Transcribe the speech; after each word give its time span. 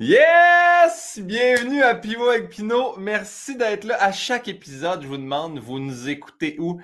Yes! 0.00 1.18
Bienvenue 1.20 1.82
à 1.82 1.96
Pivot 1.96 2.28
avec 2.28 2.50
Pinot. 2.50 2.94
Merci 2.98 3.56
d'être 3.56 3.82
là. 3.82 4.00
À 4.00 4.12
chaque 4.12 4.46
épisode, 4.46 5.02
je 5.02 5.08
vous 5.08 5.16
demande, 5.16 5.58
vous 5.58 5.80
nous 5.80 6.08
écoutez 6.08 6.54
où? 6.60 6.80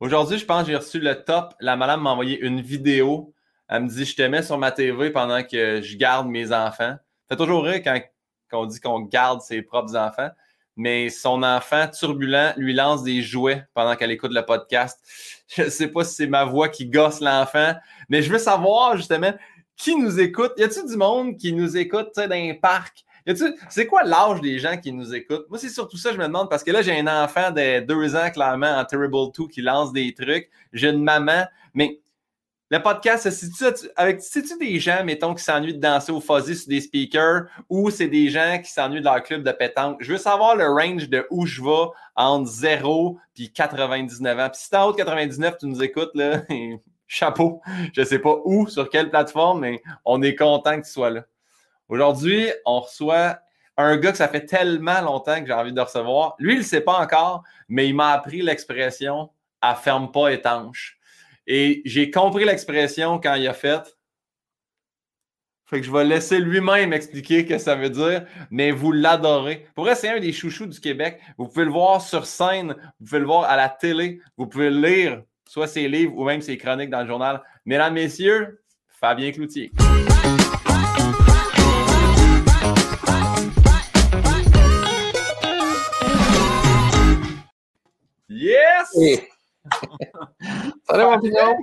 Aujourd'hui, 0.00 0.38
je 0.38 0.44
pense 0.44 0.62
que 0.64 0.72
j'ai 0.72 0.76
reçu 0.76 0.98
le 0.98 1.22
top. 1.22 1.54
La 1.60 1.76
madame 1.76 2.02
m'a 2.02 2.10
envoyé 2.10 2.36
une 2.40 2.60
vidéo. 2.60 3.32
Elle 3.68 3.84
me 3.84 3.88
dit, 3.88 4.04
je 4.04 4.16
te 4.16 4.22
mets 4.22 4.42
sur 4.42 4.58
ma 4.58 4.72
TV 4.72 5.10
pendant 5.10 5.44
que 5.44 5.80
je 5.82 5.96
garde 5.96 6.26
mes 6.26 6.52
enfants. 6.52 6.96
Fait 7.28 7.36
toujours 7.36 7.62
rire 7.62 7.80
quand, 7.80 8.00
on 8.54 8.66
dit 8.66 8.80
qu'on 8.80 9.02
garde 9.02 9.40
ses 9.40 9.62
propres 9.62 9.94
enfants. 9.94 10.30
Mais 10.74 11.10
son 11.10 11.44
enfant 11.44 11.86
turbulent 11.86 12.54
lui 12.56 12.74
lance 12.74 13.04
des 13.04 13.22
jouets 13.22 13.68
pendant 13.72 13.94
qu'elle 13.94 14.10
écoute 14.10 14.34
le 14.34 14.44
podcast. 14.44 14.98
Je 15.46 15.62
ne 15.62 15.68
sais 15.68 15.86
pas 15.86 16.02
si 16.02 16.12
c'est 16.12 16.26
ma 16.26 16.44
voix 16.44 16.68
qui 16.68 16.86
gosse 16.86 17.20
l'enfant, 17.20 17.74
mais 18.08 18.20
je 18.20 18.32
veux 18.32 18.38
savoir 18.38 18.96
justement, 18.96 19.32
qui 19.78 19.96
nous 19.96 20.20
écoute? 20.20 20.52
Y 20.58 20.64
a-t-il 20.64 20.86
du 20.86 20.96
monde 20.96 21.36
qui 21.36 21.52
nous 21.52 21.76
écoute 21.76 22.10
dans 22.16 22.30
un 22.30 22.54
parc? 22.60 23.04
C'est 23.68 23.86
quoi 23.86 24.04
l'âge 24.04 24.40
des 24.40 24.58
gens 24.58 24.76
qui 24.76 24.92
nous 24.92 25.14
écoutent? 25.14 25.46
Moi, 25.48 25.58
c'est 25.58 25.68
surtout 25.68 25.96
ça 25.96 26.10
que 26.10 26.16
je 26.16 26.20
me 26.20 26.26
demande 26.26 26.50
parce 26.50 26.64
que 26.64 26.70
là, 26.70 26.82
j'ai 26.82 26.98
un 26.98 27.06
enfant 27.06 27.50
de 27.50 27.80
deux 27.80 28.16
ans, 28.16 28.30
clairement, 28.30 28.78
en 28.78 28.84
Terrible 28.84 29.32
2 29.36 29.48
qui 29.48 29.62
lance 29.62 29.92
des 29.92 30.14
trucs. 30.14 30.50
J'ai 30.72 30.88
une 30.88 31.04
maman, 31.04 31.44
mais 31.74 32.00
le 32.70 32.82
podcast, 32.82 33.30
c'est-tu 33.30 33.88
avec 33.96 34.20
tu 34.20 34.58
des 34.58 34.80
gens, 34.80 35.04
mettons, 35.04 35.34
qui 35.34 35.42
s'ennuient 35.42 35.74
de 35.74 35.80
danser 35.80 36.12
au 36.12 36.20
fuzzy 36.20 36.56
sur 36.56 36.68
des 36.68 36.80
speakers 36.80 37.46
ou 37.68 37.90
c'est 37.90 38.08
des 38.08 38.28
gens 38.28 38.60
qui 38.62 38.70
s'ennuient 38.70 39.00
de 39.00 39.04
leur 39.04 39.22
club 39.22 39.42
de 39.42 39.52
pétanque? 39.52 39.98
Je 40.00 40.12
veux 40.12 40.18
savoir 40.18 40.56
le 40.56 40.66
range 40.66 41.08
de 41.08 41.26
où 41.30 41.46
je 41.46 41.62
vais 41.62 41.86
entre 42.16 42.50
0 42.50 43.18
et 43.38 43.48
99 43.48 44.38
ans. 44.38 44.50
Puis 44.50 44.60
si 44.60 44.70
t'es 44.70 44.76
en 44.76 44.88
haut 44.88 44.92
de 44.92 44.96
99, 44.96 45.56
tu 45.58 45.66
nous 45.66 45.82
écoutes, 45.82 46.10
là, 46.14 46.42
chapeau. 47.08 47.60
Je 47.94 48.02
ne 48.02 48.06
sais 48.06 48.20
pas 48.20 48.36
où, 48.44 48.68
sur 48.68 48.88
quelle 48.88 49.10
plateforme, 49.10 49.60
mais 49.60 49.82
on 50.04 50.22
est 50.22 50.36
content 50.36 50.80
que 50.80 50.86
tu 50.86 50.92
sois 50.92 51.10
là. 51.10 51.24
Aujourd'hui, 51.88 52.48
on 52.66 52.80
reçoit 52.80 53.40
un 53.76 53.96
gars 53.96 54.12
que 54.12 54.18
ça 54.18 54.28
fait 54.28 54.44
tellement 54.44 55.00
longtemps 55.00 55.40
que 55.40 55.46
j'ai 55.46 55.52
envie 55.52 55.72
de 55.72 55.80
recevoir. 55.80 56.34
Lui, 56.38 56.52
il 56.52 56.56
ne 56.56 56.60
le 56.60 56.66
sait 56.66 56.80
pas 56.82 57.00
encore, 57.00 57.42
mais 57.68 57.88
il 57.88 57.94
m'a 57.94 58.12
appris 58.12 58.42
l'expression 58.42 59.30
«à 59.62 59.74
ferme 59.74 60.12
pas 60.12 60.32
étanche». 60.32 60.98
Et 61.46 61.80
j'ai 61.86 62.10
compris 62.10 62.44
l'expression 62.44 63.18
quand 63.18 63.34
il 63.34 63.48
a 63.48 63.54
fait. 63.54 63.96
Fait 65.64 65.80
que 65.80 65.86
je 65.86 65.92
vais 65.92 66.04
laisser 66.04 66.40
lui-même 66.40 66.92
expliquer 66.92 67.40
ce 67.40 67.46
que 67.46 67.58
ça 67.58 67.74
veut 67.74 67.90
dire, 67.90 68.26
mais 68.50 68.70
vous 68.70 68.90
l'adorez. 68.90 69.66
Pour 69.74 69.84
vrai, 69.84 69.94
c'est 69.94 70.08
un 70.08 70.18
des 70.18 70.32
chouchous 70.32 70.66
du 70.66 70.80
Québec. 70.80 71.20
Vous 71.36 71.46
pouvez 71.46 71.64
le 71.64 71.70
voir 71.70 72.02
sur 72.02 72.26
scène, 72.26 72.74
vous 72.98 73.06
pouvez 73.06 73.18
le 73.20 73.26
voir 73.26 73.44
à 73.44 73.56
la 73.56 73.68
télé, 73.68 74.20
vous 74.36 74.46
pouvez 74.46 74.70
le 74.70 74.80
lire 74.80 75.22
soit 75.48 75.66
ses 75.66 75.88
livres 75.88 76.12
ou 76.16 76.24
même 76.24 76.42
ses 76.42 76.58
chroniques 76.58 76.90
dans 76.90 77.00
le 77.00 77.06
journal. 77.06 77.42
Mesdames, 77.64 77.94
Messieurs, 77.94 78.60
Fabien 78.86 79.32
Cloutier. 79.32 79.72
Yes! 88.28 88.92
Salut 90.84 91.04
mon 91.04 91.18
pignon! 91.18 91.56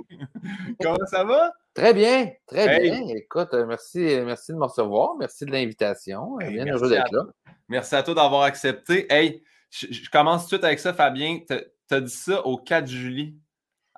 Comment 0.80 1.06
ça 1.06 1.22
va? 1.24 1.52
Très 1.72 1.94
bien, 1.94 2.32
très 2.46 2.80
bien. 2.80 3.06
Écoute, 3.14 3.54
euh, 3.54 3.66
merci, 3.66 3.98
merci 4.24 4.52
de 4.52 4.56
me 4.56 4.64
recevoir. 4.64 5.14
Merci 5.16 5.44
de 5.44 5.52
l'invitation. 5.52 6.36
Bien 6.38 6.66
heureux 6.66 6.88
d'être 6.88 7.12
là. 7.12 7.22
Merci 7.68 7.94
à 7.94 8.02
toi 8.02 8.14
d'avoir 8.14 8.42
accepté. 8.42 9.06
Hey, 9.12 9.44
je, 9.70 10.10
commence 10.10 10.42
tout 10.42 10.46
de 10.46 10.56
suite 10.56 10.64
avec 10.64 10.80
ça, 10.80 10.92
Fabien. 10.92 11.38
Tu 11.48 11.94
as 11.94 12.00
dit 12.00 12.12
ça 12.12 12.44
au 12.44 12.56
4 12.56 12.88
juillet. 12.88 13.34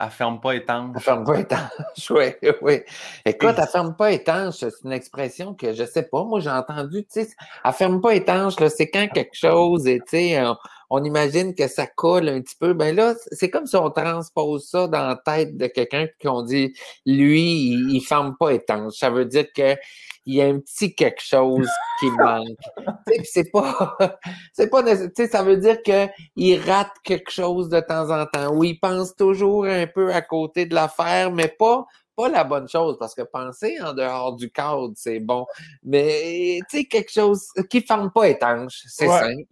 Elle 0.00 0.10
ferme 0.10 0.40
pas 0.40 0.54
étanche. 0.54 0.92
Elle 0.94 1.02
ferme 1.02 1.24
pas 1.24 1.40
étanche, 1.40 2.10
oui, 2.10 2.26
oui. 2.62 2.80
Écoute, 3.24 3.54
elle 3.58 3.66
ferme 3.66 3.96
pas 3.96 4.12
étanche, 4.12 4.56
c'est 4.58 4.70
une 4.84 4.92
expression 4.92 5.54
que 5.54 5.72
je 5.72 5.84
sais 5.84 6.04
pas. 6.04 6.22
Moi, 6.24 6.40
j'ai 6.40 6.50
entendu, 6.50 7.04
tu 7.04 7.24
sais, 7.24 7.28
elle 7.64 7.72
ferme 7.72 8.00
pas 8.00 8.14
étanche, 8.14 8.54
c'est 8.76 8.90
quand 8.90 9.08
quelque 9.08 9.34
chose, 9.34 9.84
tu 9.84 10.00
sais, 10.06 10.40
on, 10.90 11.02
imagine 11.02 11.54
que 11.54 11.66
ça 11.66 11.86
coule 11.86 12.28
un 12.28 12.40
petit 12.40 12.56
peu. 12.56 12.74
Ben 12.74 12.94
là, 12.94 13.14
c'est 13.32 13.50
comme 13.50 13.66
si 13.66 13.76
on 13.76 13.90
transpose 13.90 14.68
ça 14.68 14.86
dans 14.86 15.06
la 15.08 15.16
tête 15.16 15.56
de 15.56 15.66
quelqu'un 15.66 16.06
qu'on 16.22 16.42
dit, 16.42 16.72
lui, 17.04 17.72
il, 17.72 17.90
il 17.96 18.00
ferme 18.00 18.36
pas 18.38 18.50
étanche. 18.50 18.94
Ça 18.94 19.10
veut 19.10 19.24
dire 19.24 19.52
que 19.52 19.76
il 20.28 20.34
y 20.34 20.42
a 20.42 20.44
un 20.44 20.60
petit 20.60 20.94
quelque 20.94 21.22
chose 21.22 21.70
qui 21.98 22.10
manque. 22.10 22.58
c'est 23.24 23.50
pas, 23.50 23.96
c'est 24.52 24.68
pas, 24.68 24.84
ça 25.26 25.42
veut 25.42 25.56
dire 25.56 25.82
qu'il 25.82 26.60
rate 26.60 26.92
quelque 27.02 27.30
chose 27.30 27.70
de 27.70 27.80
temps 27.80 28.10
en 28.10 28.26
temps, 28.26 28.54
ou 28.54 28.62
il 28.62 28.78
pense 28.78 29.16
toujours 29.16 29.64
un 29.64 29.86
peu 29.86 30.12
à 30.12 30.20
côté 30.20 30.66
de 30.66 30.74
l'affaire, 30.74 31.32
mais 31.32 31.48
pas, 31.48 31.86
pas 32.14 32.28
la 32.28 32.44
bonne 32.44 32.68
chose, 32.68 32.98
parce 33.00 33.14
que 33.14 33.22
penser 33.22 33.78
en 33.82 33.94
dehors 33.94 34.36
du 34.36 34.50
cadre, 34.50 34.92
c'est 34.96 35.18
bon. 35.18 35.46
Mais, 35.82 36.58
tu 36.68 36.80
sais, 36.80 36.84
quelque 36.84 37.10
chose 37.10 37.46
qui 37.70 37.78
ne 37.78 37.84
ferme 37.84 38.12
pas 38.12 38.28
étanche, 38.28 38.82
c'est 38.86 39.08
simple. 39.08 39.44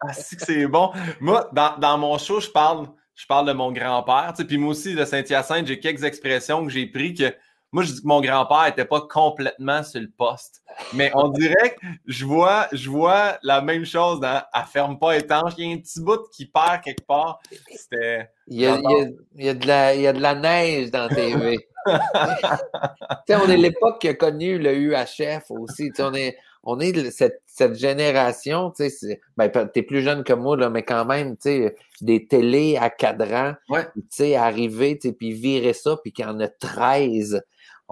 ah, 0.00 0.14
c'est 0.14 0.66
bon. 0.66 0.92
Moi, 1.20 1.50
dans, 1.52 1.76
dans, 1.76 1.98
mon 1.98 2.16
show, 2.16 2.40
je 2.40 2.48
parle, 2.48 2.86
je 3.14 3.26
parle 3.26 3.48
de 3.48 3.52
mon 3.52 3.70
grand-père, 3.70 4.32
puis 4.48 4.56
moi 4.56 4.70
aussi, 4.70 4.94
de 4.94 5.04
Saint-Hyacinthe, 5.04 5.66
j'ai 5.66 5.78
quelques 5.78 6.04
expressions 6.04 6.64
que 6.64 6.70
j'ai 6.70 6.86
prises 6.86 7.18
que 7.18 7.34
moi, 7.72 7.82
je 7.84 7.92
dis 7.92 8.02
que 8.02 8.06
mon 8.06 8.20
grand-père 8.20 8.66
n'était 8.66 8.84
pas 8.84 9.00
complètement 9.00 9.82
sur 9.82 10.00
le 10.00 10.10
poste. 10.10 10.62
Mais 10.92 11.10
on 11.14 11.28
dirait 11.28 11.74
que 11.74 11.86
je 12.06 12.26
vois, 12.26 12.68
je 12.70 12.90
vois 12.90 13.38
la 13.42 13.62
même 13.62 13.86
chose 13.86 14.20
dans 14.20 14.42
«À 14.52 14.64
ferme 14.64 14.98
pas 14.98 15.16
étanche». 15.16 15.54
Il 15.56 15.66
y 15.66 15.72
a 15.72 15.74
un 15.74 15.78
petit 15.78 16.00
bout 16.00 16.20
qui 16.30 16.44
perd 16.44 16.82
quelque 16.82 17.06
part. 17.06 17.40
C'était... 17.74 18.28
Il 18.48 18.60
y, 18.60 18.66
a, 18.66 18.78
il, 19.34 19.44
y 19.44 19.48
a, 19.48 19.54
de 19.54 19.66
la, 19.66 19.94
il 19.94 20.02
y 20.02 20.06
a 20.06 20.12
de 20.12 20.20
la 20.20 20.34
neige 20.34 20.90
dans 20.90 21.08
TV. 21.08 21.66
on 21.86 23.48
est 23.48 23.56
l'époque 23.56 24.00
qui 24.02 24.08
a 24.08 24.14
connu 24.14 24.58
le 24.58 24.76
UHF 24.76 25.50
aussi. 25.50 25.90
on 25.98 26.12
est, 26.12 26.36
on 26.64 26.78
est 26.78 27.10
cette, 27.10 27.42
cette 27.46 27.74
génération, 27.74 28.70
tu 28.70 28.90
sais, 28.90 29.20
ben, 29.36 29.48
t'es 29.48 29.82
plus 29.82 30.02
jeune 30.02 30.24
que 30.24 30.32
moi, 30.34 30.56
là, 30.56 30.68
mais 30.68 30.82
quand 30.82 31.06
même, 31.06 31.36
tu 31.36 31.42
sais, 31.42 31.74
des 32.02 32.26
télés 32.26 32.76
à 32.76 32.90
cadran, 32.90 33.54
tu 33.70 34.02
sais, 34.10 34.36
arriver, 34.36 34.98
tu 34.98 35.08
sais, 35.08 35.14
puis 35.14 35.32
virer 35.32 35.72
ça, 35.72 35.96
puis 35.96 36.12
qu'il 36.12 36.24
y 36.24 36.28
en 36.28 36.38
a 36.38 36.48
13 36.48 37.42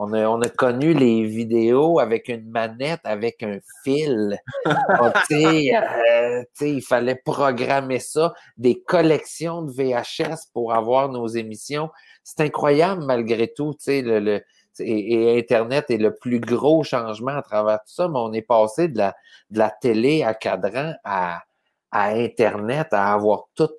on 0.02 0.40
a, 0.42 0.48
connu 0.48 0.94
les 0.94 1.24
vidéos 1.24 1.98
avec 1.98 2.28
une 2.28 2.48
manette, 2.50 3.00
avec 3.04 3.42
un 3.42 3.58
fil. 3.84 4.38
Oh, 4.66 5.10
euh, 5.32 6.42
il 6.60 6.82
fallait 6.82 7.16
programmer 7.16 7.98
ça, 7.98 8.32
des 8.56 8.80
collections 8.82 9.62
de 9.62 9.72
VHS 9.72 10.48
pour 10.52 10.72
avoir 10.72 11.08
nos 11.10 11.26
émissions. 11.26 11.90
C'est 12.24 12.40
incroyable 12.40 13.04
malgré 13.04 13.52
tout, 13.52 13.74
le, 13.86 14.40
et, 14.78 15.38
Internet 15.38 15.90
est 15.90 15.98
le 15.98 16.14
plus 16.14 16.40
gros 16.40 16.82
changement 16.82 17.36
à 17.36 17.42
travers 17.42 17.78
tout 17.80 17.92
ça, 17.92 18.08
mais 18.08 18.18
on 18.18 18.32
est 18.32 18.42
passé 18.42 18.88
de 18.88 18.98
la, 18.98 19.14
de 19.50 19.58
la 19.58 19.70
télé 19.70 20.22
à 20.22 20.34
cadran 20.34 20.94
à, 21.04 21.42
à 21.90 22.10
Internet, 22.14 22.88
à 22.92 23.12
avoir 23.12 23.48
tout 23.54 23.70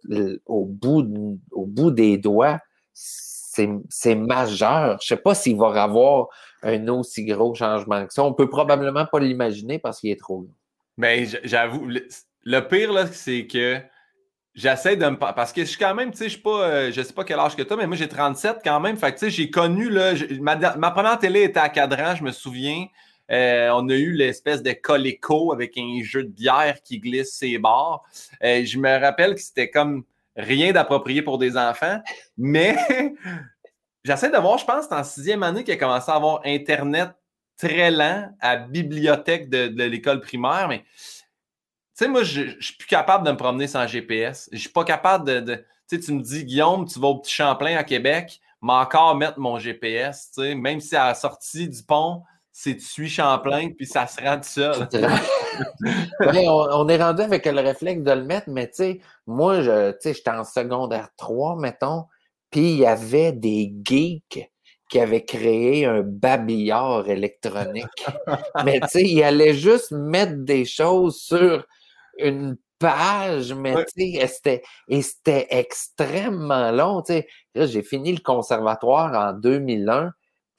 au, 0.46 0.66
bout, 0.66 1.40
au 1.52 1.66
bout 1.66 1.92
des 1.92 2.18
doigts 2.18 2.60
c'est 3.90 4.16
majeur. 4.16 4.98
Je 5.02 5.14
ne 5.14 5.18
sais 5.18 5.22
pas 5.22 5.36
s'il 5.36 5.58
va 5.58 5.74
y 5.76 5.78
avoir 5.78 6.28
un 6.64 6.88
aussi 6.88 7.26
gros 7.26 7.54
changement 7.54 8.06
que 8.06 8.14
ça. 8.14 8.24
On 8.24 8.34
peut 8.34 8.50
probablement 8.50 9.06
pas 9.06 9.20
l'imaginer 9.20 9.80
parce 9.80 10.00
qu'il 10.00 10.12
est 10.12 10.20
trop 10.20 10.42
long. 10.42 10.54
Mais 10.98 11.26
ben, 11.26 11.40
j'avoue, 11.44 11.88
le, 11.88 12.68
pire, 12.68 13.08
c'est 13.12 13.48
que 13.48 13.82
j'essaie 14.54 14.96
de 14.96 15.06
me. 15.06 15.18
Parce 15.18 15.52
que 15.52 15.62
je 15.62 15.68
suis 15.68 15.80
quand 15.80 15.96
même, 15.96 16.12
tu 16.12 16.18
sais, 16.18 16.30
je 16.30 16.40
pas, 16.40 16.68
euh, 16.68 16.92
sais 16.92 17.14
pas 17.14 17.24
quel 17.24 17.40
âge 17.40 17.56
que 17.56 17.64
tu 17.64 17.74
as, 17.74 17.76
mais 17.76 17.88
moi 17.88 17.96
j'ai 17.96 18.08
37 18.08 18.58
quand 18.64 18.80
même. 18.80 18.98
Fait 18.98 19.12
tu 19.14 19.20
sais, 19.20 19.30
j'ai 19.30 19.50
connu, 19.50 19.90
là, 19.90 20.14
ma, 20.40 20.92
première 20.92 21.20
télé 21.20 21.44
était 21.44 21.60
à 21.60 21.70
cadran, 21.70 22.16
je 22.16 22.24
me 22.24 22.32
souviens. 22.32 22.86
Euh, 23.32 23.70
on 23.74 23.88
a 23.88 23.96
eu 23.96 24.12
l'espèce 24.12 24.62
de 24.62 24.74
coléco 24.74 25.54
avec 25.54 25.78
un 25.78 26.02
jeu 26.04 26.24
de 26.24 26.30
bière 26.30 26.82
qui 26.84 27.00
glisse 27.00 27.34
ses 27.34 27.58
bords. 27.58 28.06
Euh, 28.44 28.66
je 28.66 28.78
me 28.78 29.00
rappelle 29.00 29.36
que 29.36 29.42
c'était 29.42 29.70
comme 29.70 30.04
rien 30.36 30.72
d'approprié 30.72 31.22
pour 31.22 31.38
des 31.38 31.58
enfants, 31.58 32.00
mais 32.38 32.78
j'essaie 34.04 34.30
de 34.30 34.38
voir, 34.38 34.58
je 34.58 34.66
pense, 34.66 34.92
en 34.92 35.04
sixième 35.04 35.44
année 35.44 35.64
qu'il 35.64 35.74
a 35.74 35.78
commencé 35.78 36.12
à 36.12 36.16
avoir 36.16 36.42
Internet 36.46 37.12
très 37.58 37.92
lent 37.92 38.30
à 38.40 38.58
bibliothèque 38.58 39.50
de, 39.50 39.84
l'école 39.84 40.22
primaire, 40.22 40.68
mais 40.68 40.80
tu 40.80 42.06
sais, 42.06 42.08
moi, 42.08 42.24
je, 42.24 42.42
ne 42.42 42.62
suis 42.62 42.76
plus 42.76 42.88
capable 42.88 43.26
de 43.26 43.32
me 43.32 43.38
promener 43.38 43.68
sans 43.68 43.86
GPS. 43.86 44.50
Je 44.52 44.58
suis 44.58 44.70
pas 44.70 44.84
capable 44.84 45.26
de. 45.46 45.56
tu 45.56 45.64
sais, 45.88 46.00
tu 46.00 46.14
me 46.14 46.22
dis, 46.22 46.46
Guillaume, 46.46 46.88
tu 46.88 47.00
vas 47.00 47.10
au 47.10 47.20
petit 47.20 47.34
Champlain 47.34 47.78
à 47.78 47.84
Québec, 47.84 48.40
mais 48.62 48.74
encore 48.74 49.16
mettre 49.16 49.40
mon 49.40 49.60
GPS, 49.60 50.32
tu 50.34 50.42
sais, 50.42 50.56
même 50.56 50.80
si 50.80 50.96
à 50.96 51.08
la 51.08 51.14
sortie 51.14 51.68
du 51.68 51.84
pont, 51.84 52.24
c'est 52.54 52.76
tu 52.76 52.86
suis 52.86 53.10
Champlain, 53.10 53.70
puis 53.76 53.86
ça 53.86 54.08
se 54.08 54.22
rend 54.22 54.38
tout 54.38 54.44
seul. 54.44 54.88
on, 56.20 56.90
est 56.90 57.02
rendu 57.02 57.22
avec 57.22 57.46
le 57.46 57.62
réflexe 57.62 58.02
de 58.02 58.12
le 58.12 58.24
mettre, 58.24 58.50
mais 58.50 58.68
tu 58.68 58.76
sais, 58.76 59.00
moi, 59.26 59.62
je, 59.62 59.94
j'étais 60.04 60.30
en 60.30 60.44
secondaire 60.44 61.10
3, 61.18 61.58
mettons, 61.58 62.06
puis 62.50 62.72
il 62.72 62.78
y 62.80 62.86
avait 62.86 63.32
des 63.32 63.74
geeks 63.84 64.52
qui 64.90 65.00
avaient 65.00 65.24
créé 65.24 65.86
un 65.86 66.02
babillard 66.02 67.08
électronique. 67.10 67.86
mais 68.66 68.82
tu 68.82 68.88
sais, 68.90 69.04
ils 69.04 69.24
allaient 69.24 69.54
juste 69.54 69.92
mettre 69.92 70.36
des 70.36 70.66
choses 70.66 71.22
sur 71.22 71.66
une 72.18 72.58
page, 72.78 73.54
mais 73.54 73.76
tu 73.96 74.18
sais, 74.28 74.62
et 74.90 75.02
c'était 75.02 75.48
extrêmement 75.52 76.72
long. 76.72 77.02
Tu 77.02 77.14
sais, 77.14 77.28
j'ai 77.56 77.84
fini 77.84 78.12
le 78.12 78.20
conservatoire 78.20 79.14
en 79.14 79.34
2001 79.34 80.12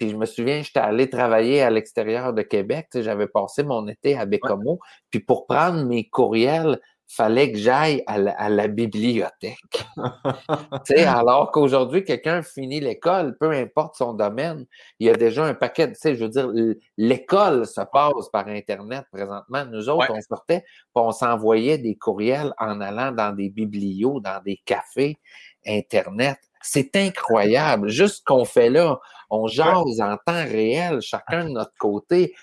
Puis 0.02 0.10
je 0.10 0.16
me 0.16 0.26
souviens, 0.26 0.62
j'étais 0.62 0.80
allé 0.80 1.08
travailler 1.08 1.62
à 1.62 1.70
l'extérieur 1.70 2.32
de 2.32 2.42
Québec. 2.42 2.88
J'avais 2.92 3.28
passé 3.28 3.62
mon 3.62 3.86
été 3.86 4.18
à 4.18 4.26
Bécomo. 4.26 4.80
Puis 5.10 5.20
pour 5.20 5.46
prendre 5.46 5.84
mes 5.84 6.08
courriels, 6.08 6.80
fallait 7.06 7.52
que 7.52 7.58
j'aille 7.58 8.02
à, 8.08 8.18
la, 8.48 8.66
bibliothèque. 8.66 9.84
alors 11.06 11.52
qu'aujourd'hui, 11.52 12.02
quelqu'un 12.02 12.42
finit 12.42 12.80
l'école, 12.80 13.36
peu 13.38 13.52
importe 13.52 13.94
son 13.94 14.14
domaine, 14.14 14.66
il 14.98 15.06
y 15.06 15.10
a 15.10 15.14
déjà 15.14 15.44
un 15.44 15.54
paquet, 15.54 15.86
tu 15.86 15.94
sais, 15.94 16.16
je 16.16 16.24
veux 16.24 16.30
dire, 16.30 16.50
l'école 16.96 17.64
se 17.64 17.82
passe 17.82 18.28
par 18.32 18.48
Internet 18.48 19.04
présentement. 19.12 19.64
Nous 19.66 19.88
autres, 19.88 20.08
on 20.10 20.20
sortait, 20.20 20.64
on 20.96 21.12
s'envoyait 21.12 21.78
des 21.78 21.94
courriels 21.94 22.52
en 22.58 22.80
allant 22.80 23.12
dans 23.12 23.32
des 23.32 23.50
biblios, 23.50 24.18
dans 24.18 24.42
des 24.42 24.60
cafés, 24.64 25.16
Internet. 25.64 26.38
C'est 26.62 26.94
incroyable. 26.96 27.88
Juste 27.88 28.16
ce 28.16 28.22
qu'on 28.24 28.44
fait 28.44 28.70
là, 28.70 28.98
on 29.30 29.46
jase 29.46 30.00
en 30.00 30.16
temps 30.26 30.44
réel, 30.44 31.00
chacun 31.00 31.44
de 31.44 31.50
notre 31.50 31.74
côté. 31.78 32.34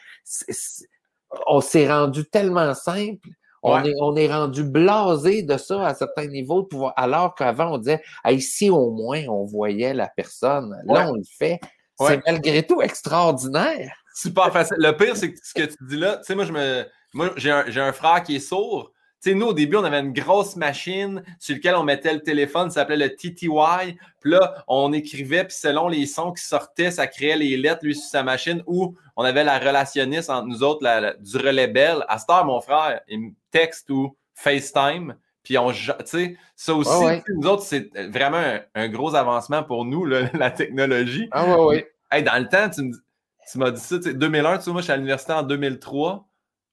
on 1.47 1.61
s'est 1.61 1.91
rendu 1.91 2.25
tellement 2.25 2.73
simple 2.73 3.29
on, 3.63 3.83
est, 3.83 3.93
on 3.99 4.15
est 4.15 4.31
rendu 4.31 4.63
blasé 4.63 5.43
de 5.43 5.57
ça 5.57 5.87
à 5.87 5.93
certains 5.93 6.27
niveaux, 6.27 6.61
de 6.61 6.67
pouvoir, 6.67 6.93
alors 6.95 7.35
qu'avant, 7.35 7.73
on 7.73 7.77
disait 7.77 8.01
ici 8.29 8.69
au 8.69 8.91
moins, 8.91 9.25
on 9.27 9.45
voyait 9.45 9.93
la 9.93 10.07
personne. 10.07 10.75
Là, 10.85 11.09
on 11.09 11.15
le 11.15 11.23
fait. 11.37 11.59
C'est 11.99 12.21
malgré 12.25 12.65
tout 12.65 12.81
extraordinaire. 12.81 13.93
Super 14.15 14.51
facile. 14.53 14.77
Le 14.79 14.91
pire, 14.91 15.17
c'est 15.17 15.33
que 15.33 15.39
ce 15.43 15.53
que 15.53 15.65
tu 15.65 15.75
dis 15.81 15.97
là, 15.97 16.17
tu 16.17 16.23
sais, 16.25 16.35
moi, 16.35 16.45
je 16.45 16.53
me. 16.53 16.85
Moi, 17.13 17.31
j'ai 17.37 17.51
un, 17.51 17.65
un, 17.65 17.91
frère 17.91 18.23
qui 18.23 18.35
est 18.35 18.39
sourd. 18.39 18.91
Tu 19.21 19.31
sais, 19.31 19.35
nous, 19.35 19.47
au 19.47 19.53
début, 19.53 19.75
on 19.75 19.83
avait 19.83 19.99
une 19.99 20.13
grosse 20.13 20.55
machine 20.55 21.21
sur 21.39 21.55
laquelle 21.55 21.75
on 21.75 21.83
mettait 21.83 22.13
le 22.13 22.21
téléphone, 22.21 22.69
ça 22.69 22.81
s'appelait 22.81 22.95
le 22.95 23.15
TTY. 23.15 23.97
Puis 24.21 24.31
là, 24.31 24.63
on 24.67 24.93
écrivait, 24.93 25.43
puis 25.43 25.57
selon 25.57 25.89
les 25.89 26.05
sons 26.05 26.31
qui 26.31 26.41
sortaient, 26.41 26.89
ça 26.89 27.05
créait 27.05 27.35
les 27.35 27.57
lettres, 27.57 27.83
lui, 27.83 27.95
sur 27.95 28.09
sa 28.09 28.23
machine, 28.23 28.63
ou 28.65 28.95
on 29.17 29.23
avait 29.25 29.43
la 29.43 29.59
relationniste 29.59 30.29
entre 30.29 30.47
nous 30.47 30.63
autres, 30.63 30.85
du 31.19 31.37
relais 31.37 31.67
belle. 31.67 32.05
À 32.07 32.17
cette 32.17 32.29
heure, 32.29 32.45
mon 32.45 32.61
frère, 32.61 33.01
il 33.09 33.19
me 33.19 33.31
texte 33.51 33.89
ou 33.89 34.15
FaceTime. 34.35 35.15
Puis 35.43 35.57
on, 35.57 35.71
tu 35.71 35.91
sais, 36.05 36.37
ça 36.55 36.73
aussi, 36.73 37.21
nous 37.35 37.47
autres, 37.47 37.63
c'est 37.63 37.89
vraiment 38.09 38.59
un, 38.73 38.87
gros 38.87 39.15
avancement 39.15 39.63
pour 39.63 39.83
nous, 39.83 40.05
la 40.33 40.51
technologie. 40.51 41.27
Ah 41.31 41.57
ouais, 41.57 41.85
ouais. 42.11 42.21
dans 42.21 42.41
le 42.41 42.47
temps, 42.47 42.69
tu, 42.69 43.57
m'as 43.57 43.71
dit 43.71 43.81
ça, 43.81 43.97
2001, 43.97 44.59
tu 44.59 44.63
sais, 44.63 44.71
moi, 44.71 44.79
je 44.79 44.85
suis 44.85 44.93
à 44.93 44.95
l'université 44.95 45.33
en 45.33 45.43
2003. 45.43 46.25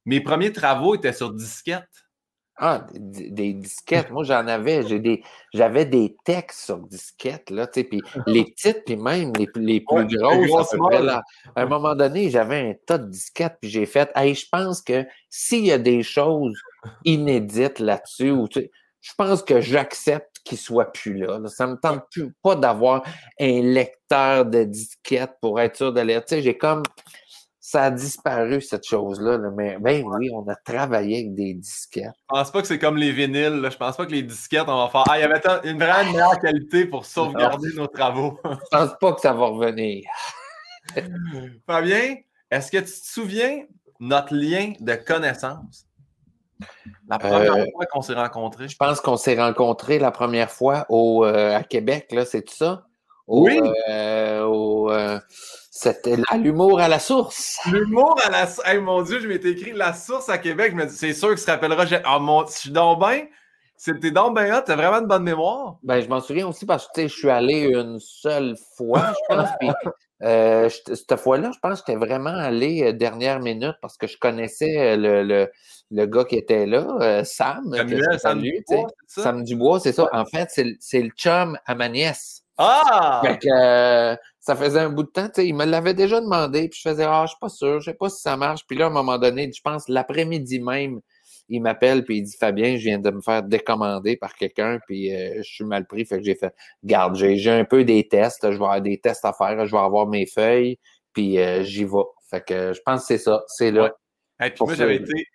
Mes 0.04 0.20
premiers 0.20 0.52
travaux 0.52 0.94
étaient 0.94 1.12
sur 1.12 1.32
disquette. 1.32 2.05
Ah, 2.58 2.86
des, 2.94 3.52
disquettes. 3.52 4.10
Moi, 4.10 4.24
j'en 4.24 4.46
avais. 4.46 4.82
J'ai 4.86 4.98
des, 4.98 5.22
j'avais 5.52 5.84
des 5.84 6.16
textes 6.24 6.64
sur 6.64 6.78
disquettes, 6.78 7.50
là, 7.50 7.66
tu 7.66 7.80
sais, 7.80 7.84
puis 7.84 8.00
les 8.26 8.44
petites, 8.44 8.84
puis 8.86 8.96
même 8.96 9.32
les, 9.36 9.48
les 9.56 9.80
plus 9.80 10.06
grosses. 10.06 10.74
À, 10.74 11.18
à, 11.18 11.22
un 11.56 11.66
moment 11.66 11.94
donné, 11.94 12.30
j'avais 12.30 12.70
un 12.70 12.74
tas 12.86 12.96
de 12.96 13.10
disquettes, 13.10 13.58
puis 13.60 13.70
j'ai 13.70 13.84
fait, 13.84 14.10
hey, 14.14 14.34
je 14.34 14.46
pense 14.50 14.80
que 14.80 15.04
s'il 15.28 15.66
y 15.66 15.72
a 15.72 15.78
des 15.78 16.02
choses 16.02 16.58
inédites 17.04 17.78
là-dessus, 17.78 18.30
ou, 18.30 18.48
tu 18.48 18.60
sais, 18.60 18.70
je 19.02 19.12
pense 19.16 19.42
que 19.42 19.60
j'accepte 19.60 20.36
qu'il 20.42 20.58
soit 20.58 20.92
plus 20.92 21.14
là. 21.14 21.38
Ça 21.48 21.66
me 21.66 21.76
tente 21.76 22.04
plus 22.10 22.32
pas 22.42 22.56
d'avoir 22.56 23.04
un 23.38 23.60
lecteur 23.60 24.46
de 24.46 24.64
disquettes 24.64 25.34
pour 25.40 25.60
être 25.60 25.76
sûr 25.76 25.92
lire. 25.92 26.24
Tu 26.24 26.36
sais, 26.36 26.42
j'ai 26.42 26.56
comme 26.56 26.82
ça 27.66 27.82
a 27.82 27.90
disparu, 27.90 28.60
cette 28.60 28.86
chose-là. 28.86 29.38
Mais 29.56 29.76
ben 29.80 30.04
oui, 30.06 30.30
on 30.32 30.48
a 30.48 30.54
travaillé 30.54 31.16
avec 31.16 31.34
des 31.34 31.54
disquettes. 31.54 32.12
Je 32.14 32.26
pense 32.28 32.52
pas 32.52 32.60
que 32.62 32.68
c'est 32.68 32.78
comme 32.78 32.96
les 32.96 33.10
vinyles. 33.10 33.60
Là. 33.60 33.70
Je 33.70 33.76
pense 33.76 33.96
pas 33.96 34.06
que 34.06 34.12
les 34.12 34.22
disquettes, 34.22 34.68
on 34.68 34.84
va 34.84 34.88
faire. 34.88 35.02
Ah, 35.10 35.18
il 35.18 35.22
y 35.22 35.24
avait 35.24 35.42
une 35.64 35.76
vraie 35.76 36.04
meilleure 36.04 36.38
qualité 36.38 36.86
pour 36.86 37.04
sauvegarder 37.04 37.70
nos 37.74 37.88
travaux. 37.88 38.38
Je 38.44 38.50
pense 38.70 38.90
pas 39.00 39.12
que 39.14 39.20
ça 39.20 39.32
va 39.32 39.46
revenir. 39.46 40.04
Fabien, 41.66 42.14
est-ce 42.52 42.70
que 42.70 42.78
tu 42.78 42.84
te 42.84 43.06
souviens 43.06 43.64
notre 43.98 44.32
lien 44.32 44.74
de 44.78 44.94
connaissance? 44.94 45.88
La 47.08 47.18
première 47.18 47.56
euh, 47.56 47.64
fois 47.74 47.86
qu'on 47.86 48.02
s'est 48.02 48.14
rencontrés. 48.14 48.68
Je 48.68 48.76
pense 48.76 49.00
qu'on 49.00 49.16
s'est 49.16 49.42
rencontrés 49.42 49.98
la 49.98 50.12
première 50.12 50.52
fois 50.52 50.86
au, 50.88 51.24
euh, 51.24 51.56
à 51.56 51.64
Québec, 51.64 52.12
là, 52.12 52.24
c'est 52.24 52.42
tout 52.42 52.54
ça? 52.54 52.84
oui. 53.26 53.60
Euh, 53.88 55.18
c'était 55.78 56.16
l'humour 56.38 56.80
à 56.80 56.88
la 56.88 56.98
source. 56.98 57.58
L'humour 57.70 58.18
à 58.24 58.30
la 58.30 58.46
source. 58.46 58.66
mon 58.80 59.02
Dieu, 59.02 59.20
je 59.20 59.28
m'étais 59.28 59.50
écrit 59.50 59.72
la 59.72 59.92
source 59.92 60.30
à 60.30 60.38
Québec. 60.38 60.72
Je 60.72 60.76
me 60.76 60.86
dis, 60.86 60.96
c'est 60.96 61.12
sûr 61.12 61.30
que 61.30 61.36
se 61.36 61.50
rappellera. 61.50 61.84
Ah, 62.04 62.18
mon, 62.18 62.46
je 62.46 62.52
suis 62.52 62.70
dans 62.70 62.96
bien. 62.96 63.26
C'était 63.76 64.10
dans 64.10 64.30
bien 64.30 64.62
t'as 64.62 64.74
vraiment 64.74 65.00
une 65.00 65.06
bonne 65.06 65.24
mémoire. 65.24 65.76
Ben, 65.82 66.00
je 66.00 66.08
m'en 66.08 66.22
souviens 66.22 66.48
aussi 66.48 66.64
parce 66.64 66.88
que 66.94 67.02
je 67.02 67.14
suis 67.14 67.28
allé 67.28 67.64
une 67.74 67.98
seule 68.00 68.56
fois, 68.74 69.12
je 69.30 69.34
pense. 69.34 69.50
puis, 69.60 69.68
euh, 70.22 70.70
cette 70.70 71.16
fois-là, 71.16 71.50
je 71.52 71.58
pense 71.58 71.82
que 71.82 71.92
j'étais 71.92 71.98
vraiment 71.98 72.30
allé 72.30 72.82
euh, 72.84 72.92
dernière 72.94 73.40
minute 73.40 73.76
parce 73.82 73.98
que 73.98 74.06
je 74.06 74.16
connaissais 74.16 74.78
euh, 74.78 74.96
le, 74.96 75.22
le, 75.24 75.50
le 75.90 76.06
gars 76.06 76.24
qui 76.24 76.36
était 76.36 76.64
là, 76.64 77.22
Sam. 77.22 77.74
Samuel, 77.74 78.18
Sam 78.18 78.40
Dubois, 78.40 78.86
Sam 79.06 79.44
Dubois, 79.44 79.80
c'est 79.80 79.92
ça. 79.92 80.08
En 80.14 80.24
fait, 80.24 80.48
c'est 80.80 81.02
le 81.02 81.10
chum 81.10 81.58
à 81.66 81.74
ma 81.74 81.90
nièce. 81.90 82.44
Ah! 82.56 83.20
Fait 83.22 83.38
ça 84.46 84.54
faisait 84.54 84.78
un 84.78 84.90
bout 84.90 85.02
de 85.02 85.08
temps, 85.08 85.28
il 85.38 85.56
me 85.56 85.64
l'avait 85.64 85.92
déjà 85.92 86.20
demandé, 86.20 86.68
puis 86.68 86.78
je 86.80 86.88
faisais 86.88 87.02
Ah, 87.04 87.24
je 87.24 87.30
suis 87.30 87.38
pas 87.40 87.48
sûr, 87.48 87.80
je 87.80 87.90
sais 87.90 87.96
pas 87.96 88.08
si 88.08 88.20
ça 88.20 88.36
marche. 88.36 88.64
Puis 88.64 88.78
là, 88.78 88.84
à 88.84 88.88
un 88.88 88.92
moment 88.92 89.18
donné, 89.18 89.50
je 89.52 89.60
pense 89.60 89.88
l'après-midi 89.88 90.60
même, 90.60 91.00
il 91.48 91.60
m'appelle 91.60 92.04
puis 92.04 92.18
il 92.18 92.22
dit 92.22 92.36
Fabien, 92.38 92.76
je 92.76 92.84
viens 92.84 93.00
de 93.00 93.10
me 93.10 93.20
faire 93.20 93.42
décommander 93.42 94.16
par 94.16 94.36
quelqu'un, 94.36 94.78
puis 94.86 95.12
euh, 95.12 95.38
je 95.38 95.52
suis 95.52 95.64
mal 95.64 95.84
pris. 95.88 96.04
Fait 96.04 96.18
que 96.18 96.24
j'ai 96.24 96.36
fait 96.36 96.54
Garde, 96.84 97.16
j'ai 97.16 97.50
un 97.50 97.64
peu 97.64 97.82
des 97.82 98.06
tests, 98.06 98.44
je 98.44 98.50
vais 98.50 98.54
avoir 98.54 98.80
des 98.80 99.00
tests 99.00 99.24
à 99.24 99.32
faire, 99.32 99.66
je 99.66 99.72
vais 99.72 99.82
avoir 99.82 100.06
mes 100.06 100.26
feuilles, 100.26 100.78
puis 101.12 101.40
euh, 101.40 101.64
j'y 101.64 101.84
vais. 101.84 102.04
Fait 102.30 102.44
que 102.44 102.72
je 102.72 102.80
pense 102.86 103.00
que 103.00 103.06
c'est 103.08 103.18
ça, 103.18 103.42
c'est 103.48 103.72
là. 103.72 103.96
puis 104.38 104.52
moi, 104.60 104.74
j'avais 104.74 104.96
été. 104.96 105.26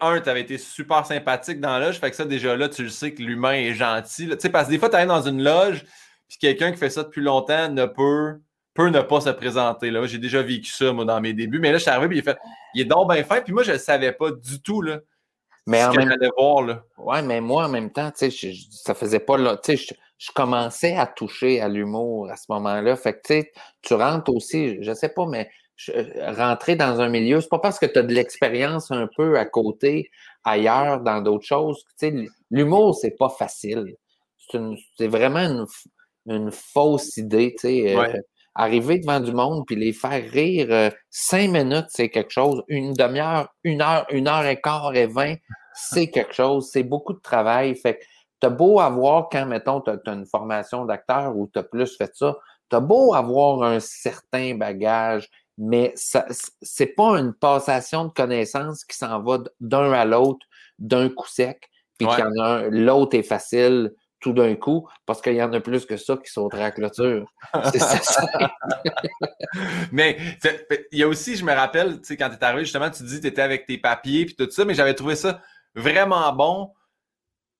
Un, 0.00 0.20
tu 0.20 0.28
avais 0.28 0.42
été 0.42 0.58
super 0.58 1.06
sympathique 1.06 1.60
dans 1.60 1.76
la 1.76 1.86
loge, 1.86 1.98
fait 1.98 2.10
que 2.10 2.16
ça, 2.16 2.24
déjà 2.24 2.56
là, 2.56 2.68
tu 2.68 2.84
le 2.84 2.88
sais 2.88 3.14
que 3.14 3.22
l'humain 3.22 3.54
est 3.54 3.74
gentil. 3.74 4.28
Tu 4.28 4.36
sais, 4.38 4.48
parce 4.48 4.66
que 4.66 4.72
des 4.72 4.78
fois, 4.78 4.90
tu 4.90 4.94
arrives 4.94 5.08
dans 5.08 5.22
une 5.22 5.42
loge, 5.42 5.84
puis 6.28 6.38
quelqu'un 6.38 6.70
qui 6.70 6.78
fait 6.78 6.90
ça 6.90 7.02
depuis 7.02 7.22
longtemps 7.22 7.68
ne 7.68 7.86
peut 7.86 8.38
peut 8.74 8.88
ne 8.88 9.00
pas 9.00 9.20
se 9.20 9.30
présenter. 9.30 9.90
Là. 9.90 10.06
J'ai 10.06 10.18
déjà 10.18 10.42
vécu 10.42 10.70
ça, 10.70 10.92
moi, 10.92 11.04
dans 11.04 11.20
mes 11.20 11.32
débuts. 11.32 11.58
Mais 11.58 11.72
là, 11.72 11.78
je 11.78 11.82
suis 11.82 11.90
arrivé, 11.90 12.08
puis 12.08 12.18
il 12.18 12.24
fait 12.24 12.38
Il 12.74 12.82
est 12.82 12.84
donc 12.84 13.12
bien 13.12 13.22
fin. 13.24 13.40
Puis 13.40 13.52
moi, 13.52 13.62
je 13.62 13.72
ne 13.72 13.78
savais 13.78 14.12
pas 14.12 14.30
du 14.30 14.60
tout 14.60 14.82
là, 14.82 15.00
mais 15.66 15.84
en 15.84 15.92
même... 15.92 16.12
voir. 16.36 16.62
Là. 16.62 16.84
Ouais, 16.98 17.22
mais 17.22 17.40
moi, 17.40 17.66
en 17.66 17.68
même 17.68 17.90
temps, 17.90 18.10
tu 18.10 18.30
sais, 18.30 18.52
ça 18.70 18.94
faisait 18.94 19.20
pas 19.20 19.36
là. 19.36 19.56
Tu 19.56 19.76
sais, 19.76 19.94
je, 20.18 20.32
commençais 20.32 20.96
à 20.96 21.06
toucher 21.06 21.60
à 21.60 21.68
l'humour 21.68 22.30
à 22.30 22.36
ce 22.36 22.46
moment-là. 22.50 22.96
Fait 22.96 23.14
que, 23.14 23.20
tu 23.24 23.34
sais, 23.34 23.52
tu 23.82 23.94
rentres 23.94 24.32
aussi, 24.34 24.82
je 24.82 24.92
sais 24.92 25.08
pas, 25.10 25.26
mais 25.26 25.50
rentrer 26.36 26.76
dans 26.76 27.00
un 27.00 27.08
milieu, 27.08 27.40
c'est 27.40 27.48
pas 27.48 27.58
parce 27.58 27.78
que 27.78 27.86
tu 27.86 27.98
as 27.98 28.02
de 28.02 28.12
l'expérience 28.12 28.90
un 28.90 29.08
peu 29.16 29.38
à 29.38 29.46
côté, 29.46 30.10
ailleurs, 30.44 31.00
dans 31.00 31.22
d'autres 31.22 31.46
choses. 31.46 31.84
Tu 31.98 32.10
sais, 32.10 32.26
l'humour, 32.50 32.94
c'est 32.94 33.16
pas 33.16 33.30
facile. 33.30 33.96
C'est 34.98 35.06
vraiment 35.06 35.38
une, 35.38 35.66
une, 36.26 36.50
fausse 36.50 37.16
idée, 37.16 37.54
tu 37.58 37.68
sais. 37.68 37.96
Euh, 37.96 38.20
arriver 38.54 38.98
devant 38.98 39.20
du 39.20 39.32
monde 39.32 39.64
puis 39.66 39.76
les 39.76 39.92
faire 39.92 40.22
rire 40.30 40.66
euh, 40.70 40.90
cinq 41.08 41.50
minutes, 41.50 41.86
c'est 41.88 42.08
quelque 42.08 42.32
chose. 42.32 42.62
Une 42.68 42.92
demi-heure, 42.92 43.48
une 43.64 43.82
heure, 43.82 44.06
une 44.10 44.28
heure 44.28 44.46
et 44.46 44.60
quart 44.60 44.94
et 44.94 45.06
vingt, 45.06 45.36
c'est 45.74 46.10
quelque 46.10 46.34
chose. 46.34 46.68
C'est 46.70 46.82
beaucoup 46.82 47.12
de 47.12 47.20
travail. 47.20 47.74
Fait 47.74 47.98
que 47.98 48.04
t'as 48.40 48.50
beau 48.50 48.80
avoir, 48.80 49.28
quand, 49.28 49.46
mettons, 49.46 49.80
tu 49.80 49.90
as, 49.90 50.12
une 50.12 50.26
formation 50.26 50.84
d'acteur 50.84 51.36
ou 51.36 51.48
tu 51.52 51.58
as 51.58 51.62
plus 51.62 51.96
fait 51.96 52.10
ça, 52.14 52.36
t'as 52.68 52.80
beau 52.80 53.14
avoir 53.14 53.62
un 53.62 53.80
certain 53.80 54.54
bagage, 54.54 55.28
mais 55.58 55.92
ça 55.94 56.26
c'est 56.62 56.94
pas 56.94 57.18
une 57.18 57.34
passation 57.34 58.06
de 58.06 58.12
connaissances 58.12 58.84
qui 58.84 58.96
s'en 58.96 59.22
va 59.22 59.38
d'un 59.60 59.92
à 59.92 60.04
l'autre 60.04 60.46
d'un 60.78 61.10
coup 61.10 61.28
sec, 61.28 61.68
puis 61.98 62.06
qu'il 62.06 62.18
y 62.18 62.22
en 62.22 62.42
a 62.42 62.48
un, 62.48 62.70
l'autre 62.70 63.16
est 63.16 63.22
facile, 63.22 63.92
tout 64.20 64.32
d'un 64.32 64.54
coup, 64.54 64.86
parce 65.06 65.22
qu'il 65.22 65.34
y 65.34 65.42
en 65.42 65.52
a 65.52 65.60
plus 65.60 65.86
que 65.86 65.96
ça 65.96 66.16
qui 66.16 66.30
sauteraient 66.30 66.62
à 66.62 66.66
la 66.66 66.70
clôture. 66.72 67.32
mais 69.92 70.18
il 70.92 70.98
y 70.98 71.02
a 71.02 71.08
aussi, 71.08 71.36
je 71.36 71.44
me 71.44 71.52
rappelle, 71.52 72.00
tu 72.02 72.16
quand 72.16 72.28
tu 72.28 72.36
es 72.36 72.44
arrivé, 72.44 72.64
justement, 72.64 72.90
tu 72.90 73.02
dis 73.02 73.16
que 73.16 73.22
tu 73.22 73.28
étais 73.28 73.42
avec 73.42 73.66
tes 73.66 73.78
papiers 73.78 74.26
puis 74.26 74.36
tout 74.36 74.50
ça, 74.50 74.64
mais 74.64 74.74
j'avais 74.74 74.94
trouvé 74.94 75.16
ça 75.16 75.40
vraiment 75.74 76.32
bon 76.32 76.72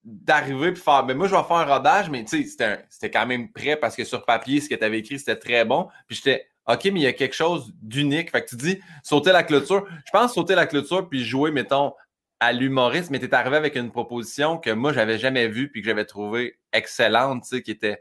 d'arriver 0.05 0.73
puis 0.73 0.83
faire. 0.83 1.05
Mais 1.05 1.14
moi, 1.14 1.29
je 1.29 1.35
vais 1.35 1.43
faire 1.43 1.57
un 1.57 1.64
rodage, 1.64 2.11
mais 2.11 2.25
tu 2.25 2.45
sais, 2.45 2.87
c'était 2.88 3.11
quand 3.11 3.26
même 3.26 3.50
prêt 3.52 3.76
parce 3.76 3.97
que 3.97 4.05
sur 4.05 4.25
papier, 4.25 4.61
ce 4.61 4.69
que 4.69 4.75
tu 4.75 4.85
avais 4.85 4.99
écrit, 4.99 5.19
c'était 5.19 5.37
très 5.37 5.64
bon. 5.64 5.88
Puis 6.07 6.17
j'étais 6.17 6.47
OK, 6.67 6.85
mais 6.85 7.00
il 7.00 7.02
y 7.02 7.07
a 7.07 7.12
quelque 7.12 7.35
chose 7.35 7.73
d'unique. 7.83 8.31
Fait 8.31 8.45
que 8.45 8.50
tu 8.50 8.57
dis 8.57 8.81
sauter 9.02 9.33
la 9.33 9.43
clôture. 9.43 9.87
Je 10.05 10.11
pense 10.12 10.35
sauter 10.35 10.55
la 10.55 10.67
clôture 10.67 11.09
puis 11.09 11.25
jouer, 11.25 11.50
mettons, 11.50 11.93
à 12.41 12.53
l'humoriste, 12.53 13.11
mais 13.11 13.19
tu 13.19 13.27
es 13.27 13.35
arrivé 13.35 13.57
avec 13.57 13.77
une 13.77 13.91
proposition 13.91 14.59
que 14.59 14.71
moi, 14.71 14.93
j'avais 14.93 15.19
jamais 15.19 15.47
vue 15.47 15.71
puis 15.71 15.83
que 15.83 15.89
j'avais 15.89 16.07
trouvé 16.07 16.59
excellente, 16.73 17.43
tu 17.43 17.57
sais, 17.57 17.63
qui 17.63 17.71
était 17.71 18.01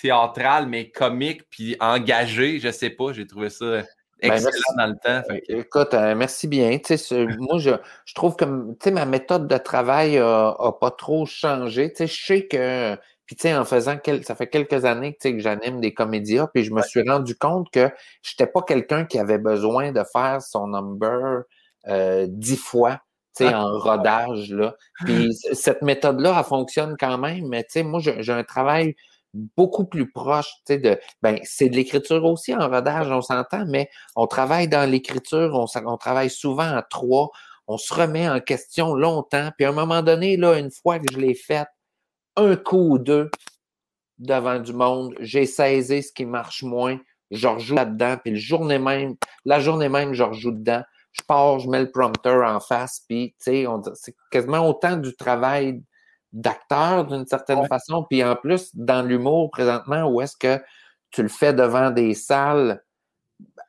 théâtrale, 0.00 0.66
mais 0.66 0.90
comique, 0.90 1.48
puis 1.50 1.76
engagée. 1.78 2.58
Je 2.58 2.70
sais 2.70 2.90
pas, 2.90 3.12
j'ai 3.12 3.26
trouvé 3.26 3.50
ça 3.50 3.82
ben, 4.22 4.32
excellent 4.32 4.76
dans 4.76 4.86
le 4.86 4.96
temps. 4.96 5.34
Écoute, 5.48 5.94
euh, 5.94 6.14
merci 6.14 6.48
bien. 6.48 6.70
moi, 7.38 7.58
je, 7.58 7.72
trouve 8.14 8.36
que 8.36 8.90
ma 8.90 9.04
méthode 9.04 9.48
de 9.48 9.56
travail 9.58 10.16
n'a 10.16 10.72
pas 10.80 10.90
trop 10.90 11.26
changé. 11.26 11.92
je 11.98 12.06
sais 12.06 12.46
que 12.46 12.96
Puis, 13.26 13.36
tu 13.36 13.42
sais, 13.42 13.54
en 13.54 13.64
faisant, 13.64 13.98
ça 14.22 14.34
fait 14.34 14.46
quelques 14.46 14.84
années 14.84 15.14
que 15.14 15.38
j'anime 15.38 15.80
des 15.80 15.92
comédias, 15.92 16.48
puis 16.52 16.64
je 16.64 16.72
me 16.72 16.82
suis 16.82 17.02
rendu 17.06 17.36
compte 17.36 17.70
que 17.70 17.90
je 18.22 18.32
n'étais 18.32 18.50
pas 18.50 18.62
quelqu'un 18.62 19.04
qui 19.04 19.18
avait 19.18 19.38
besoin 19.38 19.92
de 19.92 20.02
faire 20.10 20.40
son 20.40 20.68
number 20.68 21.42
euh, 21.88 22.26
dix 22.28 22.56
fois, 22.56 23.00
en 23.40 23.78
rodage, 23.78 24.52
là. 24.52 24.74
Puis, 25.04 25.32
cette 25.52 25.82
méthode-là, 25.82 26.36
elle 26.38 26.44
fonctionne 26.44 26.96
quand 26.98 27.18
même, 27.18 27.48
mais 27.48 27.64
tu 27.64 27.70
sais, 27.70 27.82
moi, 27.82 28.00
j'ai 28.00 28.32
un 28.32 28.44
travail 28.44 28.94
beaucoup 29.34 29.86
plus 29.86 30.10
proche, 30.10 30.50
tu 30.66 30.74
sais, 30.74 30.78
de, 30.78 30.98
ben, 31.22 31.38
c'est 31.42 31.68
de 31.68 31.76
l'écriture 31.76 32.24
aussi 32.24 32.54
en 32.54 32.68
rodage, 32.68 33.08
on 33.10 33.22
s'entend, 33.22 33.64
mais 33.66 33.88
on 34.14 34.26
travaille 34.26 34.68
dans 34.68 34.88
l'écriture, 34.88 35.54
on, 35.54 35.66
on 35.86 35.96
travaille 35.96 36.30
souvent 36.30 36.76
à 36.76 36.82
trois, 36.82 37.30
on 37.66 37.78
se 37.78 37.94
remet 37.94 38.28
en 38.28 38.40
question 38.40 38.94
longtemps, 38.94 39.50
puis 39.56 39.64
à 39.64 39.70
un 39.70 39.72
moment 39.72 40.02
donné, 40.02 40.36
là, 40.36 40.58
une 40.58 40.70
fois 40.70 40.98
que 40.98 41.06
je 41.12 41.18
l'ai 41.18 41.34
fait, 41.34 41.66
un 42.36 42.56
coup 42.56 42.94
ou 42.94 42.98
deux 42.98 43.30
devant 44.18 44.58
du 44.58 44.72
monde, 44.72 45.14
j'ai 45.20 45.46
saisi 45.46 46.02
ce 46.02 46.12
qui 46.12 46.26
marche 46.26 46.62
moins, 46.62 46.98
je 47.30 47.48
rejoue 47.48 47.74
là-dedans, 47.74 48.16
puis 48.22 48.32
le 48.32 48.38
journée 48.38 48.78
même, 48.78 49.14
la 49.44 49.60
journée 49.60 49.88
même, 49.88 50.12
je 50.12 50.22
rejoue 50.22 50.52
dedans, 50.52 50.82
je 51.12 51.22
pars, 51.26 51.58
je 51.58 51.68
mets 51.68 51.80
le 51.80 51.90
prompteur 51.90 52.46
en 52.48 52.60
face, 52.60 53.02
puis, 53.08 53.34
tu 53.38 53.64
sais, 53.64 53.66
c'est 53.94 54.16
quasiment 54.30 54.66
autant 54.68 54.96
du 54.96 55.14
travail 55.14 55.82
d'acteur 56.32 57.04
d'une 57.04 57.26
certaine 57.26 57.66
façon, 57.66 58.06
puis 58.08 58.24
en 58.24 58.36
plus, 58.36 58.74
dans 58.74 59.02
l'humour, 59.02 59.50
présentement, 59.50 60.08
où 60.08 60.20
est-ce 60.20 60.36
que 60.36 60.62
tu 61.10 61.22
le 61.22 61.28
fais 61.28 61.52
devant 61.52 61.90
des 61.90 62.14
salles 62.14 62.82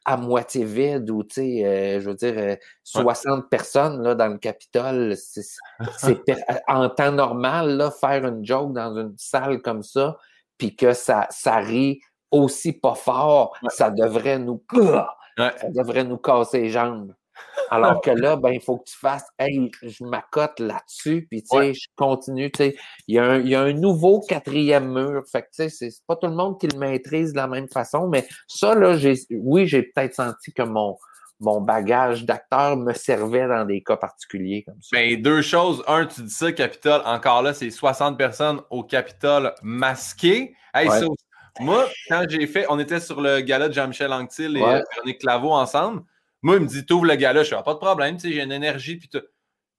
à 0.06 0.18
moitié 0.18 0.64
vides 0.64 1.10
ou, 1.10 1.24
tu 1.24 1.36
sais, 1.36 1.66
euh, 1.66 2.00
je 2.00 2.10
veux 2.10 2.16
dire, 2.16 2.58
60 2.84 3.40
euh, 3.40 3.42
personnes 3.50 4.02
là, 4.02 4.16
dans 4.16 4.28
le 4.28 4.38
Capitole, 4.38 5.16
c'est, 5.18 5.44
en 6.68 6.90
temps 6.90 7.12
normal, 7.12 7.78
là, 7.78 7.92
faire 7.92 8.26
une 8.26 8.46
joke 8.46 8.74
dans 8.74 8.98
une 8.98 9.16
salle 9.18 9.62
comme 9.62 9.84
ça, 9.84 10.18
puis 10.58 10.76
que 10.76 10.94
ça, 10.94 11.28
ça 11.30 11.58
rit 11.58 12.00
aussi 12.32 12.74
pas 12.74 12.96
fort, 12.96 13.58
ça 13.70 13.92
devrait 13.92 14.40
nous... 14.40 14.64
Ça 15.36 15.52
devrait 15.74 16.04
nous 16.04 16.18
casser 16.18 16.62
les 16.62 16.70
jambes. 16.70 17.12
Alors 17.70 18.02
que 18.04 18.12
là, 18.12 18.36
ben, 18.36 18.52
il 18.52 18.62
faut 18.62 18.78
que 18.78 18.90
tu 18.90 18.98
fasses, 18.98 19.26
hey, 19.40 19.72
je 19.82 20.04
m'accote 20.04 20.60
là-dessus, 20.60 21.28
puis 21.30 21.44
tu 21.44 21.58
sais, 21.58 21.74
je 21.74 21.88
continue, 21.96 22.52
tu 22.52 22.64
sais. 22.64 22.76
Il 23.08 23.16
y, 23.16 23.20
a 23.20 23.24
un, 23.26 23.40
il 23.40 23.50
y 23.50 23.56
a 23.56 23.62
un 23.62 23.74
nouveau 23.74 24.20
quatrième 24.20 24.94
mur. 24.94 25.24
Fait 25.32 25.42
que 25.42 25.48
tu 25.48 25.70
sais, 25.70 25.90
c'est 25.90 26.06
pas 26.08 26.16
tout 26.16 26.28
le 26.28 26.36
monde 26.36 26.60
qui 26.60 26.68
le 26.68 26.78
maîtrise 26.78 27.32
de 27.32 27.38
la 27.38 27.48
même 27.48 27.68
façon, 27.68 28.08
mais 28.08 28.28
ça, 28.48 28.76
là, 28.76 28.98
j'ai, 28.98 29.16
oui, 29.32 29.68
j'ai 29.68 29.84
peut-être 29.84 30.16
senti 30.16 30.54
que 30.54 30.64
mon, 30.64 30.98
mon 31.40 31.62
bagage 31.62 32.26
d'acteur 32.26 32.78
me 32.78 32.94
servait 32.94 33.48
dans 33.48 33.66
des 33.66 33.82
cas 33.82 33.98
particuliers 33.98 34.64
comme 34.64 34.82
ça. 34.82 34.98
Ben, 34.98 35.22
deux 35.22 35.42
choses. 35.42 35.84
Un, 35.88 36.06
tu 36.06 36.22
dis 36.22 36.34
ça, 36.34 36.52
Capitole, 36.52 37.02
encore 37.06 37.42
là, 37.42 37.54
c'est 37.54 37.70
60 37.70 38.18
personnes 38.18 38.62
au 38.70 38.84
Capitole 38.84 39.54
masqué. 39.62 40.56
Hey, 40.74 40.90
moi, 41.60 41.88
quand 42.10 42.26
j'ai 42.28 42.48
fait, 42.48 42.66
on 42.70 42.80
était 42.80 43.00
sur 43.00 43.22
le 43.22 43.42
gala 43.42 43.70
de 43.70 43.74
Jean-Michel 43.74 44.12
Anctil 44.12 44.58
et 44.58 44.60
Véronique 44.60 45.20
Claveau 45.20 45.52
ensemble. 45.52 46.04
Moi, 46.44 46.58
il 46.58 46.62
me 46.62 46.68
dit, 46.68 46.86
t'ouvres 46.86 47.06
le 47.06 47.16
gars-là. 47.16 47.44
Je 47.44 47.50
fais, 47.50 47.56
ah, 47.58 47.64
pas 47.64 47.74
de 47.74 47.80
problème, 47.80 48.16
tu 48.18 48.28
sais, 48.28 48.34
j'ai 48.34 48.44
une 48.44 48.52
énergie. 48.52 48.98
Puis 48.98 49.10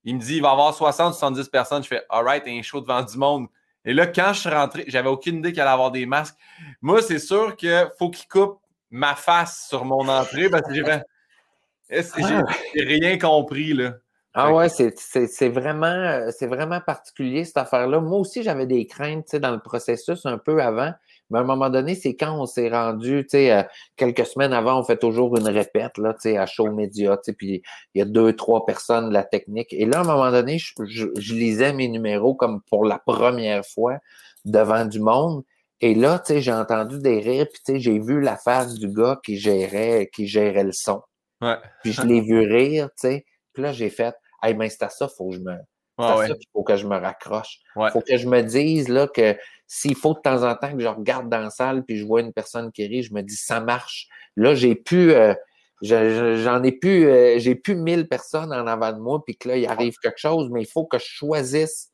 il 0.05 0.17
me 0.17 0.21
dit, 0.21 0.37
il 0.37 0.43
va 0.43 0.49
y 0.49 0.53
avoir 0.53 0.75
60, 0.75 1.15
70 1.15 1.49
personnes. 1.49 1.83
Je 1.83 1.89
fais, 1.89 2.03
alright, 2.09 2.43
un 2.47 2.63
show 2.63 2.81
devant 2.81 3.03
du 3.03 3.17
monde. 3.17 3.47
Et 3.85 3.93
là, 3.93 4.07
quand 4.07 4.33
je 4.33 4.41
suis 4.41 4.49
rentré, 4.49 4.85
j'avais 4.89 5.11
aucune 5.11 5.37
idée 5.37 5.53
qu'il 5.53 5.61
allait 5.61 5.71
avoir 5.71 5.91
des 5.91 6.07
masques. 6.07 6.37
Moi, 6.81 7.03
c'est 7.03 7.19
sûr 7.19 7.55
qu'il 7.55 7.87
faut 7.99 8.11
qu'il 8.11 8.27
coupe 8.29 8.59
ma 8.91 9.15
face 9.15 9.67
sur 9.69 9.85
mon 9.85 10.09
entrée 10.09 10.49
parce 10.49 10.67
que 10.67 10.75
j'ai 10.75 10.85
ah. 10.89 12.43
rien 12.75 13.19
compris, 13.19 13.75
là. 13.75 13.95
Ah 14.37 14.53
ouais, 14.53 14.69
c'est 14.69 15.49
vraiment, 15.49 16.29
vraiment 16.41 16.81
particulier 16.81 17.45
cette 17.45 17.57
affaire-là. 17.57 18.01
Moi 18.01 18.19
aussi, 18.19 18.43
j'avais 18.43 18.67
des 18.67 18.85
craintes 18.85 19.37
dans 19.37 19.53
le 19.53 19.61
processus 19.61 20.27
un 20.27 20.39
peu 20.39 20.61
avant. 20.61 20.93
Mais 21.31 21.39
à 21.39 21.43
un 21.43 21.45
moment 21.45 21.71
donné, 21.71 21.95
c'est 21.95 22.15
quand 22.15 22.39
on 22.39 22.47
s'est 22.47 22.69
rendu, 22.69 23.23
tu 23.23 23.31
sais, 23.31 23.53
euh, 23.53 23.63
quelques 23.97 24.27
semaines 24.27 24.53
avant, 24.53 24.79
on 24.79 24.85
fait 24.85 24.99
toujours 24.99 25.37
une 25.37 25.49
répète, 25.49 25.97
là, 25.99 26.13
tu 26.15 26.21
sais, 26.21 26.37
à 26.37 26.47
Show 26.47 26.71
Media, 26.71 27.17
tu 27.17 27.23
sais, 27.25 27.33
puis 27.33 27.63
il 27.95 27.99
y 27.99 28.03
a 28.03 28.05
deux, 28.05 28.35
trois 28.35 28.67
personnes 28.67 29.09
de 29.09 29.15
la 29.15 29.25
technique. 29.25 29.73
Et 29.73 29.87
là, 29.87 29.99
à 29.99 30.01
un 30.03 30.05
moment 30.05 30.31
donné, 30.31 30.59
je, 30.59 30.75
je, 30.85 31.35
lisais 31.35 31.73
mes 31.73 31.89
numéros 31.89 32.35
comme 32.35 32.61
pour 32.63 32.85
la 32.85 32.99
première 32.99 33.65
fois 33.65 33.99
devant 34.45 34.85
du 34.85 35.01
monde. 35.01 35.45
Et 35.81 35.95
là, 35.95 36.19
tu 36.19 36.35
sais, 36.35 36.41
j'ai 36.41 36.53
entendu 36.53 36.99
des 36.99 37.21
rires, 37.21 37.47
puis 37.53 37.63
tu 37.65 37.73
sais, 37.73 37.81
j'ai 37.81 37.99
vu 37.99 38.21
la 38.21 38.37
face 38.37 38.75
du 38.75 38.89
gars 38.89 39.19
qui 39.25 39.39
gérait, 39.39 40.11
qui 40.13 40.27
gérait 40.27 40.65
le 40.65 40.73
son. 40.73 41.03
Ouais. 41.41 41.57
Puis 41.83 41.93
je 41.93 42.03
l'ai 42.07 42.21
vu 42.21 42.41
rire, 42.41 42.89
tu 43.01 43.09
sais. 43.09 43.25
Puis 43.53 43.63
là, 43.63 43.73
j'ai 43.73 43.91
fait, 43.91 44.15
hey, 44.43 44.55
ben, 44.55 44.69
c'est 44.69 44.83
à 44.83 44.91
ça, 44.91 45.09
faut 45.09 45.31
que 45.31 45.37
je 45.37 45.41
me, 45.41 45.55
il 45.99 46.37
faut 46.53 46.63
que 46.63 46.77
je 46.77 46.87
me 46.87 46.97
raccroche. 46.97 47.61
Il 47.77 47.91
faut 47.93 48.01
que 48.01 48.17
je 48.17 48.29
me 48.29 48.43
dise 48.43 48.89
là, 48.89 49.07
que 49.07 49.37
s'il 49.75 49.97
faut 49.97 50.15
de 50.15 50.21
temps 50.21 50.49
en 50.49 50.55
temps 50.55 50.73
que 50.73 50.79
je 50.79 50.87
regarde 50.87 51.29
dans 51.29 51.41
la 51.41 51.51
salle 51.51 51.85
puis 51.85 51.97
je 51.97 52.07
vois 52.07 52.21
une 52.21 52.33
personne 52.33 52.71
qui 52.71 52.87
rit, 52.87 53.03
je 53.03 53.13
me 53.13 53.23
dis 53.23 53.35
ça 53.35 53.59
marche. 53.59 54.07
Là, 54.37 54.55
j'ai 54.55 54.77
pu. 54.77 55.13
Euh, 55.13 55.35
j'en 55.83 56.63
ai 56.63 56.71
plus, 56.71 57.09
euh, 57.09 57.39
j'ai 57.41 57.57
plus 57.57 57.75
1000 57.75 58.07
personnes 58.09 58.53
en 58.53 58.69
avant 58.69 58.93
de 58.93 59.01
moi, 59.01 59.25
puis 59.25 59.37
que 59.37 59.49
là, 59.49 59.57
il 59.57 59.67
arrive 59.67 59.97
quelque 60.01 60.19
chose, 60.19 60.49
mais 60.53 60.63
il 60.63 60.69
faut 60.69 60.85
que 60.85 60.99
je 60.99 61.05
choisisse 61.05 61.91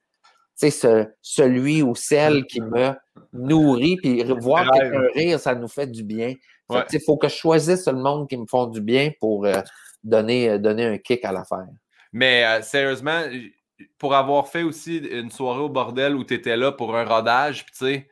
ce, 0.57 1.07
celui 1.23 1.83
ou 1.83 1.95
celle 1.95 2.45
qui 2.45 2.61
me 2.61 2.93
nourrit, 3.33 3.97
puis 3.97 4.23
voir 4.25 4.71
quelqu'un 4.73 5.07
rire, 5.15 5.41
ça 5.41 5.55
nous 5.55 5.69
fait 5.69 5.87
du 5.87 6.05
bien. 6.05 6.35
Il 6.93 7.01
faut 7.01 7.17
que 7.17 7.29
je 7.29 7.35
choisisse 7.35 7.87
le 7.87 7.95
monde 7.95 8.29
qui 8.29 8.37
me 8.37 8.47
font 8.47 8.67
du 8.67 8.83
bien 8.83 9.11
pour 9.21 9.47
euh, 9.47 9.55
donner, 10.05 10.59
donner 10.59 10.85
un 10.85 10.99
kick 10.99 11.25
à 11.25 11.33
l'affaire. 11.33 11.67
Mais 12.13 12.61
sérieusement, 12.61 13.23
pour 13.99 14.15
avoir 14.15 14.49
fait 14.49 14.63
aussi 14.63 14.99
une 14.99 15.31
soirée 15.31 15.61
au 15.61 15.69
bordel 15.69 16.15
où 16.17 16.25
tu 16.25 16.35
étais 16.35 16.57
là 16.57 16.73
pour 16.73 16.97
un 16.97 17.05
rodage, 17.05 17.65
puis 17.65 17.73
tu 17.73 17.87
sais, 17.87 18.09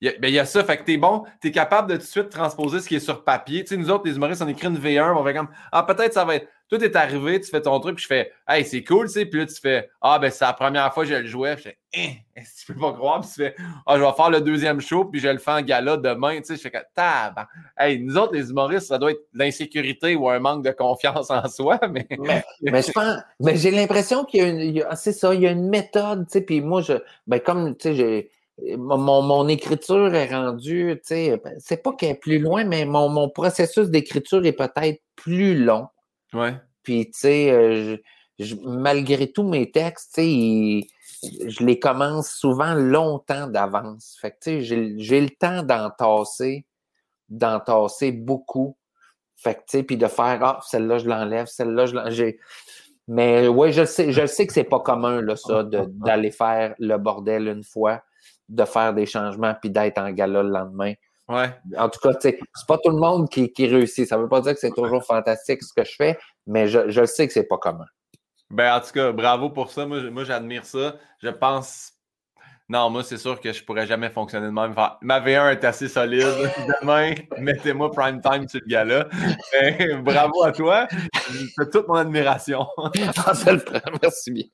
il 0.00 0.10
y, 0.10 0.18
ben, 0.18 0.36
a 0.38 0.44
ça, 0.44 0.62
fait 0.62 0.76
que 0.76 0.84
t'es 0.84 0.96
bon, 0.96 1.24
t'es 1.40 1.50
capable 1.50 1.90
de 1.90 1.96
tout 1.96 2.02
de 2.02 2.06
suite 2.06 2.28
transposer 2.28 2.80
ce 2.80 2.88
qui 2.88 2.94
est 2.94 3.00
sur 3.00 3.24
papier. 3.24 3.64
Tu 3.64 3.76
nous 3.76 3.90
autres, 3.90 4.06
les 4.06 4.14
humoristes, 4.14 4.42
on 4.42 4.48
écrit 4.48 4.68
une 4.68 4.78
V1, 4.78 5.12
on 5.16 5.24
fait 5.24 5.34
comme 5.34 5.48
Ah, 5.72 5.82
peut-être 5.82 6.14
ça 6.14 6.24
va 6.24 6.36
être. 6.36 6.48
Tout 6.68 6.82
est 6.84 6.94
arrivé, 6.96 7.40
tu 7.40 7.50
fais 7.50 7.62
ton 7.62 7.80
truc, 7.80 7.96
puis 7.96 8.02
je 8.02 8.08
fais 8.08 8.32
Hey, 8.46 8.64
c'est 8.64 8.84
cool, 8.84 9.06
tu 9.06 9.14
sais. 9.14 9.26
Puis 9.26 9.40
là, 9.40 9.46
tu 9.46 9.60
fais 9.60 9.88
Ah, 10.00 10.18
ben 10.18 10.30
c'est 10.30 10.44
la 10.44 10.52
première 10.52 10.92
fois 10.92 11.04
que 11.04 11.10
je 11.10 11.14
le 11.14 11.26
jouais. 11.26 11.54
Puis 11.56 11.64
je 11.64 11.68
fais 11.70 11.78
eh, 11.94 12.42
tu 12.58 12.72
peux 12.72 12.78
pas 12.78 12.92
croire? 12.92 13.20
Puis 13.20 13.30
tu 13.30 13.42
fais 13.42 13.54
Ah, 13.86 13.96
je 13.96 14.02
vais 14.02 14.12
faire 14.12 14.30
le 14.30 14.40
deuxième 14.40 14.80
show, 14.80 15.06
puis 15.06 15.20
je 15.20 15.28
le 15.28 15.38
fais 15.38 15.50
en 15.50 15.62
gala 15.62 15.96
demain, 15.96 16.36
tu 16.38 16.44
sais. 16.44 16.56
Je 16.56 16.68
fais 16.68 16.84
Tab. 16.94 17.46
Hey, 17.78 18.00
nous 18.00 18.16
autres, 18.18 18.34
les 18.34 18.50
humoristes, 18.50 18.88
ça 18.88 18.98
doit 18.98 19.12
être 19.12 19.24
l'insécurité 19.32 20.14
ou 20.14 20.28
un 20.28 20.38
manque 20.38 20.64
de 20.64 20.70
confiance 20.70 21.30
en 21.30 21.48
soi, 21.48 21.78
mais. 21.90 22.06
mais, 22.62 22.82
je 22.82 22.92
pense, 22.92 23.18
mais 23.40 23.56
j'ai 23.56 23.70
l'impression 23.70 24.24
qu'il 24.24 24.40
y 24.40 24.44
a 24.44 24.48
une. 24.48 24.96
C'est 24.96 25.12
ça, 25.12 25.34
il 25.34 25.40
y 25.40 25.46
a 25.46 25.50
une 25.50 25.68
méthode, 25.68 26.26
tu 26.26 26.32
sais. 26.32 26.40
Puis 26.42 26.60
moi, 26.60 26.82
je, 26.82 26.94
ben 27.26 27.40
comme, 27.40 27.76
tu 27.76 27.88
sais, 27.88 27.94
j'ai 27.94 28.30
mon, 28.76 29.22
mon, 29.22 29.48
écriture 29.48 30.14
est 30.14 30.34
rendue, 30.34 30.94
tu 30.96 31.14
sais, 31.14 31.40
ben, 31.42 31.54
c'est 31.58 31.82
pas 31.82 31.92
qu'elle 31.92 32.10
est 32.10 32.14
plus 32.14 32.38
loin, 32.38 32.64
mais 32.64 32.84
mon, 32.84 33.08
mon 33.08 33.28
processus 33.28 33.88
d'écriture 33.88 34.44
est 34.44 34.52
peut-être 34.52 35.00
plus 35.14 35.64
long. 35.64 35.86
Ouais. 36.32 36.54
Puis, 36.82 37.06
tu 37.06 37.18
sais, 37.18 37.50
euh, 37.50 37.96
malgré 38.62 39.30
tous 39.32 39.42
mes 39.42 39.70
textes, 39.70 40.14
tu 40.14 40.22
sais, 40.22 41.48
je 41.48 41.64
les 41.64 41.78
commence 41.78 42.30
souvent 42.30 42.74
longtemps 42.74 43.48
d'avance. 43.48 44.16
Fait 44.20 44.30
que, 44.30 44.36
tu 44.42 44.64
sais, 44.66 44.96
j'ai 44.98 45.20
le 45.20 45.30
temps 45.30 45.62
d'en 45.62 45.90
tasser, 45.90 46.66
d'en 47.28 47.60
tasser 47.60 48.12
beaucoup. 48.12 48.76
Fait 49.36 49.54
que, 49.54 49.60
tu 49.60 49.64
sais, 49.68 49.82
puis 49.82 49.96
de 49.96 50.06
faire, 50.06 50.42
ah, 50.42 50.60
celle-là, 50.66 50.98
je 50.98 51.08
l'enlève, 51.08 51.46
celle-là, 51.46 51.86
je 51.86 51.94
l'enlève. 51.94 52.34
Mais 53.06 53.48
ouais, 53.48 53.72
je 53.72 53.84
sais, 53.84 54.12
je 54.12 54.26
sais 54.26 54.46
que 54.46 54.52
c'est 54.52 54.64
pas 54.64 54.80
commun, 54.80 55.22
là, 55.22 55.34
ça, 55.36 55.62
d'aller 55.64 56.30
faire 56.30 56.74
le 56.78 56.98
bordel 56.98 57.48
une 57.48 57.64
fois 57.64 58.02
de 58.48 58.64
faire 58.64 58.94
des 58.94 59.06
changements 59.06 59.54
puis 59.60 59.70
d'être 59.70 59.98
en 59.98 60.10
gala 60.10 60.42
le 60.42 60.50
lendemain. 60.50 60.94
Ouais. 61.28 61.50
En 61.76 61.88
tout 61.88 62.00
cas, 62.00 62.16
c'est 62.20 62.38
pas 62.66 62.78
tout 62.78 62.90
le 62.90 62.98
monde 62.98 63.28
qui, 63.28 63.52
qui 63.52 63.66
réussit. 63.66 64.08
Ça 64.08 64.16
veut 64.16 64.28
pas 64.28 64.40
dire 64.40 64.54
que 64.54 64.60
c'est 64.60 64.74
toujours 64.74 65.04
fantastique 65.04 65.62
ce 65.62 65.72
que 65.74 65.84
je 65.84 65.94
fais, 65.94 66.18
mais 66.46 66.68
je, 66.68 66.88
je 66.88 67.04
sais 67.04 67.26
que 67.26 67.32
c'est 67.32 67.46
pas 67.46 67.58
commun. 67.58 67.86
Ben, 68.50 68.74
en 68.74 68.80
tout 68.80 68.92
cas, 68.92 69.12
bravo 69.12 69.50
pour 69.50 69.70
ça. 69.70 69.86
Moi, 69.86 70.10
moi 70.10 70.24
j'admire 70.24 70.64
ça. 70.64 70.96
Je 71.22 71.28
pense. 71.28 71.92
Non, 72.70 72.90
moi, 72.90 73.02
c'est 73.02 73.16
sûr 73.16 73.40
que 73.40 73.50
je 73.50 73.64
pourrais 73.64 73.86
jamais 73.86 74.10
fonctionner 74.10 74.46
de 74.46 74.52
même. 74.52 74.74
ma 75.00 75.20
V1 75.20 75.52
est 75.52 75.64
assez 75.64 75.88
solide. 75.88 76.26
Demain, 76.82 77.14
mettez-moi 77.38 77.90
prime 77.90 78.20
time 78.20 78.46
sur 78.46 78.60
le 78.60 78.66
gala. 78.66 79.08
Ben, 79.52 80.02
bravo 80.04 80.42
à 80.44 80.52
toi. 80.52 80.86
C'est 81.56 81.70
toute 81.70 81.88
mon 81.88 81.94
admiration. 81.94 82.66
Merci 84.02 84.30
bien. 84.30 84.44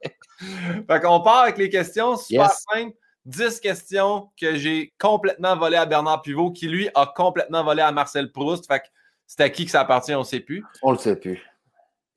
Fait 0.88 1.00
qu'on 1.00 1.20
part 1.22 1.42
avec 1.42 1.58
les 1.58 1.68
questions 1.68 2.16
super 2.16 2.50
simples. 2.50 2.96
10 3.26 3.60
questions 3.60 4.30
que 4.40 4.56
j'ai 4.56 4.92
complètement 4.98 5.56
volées 5.56 5.76
à 5.76 5.86
Bernard 5.86 6.22
Pivot, 6.22 6.50
qui 6.50 6.68
lui 6.68 6.88
a 6.94 7.12
complètement 7.14 7.64
volé 7.64 7.82
à 7.82 7.92
Marcel 7.92 8.30
Proust. 8.32 8.66
Fait 8.66 8.80
que 8.80 8.86
c'est 9.26 9.40
à 9.40 9.50
qui 9.50 9.64
que 9.64 9.70
ça 9.70 9.80
appartient, 9.80 10.14
on 10.14 10.20
ne 10.20 10.24
sait 10.24 10.40
plus. 10.40 10.64
On 10.82 10.92
le 10.92 10.98
sait 10.98 11.16
plus. 11.16 11.42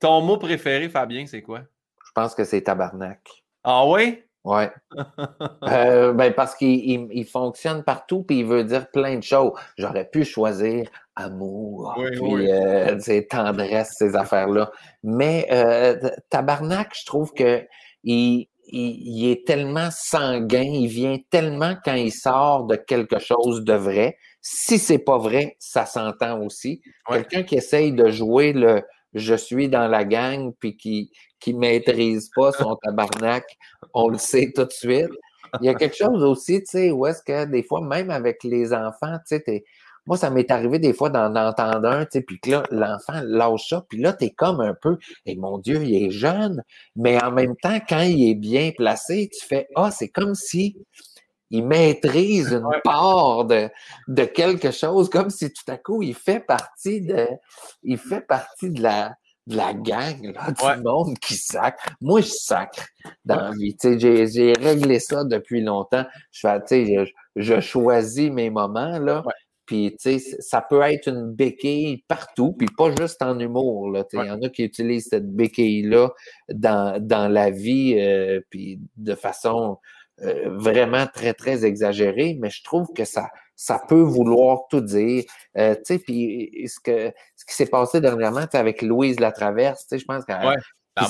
Ton 0.00 0.20
mot 0.20 0.36
préféré, 0.36 0.88
Fabien, 0.88 1.26
c'est 1.26 1.42
quoi? 1.42 1.62
Je 2.06 2.12
pense 2.14 2.34
que 2.34 2.44
c'est 2.44 2.62
tabarnak. 2.62 3.44
Ah 3.64 3.86
oui? 3.86 4.22
Ouais. 4.44 4.70
Euh, 5.64 6.12
ben 6.12 6.32
parce 6.32 6.54
qu'il 6.54 7.26
fonctionne 7.26 7.82
partout 7.82 8.22
puis 8.22 8.38
il 8.38 8.46
veut 8.46 8.64
dire 8.64 8.90
plein 8.90 9.16
de 9.16 9.22
choses. 9.22 9.52
J'aurais 9.76 10.08
pu 10.08 10.24
choisir 10.24 10.88
amour, 11.16 11.94
puis 11.96 12.50
euh, 12.50 12.98
tendresse, 13.28 13.94
ces 13.98 14.16
affaires-là. 14.16 14.70
Mais 15.02 15.46
euh, 15.50 16.10
tabarnak, 16.30 16.94
je 16.98 17.04
trouve 17.04 17.34
que 17.34 17.66
il, 18.04 18.47
il, 18.70 19.30
est 19.30 19.46
tellement 19.46 19.88
sanguin, 19.90 20.62
il 20.62 20.88
vient 20.88 21.18
tellement 21.30 21.74
quand 21.84 21.94
il 21.94 22.12
sort 22.12 22.66
de 22.66 22.76
quelque 22.76 23.18
chose 23.18 23.64
de 23.64 23.74
vrai. 23.74 24.16
Si 24.40 24.78
c'est 24.78 24.98
pas 24.98 25.18
vrai, 25.18 25.56
ça 25.58 25.86
s'entend 25.86 26.40
aussi. 26.42 26.82
Quelqu'un 27.08 27.42
qui 27.42 27.56
essaye 27.56 27.92
de 27.92 28.10
jouer 28.10 28.52
le 28.52 28.82
je 29.14 29.34
suis 29.34 29.70
dans 29.70 29.88
la 29.88 30.04
gang 30.04 30.52
puis 30.60 30.76
qui 30.76 31.10
qui 31.40 31.54
maîtrise 31.54 32.30
pas 32.34 32.52
son 32.52 32.76
tabarnak, 32.82 33.44
on 33.94 34.08
le 34.08 34.18
sait 34.18 34.52
tout 34.54 34.64
de 34.64 34.72
suite. 34.72 35.10
Il 35.60 35.66
y 35.66 35.68
a 35.70 35.74
quelque 35.74 35.96
chose 35.96 36.22
aussi, 36.22 36.60
tu 36.60 36.66
sais, 36.66 36.90
où 36.90 37.06
est-ce 37.06 37.22
que 37.22 37.46
des 37.46 37.62
fois, 37.62 37.80
même 37.80 38.10
avec 38.10 38.44
les 38.44 38.74
enfants, 38.74 39.16
tu 39.26 39.38
sais, 39.44 39.64
moi, 40.08 40.16
ça 40.16 40.30
m'est 40.30 40.50
arrivé 40.50 40.78
des 40.78 40.94
fois 40.94 41.10
d'en 41.10 41.36
entendre 41.36 41.86
un, 41.86 42.04
tu 42.06 42.12
sais, 42.12 42.22
puis 42.22 42.40
que 42.40 42.50
là, 42.50 42.62
l'enfant 42.70 43.20
lâche 43.24 43.68
ça, 43.68 43.84
puis 43.90 44.00
là, 44.00 44.14
t'es 44.14 44.30
comme 44.30 44.60
un 44.60 44.74
peu, 44.74 44.96
et 45.26 45.36
mon 45.36 45.58
Dieu, 45.58 45.84
il 45.84 46.02
est 46.02 46.10
jeune, 46.10 46.64
mais 46.96 47.22
en 47.22 47.30
même 47.30 47.54
temps, 47.56 47.78
quand 47.86 48.00
il 48.00 48.30
est 48.30 48.34
bien 48.34 48.72
placé, 48.74 49.28
tu 49.30 49.46
fais, 49.46 49.68
ah, 49.76 49.90
c'est 49.90 50.08
comme 50.08 50.34
si 50.34 50.78
il 51.50 51.64
maîtrise 51.66 52.52
une 52.52 52.80
part 52.84 53.44
de, 53.44 53.68
de 54.08 54.24
quelque 54.24 54.70
chose, 54.70 55.10
comme 55.10 55.28
si 55.28 55.52
tout 55.52 55.70
à 55.70 55.76
coup, 55.76 56.02
il 56.02 56.14
fait 56.14 56.40
partie 56.40 57.02
de, 57.02 57.26
il 57.82 57.98
fait 57.98 58.22
partie 58.22 58.70
de 58.70 58.82
la, 58.82 59.14
de 59.46 59.56
la 59.56 59.74
gang, 59.74 60.32
là, 60.34 60.52
du 60.52 60.82
monde 60.82 61.18
qui 61.18 61.34
sacre. 61.34 61.90
Moi, 62.00 62.22
je 62.22 62.28
sacre 62.28 62.86
dans 63.26 63.36
la 63.36 63.50
vie. 63.50 63.76
J'ai 63.82 64.54
réglé 64.58 65.00
ça 65.00 65.24
depuis 65.24 65.62
longtemps. 65.62 66.04
Je 66.32 66.40
fais, 66.40 67.06
je, 67.06 67.12
je 67.36 67.60
choisis 67.60 68.30
mes 68.30 68.50
moments, 68.50 68.98
là. 68.98 69.22
Puis, 69.68 69.94
tu 70.00 70.18
sais, 70.18 70.36
ça 70.40 70.62
peut 70.62 70.80
être 70.80 71.08
une 71.08 71.30
béquille 71.30 72.02
partout, 72.08 72.54
puis 72.54 72.68
pas 72.74 72.90
juste 72.98 73.20
en 73.20 73.38
humour. 73.38 73.90
Là, 73.90 74.02
Il 74.14 74.24
y 74.24 74.30
en 74.30 74.40
a 74.40 74.48
qui 74.48 74.64
utilisent 74.64 75.08
cette 75.10 75.30
béquille-là 75.30 76.08
dans, 76.50 76.98
dans 76.98 77.28
la 77.28 77.50
vie, 77.50 77.94
euh, 78.00 78.40
puis 78.48 78.80
de 78.96 79.14
façon 79.14 79.76
euh, 80.22 80.48
vraiment 80.56 81.06
très, 81.06 81.34
très 81.34 81.66
exagérée, 81.66 82.38
mais 82.40 82.48
je 82.48 82.64
trouve 82.64 82.86
que 82.96 83.04
ça, 83.04 83.28
ça 83.56 83.78
peut 83.86 84.00
vouloir 84.00 84.68
tout 84.70 84.80
dire. 84.80 85.24
Euh, 85.58 85.74
tu 85.74 85.82
sais, 85.84 85.98
puis 85.98 86.66
ce, 86.66 86.80
que, 86.80 87.12
ce 87.36 87.44
qui 87.44 87.54
s'est 87.54 87.66
passé 87.66 88.00
dernièrement 88.00 88.46
avec 88.54 88.80
Louise 88.80 89.20
Latraverse, 89.20 89.82
tu 89.82 89.88
sais, 89.90 89.98
je 89.98 90.06
pense 90.06 90.24
qu'elle 90.24 90.56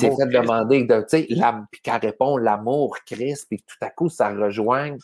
s'est 0.00 0.11
fait 0.17 0.27
demander, 0.33 0.83
de, 0.83 1.00
tu 1.09 1.29
sais, 1.29 1.29
puis 1.71 1.81
qu'elle 1.81 2.00
répond 2.00 2.37
l'amour, 2.37 2.97
Christ, 3.07 3.47
puis 3.49 3.62
tout 3.65 3.87
à 3.87 3.91
coup, 3.91 4.09
ça 4.09 4.31
rejoint 4.31 4.97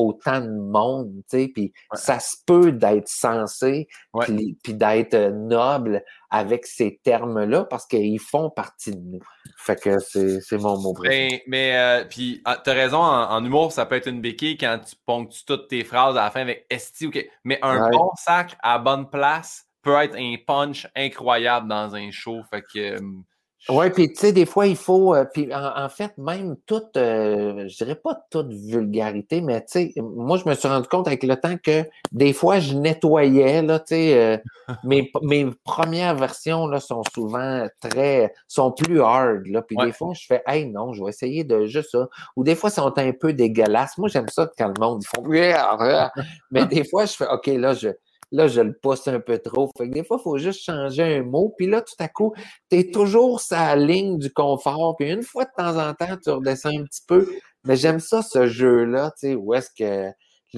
autant 0.00 0.40
de 0.40 0.50
monde, 0.50 1.12
tu 1.30 1.38
sais, 1.38 1.48
puis 1.48 1.72
ça 1.94 2.18
se 2.18 2.36
peut 2.46 2.72
d'être 2.72 3.08
sensé, 3.08 3.88
puis, 4.22 4.74
d'être 4.74 5.14
euh, 5.14 5.30
noble 5.30 6.02
avec 6.30 6.66
ces 6.66 7.00
termes-là, 7.02 7.64
parce 7.64 7.86
qu'ils 7.86 8.20
font 8.20 8.50
partie 8.50 8.92
de 8.92 9.00
nous. 9.00 9.20
Fait 9.58 9.76
que 9.76 9.98
c'est 9.98 10.58
mon 10.58 10.80
mot 10.80 10.94
préféré. 10.94 11.42
Mais, 11.46 11.76
euh, 11.76 12.04
puis, 12.08 12.40
ah, 12.44 12.58
t'as 12.62 12.72
raison, 12.72 12.98
en, 12.98 13.44
humour, 13.44 13.72
ça 13.72 13.84
peut 13.84 13.96
être 13.96 14.08
une 14.08 14.20
béquille 14.20 14.56
quand 14.56 14.78
tu 14.78 14.94
ponctues 15.04 15.44
toutes 15.44 15.68
tes 15.68 15.84
phrases 15.84 16.16
à 16.16 16.24
la 16.24 16.30
fin 16.30 16.40
avec 16.40 16.66
esti, 16.70 17.06
OK. 17.06 17.26
Mais 17.44 17.58
un 17.62 17.90
bon 17.90 18.10
sac 18.16 18.56
à 18.62 18.78
bonne 18.78 19.10
place 19.10 19.66
peut 19.82 19.96
être 19.96 20.16
un 20.16 20.36
punch 20.46 20.86
incroyable 20.96 21.68
dans 21.68 21.94
un 21.94 22.10
show. 22.10 22.40
Fait 22.50 22.62
que... 22.62 22.96
Oui, 23.68 23.90
puis 23.90 24.08
tu 24.08 24.18
sais, 24.18 24.32
des 24.32 24.46
fois, 24.46 24.66
il 24.66 24.76
faut. 24.76 25.14
Euh, 25.14 25.24
puis 25.24 25.54
en, 25.54 25.88
fait, 25.90 26.16
même 26.16 26.56
toute, 26.66 26.96
euh, 26.96 27.68
je 27.68 27.76
dirais 27.76 27.94
pas 27.94 28.24
toute 28.30 28.50
vulgarité, 28.52 29.42
mais 29.42 29.60
tu 29.60 29.92
sais, 29.92 29.92
moi, 29.96 30.38
je 30.38 30.48
me 30.48 30.54
suis 30.54 30.66
rendu 30.66 30.88
compte 30.88 31.06
avec 31.06 31.22
le 31.22 31.36
temps 31.36 31.56
que 31.62 31.84
des 32.10 32.32
fois, 32.32 32.58
je 32.58 32.74
nettoyais, 32.74 33.60
là, 33.60 33.78
tu 33.78 33.88
sais, 33.88 34.18
euh, 34.18 34.38
mes, 34.84 35.12
mes 35.22 35.46
premières 35.64 36.14
versions, 36.14 36.66
là, 36.68 36.80
sont 36.80 37.02
souvent 37.14 37.66
très. 37.80 38.32
sont 38.48 38.72
plus 38.72 39.02
hard, 39.02 39.46
là. 39.46 39.60
Puis 39.60 39.76
des 39.76 39.92
fois, 39.92 40.14
je 40.14 40.24
fais, 40.26 40.42
hey, 40.46 40.66
non, 40.66 40.94
je 40.94 41.04
vais 41.04 41.10
essayer 41.10 41.44
de 41.44 41.66
juste 41.66 41.90
ça. 41.90 42.08
Ou 42.36 42.44
des 42.44 42.54
fois, 42.54 42.70
sont 42.70 42.96
un 42.96 43.12
peu 43.12 43.34
dégueulasses. 43.34 43.98
Moi, 43.98 44.08
j'aime 44.08 44.28
ça 44.28 44.50
quand 44.56 44.68
le 44.68 44.80
monde, 44.80 45.02
ils 45.02 45.06
font. 45.06 45.22
mais 46.50 46.64
des 46.64 46.84
fois, 46.84 47.04
je 47.04 47.12
fais, 47.12 47.26
OK, 47.28 47.46
là, 47.46 47.74
je 47.74 47.90
Là, 48.32 48.46
je 48.46 48.60
le 48.60 48.72
pousse 48.72 49.08
un 49.08 49.20
peu 49.20 49.38
trop. 49.38 49.70
Fait 49.76 49.88
que 49.88 49.94
des 49.94 50.04
fois, 50.04 50.18
il 50.20 50.22
faut 50.22 50.38
juste 50.38 50.62
changer 50.62 51.02
un 51.02 51.22
mot. 51.24 51.52
Puis 51.56 51.66
là, 51.66 51.82
tout 51.82 51.94
à 51.98 52.08
coup, 52.08 52.32
tu 52.70 52.78
es 52.78 52.90
toujours 52.90 53.40
sa 53.40 53.74
ligne 53.76 54.18
du 54.18 54.32
confort. 54.32 54.96
Puis 54.96 55.10
une 55.10 55.22
fois 55.22 55.44
de 55.44 55.50
temps 55.56 55.76
en 55.76 55.94
temps, 55.94 56.16
tu 56.22 56.30
redescends 56.30 56.70
un 56.70 56.84
petit 56.84 57.02
peu. 57.06 57.28
Mais 57.64 57.76
j'aime 57.76 58.00
ça, 58.00 58.22
ce 58.22 58.46
jeu-là, 58.46 59.10
tu 59.18 59.28
sais, 59.28 59.34
où 59.34 59.52
est-ce 59.54 59.70
que 59.76 60.12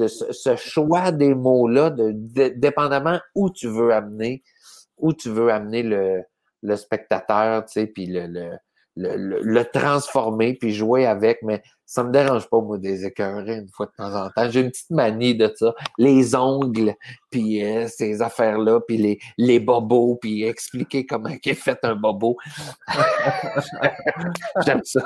ce 0.09 0.57
choix 0.57 1.13
des 1.13 1.35
mots-là, 1.35 1.91
de, 1.91 2.13
dépendamment 2.57 3.21
où 3.35 3.51
tu 3.51 3.69
veux 3.69 3.93
amener, 3.93 4.43
où 4.99 5.13
tu 5.13 5.29
veux 5.31 5.51
amener 5.51 5.83
le, 5.83 6.23
le 6.63 6.77
spectateur, 6.77 7.65
tu 7.67 7.73
sais, 7.73 7.87
puis 7.87 8.07
le, 8.07 8.27
le 8.27 8.51
le, 8.97 9.63
transformer 9.73 10.55
puis 10.55 10.73
jouer 10.73 11.07
avec, 11.07 11.39
mais 11.43 11.63
ça 11.87 12.05
me 12.05 12.13
dérange 12.13 12.49
pas, 12.49 12.61
moi, 12.61 12.79
des 12.79 13.05
écœurés 13.05 13.57
une 13.57 13.69
fois 13.69 13.87
de 13.87 13.93
temps 13.93 14.15
en 14.15 14.31
temps. 14.31 14.51
J'ai 14.51 14.61
une 14.61 14.71
petite 14.71 14.91
manie 14.91 15.35
de 15.35 15.53
ça. 15.55 15.75
Les 15.99 16.35
ongles, 16.35 16.95
puis 17.31 17.63
euh, 17.65 17.87
ces 17.89 18.23
affaires-là, 18.23 18.81
puis 18.87 18.97
les, 18.97 19.19
les 19.39 19.61
bobos, 19.61 20.19
puis 20.21 20.45
expliquer 20.45 21.05
comment 21.07 21.31
est 21.31 21.55
fait 21.55 21.79
un 21.83 21.95
bobo. 21.95 22.37
J'aime 24.65 24.83
ça. 24.85 25.03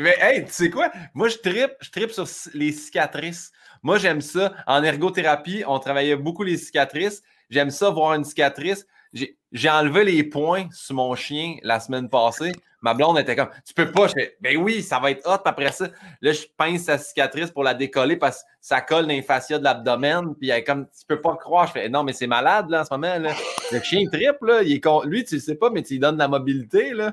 mais 0.00 0.14
hey, 0.20 0.44
tu 0.44 0.52
sais 0.52 0.70
quoi? 0.70 0.90
Moi, 1.14 1.28
je 1.28 1.38
tripe, 1.38 1.72
je 1.80 1.90
tripe 1.90 2.10
sur 2.10 2.26
les 2.54 2.72
cicatrices. 2.72 3.50
Moi, 3.82 3.98
j'aime 3.98 4.20
ça. 4.20 4.52
En 4.66 4.82
ergothérapie, 4.82 5.64
on 5.66 5.78
travaillait 5.78 6.16
beaucoup 6.16 6.42
les 6.42 6.56
cicatrices. 6.56 7.22
J'aime 7.48 7.70
ça 7.70 7.90
voir 7.90 8.14
une 8.14 8.24
cicatrice. 8.24 8.86
J'ai 9.12 9.70
enlevé 9.70 10.04
les 10.04 10.22
points 10.22 10.68
sur 10.72 10.94
mon 10.94 11.14
chien 11.14 11.56
la 11.62 11.80
semaine 11.80 12.08
passée. 12.08 12.52
Ma 12.82 12.94
blonde 12.94 13.18
était 13.18 13.36
comme, 13.36 13.50
tu 13.66 13.74
peux 13.74 13.90
pas. 13.90 14.08
Je 14.08 14.14
fais, 14.14 14.36
ben 14.40 14.56
oui, 14.56 14.82
ça 14.82 14.98
va 14.98 15.10
être 15.10 15.26
hot. 15.26 15.42
Après 15.44 15.72
ça, 15.72 15.88
là, 16.20 16.32
je 16.32 16.42
pince 16.56 16.84
sa 16.84 16.98
cicatrice 16.98 17.50
pour 17.50 17.62
la 17.62 17.74
décoller 17.74 18.16
parce 18.16 18.42
que 18.42 18.48
ça 18.60 18.80
colle 18.80 19.02
dans 19.02 19.08
les 19.08 19.22
fascias 19.22 19.58
de 19.58 19.64
l'abdomen. 19.64 20.34
Puis 20.34 20.48
elle 20.48 20.58
est 20.58 20.64
comme, 20.64 20.86
tu 20.86 21.04
peux 21.06 21.20
pas 21.20 21.36
croire. 21.36 21.66
Je 21.66 21.72
fais, 21.72 21.88
non, 21.88 22.04
mais 22.04 22.12
c'est 22.12 22.26
malade, 22.26 22.70
là, 22.70 22.80
en 22.80 22.84
ce 22.84 22.92
moment. 22.92 23.18
Là. 23.18 23.32
Le 23.70 23.80
chien 23.80 24.06
triple, 24.10 24.46
là. 24.46 24.62
Il 24.62 24.72
est 24.72 24.80
con... 24.80 25.02
Lui, 25.02 25.24
tu 25.24 25.34
le 25.34 25.40
sais 25.40 25.56
pas, 25.56 25.70
mais 25.70 25.82
tu 25.82 25.94
lui 25.94 26.00
donnes 26.00 26.14
de 26.14 26.20
la 26.20 26.28
mobilité, 26.28 26.92
là. 26.92 27.12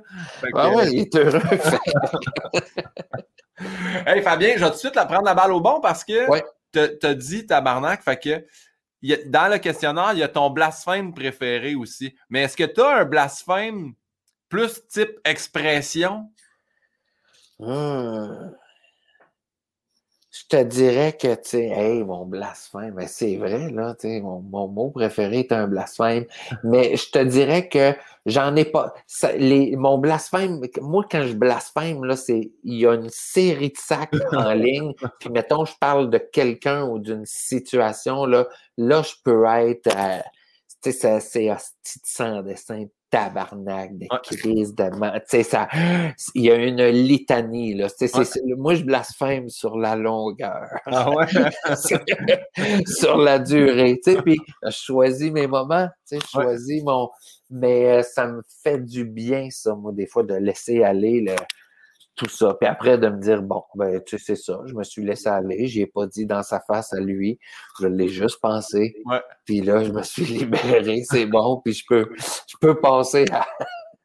ah 0.53 0.71
ouais, 0.71 0.91
il 0.91 0.99
est 0.99 1.15
heureux. 1.15 1.41
hey, 4.07 4.21
Fabien, 4.21 4.53
je 4.55 4.63
vais 4.63 4.67
tout 4.67 4.73
de 4.73 4.79
suite 4.79 4.95
la 4.95 5.05
prendre 5.05 5.25
la 5.25 5.33
balle 5.33 5.51
au 5.51 5.59
bon 5.59 5.81
parce 5.81 6.03
que 6.03 6.29
ouais. 6.29 6.43
t'as 6.71 7.13
dit 7.13 7.45
tabarnak. 7.45 8.03
Fait 8.03 8.17
que 8.17 8.45
dans 9.25 9.51
le 9.51 9.59
questionnaire, 9.59 10.11
il 10.13 10.19
y 10.19 10.23
a 10.23 10.27
ton 10.27 10.49
blasphème 10.49 11.13
préféré 11.13 11.75
aussi. 11.75 12.15
Mais 12.29 12.43
est-ce 12.43 12.57
que 12.57 12.63
tu 12.63 12.81
as 12.81 12.97
un 12.97 13.05
blasphème 13.05 13.93
plus 14.49 14.85
type 14.87 15.19
expression? 15.25 16.29
Hmm. 17.59 18.51
Je 20.29 20.45
te 20.47 20.63
dirais 20.63 21.13
que, 21.13 21.33
tu 21.35 21.41
sais, 21.43 21.65
hey, 21.65 22.03
mon 22.03 22.25
blasphème, 22.25 22.93
mais 22.95 23.07
c'est 23.07 23.37
vrai, 23.37 23.71
là, 23.71 23.95
tu 23.95 24.07
sais, 24.07 24.21
mon, 24.21 24.41
mot 24.41 24.91
préféré 24.91 25.39
est 25.39 25.51
un 25.51 25.67
blasphème. 25.67 26.25
Mais 26.63 26.95
je 26.95 27.09
te 27.09 27.19
dirais 27.19 27.67
que 27.69 27.95
j'en 28.27 28.55
ai 28.55 28.65
pas. 28.65 28.93
les, 29.37 29.75
mon 29.75 29.97
blasphème, 29.97 30.61
moi, 30.81 31.05
quand 31.09 31.23
je 31.23 31.33
blasphème, 31.33 32.03
là, 32.03 32.15
c'est, 32.15 32.51
il 32.63 32.75
y 32.75 32.85
a 32.85 32.93
une 32.93 33.09
série 33.09 33.69
de 33.69 33.77
sacs 33.77 34.11
en 34.31 34.53
ligne. 34.53 34.93
Puis, 35.19 35.29
mettons, 35.31 35.65
je 35.65 35.73
parle 35.79 36.11
de 36.11 36.19
quelqu'un 36.19 36.83
ou 36.85 36.99
d'une 36.99 37.25
situation, 37.25 38.25
là, 38.25 38.47
là, 38.77 39.01
je 39.01 39.13
peux 39.23 39.45
être, 39.45 39.87
euh, 39.87 40.19
tu 40.83 40.91
sais, 40.91 41.19
c'est 41.19 41.49
sans 42.03 42.43
dessin 42.43 42.85
tabarnak, 43.09 43.97
de 43.97 44.07
crise 44.23 44.75
de 44.75 44.89
tu 44.89 45.21
sais, 45.27 45.43
ça, 45.43 45.67
il 46.35 46.43
y 46.43 46.51
a 46.51 46.55
une 46.55 46.83
litanie, 46.87 47.73
là. 47.73 47.87
moi, 48.57 48.75
je 48.75 48.83
blasphème 48.83 49.49
sur 49.49 49.77
la 49.77 49.95
longueur. 49.95 50.67
Ah 50.85 51.09
ouais? 51.11 51.25
sur 52.85 53.17
la 53.17 53.39
durée, 53.39 53.99
tu 54.03 54.13
sais, 54.13 54.21
puis 54.21 54.37
je 54.63 54.71
choisis 54.71 55.31
mes 55.31 55.47
moments, 55.47 55.87
tu 56.07 56.17
sais, 56.17 56.19
je 56.21 56.27
choisis 56.27 56.83
mon... 56.83 57.09
Mais 57.49 57.99
euh, 57.99 58.03
ça 58.03 58.27
me 58.27 58.41
fait 58.63 58.83
du 58.83 59.05
bien, 59.05 59.47
ça, 59.49 59.73
moi, 59.73 59.93
des 59.93 60.05
fois, 60.05 60.23
de 60.23 60.33
laisser 60.33 60.83
aller 60.83 61.21
le 61.21 61.35
tout 62.17 62.27
ça. 62.27 62.55
Puis 62.59 62.67
après, 62.67 62.97
de 62.97 63.07
me 63.07 63.21
dire, 63.21 63.41
bon, 63.41 63.63
ben, 63.75 64.01
tu 64.03 64.17
sais, 64.17 64.23
c'est 64.25 64.43
ça, 64.43 64.59
je 64.65 64.73
me 64.73 64.83
suis 64.83 65.05
laissé 65.05 65.29
aller, 65.29 65.67
j'ai 65.67 65.85
pas 65.85 66.07
dit 66.07 66.25
dans 66.25 66.43
sa 66.43 66.59
face 66.59 66.91
à 66.91 66.99
lui, 66.99 67.39
je 67.79 67.87
l'ai 67.87 68.09
juste 68.09 68.41
pensé. 68.41 68.95
Puis 69.45 69.61
là, 69.61 69.83
je 69.83 69.91
me 69.91 70.01
suis 70.01 70.25
libéré, 70.25 71.03
c'est 71.09 71.27
bon, 71.27 71.61
puis 71.63 71.73
je 71.73 71.85
peux, 71.87 72.09
je 72.17 72.55
peux 72.59 72.79
passer 72.79 73.25
à, 73.31 73.45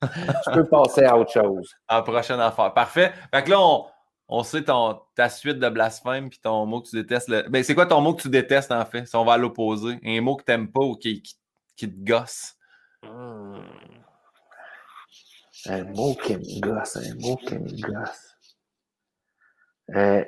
je 0.03 0.55
peux 0.55 0.65
passer 0.67 1.05
à 1.05 1.17
autre 1.17 1.33
chose. 1.33 1.75
À 1.89 1.97
la 1.97 2.03
prochaine 2.03 2.41
affaire. 2.41 2.73
Parfait. 2.75 3.13
Fait 3.33 3.43
que 3.43 3.51
là, 3.51 3.61
on, 3.61 3.87
on 4.29 4.43
sait 4.43 4.65
ton, 4.65 5.01
ta 5.15 5.29
suite 5.29 5.59
de 5.59 5.69
blasphème 5.69 6.29
puis 6.29 6.39
ton 6.39 6.67
mot 6.67 6.83
que 6.83 6.89
tu 6.89 6.97
détestes. 6.97 7.29
Le... 7.29 7.49
Ben, 7.49 7.63
c'est 7.63 7.75
quoi 7.75 7.87
ton 7.87 8.01
mot 8.01 8.15
que 8.15 8.23
tu 8.23 8.29
détestes, 8.29 8.73
en 8.73 8.85
fait, 8.85 9.07
si 9.07 9.17
on 9.17 9.25
va 9.25 9.35
à 9.35 9.39
l'opposé? 9.39 9.99
Un 10.05 10.21
mot 10.21 10.37
que 10.37 10.45
tu 10.45 10.53
n'aimes 10.53 10.71
pas 10.71 10.85
ou 10.85 10.97
qui, 10.97 11.23
qui, 11.23 11.35
qui 11.77 11.89
te 11.91 12.05
gosse? 12.05 12.55
Hmm. 13.03 13.59
Un 15.67 15.85
mot 15.85 16.15
qui 16.15 16.37
me 16.37 16.61
gosse, 16.61 16.97
un 16.97 17.15
mot 17.21 17.37
qui 17.37 17.55
me 17.55 17.81
gosse. 17.81 18.37
Euh, 19.95 20.25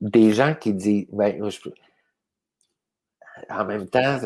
des 0.00 0.32
gens 0.32 0.54
qui 0.54 0.72
disent, 0.72 1.06
ben, 1.12 1.50
je, 1.50 1.58
en 3.48 3.64
même 3.64 3.88
temps, 3.88 4.18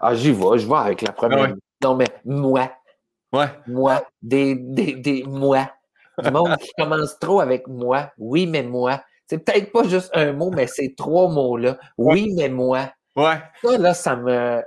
ah, 0.00 0.14
j'y 0.14 0.32
vais, 0.32 0.58
je 0.58 0.66
vais 0.68 0.76
avec 0.76 1.02
la 1.02 1.12
première. 1.12 1.54
Non, 1.82 1.94
mais 1.94 2.08
moi. 2.24 2.72
Ouais. 3.32 3.46
Moi. 3.66 4.02
Des, 4.22 4.54
des, 4.54 4.94
des 4.94 5.22
moi. 5.24 5.70
du 6.18 6.30
monde 6.30 6.56
qui 6.56 6.70
commence 6.76 7.18
trop 7.18 7.40
avec 7.40 7.66
moi. 7.68 8.12
Oui, 8.18 8.46
mais 8.46 8.62
moi. 8.62 9.02
C'est 9.26 9.38
peut-être 9.38 9.72
pas 9.72 9.84
juste 9.84 10.10
un 10.14 10.32
mot, 10.32 10.50
mais 10.50 10.66
c'est 10.66 10.94
trois 10.96 11.28
mots-là. 11.28 11.78
Oui, 11.98 12.32
mais 12.36 12.48
moi. 12.48 12.90
Ouais. 13.14 13.40
Ça, 13.62 13.78
là, 13.78 13.94
ça 13.94 14.16
me. 14.16 14.62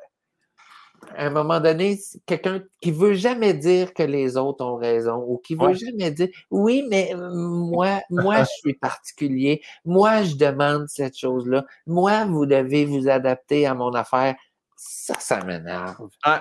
À 1.16 1.26
un 1.26 1.30
moment 1.32 1.60
donné, 1.60 2.00
quelqu'un 2.26 2.62
qui 2.80 2.92
veut 2.92 3.14
jamais 3.14 3.54
dire 3.54 3.94
que 3.94 4.04
les 4.04 4.38
autres 4.38 4.64
ont 4.64 4.76
raison 4.78 5.24
ou 5.28 5.38
qui 5.40 5.56
veut 5.56 5.68
Ouais. 5.68 5.74
jamais 5.76 6.12
dire 6.12 6.30
oui, 6.52 6.86
mais 6.90 7.14
euh, 7.16 7.30
moi, 7.34 8.02
moi, 8.10 8.44
je 8.44 8.50
suis 8.60 8.74
particulier. 8.76 9.62
Moi, 9.84 10.24
je 10.24 10.36
demande 10.36 10.88
cette 10.88 11.18
chose-là. 11.18 11.66
Moi, 11.88 12.26
vous 12.26 12.46
devez 12.46 12.86
vous 12.86 13.10
adapter 13.10 13.66
à 13.66 13.74
mon 13.74 13.92
affaire. 13.94 14.36
Ça, 14.78 15.16
ça 15.20 15.44
m'énerve. 15.44 16.10
Ouais. 16.26 16.38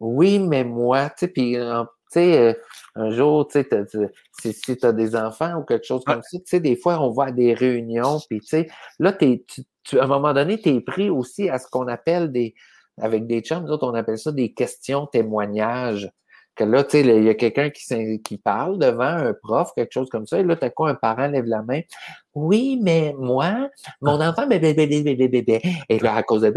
Oui, 0.00 0.38
mais 0.40 0.64
moi, 0.64 1.08
tu 1.10 1.14
sais, 1.20 1.28
puis, 1.28 1.56
euh, 1.56 1.84
tu 2.12 2.20
sais, 2.20 2.60
un 2.96 3.10
jour, 3.10 3.46
tu 3.46 3.62
sais, 3.62 3.86
si, 4.40 4.52
si 4.52 4.76
tu 4.76 4.84
as 4.86 4.92
des 4.92 5.14
enfants 5.16 5.54
ou 5.60 5.62
quelque 5.64 5.86
chose 5.86 6.02
comme 6.04 6.20
ça, 6.22 6.38
tu 6.38 6.42
sais, 6.46 6.60
des 6.60 6.76
fois, 6.76 7.00
on 7.00 7.10
va 7.12 7.26
à 7.26 7.30
des 7.32 7.54
réunions, 7.54 8.18
puis, 8.28 8.40
tu 8.40 8.46
sais, 8.48 8.68
là, 8.98 9.12
t'es, 9.12 9.44
tu, 9.48 9.62
tu- 9.84 9.98
à 10.00 10.04
un 10.04 10.08
moment 10.08 10.32
donné, 10.34 10.60
tu 10.60 10.68
es 10.70 10.80
pris 10.80 11.10
aussi 11.10 11.48
à 11.48 11.58
ce 11.58 11.68
qu'on 11.68 11.86
appelle 11.88 12.32
des, 12.32 12.54
avec 13.00 13.26
des 13.26 13.40
chums, 13.40 13.64
nous 13.64 13.72
autres, 13.72 13.88
on 13.88 13.94
appelle 13.94 14.18
ça 14.18 14.32
des 14.32 14.52
questions 14.52 15.06
témoignages. 15.06 16.10
Que 16.56 16.62
là, 16.62 16.84
tu 16.84 16.90
sais, 16.90 17.00
il 17.00 17.24
y 17.24 17.28
a 17.28 17.34
quelqu'un 17.34 17.68
qui, 17.70 18.22
qui 18.22 18.38
parle 18.38 18.78
devant 18.78 19.02
un 19.02 19.34
prof, 19.34 19.72
quelque 19.74 19.90
chose 19.90 20.08
comme 20.08 20.24
ça, 20.24 20.38
et 20.38 20.44
là, 20.44 20.54
t'as 20.54 20.70
quoi, 20.70 20.90
un 20.90 20.94
parent 20.94 21.26
lève 21.26 21.46
la 21.46 21.62
main? 21.62 21.80
Oui, 22.32 22.78
mais 22.80 23.12
moi, 23.18 23.68
mon 24.00 24.20
enfant, 24.20 24.46
bébé, 24.46 24.72
bébé, 24.72 25.02
bébé, 25.02 25.26
bébé, 25.26 25.60
et 25.88 25.98
là, 25.98 26.14
à 26.14 26.22
cause 26.22 26.42
de... 26.42 26.52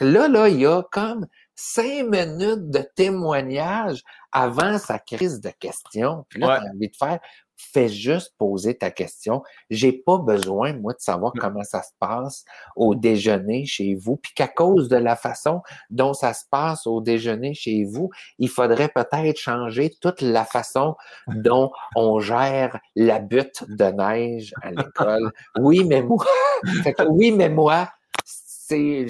Là, 0.00 0.28
là, 0.28 0.48
il 0.50 0.60
y 0.60 0.66
a 0.66 0.82
comme 0.92 1.26
cinq 1.54 2.04
minutes 2.10 2.68
de 2.70 2.84
témoignage 2.96 4.02
avant 4.30 4.76
sa 4.76 4.98
crise 4.98 5.40
de 5.40 5.50
questions. 5.58 6.26
Puis 6.28 6.40
là, 6.40 6.48
Ouais. 6.48 6.58
tu 6.58 6.66
as 6.66 6.70
envie 6.72 6.88
de 6.88 6.96
faire, 6.96 7.18
fais 7.56 7.88
juste 7.88 8.34
poser 8.38 8.76
ta 8.76 8.90
question. 8.90 9.42
J'ai 9.70 9.92
pas 9.92 10.18
besoin, 10.18 10.72
moi, 10.74 10.92
de 10.92 11.00
savoir 11.00 11.32
Mm. 11.34 11.38
comment 11.40 11.62
ça 11.64 11.82
se 11.82 11.90
passe 11.98 12.44
au 12.76 12.94
déjeuner 12.94 13.64
chez 13.66 13.94
vous. 13.94 14.16
Puis 14.16 14.32
qu'à 14.34 14.48
cause 14.48 14.88
de 14.88 14.96
la 14.96 15.16
façon 15.16 15.62
dont 15.90 16.14
ça 16.14 16.34
se 16.34 16.44
passe 16.50 16.86
au 16.86 17.00
déjeuner 17.00 17.54
chez 17.54 17.84
vous, 17.84 18.10
il 18.38 18.48
faudrait 18.48 18.88
peut-être 18.88 19.38
changer 19.38 19.90
toute 20.00 20.20
la 20.20 20.44
façon 20.44 20.94
dont 21.28 21.70
on 21.94 22.20
gère 22.20 22.78
la 22.94 23.18
butte 23.18 23.64
de 23.68 23.84
neige 23.84 24.52
à 24.62 24.70
l'école. 24.70 25.32
Oui, 25.58 25.84
mais 25.84 26.02
moi, 26.02 26.24
fait 26.82 26.94
que 26.94 27.02
oui, 27.08 27.32
mais 27.32 27.48
moi, 27.48 27.90
c'est, 28.24 29.06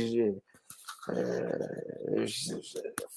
euh, 1.08 2.26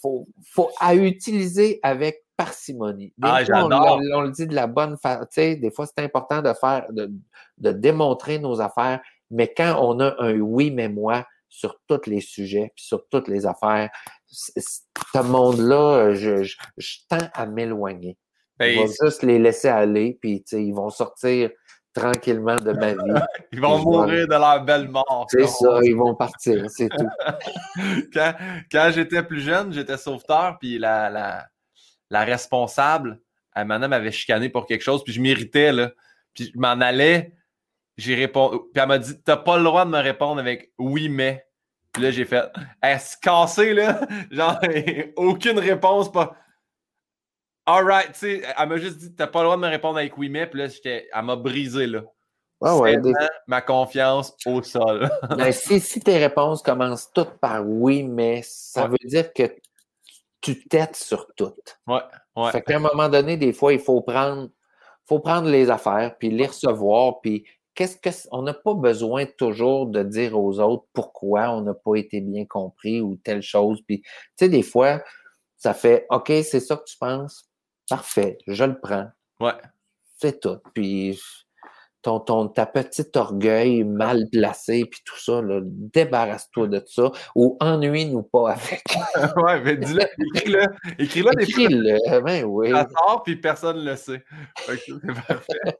faut, 0.01 0.27
faut 0.43 0.69
à 0.79 0.95
utiliser 0.95 1.79
avec 1.83 2.23
parcimonie. 2.39 3.13
Des 3.17 3.27
Ah, 3.27 3.43
fois, 3.43 3.65
on, 3.65 4.21
le 4.21 4.31
dit 4.31 4.47
de 4.47 4.55
la 4.55 4.65
bonne 4.65 4.95
façon. 4.95 5.25
Des 5.35 5.71
fois, 5.75 5.85
c'est 5.85 6.01
important 6.01 6.41
de 6.41 6.53
faire, 6.53 6.85
de, 6.89 7.11
de 7.57 7.71
démontrer 7.73 8.39
nos 8.39 8.61
affaires, 8.61 9.01
mais 9.29 9.53
quand 9.55 9.77
on 9.81 9.99
a 9.99 10.15
un 10.19 10.39
oui, 10.39 10.71
mais 10.71 10.87
moi 10.87 11.25
sur 11.49 11.75
tous 11.85 12.05
les 12.07 12.21
sujets, 12.21 12.71
puis 12.73 12.85
sur 12.85 13.05
toutes 13.09 13.27
les 13.27 13.45
affaires, 13.45 13.89
ce 14.29 15.21
monde-là, 15.21 16.13
je, 16.13 16.43
je, 16.43 16.55
je 16.77 16.97
tends 17.09 17.27
à 17.33 17.45
m'éloigner. 17.45 18.17
Ben, 18.57 18.77
On 18.77 18.85
va 18.85 18.93
juste 19.03 19.23
les 19.23 19.37
laisser 19.37 19.67
aller, 19.67 20.17
puis 20.21 20.41
ils 20.53 20.73
vont 20.73 20.89
sortir 20.89 21.49
tranquillement 21.93 22.55
de 22.55 22.71
ma 22.71 22.93
vie. 22.93 23.21
ils 23.51 23.59
vont 23.59 23.79
mourir 23.79 24.27
de 24.27 24.31
leur 24.33 24.63
belle 24.63 24.87
mort. 24.87 25.25
C'est 25.29 25.47
ça, 25.47 25.79
ils 25.83 25.95
vont 25.95 26.15
partir, 26.15 26.63
c'est 26.69 26.87
tout. 26.87 27.09
quand 28.13 28.33
quand 28.71 28.91
j'étais 28.93 29.23
plus 29.23 29.41
jeune, 29.41 29.73
j'étais 29.73 29.97
sauveteur, 29.97 30.57
puis 30.59 30.77
la, 30.77 31.09
la, 31.09 31.47
la 32.09 32.23
responsable, 32.23 33.21
elle 33.55 33.65
m'avait 33.67 34.11
chicané 34.11 34.49
pour 34.49 34.65
quelque 34.65 34.81
chose, 34.83 35.03
puis 35.03 35.13
je 35.13 35.21
m'irritais, 35.21 35.71
là. 35.71 35.91
Puis 36.33 36.51
je 36.53 36.59
m'en 36.59 36.69
allais, 36.81 37.33
j'ai 37.97 38.15
répondu, 38.15 38.57
puis 38.73 38.81
elle 38.81 38.87
m'a 38.87 38.97
dit 38.97 39.21
T'as 39.23 39.37
pas 39.37 39.57
le 39.57 39.63
droit 39.63 39.85
de 39.85 39.89
me 39.89 39.99
répondre 39.99 40.39
avec 40.39 40.71
oui, 40.77 41.09
mais. 41.09 41.45
Puis 41.91 42.03
là, 42.03 42.11
j'ai 42.11 42.25
fait 42.25 42.45
Elle 42.81 42.99
se 42.99 43.17
casser, 43.17 43.73
là. 43.73 43.99
Genre, 44.31 44.59
aucune 45.17 45.59
réponse, 45.59 46.11
pas. 46.11 46.35
Alright, 47.65 48.13
tu 48.13 48.19
sais, 48.19 48.41
elle 48.57 48.69
m'a 48.69 48.77
juste 48.77 48.97
dit 48.97 49.13
T'as 49.15 49.27
pas 49.27 49.39
le 49.39 49.45
droit 49.45 49.55
de 49.57 49.61
me 49.61 49.67
répondre 49.67 49.97
avec 49.97 50.17
oui, 50.17 50.29
mais. 50.29 50.47
Puis 50.47 50.59
là, 50.59 50.67
j'étais- 50.67 51.07
elle 51.13 51.23
m'a 51.25 51.35
brisé, 51.35 51.87
là. 51.87 52.01
Ah 52.61 52.75
ouais, 52.77 52.97
des- 52.97 53.13
ma 53.47 53.61
confiance 53.61 54.35
au 54.45 54.61
sol. 54.63 55.09
Mais 55.37 55.51
si, 55.53 55.79
si 55.79 55.99
tes 56.01 56.17
réponses 56.17 56.61
commencent 56.61 57.09
toutes 57.13 57.37
par 57.39 57.65
oui, 57.65 58.03
mais 58.03 58.41
ça 58.43 58.83
Ouais. 58.83 58.89
veut 58.89 59.07
dire 59.09 59.31
que 59.33 59.43
tu 60.41 60.67
têtes 60.67 60.95
sur 60.95 61.27
toutes. 61.35 61.79
Ouais, 61.87 62.01
ouais. 62.35 62.51
Fait 62.51 62.61
qu'à 62.61 62.77
un 62.77 62.79
moment 62.79 63.09
donné, 63.09 63.37
des 63.37 63.53
fois, 63.53 63.73
il 63.73 63.79
faut 63.79 64.01
prendre, 64.01 64.49
faut 65.05 65.19
prendre 65.19 65.49
les 65.49 65.69
affaires, 65.69 66.15
puis 66.17 66.29
les 66.29 66.47
recevoir, 66.47 67.21
puis 67.21 67.45
qu'est-ce 67.75 67.97
que 67.97 68.09
on 68.31 68.41
n'a 68.41 68.53
pas 68.53 68.73
besoin 68.73 69.25
toujours 69.25 69.87
de 69.87 70.03
dire 70.03 70.37
aux 70.37 70.59
autres 70.59 70.85
pourquoi 70.93 71.49
on 71.51 71.61
n'a 71.61 71.73
pas 71.73 71.95
été 71.95 72.21
bien 72.21 72.45
compris 72.45 73.01
ou 73.01 73.15
telle 73.23 73.41
chose. 73.41 73.81
Puis, 73.87 74.01
tu 74.01 74.11
sais, 74.37 74.49
des 74.49 74.63
fois, 74.63 75.01
ça 75.57 75.73
fait 75.73 76.05
OK, 76.09 76.27
c'est 76.27 76.59
ça 76.59 76.75
que 76.77 76.83
tu 76.85 76.97
penses. 76.97 77.49
Parfait, 77.89 78.37
je 78.47 78.63
le 78.63 78.79
prends. 78.79 79.07
Ouais. 79.39 79.53
C'est 80.17 80.39
tout. 80.39 80.57
Puis 80.73 81.19
ton, 82.01 82.19
ton, 82.19 82.47
ta 82.47 82.65
petite 82.65 83.15
orgueil 83.17 83.83
mal 83.83 84.27
placé, 84.31 84.85
puis 84.85 85.01
tout 85.05 85.19
ça, 85.19 85.41
là, 85.41 85.59
débarrasse-toi 85.63 86.67
de 86.67 86.83
ça 86.87 87.11
ou 87.35 87.57
ennuie-nous 87.59 88.23
pas 88.23 88.51
avec. 88.51 88.83
ouais, 89.37 89.61
mais 89.61 89.77
dis-le, 89.77 90.03
écris-le. 90.35 90.63
Écris-le. 90.97 91.41
Écris-le, 91.41 92.21
ben 92.21 92.45
oui. 92.45 92.71
Ça 92.71 92.87
sort, 92.89 93.23
puis 93.23 93.35
personne 93.35 93.77
ne 93.77 93.91
le 93.91 93.95
sait. 93.95 94.23
C'est 94.65 94.99
parfait. 95.27 95.77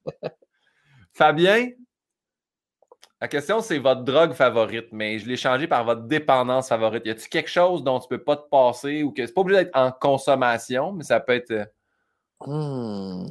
Fabien, 1.14 1.70
la 3.22 3.28
question, 3.28 3.60
c'est 3.60 3.80
votre 3.80 4.04
drogue 4.04 4.32
favorite, 4.34 4.88
mais 4.94 5.20
je 5.20 5.28
l'ai 5.28 5.36
changé 5.36 5.68
par 5.68 5.84
votre 5.84 6.04
dépendance 6.04 6.70
favorite. 6.70 7.06
Y 7.06 7.10
a-t-il 7.10 7.28
quelque 7.30 7.50
chose 7.50 7.84
dont 7.84 8.00
tu 8.00 8.08
peux 8.08 8.24
pas 8.24 8.38
te 8.38 8.48
passer 8.50 9.04
ou 9.04 9.12
que 9.12 9.26
c'est 9.26 9.34
pas 9.34 9.42
obligé 9.42 9.64
d'être 9.66 9.76
en 9.76 9.92
consommation, 9.92 10.94
mais 10.94 11.04
ça 11.04 11.20
peut 11.20 11.34
être. 11.34 11.52
euh, 11.52 11.66
Hmm. 12.46 13.26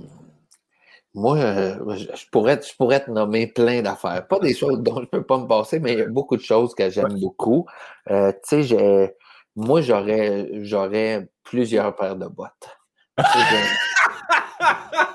Moi, 1.18 1.36
euh, 1.38 1.96
je, 1.96 2.24
pourrais, 2.30 2.60
je 2.62 2.76
pourrais 2.76 3.04
te 3.04 3.10
nommer 3.10 3.48
plein 3.48 3.82
d'affaires. 3.82 4.24
Pas 4.28 4.38
des 4.38 4.54
choses 4.54 4.80
dont 4.80 5.00
je 5.00 5.06
peux 5.06 5.24
pas 5.24 5.38
me 5.38 5.48
passer, 5.48 5.80
mais 5.80 5.94
il 5.94 5.98
y 5.98 6.02
a 6.02 6.06
beaucoup 6.06 6.36
de 6.36 6.42
choses 6.42 6.76
que 6.76 6.88
j'aime 6.90 7.18
beaucoup. 7.18 7.66
Euh, 8.08 8.32
tu 8.48 8.62
sais, 8.62 9.16
moi, 9.56 9.80
j'aurais, 9.80 10.48
j'aurais 10.62 11.28
plusieurs 11.42 11.96
paires 11.96 12.14
de 12.16 12.28
bottes. 12.28 12.78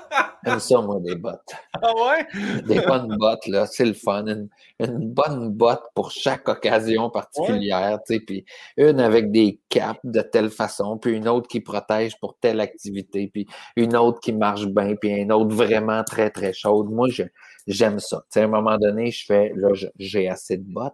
J'aime 0.44 0.58
ça, 0.60 0.80
moi, 0.82 0.98
des 1.00 1.14
bottes. 1.14 1.54
Ah 1.80 1.92
ouais? 1.94 2.26
Des 2.62 2.80
bonnes 2.80 3.16
bottes, 3.16 3.46
là, 3.46 3.66
c'est 3.66 3.84
le 3.84 3.94
fun. 3.94 4.26
Une, 4.26 4.48
une 4.80 5.08
bonne 5.12 5.50
botte 5.50 5.84
pour 5.94 6.10
chaque 6.10 6.48
occasion 6.48 7.08
particulière, 7.10 7.98
tu 8.06 8.14
sais, 8.14 8.20
puis 8.20 8.44
une 8.76 9.00
avec 9.00 9.30
des 9.30 9.60
capes 9.68 10.00
de 10.04 10.20
telle 10.20 10.50
façon, 10.50 10.98
puis 10.98 11.16
une 11.16 11.28
autre 11.28 11.48
qui 11.48 11.60
protège 11.60 12.18
pour 12.20 12.36
telle 12.40 12.60
activité, 12.60 13.28
puis 13.32 13.46
une 13.76 13.96
autre 13.96 14.20
qui 14.20 14.32
marche 14.32 14.66
bien, 14.66 14.94
puis 14.96 15.10
une 15.10 15.32
autre 15.32 15.54
vraiment 15.54 16.04
très, 16.04 16.30
très 16.30 16.52
chaude. 16.52 16.90
Moi, 16.90 17.08
je- 17.08 17.22
j'aime 17.66 17.98
ça. 17.98 18.18
Tu 18.24 18.34
sais, 18.34 18.40
à 18.42 18.44
un 18.44 18.48
moment 18.48 18.76
donné, 18.78 19.10
je 19.10 19.24
fais, 19.24 19.52
là, 19.56 19.68
j'ai 19.98 20.28
assez 20.28 20.58
de 20.58 20.64
bottes. 20.66 20.92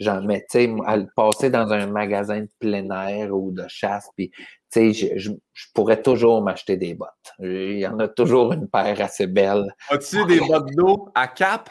J'en 0.00 0.20
mets, 0.22 0.40
tu 0.50 0.58
sais, 0.58 0.74
à 0.86 0.96
le 0.96 1.06
passer 1.14 1.50
dans 1.50 1.70
un 1.72 1.86
magasin 1.86 2.40
de 2.40 2.48
plein 2.58 2.88
air 3.06 3.34
ou 3.34 3.52
de 3.52 3.64
chasse, 3.68 4.08
puis 4.16 4.30
sais, 4.72 4.92
je, 4.92 5.06
je- 5.18 5.30
je 5.52 5.66
pourrais 5.74 6.00
toujours 6.02 6.42
m'acheter 6.42 6.76
des 6.76 6.94
bottes. 6.94 7.08
Il 7.40 7.78
y 7.78 7.86
en 7.86 7.98
a 7.98 8.08
toujours 8.08 8.52
une 8.52 8.68
paire 8.68 9.00
assez 9.00 9.26
belle. 9.26 9.74
As-tu 9.88 10.24
des 10.26 10.40
bottes 10.40 10.74
d'eau 10.74 11.08
à 11.14 11.28
cap? 11.28 11.68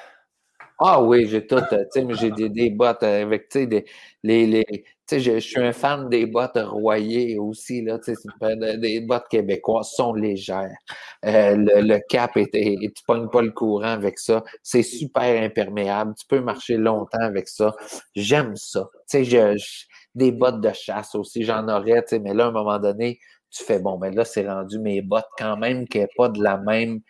Ah 0.84 1.00
oui, 1.04 1.28
j'ai 1.28 1.46
tout, 1.46 1.56
euh, 1.58 1.62
tu 1.70 1.86
sais, 1.92 2.04
mais 2.04 2.16
j'ai 2.16 2.32
des, 2.32 2.50
des 2.50 2.72
bottes 2.72 3.04
avec, 3.04 3.50
tu 3.50 3.60
sais, 3.60 3.68
des, 3.68 3.86
les, 4.24 4.48
les, 4.48 4.66
tu 4.66 4.84
sais, 5.06 5.20
je, 5.20 5.34
je 5.36 5.40
suis 5.40 5.62
un 5.62 5.74
fan 5.74 6.10
des 6.10 6.26
bottes 6.26 6.58
royées 6.58 7.38
aussi, 7.38 7.84
là, 7.84 8.00
tu 8.00 8.16
sais, 8.16 8.78
des 8.78 9.00
bottes 9.02 9.28
québécoises 9.30 9.92
sont 9.92 10.16
légères. 10.16 10.76
Euh, 11.24 11.56
le, 11.56 11.82
le 11.82 12.00
cap, 12.10 12.36
est, 12.36 12.50
est- 12.56 12.96
tu 12.96 13.04
pognes 13.06 13.30
pas 13.30 13.44
le 13.44 13.52
courant 13.52 13.84
avec 13.92 14.18
ça. 14.18 14.44
C'est 14.64 14.82
super 14.82 15.44
imperméable. 15.44 16.16
Tu 16.20 16.26
peux 16.26 16.40
marcher 16.42 16.78
longtemps 16.78 17.22
avec 17.22 17.48
ça. 17.48 17.76
J'aime 18.16 18.56
ça. 18.56 18.90
Tu 19.08 19.18
sais, 19.20 19.24
je, 19.24 19.58
je- 19.58 19.86
des 20.16 20.32
bottes 20.32 20.62
de 20.62 20.72
chasse 20.74 21.16
aussi, 21.16 21.44
j'en 21.44 21.68
aurais, 21.68 22.02
tu 22.04 22.10
sais, 22.10 22.20
mais 22.20 22.34
là, 22.34 22.46
à 22.46 22.48
un 22.50 22.52
moment 22.52 22.80
donné, 22.80 23.20
tu 23.50 23.64
fais, 23.64 23.80
bon, 23.80 23.98
ben 23.98 24.14
là, 24.16 24.26
c'est 24.26 24.48
rendu 24.48 24.80
mes 24.80 25.02
bottes 25.02 25.30
quand 25.38 25.58
même 25.58 25.88
qui 25.88 26.00
n'est 26.00 26.10
pas 26.16 26.30
de 26.30 26.42
la 26.42 26.58
même 26.58 27.02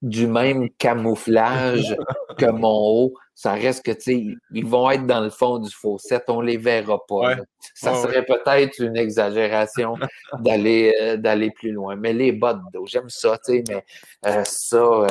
du 0.00 0.26
même 0.28 0.70
camouflage 0.78 1.96
que 2.38 2.46
mon 2.46 2.68
haut, 2.68 3.14
ça 3.34 3.52
reste 3.54 3.84
que, 3.84 3.90
tu 3.90 4.00
sais, 4.00 4.24
ils 4.52 4.66
vont 4.66 4.88
être 4.90 5.06
dans 5.06 5.20
le 5.20 5.30
fond 5.30 5.58
du 5.58 5.70
fossette, 5.72 6.24
on 6.28 6.40
les 6.40 6.56
verra 6.56 7.04
pas. 7.06 7.14
Ouais. 7.16 7.36
Ça 7.74 7.92
Ouais, 7.92 8.02
serait 8.02 8.24
peut-être 8.24 8.78
une 8.80 8.96
exagération 8.96 9.94
d'aller 10.40 10.94
euh, 11.00 11.16
d'aller 11.16 11.50
plus 11.50 11.72
loin. 11.72 11.96
Mais 11.96 12.12
les 12.12 12.30
bottes 12.32 12.60
d'eau, 12.72 12.86
j'aime 12.86 13.08
ça, 13.08 13.38
tu 13.44 13.54
sais, 13.56 13.64
mais 13.68 13.84
euh, 14.26 14.44
ça, 14.44 15.06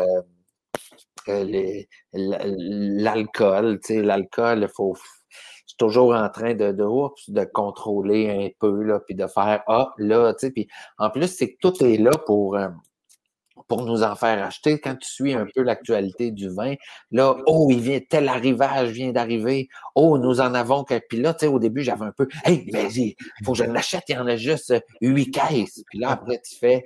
euh, 1.28 1.84
l'alcool, 2.14 3.80
tu 3.84 3.96
sais, 3.96 4.02
l'alcool, 4.02 4.60
il 4.62 4.70
faut. 4.74 4.96
Toujours 5.78 6.13
en 6.16 6.30
train 6.30 6.54
de, 6.56 6.72
de, 6.72 6.86
de 7.32 7.44
contrôler 7.46 8.30
un 8.30 8.50
peu, 8.60 8.84
là, 8.84 9.00
puis 9.00 9.16
de 9.16 9.28
faire 9.28 9.63
Ah, 9.68 9.94
là, 9.98 10.34
tu 10.34 10.48
sais, 10.48 10.52
puis 10.52 10.68
en 10.98 11.10
plus, 11.12 11.28
c'est 11.28 11.54
que 11.54 11.58
tout 11.62 11.84
est 11.84 11.98
là 11.98 12.12
pour. 12.26 12.56
euh, 12.58 12.70
pour 13.68 13.84
nous 13.84 14.04
en 14.04 14.16
faire 14.16 14.44
acheter. 14.46 14.80
Quand 14.80 14.96
tu 14.96 15.10
suis 15.10 15.34
un 15.34 15.46
peu 15.54 15.62
l'actualité 15.63 16.32
du 16.32 16.50
vin, 16.50 16.76
là, 17.12 17.36
oh, 17.48 17.68
il 17.72 17.80
vient, 17.82 18.00
tel 18.08 18.30
arrivage 18.30 18.92
vient 18.92 19.12
d'arriver. 19.12 19.68
Oh, 19.96 20.18
nous 20.18 20.40
en 20.42 20.54
avons 20.54 20.84
que. 20.84 21.00
Puis 21.10 21.20
là, 21.20 21.34
tu 21.34 21.42
sais, 21.42 21.48
au 21.48 21.60
début, 21.60 21.84
j'avais 21.84 22.06
un 22.06 22.12
peu, 22.12 22.28
hey, 22.46 22.70
vas-y, 22.72 23.16
faut 23.44 23.54
que 23.54 23.58
je 23.60 23.63
l'achète, 23.66 24.04
il 24.10 24.16
y 24.16 24.18
en 24.18 24.28
a 24.28 24.36
juste 24.38 24.74
huit 25.02 25.32
caisses. 25.32 25.84
Puis 25.90 26.00
là, 26.00 26.12
après, 26.12 26.40
tu 26.48 26.56
fais, 26.56 26.84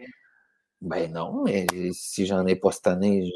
ben 0.81 1.11
non, 1.13 1.43
mais 1.45 1.67
si 1.93 2.25
j'en 2.25 2.45
ai 2.47 2.55
pas 2.55 2.71
cette 2.71 2.87
année, 2.87 3.29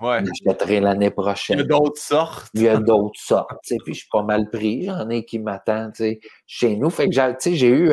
Ouais. 0.00 0.20
J'achèterai 0.24 0.80
l'année 0.80 1.10
prochaine. 1.10 1.58
Il 1.58 1.62
y 1.62 1.64
a 1.64 1.66
d'autres 1.66 2.00
sortes. 2.00 2.48
Il 2.54 2.62
y 2.62 2.68
a 2.68 2.76
d'autres 2.78 3.20
sortes. 3.20 3.50
Puis 3.62 3.94
je 3.94 3.98
suis 4.00 4.08
pas 4.10 4.22
mal 4.22 4.48
pris. 4.50 4.84
J'en 4.84 5.08
ai 5.10 5.24
qui 5.24 5.38
m'attendent 5.38 5.92
chez 6.46 6.76
nous. 6.76 6.90
Fait 6.90 7.08
que 7.08 7.14
j'ai 7.14 7.68
eu, 7.68 7.92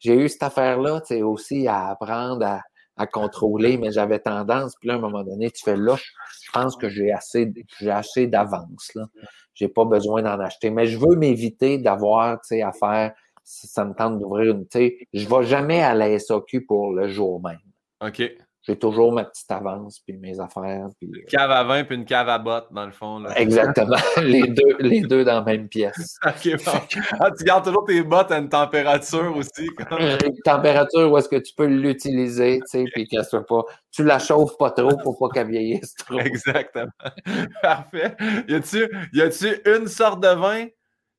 j'ai 0.00 0.14
eu 0.14 0.28
cette 0.28 0.42
affaire-là 0.42 1.02
aussi 1.22 1.68
à 1.68 1.88
apprendre 1.88 2.44
à, 2.44 2.60
à 2.96 3.06
contrôler, 3.06 3.76
mais 3.76 3.92
j'avais 3.92 4.18
tendance, 4.18 4.74
puis 4.76 4.88
là, 4.88 4.94
à 4.94 4.96
un 4.96 5.00
moment 5.00 5.22
donné, 5.22 5.50
tu 5.50 5.62
fais 5.62 5.76
là, 5.76 5.96
je 5.96 6.50
pense 6.50 6.76
que 6.76 6.88
j'ai 6.88 7.12
assez, 7.12 7.52
j'ai 7.78 7.90
assez 7.90 8.26
d'avance. 8.26 8.94
Là. 8.94 9.06
J'ai 9.54 9.68
pas 9.68 9.84
besoin 9.84 10.22
d'en 10.22 10.38
acheter. 10.40 10.70
Mais 10.70 10.86
je 10.86 10.98
veux 10.98 11.16
m'éviter 11.16 11.78
d'avoir 11.78 12.38
à 12.40 12.72
faire, 12.72 13.12
si 13.44 13.66
ça 13.66 13.84
me 13.84 13.94
tente 13.94 14.18
d'ouvrir 14.18 14.54
une. 14.54 14.66
Je 14.72 15.24
ne 15.24 15.28
vais 15.28 15.46
jamais 15.46 15.82
à 15.82 15.94
la 15.94 16.18
SAQ 16.18 16.66
pour 16.66 16.92
le 16.92 17.08
jour 17.08 17.40
même. 17.42 17.58
OK 18.00 18.22
j'ai 18.66 18.76
toujours 18.76 19.12
ma 19.12 19.24
petite 19.24 19.50
avance, 19.50 20.00
puis 20.00 20.16
mes 20.16 20.40
affaires. 20.40 20.88
Puis, 20.98 21.08
une 21.08 21.24
cave 21.26 21.50
à 21.52 21.62
vin, 21.62 21.84
puis 21.84 21.94
une 21.94 22.04
cave 22.04 22.28
à 22.28 22.38
bottes, 22.38 22.66
dans 22.72 22.84
le 22.84 22.90
fond. 22.90 23.20
Là. 23.20 23.38
Exactement. 23.38 23.96
les, 24.22 24.42
deux, 24.48 24.76
les 24.80 25.02
deux 25.02 25.24
dans 25.24 25.34
la 25.34 25.42
même 25.42 25.68
pièce. 25.68 26.18
Bon. 26.64 26.72
Ah, 27.20 27.30
tu 27.36 27.44
gardes 27.44 27.64
toujours 27.64 27.84
tes 27.84 28.02
bottes 28.02 28.30
à 28.30 28.38
une 28.38 28.48
température 28.48 29.36
aussi. 29.36 29.68
Une 29.90 30.40
température 30.44 31.10
où 31.10 31.18
est-ce 31.18 31.28
que 31.28 31.36
tu 31.36 31.52
peux 31.54 31.66
l'utiliser, 31.66 32.60
tu 32.60 32.78
sais, 32.78 32.84
puis 32.92 33.06
qu'elle 33.06 33.24
soit 33.24 33.44
pas... 33.44 33.62
Tu 33.92 34.04
la 34.04 34.18
chauffes 34.18 34.56
pas 34.58 34.70
trop 34.70 34.96
pour 34.96 35.18
pas 35.18 35.28
qu'elle 35.28 35.48
vieillisse 35.48 35.94
trop. 35.94 36.18
Exactement. 36.20 36.90
Parfait. 37.62 38.16
Y 38.48 38.54
a-tu, 38.54 38.88
y 39.12 39.20
a-tu 39.20 39.60
une 39.66 39.88
sorte 39.88 40.22
de 40.22 40.28
vin? 40.28 40.66
Tu 40.66 40.72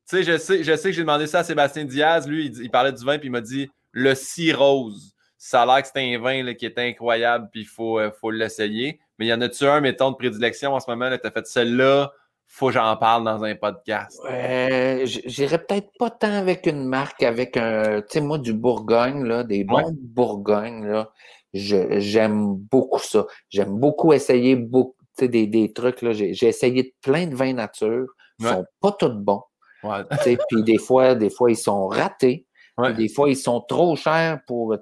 sais, 0.05 0.23
je 0.23 0.38
sais, 0.38 0.63
je 0.63 0.75
sais 0.75 0.89
que 0.89 0.95
j'ai 0.95 1.01
demandé 1.01 1.27
ça 1.27 1.39
à 1.39 1.43
Sébastien 1.43 1.86
Diaz. 1.86 2.27
Lui, 2.27 2.47
il, 2.47 2.63
il 2.63 2.71
parlait 2.71 2.93
du 2.93 3.03
vin, 3.03 3.17
puis 3.17 3.27
il 3.27 3.31
m'a 3.31 3.41
dit 3.41 3.69
le 3.91 4.13
rose 4.55 5.16
ça 5.47 5.62
a 5.62 5.65
l'air 5.65 5.81
que 5.81 5.88
c'est 5.88 6.13
un 6.13 6.19
vin 6.19 6.53
qui 6.55 6.65
est 6.65 6.77
incroyable, 6.77 7.47
puis 7.49 7.62
il 7.62 7.67
faut, 7.67 7.99
euh, 7.99 8.12
faut 8.19 8.31
l'essayer. 8.31 8.99
Mais 9.17 9.27
y 9.27 9.33
en 9.33 9.39
a-tu 9.39 9.65
un, 9.65 9.79
mettons, 9.79 10.12
de 10.12 10.17
prédilection 10.17 10.73
en 10.73 10.81
ce 10.81 10.91
moment? 10.91 11.10
Tu 11.10 11.25
as 11.25 11.31
fait 11.31 11.47
celle-là, 11.47 12.12
faut 12.47 12.67
que 12.67 12.73
j'en 12.73 12.97
parle 12.97 13.23
dans 13.23 13.45
un 13.45 13.55
podcast. 13.55 14.19
Euh, 14.29 15.05
J'irais 15.05 15.63
peut-être 15.63 15.89
pas 15.97 16.10
tant 16.10 16.33
avec 16.33 16.65
une 16.65 16.83
marque, 16.83 17.23
avec 17.23 17.55
un, 17.55 18.01
tu 18.01 18.07
sais, 18.10 18.21
moi, 18.21 18.39
du 18.39 18.53
Bourgogne, 18.53 19.23
là, 19.23 19.45
des 19.45 19.63
bons 19.63 19.95
Bourgogne, 19.97 20.86
là. 20.86 21.12
J'aime 21.53 22.55
beaucoup 22.55 22.99
ça. 22.99 23.25
J'aime 23.47 23.79
beaucoup 23.79 24.12
essayer 24.12 24.57
beaucoup, 24.57 24.97
des, 25.17 25.47
des 25.47 25.71
trucs. 25.71 26.05
J'ai 26.12 26.45
essayé 26.45 26.93
plein 27.01 27.25
de 27.25 27.36
vins 27.36 27.53
nature. 27.53 28.05
Ils 28.39 28.47
sont 28.47 28.65
pas 28.81 28.91
tous 28.91 29.15
bons. 29.15 29.43
Ouais. 29.83 30.03
puis 30.49 30.63
des 30.63 30.77
fois, 30.77 31.15
des 31.15 31.29
fois, 31.29 31.49
ils 31.49 31.57
sont 31.57 31.88
ratés. 31.88 32.46
Des 32.96 33.10
fois, 33.10 33.30
ils 33.30 33.38
sont 33.38 33.62
trop 33.62 33.96
chers 33.96 34.40
pour. 34.46 34.76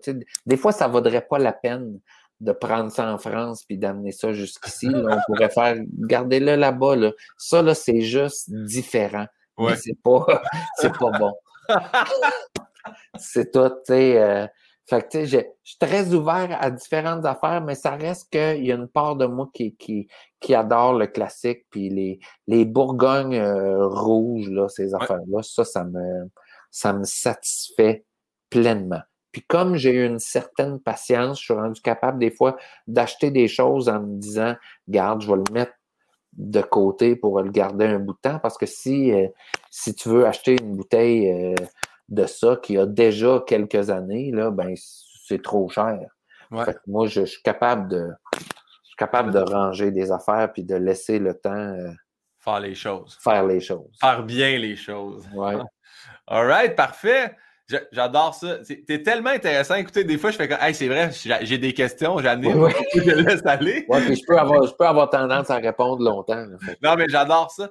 Des 0.46 0.58
fois, 0.58 0.72
ça 0.72 0.88
ne 0.88 0.94
vaudrait 0.94 1.26
pas 1.26 1.40
la 1.40 1.54
peine 1.54 2.00
de 2.42 2.52
prendre 2.52 2.92
ça 2.92 3.14
en 3.14 3.18
France 3.18 3.64
puis 3.64 3.78
d'amener 3.78 4.12
ça 4.12 4.34
jusqu'ici. 4.34 4.90
on 4.94 5.18
pourrait 5.26 5.50
faire 5.50 5.78
gardez-le 6.00 6.56
là-bas. 6.56 6.96
Là. 6.96 7.12
Ça, 7.38 7.62
là, 7.62 7.74
c'est 7.74 8.02
juste 8.02 8.52
différent. 8.52 9.28
Mais 9.58 9.76
c'est 9.78 9.98
pas, 10.04 10.26
c'est 10.78 10.98
pas 10.98 11.12
bon. 11.18 11.34
c'est 13.18 13.52
tout, 13.52 13.70
tu 13.70 13.76
sais. 13.86 14.22
Euh, 14.22 14.48
fait 14.88 15.02
que, 15.02 15.08
tu 15.08 15.28
sais, 15.28 15.56
je 15.64 15.70
suis 15.70 15.78
très 15.80 16.14
ouvert 16.14 16.56
à 16.62 16.70
différentes 16.70 17.26
affaires, 17.26 17.62
mais 17.62 17.74
ça 17.74 17.96
reste 17.96 18.30
qu'il 18.30 18.66
y 18.66 18.72
a 18.72 18.76
une 18.76 18.88
part 18.88 19.16
de 19.16 19.26
moi 19.26 19.50
qui, 19.52 19.76
qui, 19.76 20.08
qui 20.40 20.54
adore 20.54 20.94
le 20.94 21.08
classique, 21.08 21.66
puis 21.72 21.90
les, 21.90 22.20
les 22.46 22.66
Bourgognes 22.66 23.34
euh, 23.34 23.88
rouges, 23.88 24.48
là, 24.52 24.70
ces 24.70 24.94
affaires-là, 24.94 25.42
ça, 25.42 25.66
ça 25.66 25.86
me, 25.86 26.30
ça 26.76 26.92
me 26.92 27.06
satisfait 27.06 28.04
pleinement. 28.50 29.00
Puis 29.32 29.44
comme 29.44 29.78
j'ai 29.78 29.92
eu 29.92 30.06
une 30.06 30.20
certaine 30.20 30.82
patience, 30.82 31.40
je 31.40 31.46
suis 31.46 31.54
rendu 31.54 31.82
capable 31.82 32.20
des 32.20 32.32
fois 32.32 32.58
d'acheter 32.86 33.32
des 33.32 33.48
choses 33.48 33.88
en 33.88 34.02
me 34.02 34.18
disant, 34.20 34.56
garde, 34.90 35.22
je 35.22 35.28
vais 35.28 35.38
le 35.38 35.54
mettre 35.54 35.72
de 36.34 36.62
côté 36.62 37.16
pour 37.16 37.42
le 37.42 37.50
garder 37.50 37.86
un 37.86 38.00
bout 38.00 38.12
de 38.12 38.20
temps 38.20 38.40
parce 38.40 38.58
que 38.58 38.66
si, 38.66 39.14
euh, 39.14 39.26
si 39.72 39.96
tu 39.96 40.10
veux 40.10 40.26
acheter 40.26 40.58
une 40.62 40.76
bouteille 40.76 41.32
euh, 41.32 41.56
de 42.10 42.26
ça 42.26 42.58
qui 42.62 42.78
a 42.78 42.86
déjà 42.86 43.42
quelques 43.48 43.90
années, 43.90 44.32
là, 44.32 44.52
ben, 44.52 44.74
c'est 44.76 45.42
trop 45.42 45.70
cher. 45.70 45.98
moi, 46.88 47.08
je, 47.08 47.24
suis 47.24 47.42
capable 47.42 47.88
de 47.88 48.10
je 48.34 48.88
suis 48.88 48.98
capable 48.98 49.32
de 49.32 49.40
ranger 49.40 49.92
des 49.92 50.12
affaires 50.12 50.52
puis 50.52 50.66
de 50.66 50.76
laisser 50.76 51.20
le 51.20 51.36
temps 51.40 51.54
euh, 51.54 51.90
faire 52.38 52.60
les 52.60 52.76
choses. 52.76 53.18
Faire 53.22 53.46
les 53.46 53.62
choses. 53.62 53.96
Faire 53.98 54.24
bien 54.24 54.58
les 54.58 54.76
choses. 54.76 55.26
Ouais. 55.34 55.56
All 56.28 56.48
right, 56.48 56.76
parfait. 56.76 57.36
J'adore 57.92 58.36
ça. 58.36 58.60
C'est 58.64 59.04
tellement 59.04 59.32
intéressant. 59.32 59.76
Écoutez, 59.76 60.04
des 60.04 60.18
fois, 60.18 60.30
je 60.30 60.38
fais 60.38 60.48
comme, 60.48 60.60
hey, 60.62 60.76
c'est 60.76 60.88
vrai, 60.88 61.12
j'ai 61.42 61.58
des 61.58 61.74
questions, 61.74 62.20
j'anime, 62.20 62.70
je 62.94 63.12
laisse 63.12 63.46
aller. 63.46 63.86
Ouais, 63.90 64.06
puis 64.06 64.16
je 64.16 64.26
peux, 64.26 64.38
avoir, 64.38 64.68
je 64.68 64.74
peux 64.74 64.86
avoir 64.86 65.10
tendance 65.10 65.50
à 65.50 65.56
répondre 65.56 66.04
longtemps. 66.04 66.46
Non, 66.84 66.96
mais 66.96 67.06
j'adore 67.10 67.50
ça. 67.50 67.70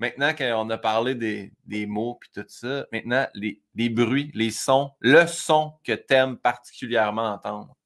Maintenant 0.00 0.34
qu'on 0.34 0.68
a 0.70 0.78
parlé 0.78 1.14
des, 1.14 1.52
des 1.66 1.86
mots 1.86 2.18
puis 2.20 2.30
tout 2.34 2.44
ça, 2.48 2.84
maintenant, 2.90 3.28
les, 3.34 3.62
les, 3.76 3.88
bruits, 3.88 4.32
les 4.34 4.50
sons, 4.50 4.90
le 4.98 5.24
son 5.26 5.74
que 5.84 5.92
tu 5.92 6.12
aimes 6.14 6.36
particulièrement 6.36 7.32
entendre. 7.32 7.76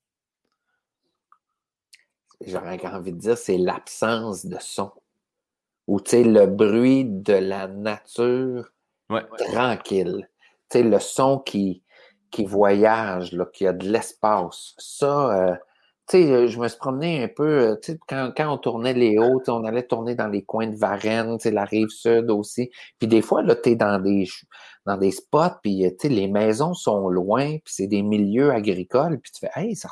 J'aurais 2.46 2.80
envie 2.86 3.12
de 3.12 3.18
dire, 3.18 3.36
c'est 3.36 3.58
l'absence 3.58 4.46
de 4.46 4.56
son. 4.58 4.90
Ou, 5.86 6.00
tu 6.00 6.10
sais, 6.10 6.24
le 6.24 6.46
bruit 6.46 7.04
de 7.04 7.34
la 7.34 7.66
nature 7.66 8.72
tranquille. 9.38 10.28
Tu 10.70 10.78
sais, 10.78 10.82
le 10.84 10.98
son 10.98 11.38
qui, 11.38 11.82
qui 12.30 12.44
voyage, 12.44 13.32
là, 13.32 13.46
qui 13.46 13.66
a 13.66 13.72
de 13.72 13.88
l'espace. 13.88 14.74
Ça, 14.78 15.50
euh, 15.50 15.54
tu 16.08 16.18
sais, 16.18 16.48
je 16.48 16.58
me 16.58 16.68
suis 16.68 16.78
promené 16.78 17.24
un 17.24 17.28
peu, 17.28 17.70
euh, 17.70 17.76
tu 17.82 17.92
sais, 17.92 17.98
quand, 18.08 18.32
quand 18.36 18.52
on 18.52 18.58
tournait 18.58 18.94
les 18.94 19.18
hauts, 19.18 19.42
on 19.48 19.64
allait 19.64 19.86
tourner 19.86 20.14
dans 20.14 20.28
les 20.28 20.42
coins 20.44 20.66
de 20.66 20.76
Varennes, 20.76 21.38
tu 21.38 21.44
sais, 21.44 21.50
la 21.50 21.64
rive 21.64 21.88
sud 21.88 22.30
aussi. 22.30 22.70
Puis 22.98 23.08
des 23.08 23.22
fois, 23.22 23.42
là, 23.42 23.54
tu 23.56 23.70
es 23.70 23.76
dans 23.76 23.98
des, 23.98 24.26
dans 24.86 24.96
des 24.96 25.10
spots, 25.10 25.58
puis, 25.62 25.84
tu 25.98 26.08
sais, 26.08 26.14
les 26.14 26.28
maisons 26.28 26.74
sont 26.74 27.08
loin, 27.08 27.58
puis 27.64 27.74
c'est 27.74 27.86
des 27.86 28.02
milieux 28.02 28.50
agricoles, 28.52 29.20
puis 29.20 29.32
tu 29.32 29.40
fais, 29.40 29.50
hey, 29.60 29.76
ça, 29.76 29.90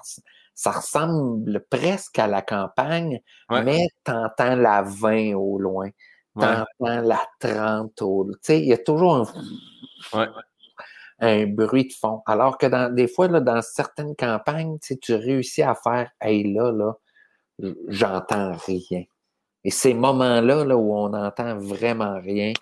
ça 0.54 0.70
ressemble 0.70 1.64
presque 1.70 2.18
à 2.18 2.26
la 2.26 2.42
campagne, 2.42 3.20
mais 3.50 3.88
tu 4.04 4.12
entends 4.12 4.56
la 4.56 4.82
vin 4.82 5.34
au 5.34 5.58
loin 5.58 5.90
t'entends 6.38 7.00
la 7.00 7.26
trente 7.40 7.94
Tu 7.96 8.38
sais, 8.42 8.60
il 8.60 8.66
y 8.66 8.72
a 8.72 8.78
toujours 8.78 9.30
un, 11.20 11.46
bruit 11.46 11.88
de 11.88 11.92
fond. 11.92 12.22
Alors 12.26 12.58
que 12.58 12.66
dans, 12.66 12.94
des 12.94 13.08
fois, 13.08 13.28
là, 13.28 13.40
dans 13.40 13.62
certaines 13.62 14.14
campagnes, 14.16 14.78
tu 14.78 15.14
réussis 15.14 15.62
à 15.62 15.74
faire 15.74 16.10
Hey 16.20 16.52
là, 16.52 16.72
là, 16.72 16.94
j'entends 17.88 18.52
rien. 18.66 19.04
Et 19.64 19.70
ces 19.70 19.94
moments-là 19.94 20.64
là, 20.64 20.76
où 20.76 20.96
on 20.96 21.08
n'entend 21.08 21.58
vraiment 21.58 22.20
rien, 22.20 22.52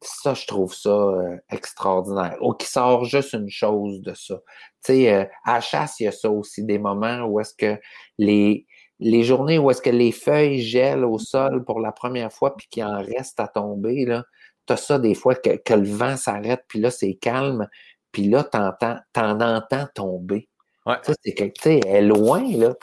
ça, 0.00 0.34
je 0.34 0.46
trouve 0.46 0.74
ça 0.74 0.90
euh, 0.90 1.36
extraordinaire. 1.50 2.36
Ou 2.40 2.52
qui 2.54 2.66
sort 2.66 3.04
juste 3.04 3.32
une 3.32 3.50
chose 3.50 4.00
de 4.00 4.14
ça. 4.14 4.36
Tu 4.84 4.92
sais, 4.92 5.14
euh, 5.14 5.24
à 5.44 5.60
chasse, 5.60 6.00
il 6.00 6.04
y 6.04 6.06
a 6.06 6.12
ça 6.12 6.30
aussi, 6.30 6.64
des 6.64 6.78
moments 6.78 7.24
où 7.24 7.40
est-ce 7.40 7.54
que 7.54 7.80
les, 8.18 8.66
les 9.00 9.22
journées 9.22 9.58
où 9.58 9.70
est-ce 9.70 9.82
que 9.82 9.90
les 9.90 10.12
feuilles 10.12 10.60
gèlent 10.60 11.04
au 11.04 11.18
sol 11.18 11.64
pour 11.64 11.80
la 11.80 11.92
première 11.92 12.32
fois 12.32 12.56
puis 12.56 12.66
qu'il 12.68 12.84
en 12.84 12.98
reste 12.98 13.38
à 13.40 13.48
tomber, 13.48 14.04
là, 14.04 14.24
tu 14.66 14.72
as 14.72 14.76
ça 14.76 14.98
des 14.98 15.14
fois 15.14 15.34
que, 15.34 15.56
que 15.56 15.74
le 15.74 15.88
vent 15.88 16.16
s'arrête, 16.16 16.64
puis 16.68 16.80
là, 16.80 16.90
c'est 16.90 17.14
calme, 17.14 17.68
puis 18.12 18.28
là, 18.28 18.44
tu 18.44 18.58
en 18.58 19.40
entends 19.40 19.86
tomber. 19.94 20.48
Ouais. 20.86 20.96
Ça, 21.02 21.12
c'est 21.22 21.34
que, 21.34 21.44
tu 21.44 21.60
sais, 21.60 21.80
est 21.86 22.02
loin, 22.02 22.44
là, 22.56 22.74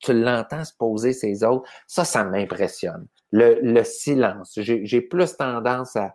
tu 0.00 0.12
l'entends 0.12 0.64
se 0.64 0.72
poser 0.78 1.12
ses 1.12 1.44
autres. 1.44 1.68
Ça, 1.86 2.04
ça 2.04 2.24
m'impressionne. 2.24 3.06
Le, 3.30 3.60
le, 3.62 3.82
silence. 3.84 4.52
J'ai 4.56 5.00
plus 5.00 5.36
tendance 5.36 5.96
à, 5.96 6.14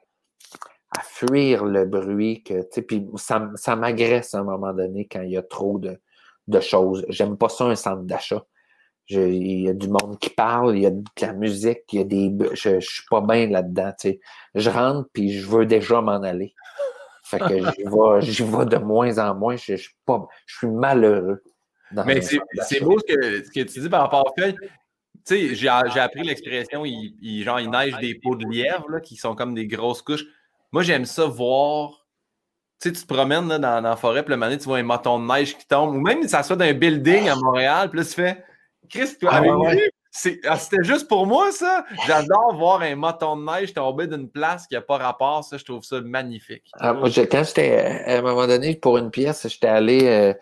à 0.98 1.02
fuir 1.02 1.66
le 1.66 1.86
bruit 1.86 2.44
que, 2.44 2.62
tu 2.62 2.68
sais, 2.72 2.82
puis 2.82 3.08
ça, 3.16 3.50
ça 3.56 3.76
m'agresse 3.76 4.34
à 4.34 4.40
un 4.40 4.44
moment 4.44 4.74
donné 4.74 5.08
quand 5.12 5.22
il 5.22 5.32
y 5.32 5.38
a 5.38 5.44
trop 5.44 5.78
de, 5.80 6.00
de 6.48 6.60
choses. 6.60 7.06
J'aime 7.10 7.38
pas 7.38 7.50
ça 7.50 7.66
un 7.66 7.76
centre 7.76 8.04
d'achat 8.04 8.46
il 9.10 9.62
y 9.62 9.70
a 9.70 9.74
du 9.74 9.88
monde 9.88 10.18
qui 10.20 10.30
parle, 10.30 10.76
il 10.76 10.84
y 10.84 10.86
a 10.86 10.92
de 10.92 11.04
la 11.22 11.34
musique, 11.34 11.84
il 11.94 12.00
y 12.00 12.02
a 12.02 12.04
des. 12.04 12.34
Je, 12.54 12.80
je 12.80 12.90
suis 12.90 13.06
pas 13.10 13.22
bien 13.22 13.48
là-dedans. 13.48 13.92
Tu 14.00 14.10
sais. 14.10 14.20
Je 14.56 14.70
rentre 14.70 15.10
puis 15.14 15.32
je 15.40 15.48
veux 15.48 15.66
déjà 15.66 16.02
m'en 16.02 16.22
aller. 16.22 16.54
Fait 17.24 17.40
que 17.40 17.58
j'y 17.58 18.44
vais, 18.44 18.58
vais 18.58 18.66
de 18.66 18.78
moins 18.78 19.18
en 19.18 19.36
moins. 19.36 19.56
Je, 19.56 19.76
je, 19.76 19.84
suis, 19.84 19.96
pas, 20.06 20.28
je 20.46 20.58
suis 20.58 20.68
malheureux. 20.68 21.42
Mais 21.92 22.22
c'est 22.22 22.80
beau 22.82 22.98
ce 23.00 23.14
que, 23.14 23.44
ce 23.46 23.52
que, 23.52 23.62
tu 23.62 23.80
dis 23.80 23.90
par 23.90 24.02
rapport 24.02 24.34
à. 24.38 24.42
Tu 24.42 24.56
sais, 25.24 25.56
j'ai 25.56 25.68
appris 25.70 26.24
l'expression, 26.24 26.86
il, 26.86 27.44
genre, 27.44 27.60
il 27.60 27.70
neige 27.70 27.98
des 28.00 28.16
peaux 28.16 28.36
de 28.36 28.46
lièvre 28.46 28.90
là, 28.90 29.02
qui 29.02 29.16
sont 29.18 29.36
comme 29.36 29.54
des 29.54 29.68
grosses 29.68 30.02
couches. 30.02 30.26
Moi, 30.72 30.84
j'aime 30.84 31.06
ça 31.06 31.26
voir. 31.26 32.06
Tu 32.80 32.90
sais, 32.90 32.96
tu 32.96 33.02
te 33.02 33.14
promènes 33.14 33.48
là, 33.48 33.58
dans, 33.58 33.82
dans, 33.82 33.90
la 33.90 33.96
forêt, 33.96 34.24
puis 34.24 34.32
le 34.32 34.38
moment 34.38 34.56
tu 34.56 34.64
vois 34.66 34.78
un 34.78 34.84
moton 34.84 35.20
de 35.20 35.26
neige 35.26 35.58
qui 35.58 35.68
tombe, 35.68 35.96
ou 35.96 36.00
même 36.00 36.22
si 36.22 36.30
ça 36.30 36.44
soit 36.44 36.56
d'un 36.56 36.74
building 36.74 37.28
à 37.28 37.36
Montréal, 37.36 37.90
puis 37.90 38.00
là, 38.00 38.06
tu 38.06 38.12
fais 38.12 38.44
Chris, 38.90 39.16
tu 39.20 39.28
ah, 39.30 39.42
ah, 40.46 40.58
C'était 40.58 40.84
juste 40.84 41.08
pour 41.08 41.28
moi, 41.28 41.52
ça. 41.52 41.86
J'adore 42.06 42.56
voir 42.56 42.82
un 42.82 42.96
moton 42.96 43.38
de 43.38 43.44
neige 43.46 43.74
tomber 43.74 44.08
d'une 44.08 44.30
place 44.30 44.68
qui 44.68 44.76
n'a 44.76 44.82
pas 44.82 44.98
rapport. 44.98 45.44
Ça, 45.44 45.58
je 45.58 45.66
trouve 45.66 45.84
ça 45.84 46.02
magnifique. 46.02 46.64
Ah, 46.80 46.94
moi, 46.94 47.10
quand 47.10 47.44
j'étais, 47.44 48.04
à 48.06 48.18
un 48.18 48.22
moment 48.22 48.48
donné, 48.48 48.76
pour 48.76 48.98
une 48.98 49.12
pièce, 49.12 49.48
j'étais 49.48 49.68
allé, 49.68 50.08
euh, 50.08 50.34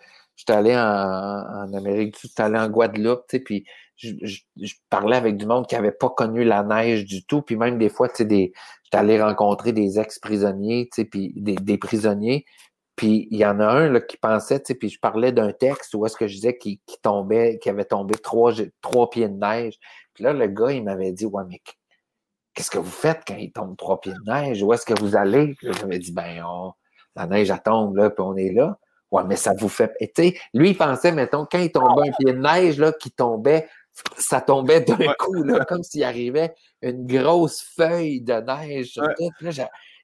allé 0.48 0.74
en, 0.76 1.72
Amérique 1.74 2.14
du 2.14 2.20
Sud, 2.20 2.30
j'étais 2.30 2.42
allé 2.42 2.58
en 2.58 2.68
Guadeloupe, 2.68 3.24
tu 3.28 3.36
sais, 3.36 3.42
puis 3.42 3.64
je, 3.96 4.74
parlais 4.90 5.16
avec 5.16 5.36
du 5.36 5.46
monde 5.46 5.66
qui 5.66 5.74
n'avait 5.74 5.92
pas 5.92 6.10
connu 6.10 6.44
la 6.44 6.62
neige 6.62 7.04
du 7.04 7.24
tout. 7.24 7.42
Puis 7.42 7.56
même 7.56 7.78
des 7.78 7.88
fois, 7.88 8.08
tu 8.08 8.24
sais, 8.24 8.52
j'étais 8.84 8.96
allé 8.96 9.20
rencontrer 9.20 9.72
des 9.72 9.98
ex-prisonniers, 9.98 10.88
tu 10.92 11.02
sais, 11.02 11.04
puis 11.04 11.32
des, 11.36 11.54
des 11.54 11.78
prisonniers. 11.78 12.44
Puis 12.96 13.28
il 13.30 13.38
y 13.38 13.44
en 13.44 13.60
a 13.60 13.66
un 13.66 13.90
là, 13.90 14.00
qui 14.00 14.16
pensait, 14.16 14.58
tu 14.58 14.68
sais, 14.68 14.74
puis 14.74 14.88
je 14.88 14.98
parlais 14.98 15.30
d'un 15.30 15.52
texte 15.52 15.94
où 15.94 16.06
est-ce 16.06 16.16
que 16.16 16.26
je 16.26 16.34
disais 16.34 16.56
qu'il 16.56 16.78
tombait, 17.02 17.58
qu'il 17.58 17.70
avait 17.70 17.84
tombé 17.84 18.14
trois, 18.14 18.52
trois 18.80 19.10
pieds 19.10 19.28
de 19.28 19.36
neige. 19.36 19.78
Puis 20.14 20.24
là, 20.24 20.32
le 20.32 20.46
gars, 20.46 20.72
il 20.72 20.82
m'avait 20.82 21.12
dit 21.12 21.26
Ouais, 21.26 21.44
mais 21.48 21.60
qu'est-ce 22.54 22.70
que 22.70 22.78
vous 22.78 22.90
faites 22.90 23.20
quand 23.26 23.36
il 23.36 23.52
tombe 23.52 23.76
trois 23.76 24.00
pieds 24.00 24.14
de 24.14 24.30
neige? 24.30 24.62
Où 24.62 24.72
est-ce 24.72 24.86
que 24.86 24.98
vous 24.98 25.14
allez? 25.14 25.54
Puis 25.54 25.68
j'avais 25.74 25.98
dit 25.98 26.12
Ben, 26.12 26.42
la 27.14 27.26
neige, 27.26 27.50
elle 27.50 27.62
tombe 27.62 27.96
là, 27.96 28.10
puis 28.10 28.24
on 28.26 28.36
est 28.36 28.52
là. 28.52 28.78
Ouais, 29.10 29.22
mais 29.24 29.36
ça 29.36 29.52
vous 29.56 29.68
fait. 29.68 29.92
tu 30.00 30.08
sais, 30.16 30.38
lui, 30.52 30.70
il 30.70 30.76
pensait, 30.76 31.12
mettons, 31.12 31.46
quand 31.50 31.58
il 31.58 31.70
tombait 31.70 32.08
un 32.08 32.12
pied 32.12 32.32
de 32.32 32.38
neige, 32.38 32.78
là, 32.78 32.92
qui 32.92 33.10
tombait, 33.10 33.68
ça 34.16 34.40
tombait 34.40 34.80
d'un 34.80 35.12
coup, 35.18 35.42
là, 35.42 35.64
comme 35.64 35.82
s'il 35.82 36.02
arrivait 36.02 36.54
une 36.82 37.06
grosse 37.06 37.62
feuille 37.62 38.20
de 38.20 38.34
neige 38.34 38.92
sur 38.92 39.04
tout. 39.16 39.30
Là, 39.40 39.50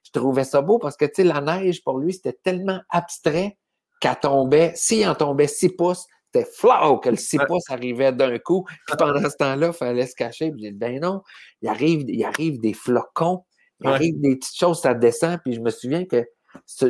je 0.04 0.10
trouvais 0.12 0.44
ça 0.44 0.62
beau 0.62 0.78
parce 0.78 0.96
que, 0.96 1.04
tu 1.04 1.12
sais, 1.16 1.24
la 1.24 1.40
neige, 1.40 1.82
pour 1.82 1.98
lui, 1.98 2.12
c'était 2.12 2.38
tellement 2.42 2.80
abstrait 2.90 3.56
qu'elle 4.00 4.18
tombait, 4.20 4.72
s'il 4.74 5.06
en 5.08 5.14
tombait 5.14 5.46
six 5.46 5.70
pouces, 5.70 6.06
c'était 6.32 6.48
flau 6.50 6.98
que 6.98 7.10
le 7.10 7.16
6 7.16 7.38
pouces 7.46 7.70
arrivait 7.70 8.12
d'un 8.12 8.38
coup. 8.38 8.64
Puis 8.86 8.96
pendant 8.96 9.28
ce 9.28 9.36
temps-là, 9.36 9.68
il 9.68 9.72
fallait 9.72 10.06
se 10.06 10.14
cacher. 10.14 10.50
Puis 10.50 10.62
j'ai 10.62 10.70
dit, 10.70 10.78
ben 10.78 11.00
non, 11.00 11.22
il 11.60 11.68
arrive, 11.68 12.04
il 12.08 12.24
arrive 12.24 12.58
des 12.58 12.72
flocons, 12.72 13.44
il 13.80 13.88
arrive 13.88 14.20
des 14.20 14.36
petites 14.36 14.56
choses, 14.56 14.80
ça 14.80 14.94
descend. 14.94 15.38
Puis 15.44 15.54
je 15.54 15.60
me 15.60 15.70
souviens 15.70 16.04
que 16.04 16.24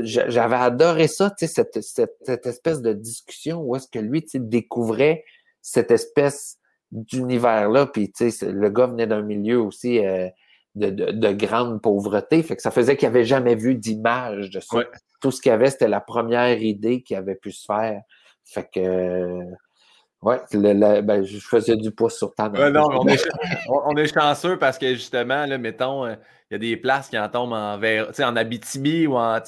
j'avais 0.04 0.56
adoré 0.56 1.08
ça, 1.08 1.30
tu 1.30 1.46
sais, 1.46 1.52
cette, 1.52 1.80
cette, 1.82 2.46
espèce 2.46 2.82
de 2.82 2.92
discussion 2.92 3.60
où 3.60 3.76
est-ce 3.76 3.88
que 3.88 3.98
lui, 3.98 4.22
tu 4.22 4.30
sais, 4.30 4.38
découvrait 4.40 5.24
cette 5.60 5.90
espèce 5.90 6.58
d'univers-là. 6.90 7.86
Puis, 7.86 8.10
tu 8.12 8.30
sais, 8.30 8.50
le 8.50 8.70
gars 8.70 8.86
venait 8.86 9.06
d'un 9.06 9.22
milieu 9.22 9.60
aussi 9.60 10.04
euh, 10.04 10.28
de, 10.74 11.32
grande 11.32 11.80
pauvreté. 11.80 12.42
Fait 12.42 12.56
que 12.56 12.62
ça 12.62 12.70
faisait 12.70 12.96
qu'il 12.96 13.08
n'avait 13.08 13.24
jamais 13.24 13.54
vu 13.54 13.74
d'image 13.74 14.50
de 14.50 14.60
ça. 14.60 14.78
Tout 15.20 15.30
ce 15.30 15.40
qu'il 15.40 15.50
y 15.50 15.52
avait, 15.52 15.70
c'était 15.70 15.88
la 15.88 16.00
première 16.00 16.60
idée 16.62 17.02
qui 17.02 17.14
avait 17.14 17.34
pu 17.34 17.52
se 17.52 17.64
faire. 17.64 18.00
Fait 18.44 18.68
que. 18.72 19.38
Ouais, 20.22 20.38
ben, 20.52 21.24
je 21.24 21.38
faisais 21.38 21.76
du 21.76 21.90
pouce 21.90 22.16
sur 22.16 22.32
ta 22.32 22.48
non, 22.48 22.86
on, 22.92 23.08
est, 23.08 23.28
on, 23.68 23.96
est, 23.96 24.14
chanceux 24.14 24.56
parce 24.56 24.78
que 24.78 24.94
justement, 24.94 25.46
là, 25.46 25.58
mettons, 25.58 26.06
euh, 26.06 26.14
il 26.48 26.54
y 26.54 26.56
a 26.56 26.58
des 26.58 26.76
places 26.76 27.08
qui 27.08 27.18
en 27.18 27.28
tombent 27.28 27.54
en, 27.54 27.80
en 27.80 28.36
Abitibi 28.36 29.08
ou 29.08 29.16
en 29.16 29.40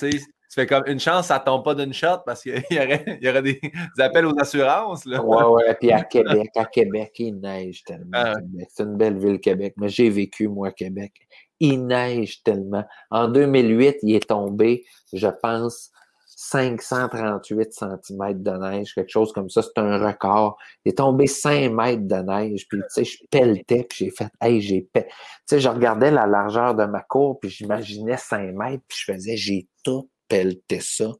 tu 0.55 0.61
fais 0.61 0.67
comme 0.69 0.85
une 0.87 1.01
chance, 1.01 1.27
ça 1.27 1.41
tombe 1.41 1.65
pas 1.65 1.75
d'une 1.75 1.93
shot 1.93 2.19
parce 2.25 2.43
qu'il 2.43 2.63
y 2.71 2.79
aurait, 2.79 3.19
y 3.21 3.29
aurait 3.29 3.43
des, 3.43 3.61
appels 3.99 4.25
aux 4.25 4.39
assurances. 4.39 5.05
Là. 5.05 5.21
Ouais, 5.21 5.43
ouais. 5.43 5.75
Puis 5.75 5.91
à 5.91 6.05
Québec, 6.05 6.51
à 6.55 6.65
Québec, 6.65 7.13
il 7.19 7.41
neige 7.41 7.83
tellement. 7.83 8.11
Ah 8.13 8.35
C'est 8.69 8.85
une 8.85 8.97
belle 8.97 9.19
ville, 9.19 9.41
Québec. 9.41 9.75
Mais 9.79 9.89
j'ai 9.89 10.09
vécu, 10.11 10.47
moi, 10.47 10.69
à 10.69 10.71
Québec. 10.71 11.13
Il 11.59 11.85
neige 11.87 12.45
tellement. 12.45 12.85
En 13.11 13.27
2008, 13.27 13.97
il 14.03 14.15
est 14.15 14.29
tombé, 14.29 14.85
je 15.13 15.27
pense, 15.43 15.91
538 16.37 17.73
cm 17.73 18.43
de 18.43 18.51
neige, 18.53 18.95
quelque 18.95 19.11
chose 19.11 19.33
comme 19.33 19.51
ça. 19.51 19.61
C'est 19.61 19.81
un 19.81 19.99
record. 20.07 20.57
Il 20.85 20.91
est 20.91 20.99
tombé 20.99 21.27
5 21.27 21.73
mètres 21.73 22.07
de 22.07 22.15
neige. 22.15 22.69
Puis, 22.69 22.79
tu 22.79 22.85
sais, 22.91 23.05
je 23.05 23.19
pelletais, 23.29 23.85
puis 23.89 24.05
j'ai 24.05 24.11
fait, 24.13 24.31
hey, 24.41 24.61
j'ai 24.61 24.89
Tu 24.95 25.03
sais, 25.47 25.59
je 25.59 25.69
regardais 25.69 26.13
la 26.13 26.29
largeur 26.29 26.77
de 26.77 26.85
ma 26.85 27.01
cour, 27.01 27.41
puis 27.41 27.51
j'imaginais 27.51 28.19
5 28.19 28.55
mètres, 28.55 28.85
puis 28.87 28.99
je 29.01 29.13
faisais, 29.13 29.37
j'ai 29.37 29.67
tout 29.83 30.09
pelleter 30.29 30.81
ça 30.81 31.13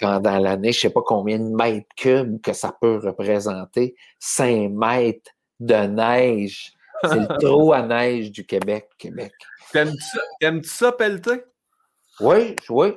pendant 0.00 0.38
l'année. 0.38 0.72
Je 0.72 0.78
ne 0.78 0.80
sais 0.82 0.90
pas 0.90 1.02
combien 1.04 1.38
de 1.38 1.54
mètres 1.54 1.88
cubes 1.96 2.40
que 2.40 2.52
ça 2.52 2.74
peut 2.80 2.98
représenter. 3.02 3.94
5 4.18 4.70
mètres 4.70 5.30
de 5.60 5.74
neige. 5.74 6.72
C'est 7.04 7.16
le 7.16 7.38
trou 7.38 7.72
à 7.72 7.82
neige 7.82 8.30
du 8.32 8.46
Québec. 8.46 8.88
Québec. 8.98 9.32
T'aimes-tu 9.72 10.68
ça, 10.68 10.92
pelleter? 10.92 11.44
Oui, 12.20 12.56
oui. 12.70 12.92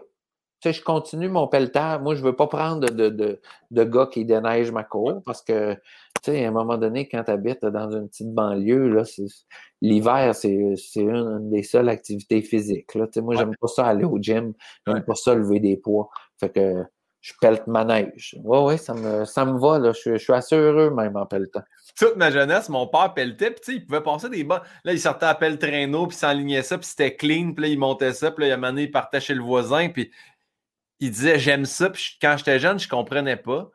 Tu 0.61 0.69
sais, 0.69 0.73
je 0.73 0.83
continue 0.83 1.29
mon 1.29 1.47
pelletage. 1.47 2.01
Moi, 2.01 2.15
je 2.15 2.21
ne 2.21 2.25
veux 2.25 2.35
pas 2.35 2.47
prendre 2.47 2.89
de, 2.89 3.09
de, 3.09 3.41
de, 3.71 3.83
gars 3.83 4.07
qui 4.11 4.25
déneigent 4.25 4.71
ma 4.71 4.83
cour 4.83 5.21
parce 5.25 5.41
que, 5.41 5.77
tu 6.23 6.31
sais, 6.31 6.45
à 6.45 6.49
un 6.49 6.51
moment 6.51 6.77
donné, 6.77 7.07
quand 7.07 7.23
tu 7.23 7.31
habites 7.31 7.65
dans 7.65 7.91
une 7.91 8.07
petite 8.09 8.33
banlieue, 8.33 8.89
là, 8.89 9.03
l'hiver, 9.81 10.35
c'est 10.35 10.73
une, 10.95 11.49
des 11.49 11.63
seules 11.63 11.89
activités 11.89 12.41
physiques. 12.41 12.95
Là. 12.95 13.07
Tu 13.07 13.13
sais, 13.13 13.21
moi, 13.21 13.35
j'aime 13.35 13.55
pas 13.55 13.67
ça 13.67 13.85
aller 13.85 14.05
au 14.05 14.17
gym. 14.19 14.53
J'aime 14.87 15.03
pas 15.03 15.15
ça 15.15 15.35
lever 15.35 15.59
des 15.59 15.77
poids. 15.77 16.09
Fait 16.39 16.49
que 16.49 16.83
je 17.21 17.33
pelte 17.41 17.67
ma 17.67 17.83
neige. 17.83 18.35
Oui, 18.43 18.57
oui, 18.59 18.77
ça 18.77 18.93
me, 18.93 19.25
ça 19.25 19.45
me 19.45 19.59
va. 19.59 19.79
Là. 19.79 19.91
Je, 19.91 20.13
je, 20.13 20.17
suis 20.17 20.33
assez 20.33 20.55
heureux 20.55 20.89
même 20.91 21.15
en 21.17 21.25
pelletant. 21.25 21.63
Toute 21.97 22.15
ma 22.15 22.31
jeunesse, 22.31 22.69
mon 22.69 22.87
père 22.87 23.13
pelletait, 23.13 23.51
puis 23.51 23.75
il 23.75 23.85
pouvait 23.85 24.01
passer 24.01 24.29
des 24.29 24.43
bas. 24.43 24.63
Là, 24.85 24.93
il 24.93 24.99
sortait 24.99 25.25
à 25.25 25.35
pelle 25.35 25.59
traîneau, 25.59 26.07
puis 26.07 26.17
s'enlignait 26.17 26.63
ça, 26.63 26.77
puis 26.77 26.87
c'était 26.87 27.15
clean, 27.15 27.53
puis 27.53 27.63
là, 27.63 27.67
il 27.67 27.79
montait 27.79 28.13
ça, 28.13 28.31
puis 28.31 28.43
là, 28.43 28.47
il 28.47 28.51
a 28.51 28.53
un 28.53 28.57
moment 28.57 28.71
donné, 28.71 28.83
il 28.83 28.91
partait 28.91 29.19
chez 29.19 29.33
le 29.33 29.41
voisin, 29.41 29.89
puis 29.89 30.11
il 30.99 31.11
disait 31.11 31.39
j'aime 31.39 31.65
ça. 31.65 31.89
Puis 31.89 32.17
quand 32.21 32.35
j'étais 32.37 32.59
jeune, 32.59 32.79
je 32.79 32.87
ne 32.87 32.89
comprenais 32.89 33.37
pas. 33.37 33.69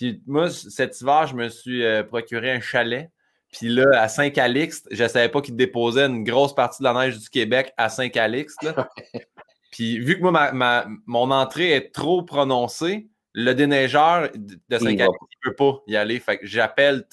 Puis 0.00 0.22
moi, 0.26 0.48
cet 0.48 0.98
hiver, 1.02 1.26
je 1.26 1.34
me 1.34 1.50
suis 1.50 1.84
euh, 1.84 2.02
procuré 2.02 2.50
un 2.50 2.60
chalet. 2.60 3.10
Puis 3.52 3.68
là, 3.68 3.84
à 4.00 4.08
Saint-Calixte, 4.08 4.88
je 4.90 5.02
ne 5.02 5.08
savais 5.08 5.28
pas 5.28 5.42
qu'il 5.42 5.56
déposait 5.56 6.06
une 6.06 6.24
grosse 6.24 6.54
partie 6.54 6.82
de 6.82 6.84
la 6.84 6.94
neige 6.94 7.18
du 7.18 7.28
Québec 7.28 7.74
à 7.76 7.90
Saint-Calixte. 7.90 8.66
Puis 9.70 9.98
vu 9.98 10.16
que 10.16 10.22
moi, 10.22 10.52
ma, 10.52 10.86
mon 11.04 11.30
entrée 11.30 11.72
est 11.72 11.94
trop 11.94 12.22
prononcée, 12.22 13.08
le 13.34 13.52
déneigeur 13.52 14.30
de 14.34 14.78
Saint-Calixte, 14.78 15.18
il 15.20 15.48
ne 15.48 15.50
peut 15.50 15.54
pas 15.54 15.82
y 15.86 15.96
aller. 15.96 16.18
Fait 16.18 16.38
que 16.38 16.46
j'appelle. 16.46 17.04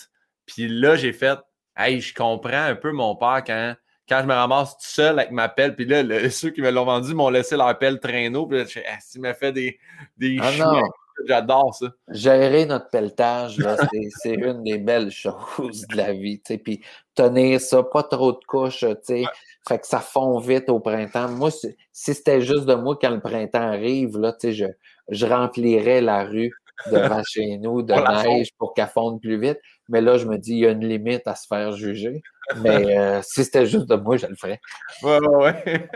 Puis 0.45 0.69
là, 0.69 0.95
j'ai 0.95 1.11
fait 1.11 1.39
Hey, 1.75 1.99
je 1.99 2.15
comprends 2.15 2.63
un 2.63 2.75
peu 2.75 2.93
mon 2.93 3.17
père 3.17 3.43
quand 3.45 3.75
quand 4.07 4.21
je 4.21 4.27
me 4.27 4.33
ramasse 4.33 4.77
tout 4.77 4.85
seul 4.85 5.19
avec 5.19 5.31
ma 5.31 5.49
pelle, 5.49 5.75
puis 5.75 5.83
là, 5.83 6.29
ceux 6.29 6.51
qui 6.51 6.61
me 6.61 6.71
l'ont 6.71 6.85
vendu 6.85 7.13
m'ont 7.13 7.29
laissé 7.29 7.57
leur 7.57 7.77
pelle 7.77 7.99
traîneau, 7.99 8.47
puis 8.47 8.59
là, 8.59 8.63
je 8.63 8.79
ah, 8.87 9.19
m'a 9.19 9.33
fait 9.33 9.51
des, 9.51 9.77
des 10.15 10.37
ah 10.39 10.81
J'adore 11.25 11.73
ça. 11.73 11.87
Gérer 12.09 12.65
notre 12.65 12.89
pelletage, 12.89 13.57
c'est 14.21 14.33
une 14.33 14.63
des 14.63 14.77
belles 14.77 15.11
choses 15.11 15.85
de 15.87 15.97
la 15.97 16.13
vie. 16.13 16.41
Puis 16.63 16.81
tenir 17.15 17.59
ça, 17.59 17.83
pas 17.83 18.03
trop 18.03 18.33
de 18.33 18.39
couches, 18.47 18.85
sais, 19.01 19.23
fait 19.67 19.79
que 19.79 19.87
ça 19.87 19.99
fond 19.99 20.39
vite 20.39 20.69
au 20.69 20.79
printemps. 20.79 21.29
Moi, 21.29 21.51
si 21.51 21.75
c'était 21.91 22.41
juste 22.41 22.65
de 22.65 22.75
moi 22.75 22.97
quand 23.01 23.09
le 23.09 23.19
printemps 23.19 23.67
arrive, 23.67 24.17
là, 24.17 24.33
je, 24.41 24.65
je 25.09 25.25
remplirais 25.25 26.01
la 26.01 26.23
rue 26.23 26.51
devant 26.91 27.23
chez 27.27 27.57
nous 27.57 27.81
de 27.81 27.93
neige 27.93 28.49
pour 28.57 28.73
qu'elle 28.73 28.87
fonde 28.87 29.19
plus 29.21 29.39
vite. 29.39 29.59
Mais 29.89 30.01
là, 30.01 30.17
je 30.17 30.25
me 30.25 30.37
dis, 30.37 30.53
il 30.53 30.59
y 30.59 30.65
a 30.65 30.71
une 30.71 30.85
limite 30.85 31.27
à 31.27 31.35
se 31.35 31.47
faire 31.47 31.71
juger. 31.71 32.21
Mais 32.57 32.97
euh, 32.97 33.21
si 33.21 33.43
c'était 33.43 33.65
juste 33.65 33.87
de 33.87 33.95
moi, 33.95 34.17
je 34.17 34.27
le 34.27 34.35
ferais. 34.35 34.59
Ouais, 35.01 35.19
ouais, 35.19 35.89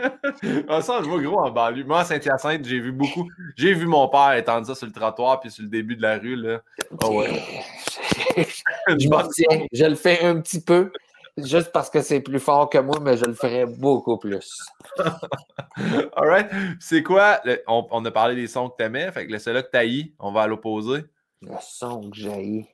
ouais. 0.68 0.82
ça, 0.82 1.00
je 1.02 1.08
vois 1.08 1.20
gros 1.20 1.38
en 1.38 1.50
banlieue. 1.50 1.84
Moi, 1.84 2.00
à 2.00 2.04
Saint-Hyacinthe, 2.04 2.64
j'ai 2.64 2.80
vu 2.80 2.92
beaucoup. 2.92 3.28
J'ai 3.56 3.74
vu 3.74 3.86
mon 3.86 4.08
père 4.08 4.34
étendre 4.34 4.66
ça 4.66 4.74
sur 4.74 4.86
le 4.86 4.92
trottoir 4.92 5.40
puis 5.40 5.50
sur 5.50 5.62
le 5.62 5.68
début 5.68 5.96
de 5.96 6.02
la 6.02 6.18
rue. 6.18 6.36
Là. 6.36 6.60
Oh, 7.02 7.20
ouais. 7.20 7.42
je 8.88 9.08
m'en 9.08 9.26
tiens. 9.28 9.66
Je 9.72 9.84
le 9.84 9.94
fais 9.94 10.22
un 10.24 10.40
petit 10.40 10.62
peu. 10.62 10.90
Juste 11.38 11.72
parce 11.72 11.88
que 11.88 12.02
c'est 12.02 12.20
plus 12.20 12.40
fort 12.40 12.68
que 12.68 12.76
moi, 12.76 12.98
mais 13.00 13.16
je 13.16 13.24
le 13.24 13.32
ferais 13.32 13.64
beaucoup 13.64 14.18
plus. 14.18 14.54
All 14.98 16.28
right. 16.28 16.48
C'est 16.78 17.02
quoi? 17.02 17.40
on, 17.66 18.04
a 18.04 18.10
parlé 18.10 18.34
des 18.34 18.46
sons 18.46 18.68
que 18.68 18.76
tu 18.78 18.84
aimais. 18.84 19.10
Fait 19.12 19.26
que 19.26 19.32
le 19.32 19.38
seul 19.38 19.62
que 19.62 19.82
tu 19.82 20.14
on 20.18 20.32
va 20.32 20.42
à 20.42 20.46
l'opposé. 20.46 21.04
Le 21.40 21.52
son 21.60 22.10
que 22.10 22.16
j'ai. 22.16 22.68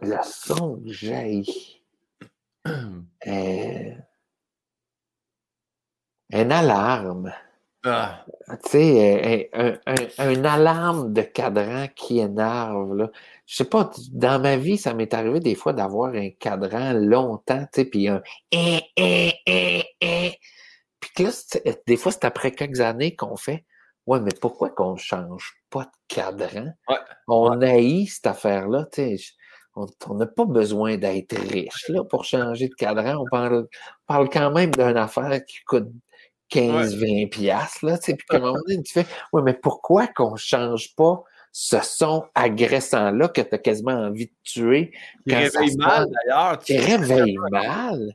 Le 0.00 0.16
son 0.22 0.80
que 0.80 0.92
j'ai. 0.92 1.42
Euh, 3.26 3.94
une 6.30 6.52
alarme. 6.52 7.32
Ah. 7.84 8.24
Tu 8.64 8.70
sais, 8.70 9.50
un, 10.18 10.44
alarme 10.44 11.12
de 11.12 11.22
cadran 11.22 11.86
qui 11.94 12.18
énerve. 12.18 12.94
Là. 12.94 13.10
Je 13.46 13.56
sais 13.56 13.64
pas, 13.64 13.90
dans 14.12 14.40
ma 14.40 14.56
vie, 14.56 14.76
ça 14.76 14.94
m'est 14.94 15.14
arrivé 15.14 15.40
des 15.40 15.54
fois 15.54 15.72
d'avoir 15.72 16.14
un 16.14 16.30
cadran 16.30 16.92
longtemps, 16.92 17.64
tu 17.72 17.80
sais, 17.80 17.84
puis 17.86 18.08
un 18.08 18.22
eh, 18.52 18.80
eh, 18.96 19.32
eh, 19.46 19.84
eh. 20.00 20.38
Puis 21.00 21.24
là, 21.24 21.30
des 21.86 21.96
fois, 21.96 22.12
c'est 22.12 22.24
après 22.24 22.50
quelques 22.52 22.80
années 22.80 23.16
qu'on 23.16 23.36
fait 23.36 23.64
Ouais, 24.08 24.20
mais 24.20 24.32
pourquoi 24.40 24.70
qu'on 24.70 24.94
ne 24.94 24.98
change 24.98 25.52
pas 25.68 25.84
de 25.84 25.90
cadran? 26.08 26.72
On 27.26 27.60
haït 27.60 28.06
cette 28.06 28.26
affaire-là, 28.26 28.86
tu. 28.90 29.18
On 29.76 30.14
n'a 30.14 30.26
pas 30.26 30.46
besoin 30.46 30.96
d'être 30.96 31.36
riche 31.36 31.90
là, 31.90 32.02
pour 32.04 32.24
changer 32.24 32.68
de 32.68 32.74
cadran. 32.74 33.22
On 33.22 33.26
parle, 33.30 33.68
parle 34.06 34.30
quand 34.30 34.50
même 34.50 34.70
d'une 34.70 34.96
affaire 34.96 35.44
qui 35.44 35.58
coûte 35.66 35.88
15-20 36.50 37.28
piastres. 37.28 37.84
Là, 37.84 37.98
puis 38.02 38.16
à 38.30 38.36
un 38.36 38.38
moment 38.38 38.58
donné, 38.66 38.82
tu 38.82 38.94
fais 38.94 39.06
Ouais, 39.34 39.42
mais 39.42 39.52
pourquoi 39.52 40.06
qu'on 40.06 40.32
ne 40.32 40.38
change 40.38 40.94
pas 40.96 41.22
ce 41.52 41.80
son 41.82 42.24
agressant-là 42.34 43.28
que 43.28 43.40
tu 43.40 43.54
as 43.54 43.58
quasiment 43.58 43.92
envie 43.92 44.26
de 44.26 44.34
tuer. 44.44 44.92
Qui 45.26 45.34
réveille 45.34 45.76
mal, 45.76 46.06
d'ailleurs. 46.06 46.58
Qui 46.60 46.78
réveille 46.78 47.36
mal. 47.50 48.14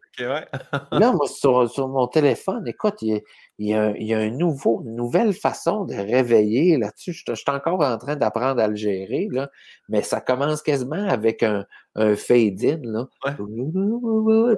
là, 0.91 1.11
moi, 1.11 1.27
sur, 1.27 1.87
mon 1.87 2.07
téléphone, 2.07 2.67
écoute, 2.67 3.01
il 3.01 3.21
y 3.59 3.73
a, 3.73 3.93
il 3.97 4.07
y 4.07 4.13
a, 4.13 4.19
un 4.19 4.29
nouveau, 4.29 4.81
une 4.83 4.95
nouvelle 4.95 5.33
façon 5.33 5.85
de 5.85 5.93
réveiller 5.93 6.77
là-dessus. 6.77 7.13
Je, 7.13 7.33
suis 7.33 7.45
encore 7.47 7.81
en 7.81 7.97
train 7.97 8.15
d'apprendre 8.15 8.61
à 8.61 8.67
le 8.67 8.75
gérer, 8.75 9.27
là, 9.31 9.49
mais 9.89 10.01
ça 10.01 10.21
commence 10.21 10.61
quasiment 10.61 11.07
avec 11.07 11.43
un, 11.43 11.65
un 11.95 12.15
fade-in. 12.15 12.79
Là. 12.83 13.07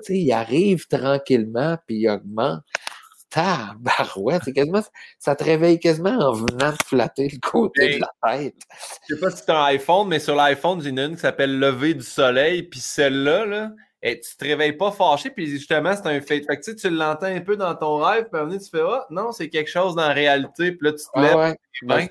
Il 0.09 0.31
arrive 0.31 0.87
tranquillement, 0.87 1.77
puis 1.85 1.97
il 1.97 2.09
augmente 2.09 2.61
tabarouette, 3.35 4.43
c'est 4.45 4.53
quasiment, 4.53 4.81
ça 5.19 5.35
te 5.35 5.43
réveille 5.43 5.77
quasiment 5.77 6.17
en 6.17 6.31
venant 6.31 6.71
te 6.71 6.85
flatter 6.85 7.27
le 7.27 7.39
côté 7.39 7.95
de 7.95 8.01
la 8.01 8.31
tête. 8.31 8.55
Je 9.09 9.15
sais 9.15 9.19
pas 9.19 9.29
si 9.29 9.37
c'est 9.37 9.51
un 9.51 9.63
iPhone, 9.65 10.07
mais 10.07 10.19
sur 10.19 10.35
l'iPhone, 10.35 10.79
il 10.81 10.89
y 10.89 10.93
en 10.93 10.97
a 10.97 11.03
une 11.05 11.15
qui 11.15 11.21
s'appelle 11.21 11.59
Lever 11.59 11.95
du 11.95 12.03
soleil, 12.05 12.63
puis 12.63 12.79
celle-là, 12.79 13.45
là, 13.45 13.71
et 14.05 14.19
tu 14.19 14.37
te 14.37 14.45
réveilles 14.45 14.77
pas 14.77 14.91
fâché, 14.91 15.29
puis 15.29 15.47
justement, 15.47 15.93
c'est 15.95 16.07
un 16.07 16.21
fait. 16.21 16.41
Fait 16.41 16.57
que 16.57 16.71
tu, 16.71 16.89
l'entends 16.89 17.25
un 17.25 17.41
peu 17.41 17.57
dans 17.57 17.75
ton 17.75 17.97
rêve, 17.97 18.27
puis 18.31 18.59
tu 18.59 18.69
fais 18.69 18.83
Ah, 18.87 19.05
non, 19.09 19.31
c'est 19.31 19.49
quelque 19.49 19.69
chose 19.69 19.95
dans 19.95 20.07
la 20.07 20.13
réalité, 20.13 20.71
puis 20.71 20.89
là, 20.89 20.93
tu 20.93 21.05
te 21.13 21.19
lèves. 21.19 21.55
Ben, 21.83 21.99
je 21.99 22.07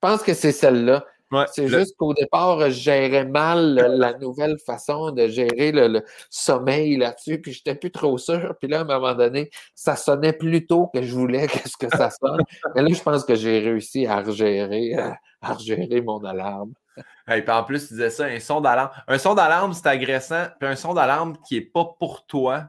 pense 0.00 0.22
que 0.22 0.34
c'est 0.34 0.52
celle-là 0.52 1.04
c'est 1.52 1.68
juste 1.68 1.96
qu'au 1.96 2.14
départ, 2.14 2.60
je 2.60 2.70
gérais 2.70 3.24
mal 3.24 3.74
la 3.74 4.14
nouvelle 4.18 4.58
façon 4.58 5.10
de 5.10 5.26
gérer 5.26 5.72
le, 5.72 6.02
sommeil 6.30 6.96
là-dessus, 6.96 7.40
puis 7.40 7.52
j'étais 7.52 7.74
plus 7.74 7.90
trop 7.90 8.16
sûr. 8.18 8.54
Puis 8.60 8.68
là, 8.68 8.78
à 8.78 8.80
un 8.82 8.84
moment 8.84 9.14
donné, 9.14 9.50
ça 9.74 9.96
sonnait 9.96 10.32
plus 10.32 10.66
tôt 10.66 10.88
que 10.94 11.02
je 11.02 11.12
voulais 11.12 11.46
qu'est-ce 11.48 11.76
que 11.76 11.88
ça 11.96 12.10
sonne. 12.10 12.42
Mais 12.74 12.82
là, 12.82 12.88
je 12.92 13.02
pense 13.02 13.24
que 13.24 13.34
j'ai 13.34 13.58
réussi 13.58 14.06
à 14.06 14.20
regérer, 14.20 14.94
à 14.94 15.52
regérer 15.52 16.00
mon 16.00 16.24
alarme. 16.24 16.72
Et 17.28 17.42
puis 17.42 17.50
en 17.50 17.64
plus, 17.64 17.88
tu 17.88 17.94
disais 17.94 18.10
ça, 18.10 18.24
un 18.26 18.40
son 18.40 18.60
d'alarme. 18.60 18.90
Un 19.08 19.18
son 19.18 19.34
d'alarme, 19.34 19.72
c'est 19.72 19.86
agressant. 19.86 20.46
Puis 20.58 20.68
un 20.68 20.76
son 20.76 20.94
d'alarme 20.94 21.36
qui 21.46 21.56
n'est 21.56 21.60
pas 21.64 21.84
pour 21.98 22.26
toi. 22.26 22.68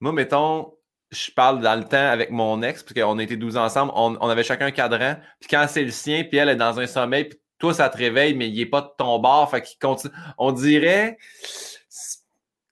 Moi, 0.00 0.12
mettons, 0.12 0.74
je 1.12 1.30
parle 1.30 1.60
dans 1.60 1.76
le 1.76 1.84
temps 1.84 2.08
avec 2.08 2.30
mon 2.30 2.62
ex, 2.62 2.82
parce 2.82 2.94
qu'on 2.94 3.18
était 3.18 3.36
12 3.36 3.56
ensemble, 3.56 3.92
on, 3.94 4.16
avait 4.28 4.42
chacun 4.42 4.66
un 4.66 4.70
cadran, 4.70 5.16
puis 5.38 5.48
quand 5.50 5.66
c'est 5.68 5.84
le 5.84 5.90
sien, 5.90 6.24
puis 6.24 6.38
elle 6.38 6.48
est 6.48 6.56
dans 6.56 6.80
un 6.80 6.86
sommeil, 6.86 7.26
puis 7.26 7.38
toi, 7.58 7.74
ça 7.74 7.88
te 7.90 7.98
réveille, 7.98 8.34
mais 8.34 8.48
il 8.48 8.58
n'est 8.58 8.66
pas 8.66 8.80
de 8.80 8.90
ton 8.96 9.18
bord, 9.18 9.48
fait 9.50 9.62
qu'il 9.62 9.78
continue. 9.78 10.12
On 10.38 10.52
dirait, 10.52 11.18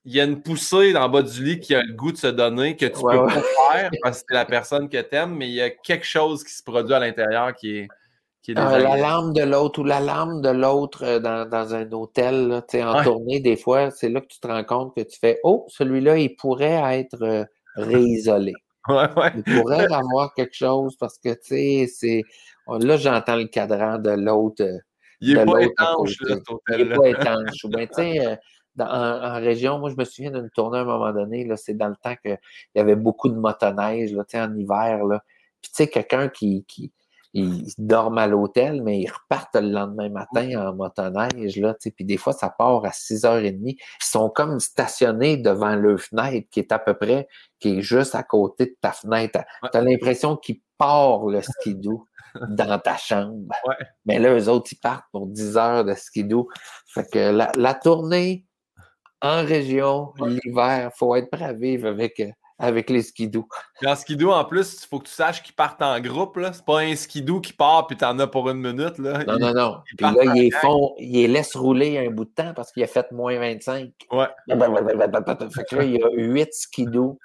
il 0.03 0.13
y 0.13 0.19
a 0.19 0.23
une 0.23 0.41
poussée 0.41 0.91
dans 0.91 1.03
le 1.03 1.11
bas 1.11 1.21
du 1.21 1.43
lit 1.43 1.59
qui 1.59 1.75
a 1.75 1.83
le 1.83 1.93
goût 1.93 2.11
de 2.11 2.17
se 2.17 2.27
donner, 2.27 2.75
que 2.75 2.87
tu 2.87 2.93
peux 2.93 3.27
pas 3.27 3.41
faire, 3.71 3.91
parce 4.01 4.21
que 4.21 4.25
c'est 4.29 4.35
la 4.35 4.45
personne 4.45 4.89
que 4.89 4.99
tu 4.99 5.15
aimes, 5.15 5.35
mais 5.35 5.47
il 5.47 5.53
y 5.53 5.61
a 5.61 5.69
quelque 5.69 6.05
chose 6.05 6.43
qui 6.43 6.51
se 6.51 6.63
produit 6.63 6.95
à 6.95 6.99
l'intérieur 6.99 7.53
qui 7.53 7.77
est... 7.77 7.87
Qui 8.43 8.53
ah, 8.55 8.79
l'alarme 8.79 9.33
de 9.33 9.43
l'autre 9.43 9.81
ou 9.81 9.83
l'alarme 9.83 10.41
de 10.41 10.49
l'autre 10.49 11.03
euh, 11.03 11.19
dans, 11.19 11.75
un 11.75 11.91
hôtel, 11.91 12.47
là, 12.47 12.63
en 12.85 13.03
tournée, 13.03 13.39
des 13.39 13.55
fois, 13.55 13.91
c'est 13.91 14.09
là 14.09 14.19
que 14.19 14.27
tu 14.27 14.39
te 14.39 14.47
rends 14.47 14.63
compte 14.63 14.95
que 14.95 15.01
tu 15.01 15.19
fais 15.19 15.39
Oh, 15.43 15.65
celui-là, 15.69 16.17
il 16.17 16.35
pourrait 16.35 16.99
être 16.99 17.21
euh, 17.21 17.45
réisolé. 17.75 18.53
Ouais, 18.87 19.07
ouais. 19.15 19.31
Il 19.35 19.43
pourrait 19.43 19.85
avoir 19.93 20.33
quelque 20.33 20.55
chose 20.55 20.95
parce 20.99 21.19
que, 21.19 21.29
tu 21.29 21.39
sais, 21.43 21.87
c'est. 21.87 22.23
Là, 22.67 22.97
j'entends 22.97 23.35
le 23.35 23.45
cadran 23.45 23.99
de 23.99 24.09
l'autre. 24.09 24.65
Il 25.19 25.35
n'est 25.35 25.45
pas 25.45 25.61
étanche, 25.61 26.15
là, 26.21 26.37
Il 26.79 26.87
n'est 26.87 26.95
pas 26.95 27.09
étanche. 27.09 27.63
Ou 27.63 27.69
bien, 27.69 27.85
tu 27.85 27.93
sais, 27.93 28.25
euh, 28.25 28.35
en, 28.79 29.35
région, 29.35 29.77
moi, 29.77 29.91
je 29.91 29.95
me 29.95 30.03
souviens 30.03 30.31
d'une 30.31 30.49
tournée 30.49 30.79
à 30.79 30.81
un 30.81 30.85
moment 30.85 31.13
donné, 31.13 31.45
là, 31.45 31.57
c'est 31.57 31.75
dans 31.75 31.89
le 31.89 31.95
temps 31.95 32.15
qu'il 32.23 32.39
y 32.73 32.79
avait 32.79 32.95
beaucoup 32.95 33.29
de 33.29 33.35
motoneige, 33.35 34.13
là, 34.13 34.23
tu 34.23 34.31
sais, 34.31 34.41
en 34.41 34.55
hiver, 34.55 35.05
là. 35.05 35.23
Puis, 35.61 35.69
tu 35.69 35.75
sais, 35.75 35.87
quelqu'un 35.87 36.27
qui, 36.27 36.65
qui, 36.67 36.91
ils 37.33 37.65
dorment 37.77 38.17
à 38.17 38.27
l'hôtel, 38.27 38.81
mais 38.83 38.99
ils 38.99 39.09
repartent 39.09 39.55
le 39.55 39.69
lendemain 39.69 40.09
matin 40.09 40.67
en 40.67 40.75
motoneige. 40.75 41.57
Là, 41.57 41.75
puis 41.79 42.05
des 42.05 42.17
fois, 42.17 42.33
ça 42.33 42.49
part 42.49 42.83
à 42.85 42.89
6h30. 42.89 43.59
Ils 43.63 43.77
sont 44.01 44.29
comme 44.29 44.59
stationnés 44.59 45.37
devant 45.37 45.75
leur 45.75 45.99
fenêtre, 45.99 46.47
qui 46.51 46.59
est 46.59 46.71
à 46.71 46.79
peu 46.79 46.93
près, 46.93 47.27
qui 47.59 47.77
est 47.77 47.81
juste 47.81 48.15
à 48.15 48.23
côté 48.23 48.65
de 48.65 48.75
ta 48.81 48.91
fenêtre. 48.91 49.39
Tu 49.71 49.77
as 49.77 49.81
l'impression 49.81 50.35
qu'ils 50.35 50.61
partent 50.77 51.29
le 51.29 51.41
skidoo 51.41 52.05
dans 52.49 52.79
ta 52.79 52.97
chambre. 52.97 53.53
Mais 54.05 54.19
là, 54.19 54.37
eux 54.37 54.49
autres, 54.49 54.69
ils 54.73 54.79
partent 54.79 55.05
pour 55.11 55.27
10 55.27 55.57
heures 55.57 55.85
de 55.85 55.93
skidoo. 55.93 56.49
Fait 56.87 57.09
que 57.09 57.19
la, 57.31 57.51
la 57.55 57.73
tournée 57.73 58.45
en 59.21 59.45
région, 59.45 60.13
l'hiver, 60.19 60.89
il 60.93 60.97
faut 60.97 61.15
être 61.15 61.29
prêt 61.29 61.45
à 61.45 61.53
vivre 61.53 61.87
avec 61.87 62.19
euh, 62.19 62.29
avec 62.61 62.91
les 62.91 63.01
skidoo. 63.01 63.47
en 63.85 63.95
skidoo, 63.95 64.31
en 64.31 64.45
plus, 64.45 64.83
il 64.83 64.87
faut 64.87 64.99
que 64.99 65.07
tu 65.07 65.13
saches 65.13 65.41
qu'ils 65.41 65.55
partent 65.55 65.81
en 65.81 65.99
groupe. 65.99 66.37
Ce 66.41 66.53
C'est 66.53 66.65
pas 66.65 66.81
un 66.81 66.95
skidoo 66.95 67.41
qui 67.41 67.53
part 67.53 67.87
puis 67.87 67.97
t'en 67.97 68.17
as 68.19 68.27
pour 68.27 68.49
une 68.49 68.59
minute. 68.59 68.99
Là. 68.99 69.23
Non, 69.25 69.39
non, 69.39 69.53
non. 69.53 69.77
Puis 69.85 69.95
là, 69.99 70.35
ils 70.35 70.43
les, 70.43 70.51
font, 70.51 70.93
ils 70.99 71.13
les 71.13 71.27
laissent 71.27 71.55
rouler 71.55 71.97
un 71.97 72.11
bout 72.11 72.25
de 72.25 72.29
temps 72.29 72.53
parce 72.53 72.71
qu'il 72.71 72.83
a 72.83 72.87
fait 72.87 73.11
moins 73.11 73.39
25. 73.39 73.91
Ouais. 74.11 74.27
fait 74.47 75.65
que 75.69 75.75
là, 75.75 75.83
il 75.83 75.93
y 75.93 76.03
a 76.03 76.09
huit 76.13 76.53
skidoo 76.53 77.17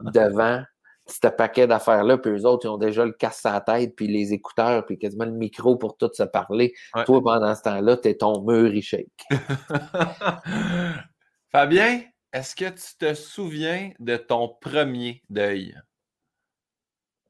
devant 0.00 0.62
ce 1.06 1.28
paquet 1.28 1.66
d'affaires-là, 1.66 2.16
puis 2.16 2.30
eux 2.30 2.46
autres, 2.46 2.66
ils 2.66 2.70
ont 2.70 2.78
déjà 2.78 3.04
le 3.04 3.12
casse 3.12 3.44
à 3.44 3.52
la 3.52 3.60
tête, 3.60 3.94
puis 3.94 4.06
les 4.06 4.32
écouteurs, 4.32 4.86
puis 4.86 4.96
quasiment 4.96 5.26
le 5.26 5.32
micro 5.32 5.76
pour 5.76 5.98
tout 5.98 6.08
se 6.14 6.22
parler. 6.22 6.72
Toi, 7.04 7.20
pendant 7.22 7.54
ce 7.54 7.60
temps-là, 7.62 7.98
t'es 7.98 8.14
ton 8.14 8.42
mur, 8.42 8.72
shake. 8.80 9.10
Fabien, 11.52 12.00
est-ce 12.34 12.56
que 12.56 12.68
tu 12.68 12.96
te 12.98 13.14
souviens 13.14 13.92
de 14.00 14.16
ton 14.16 14.48
premier 14.48 15.22
deuil? 15.30 15.80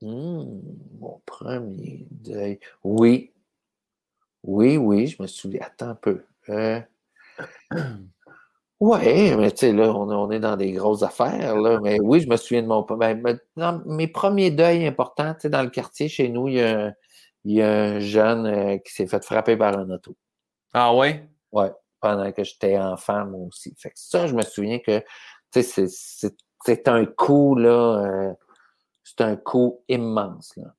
Mmh, 0.00 0.44
mon 0.98 1.20
premier 1.26 2.06
deuil. 2.10 2.58
Oui. 2.82 3.30
Oui, 4.42 4.78
oui, 4.78 5.06
je 5.06 5.22
me 5.22 5.26
souviens. 5.26 5.60
Attends 5.62 5.90
un 5.90 5.94
peu. 5.94 6.24
Euh... 6.48 6.80
Oui, 8.80 9.34
mais 9.36 9.50
tu 9.52 9.58
sais, 9.58 9.72
là, 9.72 9.94
on, 9.94 10.30
est 10.30 10.40
dans 10.40 10.56
des 10.56 10.72
grosses 10.72 11.04
affaires, 11.04 11.56
là. 11.56 11.78
Mais 11.80 11.98
oui, 12.02 12.20
je 12.20 12.28
me 12.28 12.36
souviens 12.36 12.60
de 12.60 12.66
mon. 12.66 12.82
Ben, 12.82 13.22
mes 13.86 14.08
premiers 14.08 14.50
deuils 14.50 14.86
importants, 14.86 15.32
tu 15.32 15.42
sais, 15.42 15.48
dans 15.48 15.62
le 15.62 15.70
quartier, 15.70 16.08
chez 16.08 16.28
nous, 16.28 16.48
il 16.48 16.54
y 17.44 17.62
a, 17.62 17.72
un 17.72 18.00
jeune 18.00 18.46
euh, 18.46 18.76
qui 18.78 18.92
s'est 18.92 19.06
fait 19.06 19.24
frapper 19.24 19.56
par 19.56 19.78
un 19.78 19.88
auto. 19.88 20.16
Ah 20.74 20.94
oui? 20.94 21.20
Oui 21.52 21.68
pendant 22.04 22.30
que 22.32 22.44
j'étais 22.44 22.78
enfant, 22.78 23.24
moi 23.24 23.46
aussi. 23.48 23.74
Fait 23.78 23.88
que 23.88 23.94
ça, 23.96 24.26
je 24.26 24.34
me 24.34 24.42
souviens 24.42 24.78
que 24.78 25.02
c'est 25.50 26.88
un 26.88 27.06
coup, 27.06 27.54
là, 27.54 28.04
euh, 28.04 28.34
c'est 29.02 29.22
un 29.22 29.36
coup 29.36 29.82
immense, 29.88 30.52
là, 30.58 30.74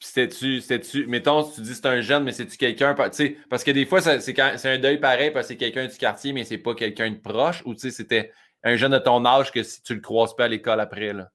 C'était-tu, 0.00 0.62
c'était-tu, 0.62 1.06
mettons, 1.08 1.44
tu 1.44 1.60
dis 1.60 1.74
c'est 1.74 1.84
un 1.84 2.00
jeune, 2.00 2.24
mais 2.24 2.32
c'est-tu 2.32 2.56
quelqu'un, 2.56 2.94
parce 2.94 3.64
que 3.64 3.70
des 3.70 3.84
fois, 3.84 4.00
c'est 4.00 4.64
un 4.64 4.78
deuil 4.78 4.98
pareil 4.98 5.30
parce 5.30 5.48
c'est 5.48 5.58
quelqu'un 5.58 5.86
du 5.86 5.96
quartier, 5.98 6.32
mais 6.32 6.44
c'est 6.44 6.56
pas 6.56 6.74
quelqu'un 6.74 7.10
de 7.10 7.18
proche, 7.18 7.62
ou 7.66 7.74
c'était 7.76 8.32
un 8.64 8.76
jeune 8.76 8.92
de 8.92 8.98
ton 8.98 9.26
âge 9.26 9.52
que 9.52 9.62
si 9.62 9.82
tu 9.82 9.94
le 9.94 10.00
croises 10.00 10.34
pas 10.34 10.46
à 10.46 10.48
l'école 10.48 10.80
après, 10.80 11.12
là? 11.12 11.30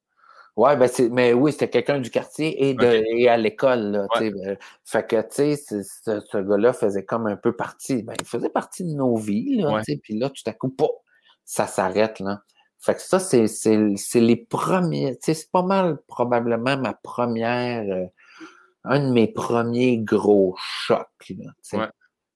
Ouais, 0.57 0.75
ben 0.75 0.89
mais 1.11 1.33
oui, 1.33 1.51
c'était 1.51 1.69
quelqu'un 1.69 1.99
du 1.99 2.09
quartier 2.09 2.67
et, 2.67 2.73
de, 2.73 3.03
et 3.15 3.29
à 3.29 3.37
l'école. 3.37 4.07
Ben, 4.19 4.57
fait 4.83 5.07
que, 5.07 5.21
tu 5.21 5.55
sais, 5.55 5.55
ce, 5.55 5.83
ce 6.19 6.37
gars-là 6.39 6.73
faisait 6.73 7.05
comme 7.05 7.27
un 7.27 7.35
peu 7.35 7.55
partie, 7.55 8.01
ben, 8.01 8.15
il 8.19 8.25
faisait 8.25 8.49
partie 8.49 8.83
de 8.83 8.89
nos 8.89 9.15
vies, 9.17 9.57
là, 9.57 9.83
puis 10.01 10.17
là, 10.17 10.31
tout 10.31 10.41
à 10.47 10.53
coup, 10.53 10.75
ça 11.45 11.67
s'arrête, 11.67 12.19
là. 12.19 12.41
Fait 12.79 12.95
que 12.95 13.01
ça, 13.01 13.19
c'est, 13.19 13.45
les 14.15 14.35
premiers, 14.35 15.15
tu 15.17 15.25
sais, 15.25 15.33
c'est 15.35 15.51
pas 15.51 15.61
mal 15.61 15.99
probablement 16.07 16.75
ma 16.75 16.93
première, 16.93 17.83
euh, 17.83 18.07
un 18.83 19.07
de 19.07 19.13
mes 19.13 19.27
premiers 19.27 19.99
gros 19.99 20.55
chocs, 20.57 21.33
là, 21.37 21.87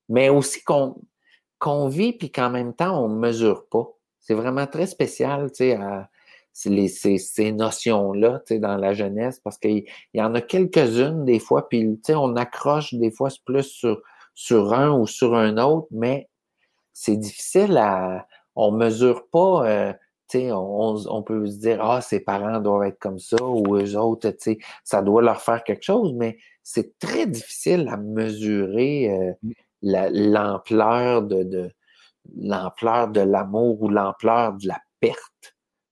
Mais 0.09 0.30
aussi 0.30 0.63
qu'on, 0.63 0.95
qu'on 1.57 1.88
vit, 1.88 2.13
puis 2.13 2.32
qu'en 2.32 2.51
même 2.51 2.76
temps, 2.76 3.03
on 3.03 3.09
mesure 3.09 3.67
pas. 3.67 3.88
C'est 4.19 4.36
vraiment 4.36 4.67
très 4.67 4.86
spécial, 4.86 5.49
tu 5.49 5.57
sais, 5.57 5.74
à 5.74 6.11
ces, 6.54 7.18
ces 7.18 7.52
notions-là 7.52 8.41
dans 8.52 8.78
la 8.78 8.93
jeunesse, 8.93 9.39
parce 9.39 9.58
qu'il 9.58 9.86
y 10.14 10.22
en 10.22 10.36
a 10.36 10.41
quelques-unes 10.41 11.26
des 11.26 11.39
fois, 11.39 11.68
puis 11.70 11.99
on 12.10 12.36
accroche 12.36 12.93
des 12.93 13.12
fois 13.12 13.30
plus 13.45 13.64
sur, 13.64 14.02
sur 14.34 14.74
un 14.74 14.91
ou 14.91 15.08
sur 15.08 15.36
un 15.36 15.58
autre, 15.58 15.88
mais 15.91 16.30
c'est 16.93 17.18
difficile 17.18 17.78
à. 17.78 18.28
On 18.56 18.72
mesure 18.72 19.28
pas. 19.32 19.66
Euh, 19.66 19.93
on, 20.34 20.95
on, 21.10 21.24
peut 21.24 21.45
se 21.47 21.58
dire 21.58 21.80
Ah, 21.82 22.02
ses 22.02 22.20
parents 22.20 22.60
doivent 22.60 22.84
être 22.84 22.99
comme 22.99 23.20
ça, 23.20 23.38
ou 23.41 23.78
eux 23.78 23.97
autres, 23.97 24.34
ça 24.84 25.02
doit 25.02 25.22
leur 25.22 25.41
faire 25.41 25.64
quelque 25.64 25.84
chose, 25.84 26.14
mais 26.14 26.38
c'est 26.64 26.97
très 26.99 27.28
difficile 27.28 27.88
à 27.89 27.97
mesurer 27.97 29.10
euh, 29.10 29.34
mmh. 29.43 30.32
l'ampleur 30.32 31.22
de, 31.24 31.43
de 31.43 31.72
l'ampleur 32.36 33.08
de 33.10 33.22
l'amour 33.22 33.82
ou 33.82 33.89
l'ampleur 33.89 34.54
de 34.54 34.68
la 34.68 34.80
perte 34.99 35.51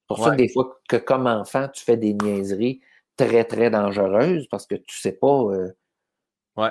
pour 0.10 0.24
ça 0.24 0.32
des 0.32 0.50
fois 0.50 0.80
que 0.90 0.98
comme 0.98 1.28
enfant, 1.28 1.70
tu 1.70 1.84
fais 1.84 1.96
des 1.96 2.14
niaiseries 2.14 2.82
très, 3.16 3.44
très 3.44 3.70
dangereuses 3.70 4.48
parce 4.50 4.66
que 4.66 4.76
tu 4.76 4.98
sais 4.98 5.14
pas. 5.14 5.28
Euh, 5.28 5.68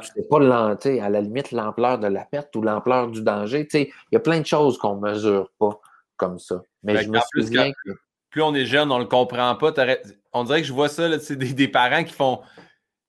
sais 0.03 0.27
pas 0.29 0.39
à 0.39 1.09
la 1.09 1.21
limite 1.21 1.53
l'ampleur 1.53 1.99
de 1.99 2.09
la 2.09 2.25
perte 2.25 2.55
ou 2.57 2.63
l'ampleur 2.63 3.09
du 3.09 3.23
danger. 3.23 3.67
Il 3.73 3.89
y 4.13 4.17
a 4.17 4.21
plein 4.21 4.41
de 4.41 4.47
choses 4.47 4.77
qu'on 4.77 4.97
ne 4.97 5.13
mesure 5.13 5.51
pas 5.59 5.81
comme 6.17 6.39
ça. 6.39 6.61
Mais 6.83 7.03
je 7.03 7.09
me 7.09 7.19
souviens 7.33 7.71
que... 7.71 7.93
Plus 8.29 8.43
on 8.43 8.55
est 8.55 8.67
jeune, 8.67 8.93
on 8.93 8.99
ne 8.99 9.05
le 9.05 9.09
comprend 9.09 9.55
pas. 9.55 9.73
On 10.35 10.45
dirait 10.45 10.61
que 10.61 10.67
je 10.67 10.73
vois 10.75 10.91
ça, 10.91 11.19
c'est 11.21 11.37
des, 11.37 11.55
des, 11.55 11.69
parents 11.69 12.05
qui 12.05 12.13
font 12.13 12.43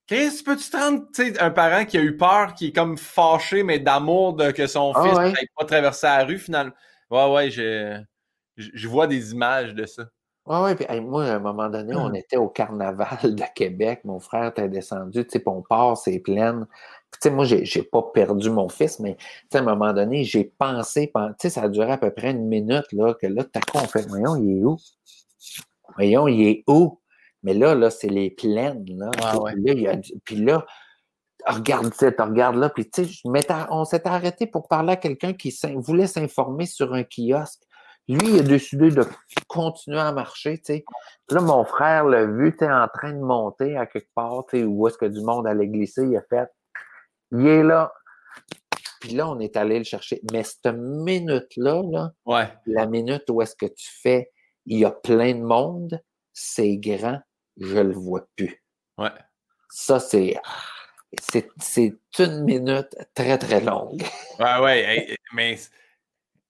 Chris, 0.07 0.41
peux-tu 0.45 0.69
te 0.69 0.77
rendre, 0.77 1.03
tu 1.13 1.33
un 1.39 1.51
parent 1.51 1.85
qui 1.85 1.97
a 1.97 2.01
eu 2.01 2.15
peur, 2.15 2.53
qui 2.53 2.67
est 2.67 2.71
comme 2.71 2.97
fâché, 2.97 3.63
mais 3.63 3.79
d'amour 3.79 4.33
de 4.33 4.51
que 4.51 4.65
son 4.65 4.93
Ah 4.95 5.03
fils 5.03 5.17
ouais. 5.17 5.31
n'ait 5.33 5.49
pas 5.57 5.65
traversé 5.65 6.07
la 6.07 6.23
rue, 6.23 6.39
finalement. 6.39 6.73
Ouais, 7.09 7.33
ouais, 7.33 7.51
je 7.51 8.01
je 8.57 8.87
vois 8.87 9.07
des 9.07 9.31
images 9.31 9.73
de 9.73 9.85
ça. 9.85 10.09
Oui, 10.45 10.57
oui. 10.63 10.75
Puis, 10.75 10.85
hey, 10.89 10.99
moi, 11.01 11.25
à 11.25 11.35
un 11.35 11.39
moment 11.39 11.69
donné, 11.69 11.95
on 11.95 12.13
était 12.13 12.37
au 12.37 12.47
carnaval 12.47 13.35
de 13.35 13.43
Québec. 13.53 14.01
Mon 14.03 14.19
frère 14.19 14.45
était 14.45 14.67
descendu, 14.67 15.23
tu 15.25 15.31
sais, 15.31 15.39
puis 15.39 15.47
on 15.47 15.61
part, 15.61 15.97
c'est 15.97 16.19
pleine. 16.19 16.65
Puis, 17.11 17.19
tu 17.21 17.29
sais, 17.29 17.35
moi, 17.35 17.45
j'ai, 17.45 17.65
j'ai 17.65 17.83
pas 17.83 18.01
perdu 18.13 18.49
mon 18.49 18.67
fils, 18.69 18.99
mais, 18.99 19.15
tu 19.15 19.25
sais, 19.51 19.57
à 19.57 19.61
un 19.61 19.63
moment 19.63 19.93
donné, 19.93 20.23
j'ai 20.23 20.45
pensé, 20.45 21.07
pen- 21.07 21.35
tu 21.39 21.47
sais, 21.47 21.49
ça 21.49 21.63
a 21.63 21.69
duré 21.69 21.91
à 21.91 21.97
peu 21.97 22.11
près 22.11 22.31
une 22.31 22.47
minute, 22.47 22.91
là, 22.93 23.13
que 23.13 23.27
là, 23.27 23.43
t'as 23.43 23.61
quoi, 23.61 23.81
on 23.83 23.87
fait, 23.87 24.07
voyons, 24.07 24.35
il 24.37 24.59
est 24.59 24.63
où? 24.63 24.77
Voyons, 25.95 26.27
il 26.27 26.47
est 26.47 26.63
où? 26.67 26.99
Mais 27.43 27.53
là, 27.53 27.75
là, 27.75 27.89
c'est 27.89 28.09
les 28.09 28.31
plaines, 28.31 28.85
là. 28.97 29.09
Ouais. 29.39 29.53
Là, 29.55 29.73
il 29.73 29.81
y 29.81 29.87
a 29.87 29.95
du- 29.95 30.13
puis 30.23 30.35
là, 30.37 30.65
regarde 31.45 31.93
ça, 31.93 32.11
tu 32.11 32.21
regardes 32.21 32.57
là, 32.57 32.69
puis 32.69 32.89
tu 32.89 33.05
sais, 33.05 33.23
on 33.69 33.85
s'était 33.85 34.09
arrêté 34.09 34.45
pour 34.45 34.67
parler 34.67 34.93
à 34.93 34.97
quelqu'un 34.97 35.33
qui 35.33 35.55
voulait 35.75 36.07
s'informer 36.07 36.65
sur 36.65 36.93
un 36.93 37.03
kiosque. 37.03 37.61
Lui, 38.09 38.27
il 38.33 38.39
a 38.39 38.43
décidé 38.43 38.89
de 38.89 39.05
continuer 39.47 39.99
à 39.99 40.11
marcher, 40.11 40.57
tu 40.57 40.63
sais. 40.73 40.83
Puis 41.27 41.35
là, 41.35 41.41
mon 41.41 41.63
frère 41.63 42.05
l'a 42.05 42.25
vu, 42.25 42.51
tu 42.51 42.65
sais, 42.65 42.71
en 42.71 42.87
train 42.87 43.13
de 43.13 43.19
monter 43.19 43.77
à 43.77 43.85
quelque 43.85 44.09
part, 44.15 44.45
tu 44.49 44.57
sais, 44.59 44.63
où 44.65 44.87
est-ce 44.87 44.97
que 44.97 45.05
du 45.05 45.21
monde 45.21 45.45
allait 45.47 45.67
glisser, 45.67 46.03
il 46.05 46.17
a 46.17 46.23
fait, 46.27 46.49
il 47.31 47.45
est 47.47 47.63
là. 47.63 47.93
Puis 48.99 49.11
là, 49.11 49.29
on 49.29 49.39
est 49.39 49.55
allé 49.55 49.77
le 49.77 49.83
chercher. 49.85 50.19
Mais 50.33 50.43
cette 50.43 50.73
minute-là, 50.75 51.83
là, 51.89 52.11
Ouais. 52.25 52.51
la 52.65 52.85
minute 52.87 53.23
où 53.29 53.41
est-ce 53.41 53.55
que 53.55 53.67
tu 53.67 53.87
fais, 54.01 54.31
il 54.65 54.79
y 54.79 54.85
a 54.85 54.91
plein 54.91 55.35
de 55.35 55.41
monde, 55.43 56.01
c'est 56.33 56.77
grand, 56.77 57.19
je 57.57 57.77
le 57.77 57.93
vois 57.93 58.25
plus. 58.35 58.61
Ouais. 58.97 59.11
Ça, 59.69 59.99
c'est, 59.99 60.35
c'est, 61.21 61.47
c'est 61.61 61.93
une 62.17 62.43
minute 62.43 62.95
très, 63.13 63.37
très 63.37 63.61
longue. 63.61 64.01
Ouais, 64.39 64.59
ouais, 64.61 65.15
mais. 65.33 65.57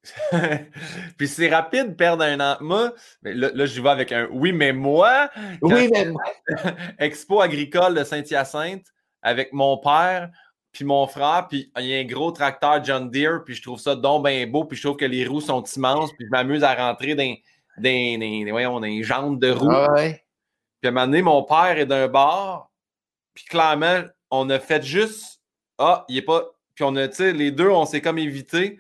Puis 1.17 1.27
c'est 1.27 1.49
rapide 1.49 1.95
perdre 1.95 2.23
un 2.23 2.39
an. 2.39 2.57
Moi, 2.61 2.93
mais 3.21 3.33
là, 3.33 3.49
là 3.53 3.65
j'y 3.65 3.81
vais 3.81 3.89
avec 3.89 4.11
un 4.11 4.27
oui, 4.31 4.51
mais 4.51 4.73
moi, 4.73 5.29
Oui, 5.61 5.89
mais 5.91 6.07
Expo 6.99 7.41
agricole 7.41 7.95
de 7.95 8.03
Saint-Hyacinthe 8.03 8.85
avec 9.21 9.51
mon 9.53 9.77
père 9.77 10.29
puis 10.71 10.85
mon 10.85 11.07
frère, 11.07 11.47
puis 11.49 11.71
il 11.79 11.85
y 11.85 11.95
a 11.95 11.99
un 11.99 12.05
gros 12.05 12.31
tracteur 12.31 12.83
John 12.83 13.09
Deere, 13.09 13.43
puis 13.43 13.55
je 13.55 13.61
trouve 13.61 13.79
ça 13.79 13.95
donc 13.95 14.25
bien 14.25 14.45
beau, 14.45 14.65
puis 14.65 14.77
je 14.77 14.83
trouve 14.83 14.97
que 14.97 15.05
les 15.05 15.25
roues 15.25 15.41
sont 15.41 15.63
immenses, 15.63 16.11
puis 16.13 16.25
je 16.27 16.29
m'amuse 16.29 16.63
à 16.63 16.75
rentrer 16.75 17.15
dans, 17.15 17.35
dans, 17.77 18.19
dans- 18.19 18.51
voyons, 18.51 18.79
dans 18.79 18.85
les 18.85 19.01
jantes 19.03 19.39
de 19.39 19.49
roues. 19.49 19.71
Ah 19.71 19.91
ouais. 19.93 20.23
Puis 20.79 20.87
à 20.87 20.89
un 20.89 20.91
moment 20.91 21.07
donné, 21.07 21.21
mon 21.23 21.43
père 21.43 21.77
est 21.77 21.87
d'un 21.87 22.07
bar, 22.07 22.69
puis 23.33 23.45
clairement, 23.45 24.01
on 24.29 24.49
a 24.51 24.59
fait 24.59 24.83
juste 24.83 25.41
Ah, 25.79 26.05
il 26.07 26.17
est 26.17 26.21
pas. 26.21 26.45
Puis 26.75 26.83
on 26.83 26.95
a, 26.95 27.07
tu 27.07 27.15
sais, 27.15 27.33
les 27.33 27.51
deux, 27.51 27.69
on 27.69 27.85
s'est 27.85 27.99
comme 27.99 28.19
évité. 28.19 28.77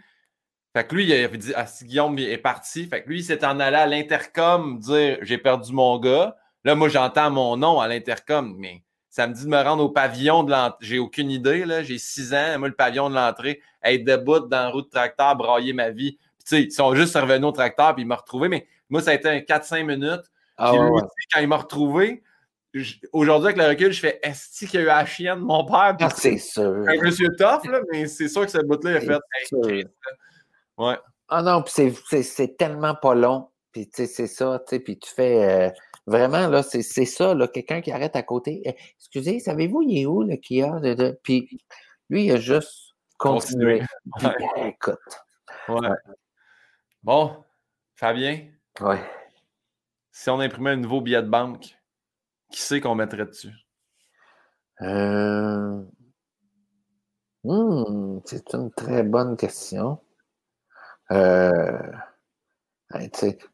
Fait 0.73 0.85
que 0.85 0.95
lui, 0.95 1.05
il 1.05 1.13
avait 1.13 1.37
dit 1.37 1.51
Ah, 1.55 1.65
si 1.65 1.85
Guillaume 1.85 2.17
est 2.19 2.37
parti. 2.37 2.85
Fait 2.87 3.03
que 3.03 3.09
lui, 3.09 3.19
il 3.19 3.23
s'est 3.23 3.43
en 3.45 3.59
allé 3.59 3.77
à 3.77 3.87
l'intercom 3.87 4.79
dire 4.79 5.17
J'ai 5.21 5.37
perdu 5.37 5.73
mon 5.73 5.97
gars. 5.99 6.35
Là, 6.63 6.75
moi, 6.75 6.89
j'entends 6.89 7.31
mon 7.31 7.57
nom 7.57 7.79
à 7.79 7.87
l'intercom, 7.87 8.55
mais 8.57 8.83
ça 9.09 9.27
me 9.27 9.33
dit 9.33 9.45
de 9.45 9.49
me 9.49 9.61
rendre 9.61 9.83
au 9.83 9.89
pavillon 9.89 10.43
de 10.43 10.51
l'entrée. 10.51 10.77
J'ai 10.81 10.99
aucune 10.99 11.31
idée, 11.31 11.65
là. 11.65 11.81
J'ai 11.83 11.97
six 11.97 12.33
ans. 12.33 12.59
Moi, 12.59 12.67
le 12.67 12.75
pavillon 12.75 13.09
de 13.09 13.15
l'entrée, 13.15 13.61
être 13.83 14.03
debout 14.03 14.39
dans 14.39 14.57
la 14.57 14.69
roue 14.69 14.81
de 14.81 14.89
tracteur, 14.89 15.35
brailler 15.35 15.73
ma 15.73 15.89
vie. 15.89 16.13
Puis, 16.37 16.45
tu 16.45 16.55
sais, 16.55 16.63
ils 16.63 16.71
sont 16.71 16.93
juste 16.93 17.15
revenus 17.15 17.45
au 17.47 17.51
tracteur, 17.51 17.95
puis 17.95 18.03
ils 18.03 18.07
m'ont 18.07 18.15
retrouvé. 18.15 18.49
Mais 18.49 18.67
moi, 18.89 19.01
ça 19.01 19.11
a 19.11 19.13
été 19.15 19.27
un 19.29 19.39
4-5 19.39 19.83
minutes. 19.83 20.31
Ah 20.57 20.71
Puis 20.71 20.79
ouais, 20.79 20.85
lui 20.85 20.91
ouais. 20.91 21.01
quand 21.33 21.39
il 21.39 21.47
m'a 21.47 21.57
retrouvé, 21.57 22.21
aujourd'hui, 23.13 23.47
avec 23.49 23.57
le 23.57 23.67
recul, 23.67 23.91
je 23.91 23.99
fais 23.99 24.19
Est-ce 24.21 24.65
qu'il 24.65 24.75
y 24.75 24.77
a 24.77 24.81
eu 24.81 24.85
la 24.85 25.05
chienne 25.05 25.39
de 25.39 25.43
mon 25.43 25.65
père? 25.65 25.95
Ah, 25.99 26.09
c'est 26.15 26.37
sûr. 26.37 26.83
un 26.87 27.01
monsieur 27.01 27.29
tough, 27.37 27.65
là, 27.69 27.81
mais 27.91 28.07
c'est 28.07 28.27
sûr 28.27 28.45
que 28.45 28.51
ce 28.51 28.59
bout-là, 28.59 28.91
il 28.91 28.97
a 28.97 29.01
fait 29.01 29.87
Ouais. 30.79 30.97
Ah 31.27 31.43
non, 31.43 31.61
puis 31.61 31.93
c'est- 32.23 32.57
tellement 32.57 32.95
pas 32.95 33.13
long. 33.13 33.49
Puis 33.71 33.87
tu 33.87 33.97
sais, 33.97 34.07
c'est 34.07 34.27
ça, 34.27 34.59
tu 34.67 34.75
sais, 34.75 34.79
puis 34.79 34.97
tu 34.97 35.11
fais 35.13 35.67
euh, 35.67 35.71
vraiment, 36.07 36.47
là, 36.47 36.63
c'est, 36.63 36.81
c'est 36.81 37.05
ça, 37.05 37.35
là, 37.35 37.47
quelqu'un 37.47 37.81
qui 37.81 37.91
arrête 37.91 38.15
à 38.15 38.23
côté. 38.23 38.61
Eh, 38.65 38.75
excusez, 38.97 39.39
savez-vous, 39.39 39.83
il 39.83 39.99
est 40.01 40.05
où 40.07 40.23
le 40.23 40.37
Kia? 40.37 40.79
De, 40.79 40.95
de... 40.95 41.19
Puis 41.23 41.61
lui, 42.09 42.25
il 42.25 42.31
a 42.31 42.37
juste 42.37 42.95
continué. 43.19 43.83
Puis, 44.17 44.27
Ouais. 44.27 44.69
écoute, 44.69 44.97
Ouais. 45.67 45.89
Bon, 47.03 47.43
Fabien, 47.95 48.47
ouais. 48.81 48.99
si 50.11 50.29
on 50.31 50.39
imprimait 50.39 50.71
un 50.71 50.75
nouveau 50.77 51.01
billet 51.01 51.21
de 51.21 51.29
banque, 51.29 51.77
qui 52.51 52.61
c'est 52.61 52.81
qu'on 52.81 52.95
mettrait 52.95 53.25
dessus? 53.25 53.53
Euh... 54.81 55.83
hmm, 57.43 58.19
c'est 58.25 58.53
une 58.55 58.71
très 58.71 59.03
bonne 59.03 59.37
question. 59.37 59.99
Euh... 61.11 61.91
hey, 62.93 63.09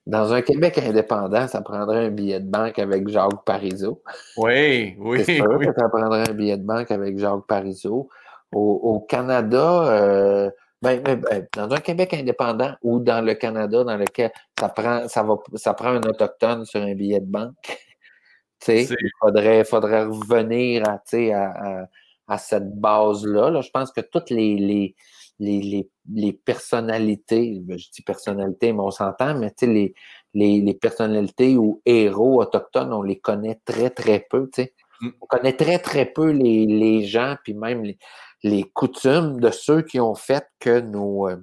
dans 0.05 0.33
un 0.33 0.41
Québec 0.41 0.77
indépendant, 0.77 1.47
ça 1.47 1.61
prendrait 1.61 2.05
un 2.05 2.09
billet 2.09 2.39
de 2.39 2.49
banque 2.49 2.79
avec 2.79 3.07
Jacques 3.07 3.43
Parizeau. 3.45 4.01
Oui, 4.37 4.95
oui, 4.99 5.23
C'est 5.25 5.35
sûr 5.35 5.55
oui. 5.57 5.67
que 5.67 5.73
ça 5.77 5.89
prendrait 5.89 6.29
un 6.29 6.33
billet 6.33 6.57
de 6.57 6.65
banque 6.65 6.91
avec 6.91 7.17
Jacques 7.17 7.47
Parizeau. 7.47 8.09
Au, 8.51 8.79
au 8.83 8.99
Canada, 9.01 9.87
euh, 9.87 10.49
ben, 10.81 11.01
ben, 11.01 11.19
ben, 11.19 11.47
dans 11.55 11.71
un 11.73 11.79
Québec 11.79 12.13
indépendant 12.13 12.75
ou 12.83 12.99
dans 12.99 13.23
le 13.25 13.33
Canada 13.33 13.83
dans 13.83 13.97
lequel 13.97 14.31
ça 14.59 14.69
prend, 14.69 15.07
ça 15.07 15.23
va, 15.23 15.35
ça 15.55 15.73
prend 15.73 15.89
un 15.89 16.03
autochtone 16.03 16.63
sur 16.65 16.81
un 16.81 16.93
billet 16.93 17.19
de 17.19 17.25
banque. 17.25 17.55
Il 18.67 18.87
faudrait, 19.19 19.63
faudrait 19.63 20.03
revenir 20.05 20.83
à, 20.87 21.01
à, 21.13 21.81
à, 21.81 21.87
à 22.27 22.37
cette 22.37 22.79
base-là. 22.79 23.49
Là. 23.49 23.61
Je 23.61 23.69
pense 23.69 23.91
que 23.91 24.01
toutes 24.01 24.29
les, 24.29 24.55
les, 24.55 24.95
les, 25.39 25.61
les, 25.61 25.89
les 26.11 26.33
personnalités, 26.33 27.59
ben, 27.61 27.77
je 27.77 27.89
dis 27.91 28.01
personnalités, 28.01 28.73
mais 28.73 28.81
on 28.81 28.91
s'entend, 28.91 29.35
mais 29.35 29.49
tu 29.51 29.65
sais, 29.65 29.67
les, 29.67 29.93
les, 30.33 30.61
les 30.61 30.73
personnalités 30.73 31.57
ou 31.57 31.81
héros 31.85 32.41
autochtones, 32.41 32.93
on 32.93 33.01
les 33.01 33.19
connaît 33.19 33.59
très, 33.65 33.89
très 33.89 34.25
peu. 34.29 34.49
tu 34.53 34.63
sais. 34.63 34.73
Mm. 35.01 35.09
On 35.21 35.25
connaît 35.25 35.53
très, 35.57 35.79
très 35.79 36.05
peu 36.05 36.29
les, 36.31 36.65
les 36.65 37.03
gens, 37.05 37.35
puis 37.43 37.53
même 37.53 37.83
les, 37.83 37.97
les 38.43 38.63
coutumes 38.63 39.39
de 39.39 39.49
ceux 39.49 39.81
qui 39.81 39.99
ont 39.99 40.15
fait 40.15 40.45
que 40.59 40.79
nos, 40.79 41.27
euh, 41.29 41.37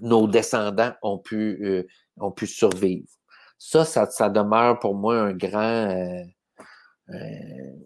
nos 0.00 0.26
descendants 0.26 0.92
ont 1.02 1.18
pu, 1.18 1.58
euh, 1.64 1.86
ont 2.18 2.32
pu 2.32 2.46
survivre. 2.46 3.06
Ça, 3.58 3.84
ça, 3.84 4.06
ça 4.06 4.28
demeure 4.28 4.78
pour 4.80 4.94
moi 4.94 5.16
un 5.16 5.32
grand. 5.32 5.88
euh, 5.90 6.22
euh, 7.10 7.76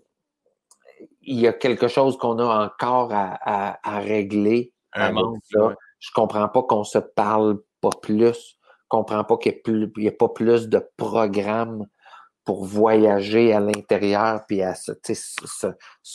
il 1.20 1.40
y 1.40 1.48
a 1.48 1.52
quelque 1.52 1.88
chose 1.88 2.16
qu'on 2.16 2.38
a 2.38 2.64
encore 2.66 3.12
à, 3.12 3.36
à, 3.42 3.96
à 3.96 3.98
régler. 3.98 4.72
Un 4.96 5.12
manque, 5.12 5.38
ça. 5.50 5.74
Je 5.98 6.10
comprends 6.14 6.48
pas 6.48 6.62
qu'on 6.62 6.84
se 6.84 6.98
parle 6.98 7.58
pas 7.80 7.90
plus. 8.02 8.56
Je 8.58 8.88
comprends 8.88 9.24
pas 9.24 9.36
qu'il 9.36 9.60
n'y 9.96 10.06
ait, 10.06 10.10
pas 10.10 10.28
plus 10.28 10.68
de 10.68 10.80
programmes 10.96 11.86
pour 12.44 12.64
voyager 12.64 13.52
à 13.52 13.58
l'intérieur 13.60 14.44
puis 14.46 14.62
à 14.62 14.74
se, 14.74 14.92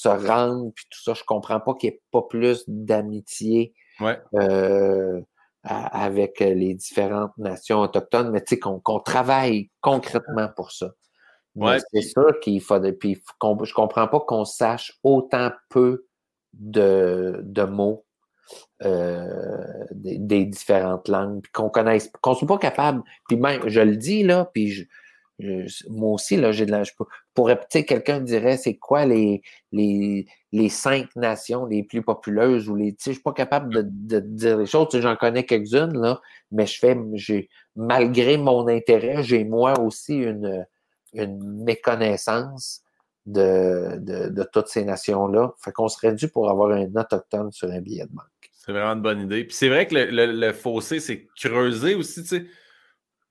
rendre 0.07 0.71
puis 0.73 0.86
tout 0.89 1.01
ça. 1.03 1.13
Je 1.13 1.23
comprends 1.25 1.59
pas 1.59 1.73
qu'il 1.75 1.89
n'y 1.89 1.95
ait 1.95 2.01
pas 2.11 2.21
plus 2.21 2.63
d'amitié 2.67 3.73
Ouais. 3.99 4.19
euh, 4.36 5.21
avec 5.63 6.39
les 6.39 6.73
différentes 6.73 7.38
nations 7.38 7.82
autochtones, 7.82 8.32
mais 8.32 8.43
qu'on 8.57 8.99
travaille 8.99 9.69
concrètement 9.82 10.47
pour 10.55 10.71
ça. 10.71 10.91
Ouais, 11.55 11.79
c'est 11.79 11.99
puis- 11.99 12.09
sûr 12.09 12.39
qu'il 12.39 12.61
faudrait. 12.61 12.93
Puis 12.93 13.21
je 13.63 13.73
comprends 13.73 14.07
pas 14.07 14.21
qu'on 14.21 14.45
sache 14.45 14.97
autant 15.03 15.51
peu 15.69 16.07
de, 16.53 17.41
de 17.43 17.63
mots 17.63 18.05
euh, 18.84 19.86
des, 19.91 20.18
des 20.18 20.45
différentes 20.45 21.08
langues, 21.08 21.43
qu'on 21.54 21.70
connaisse, 21.70 22.12
qu'on 22.22 22.34
soit 22.36 22.47
pas 22.47 22.58
capable. 22.58 23.04
Puis 23.28 23.38
même, 23.38 23.62
je 23.68 23.82
le 23.82 23.95
dis 23.97 24.24
là, 24.24 24.49
puis 24.54 24.70
je, 24.72 24.84
je- 25.39 25.84
moi 25.89 26.12
aussi 26.12 26.38
là, 26.38 26.52
j'ai 26.52 26.66
de 26.66 26.72
la. 26.72 26.84
Je 26.84 26.91
pour- 26.97 27.08
pourrais, 27.34 27.58
tu 27.58 27.66
sais, 27.72 27.86
quelqu'un 27.86 28.20
dirait, 28.22 28.58
c'est 28.58 28.78
quoi 28.78 29.06
les 29.06 29.41
les 29.72 30.28
les 30.52 30.70
cinq 30.70 31.16
nations 31.16 31.66
les 31.66 31.84
plus 31.84 32.02
populeuses 32.04 32.70
ou 32.70 32.76
les. 32.76 32.93
Tu 32.93 33.04
sais, 33.04 33.12
je 33.12 33.16
suis 33.16 33.24
pas 33.24 33.34
capable 33.34 33.74
de, 33.74 33.82
de 33.86 34.20
dire 34.20 34.58
les 34.58 34.66
choses. 34.66 34.88
J'en 34.93 35.16
connais 35.16 35.45
quelques-unes 35.45 35.99
là, 35.99 36.22
mais 36.52 36.66
je 36.68 36.78
fais, 36.80 36.97
j'ai 37.14 37.49
malgré 37.76 38.38
mon 38.38 38.68
intérêt, 38.68 39.24
j'ai 39.24 39.43
moi 39.45 39.80
aussi 39.80 40.16
une 40.16 40.66
une 41.14 41.64
méconnaissance 41.64 42.82
de, 43.26 43.97
de, 43.97 44.30
de 44.30 44.43
toutes 44.52 44.68
ces 44.70 44.86
nations-là. 44.86 45.54
Fait 45.60 45.72
qu'on 45.74 45.88
serait 45.89 46.14
dû 46.14 46.30
pour 46.30 46.49
avoir 46.49 46.72
un 46.72 46.88
autochtone 46.95 47.52
sur 47.52 47.70
un 47.72 47.82
billet 47.82 48.06
de 48.06 48.12
banque. 48.14 48.30
C'est 48.64 48.72
vraiment 48.74 48.93
une 48.93 49.01
bonne 49.01 49.22
idée. 49.22 49.43
Puis 49.43 49.55
c'est 49.55 49.70
vrai 49.70 49.88
que 49.88 49.95
le, 49.95 50.05
le- 50.05 50.32
le 50.34 50.53
fossé, 50.53 50.99
c'est 50.99 51.28
creusé 51.36 51.95
aussi, 51.95 52.22
tu 52.22 52.28
sais. 52.28 52.45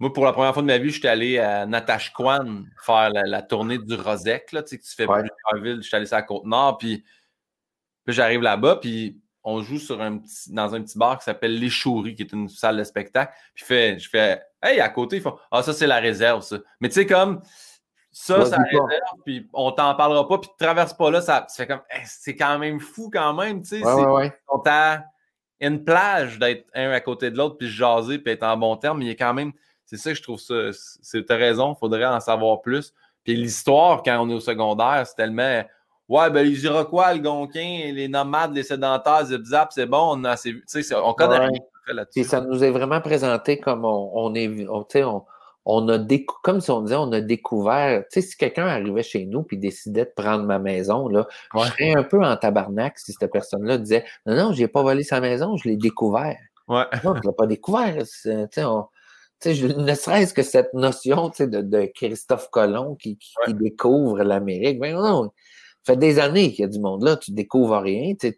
Moi, 0.00 0.12
pour 0.12 0.24
la 0.24 0.32
première 0.32 0.52
fois 0.54 0.62
de 0.62 0.66
ma 0.66 0.78
vie, 0.78 0.90
j'étais 0.90 1.08
allé 1.08 1.38
à 1.38 1.66
Natashquan 1.66 2.64
faire 2.84 3.10
la, 3.10 3.22
la 3.24 3.42
tournée 3.42 3.78
du 3.78 3.94
Rosec, 3.94 4.50
là, 4.52 4.62
tu 4.62 4.70
sais, 4.70 4.78
que 4.78 4.82
tu 4.82 4.94
fais 4.94 5.06
Ouais. 5.06 5.20
plusieurs 5.20 5.62
villes. 5.64 5.82
J'étais 5.82 5.96
allé 5.98 6.06
sur 6.06 6.16
la 6.16 6.22
Côte-Nord, 6.22 6.78
puis, 6.78 7.04
puis 8.04 8.14
j'arrive 8.14 8.40
là-bas, 8.40 8.76
puis 8.76 9.20
on 9.44 9.62
joue 9.62 9.78
sur 9.78 10.00
un 10.02 10.18
petit, 10.18 10.52
dans 10.52 10.74
un 10.74 10.82
petit 10.82 10.98
bar 10.98 11.18
qui 11.18 11.24
s'appelle 11.24 11.58
Les 11.58 11.70
Chouris, 11.70 12.14
qui 12.14 12.22
est 12.22 12.32
une 12.32 12.48
salle 12.48 12.78
de 12.78 12.84
spectacle. 12.84 13.32
Puis 13.54 13.64
fait, 13.64 13.98
je 13.98 14.08
fais, 14.08 14.42
hey, 14.62 14.80
à 14.80 14.88
côté, 14.88 15.16
ils 15.16 15.22
font, 15.22 15.38
ah, 15.50 15.62
ça, 15.62 15.72
c'est 15.72 15.86
la 15.86 15.98
réserve, 15.98 16.42
ça. 16.42 16.58
Mais 16.80 16.88
tu 16.88 16.94
sais, 16.94 17.06
comme, 17.06 17.40
Ça, 18.10 18.44
ça 18.46 18.56
réserve, 18.56 19.20
puis 19.24 19.48
on 19.52 19.70
t'en 19.70 19.94
parlera 19.94 20.26
pas, 20.26 20.38
puis 20.38 20.50
tu 20.50 20.64
traverses 20.64 20.94
pas 20.94 21.10
là, 21.12 21.20
ça, 21.20 21.46
fait 21.54 21.66
comme, 21.66 21.82
c'est 22.04 22.34
quand 22.36 22.58
même 22.58 22.80
fou 22.80 23.08
quand 23.12 23.32
même, 23.34 23.62
tu 23.62 23.68
sais. 23.78 23.84
Ouais, 23.84 24.04
ouais, 24.06 24.32
On 24.48 24.58
t'a 24.58 25.04
une 25.60 25.84
plage 25.84 26.38
d'être 26.38 26.66
un 26.74 26.90
à 26.90 27.00
côté 27.00 27.30
de 27.30 27.36
l'autre, 27.36 27.56
puis 27.56 27.68
jaser, 27.68 28.18
puis 28.18 28.32
être 28.32 28.42
en 28.42 28.56
bon 28.56 28.76
terme, 28.76 28.98
mais 28.98 29.06
il 29.06 29.10
a 29.10 29.14
quand 29.14 29.34
même, 29.34 29.52
c'est 29.84 29.96
ça 29.96 30.10
que 30.10 30.16
je 30.16 30.22
trouve 30.22 30.40
ça, 30.40 30.70
t'as 31.26 31.36
raison, 31.36 31.74
il 31.74 31.78
faudrait 31.78 32.06
en 32.06 32.20
savoir 32.20 32.62
plus. 32.62 32.94
Puis 33.24 33.36
l'histoire, 33.36 34.02
quand 34.02 34.18
on 34.20 34.30
est 34.30 34.34
au 34.34 34.40
secondaire, 34.40 35.04
c'est 35.06 35.16
tellement, 35.16 35.62
ouais, 36.08 36.30
ben 36.30 36.46
les 36.46 36.64
Iroquois, 36.64 37.14
le 37.14 37.20
Gonquin, 37.20 37.92
les 37.92 38.08
nomades, 38.08 38.54
les 38.54 38.62
sédentaires, 38.62 39.26
zip 39.26 39.44
zap, 39.44 39.72
c'est 39.72 39.86
bon, 39.86 40.16
on 40.16 40.24
a 40.24 40.30
assez 40.30 40.52
vu, 40.52 40.64
tu 40.66 40.82
sais, 40.82 40.94
on 40.94 41.12
connaît 41.12 41.38
rien 41.38 41.58
là-dessus. 41.88 42.24
ça 42.24 42.40
nous 42.40 42.64
est 42.64 42.70
vraiment 42.70 43.00
présenté 43.00 43.58
comme 43.58 43.84
on, 43.84 44.10
on 44.14 44.34
est, 44.34 44.66
on, 44.68 45.24
on, 45.64 45.86
on 45.86 45.88
a 45.88 45.98
comme 46.42 46.60
si 46.60 46.70
on 46.70 46.82
disait, 46.82 46.96
on 46.96 47.12
a 47.12 47.20
découvert, 47.20 48.02
tu 48.10 48.20
sais, 48.20 48.28
si 48.28 48.36
quelqu'un 48.36 48.66
arrivait 48.66 49.02
chez 49.02 49.26
nous 49.26 49.42
puis 49.42 49.58
décidait 49.58 50.04
de 50.04 50.12
prendre 50.14 50.44
ma 50.44 50.58
maison, 50.58 51.08
là, 51.08 51.26
je 51.54 51.60
serais 51.60 51.94
un 51.94 52.02
peu 52.02 52.22
en 52.24 52.36
tabarnak 52.36 52.98
si 52.98 53.12
cette 53.12 53.30
personne-là 53.30 53.78
disait, 53.78 54.04
non, 54.26 54.36
non, 54.36 54.52
j'ai 54.52 54.68
pas 54.68 54.82
volé 54.82 55.02
sa 55.02 55.20
maison, 55.20 55.56
je 55.56 55.68
l'ai 55.68 55.76
découvert. 55.76 56.38
Ouais. 56.68 56.84
Non, 57.04 57.14
je 57.16 57.28
l'ai 57.28 57.34
pas 57.36 57.46
découvert. 57.46 57.96
Tu 57.98 58.30
sais, 59.42 59.74
ne 59.76 59.94
serait-ce 59.94 60.34
que 60.34 60.42
cette 60.42 60.74
notion 60.74 61.30
de, 61.38 61.62
de 61.62 61.90
Christophe 61.94 62.50
Colomb 62.50 62.94
qui, 62.96 63.18
qui, 63.18 63.54
découvre 63.54 64.22
l'Amérique. 64.22 64.78
Ben 64.78 64.94
non, 64.94 65.30
ça 65.82 65.94
fait 65.94 65.96
des 65.96 66.18
années 66.18 66.52
qu'il 66.52 66.62
y 66.62 66.64
a 66.64 66.68
du 66.68 66.78
monde 66.78 67.02
là, 67.02 67.16
tu 67.16 67.32
découvres 67.32 67.80
rien, 67.80 68.14
tu, 68.20 68.36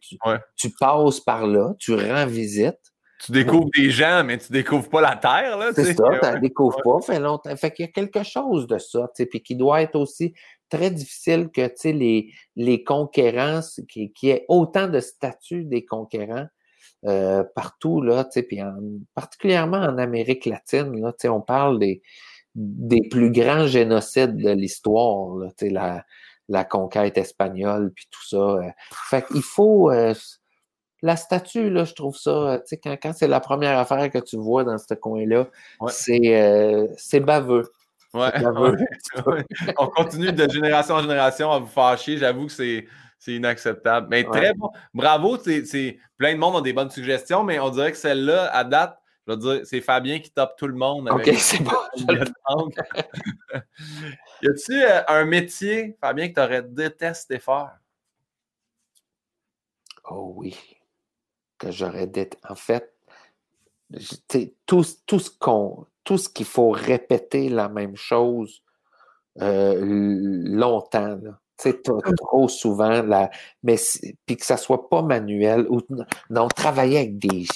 tu 0.57 0.71
passes 0.79 1.21
par 1.21 1.47
là, 1.47 1.75
tu 1.79 1.95
rends 1.95 2.27
visite, 2.27 2.92
tu 3.25 3.33
découvres 3.33 3.69
des 3.77 3.91
gens, 3.91 4.25
mais 4.25 4.39
tu 4.39 4.53
découvres 4.53 4.89
pas 4.89 5.01
la 5.01 5.17
Terre. 5.17 5.57
Là, 5.57 5.71
c'est 5.75 5.95
ça, 5.95 6.05
tu 6.21 6.27
ne 6.29 6.41
découvres 6.41 6.81
pas. 6.83 7.01
Fait 7.01 7.21
longtemps. 7.21 7.55
Fait 7.57 7.71
qu'il 7.71 7.87
y 7.87 7.89
a 7.89 7.93
quelque 7.93 8.23
chose 8.23 8.67
de 8.67 8.79
ça, 8.79 9.09
puis 9.31 9.43
qui 9.43 9.55
doit 9.55 9.83
être 9.83 9.97
aussi 9.97 10.35
très 10.69 10.91
difficile 10.91 11.51
que 11.51 11.69
les, 11.89 12.33
les 12.57 12.83
conquérants, 12.83 13.61
qui, 13.89 14.13
qui 14.13 14.31
ait 14.31 14.45
autant 14.49 14.89
de 14.89 15.01
statuts 15.01 15.65
des 15.65 15.85
conquérants 15.85 16.47
euh, 17.05 17.45
partout, 17.55 18.01
là, 18.01 18.29
puis 18.35 18.61
particulièrement 19.15 19.79
en 19.79 19.99
Amérique 19.99 20.47
latine, 20.47 21.01
là, 21.01 21.13
on 21.31 21.41
parle 21.41 21.79
des, 21.79 22.03
des 22.55 23.09
plus 23.09 23.31
grands 23.31 23.67
génocides 23.67 24.37
de 24.37 24.51
l'histoire, 24.51 25.37
la, 25.61 26.05
la 26.49 26.65
conquête 26.65 27.19
espagnole, 27.19 27.93
puis 27.95 28.07
tout 28.11 28.27
ça. 28.27 28.37
Euh. 28.37 28.71
Fait 29.09 29.27
qu'il 29.27 29.43
faut. 29.43 29.91
Euh, 29.91 30.15
la 31.03 31.17
statue, 31.17 31.69
là, 31.69 31.85
je 31.85 31.95
trouve 31.95 32.17
ça, 32.17 32.31
euh, 32.31 32.59
tu 32.59 32.63
sais, 32.67 32.77
quand, 32.79 32.97
quand 33.03 33.13
c'est 33.13 33.27
la 33.27 33.41
première 33.41 33.77
affaire 33.79 34.09
que 34.11 34.19
tu 34.19 34.37
vois 34.37 34.63
dans 34.63 34.79
ce 34.79 34.95
coin-là, 34.95 35.49
euh, 35.83 36.89
c'est 36.97 37.21
baveux. 37.21 37.71
Ouais, 38.15 38.31
On 39.79 39.87
continue 39.89 40.33
de 40.33 40.49
génération 40.49 40.95
en 40.97 41.03
génération 41.03 41.51
à 41.51 41.59
vous 41.59 41.67
fâcher. 41.67 42.19
J'avoue 42.19 42.47
que 42.47 42.53
c'est 42.53 42.87
inacceptable. 43.27 44.07
Mais 44.11 44.23
très 44.25 44.55
bon. 44.55 44.71
Bravo. 44.95 45.39
C'est 45.39 45.99
plein 46.19 46.35
de 46.35 46.39
monde 46.39 46.57
ont 46.57 46.61
des 46.61 46.73
bonnes 46.75 46.91
suggestions, 46.91 47.43
mais 47.43 47.59
on 47.59 47.71
dirait 47.71 47.91
que 47.91 47.99
celle-là, 47.99 48.55
à 48.55 48.65
date, 48.65 48.99
je 49.27 49.33
veux 49.33 49.39
dire, 49.39 49.61
c'est 49.65 49.81
Fabien 49.81 50.19
qui 50.19 50.31
top 50.31 50.55
tout 50.57 50.67
le 50.67 50.75
monde. 50.75 51.09
OK, 51.11 51.25
c'est 51.39 51.63
bon. 51.63 51.73
y 54.43 54.49
a-tu 54.49 54.83
euh, 54.83 55.03
un 55.09 55.25
métier, 55.25 55.97
Fabien, 56.01 56.29
que 56.29 56.35
tu 56.35 56.41
aurais 56.41 56.63
détesté 56.63 57.39
faire? 57.39 57.79
Oh 60.05 60.35
oui 60.37 60.82
que 61.63 61.71
j'aurais 61.71 62.07
d'être. 62.07 62.37
En 62.49 62.55
fait, 62.55 62.93
tout, 64.67 64.85
tout 65.07 65.19
ce 65.19 65.31
qu'on. 65.39 65.87
Tout 66.05 66.19
ce 66.19 66.29
qu'il 66.29 66.47
faut 66.47 66.71
répéter 66.71 67.49
la 67.49 67.69
même 67.69 67.95
chose 67.95 68.63
euh, 69.41 69.79
longtemps, 69.81 71.17
là. 71.23 71.39
trop 72.17 72.49
souvent, 72.49 73.03
là, 73.03 73.31
mais 73.63 73.77
puis 74.27 74.37
que 74.37 74.45
ça 74.45 74.57
soit 74.57 74.89
pas 74.89 75.03
manuel 75.03 75.67
ou 75.71 75.81
non, 76.29 76.49
travailler 76.49 76.99
avec 76.99 77.19
des, 77.19 77.47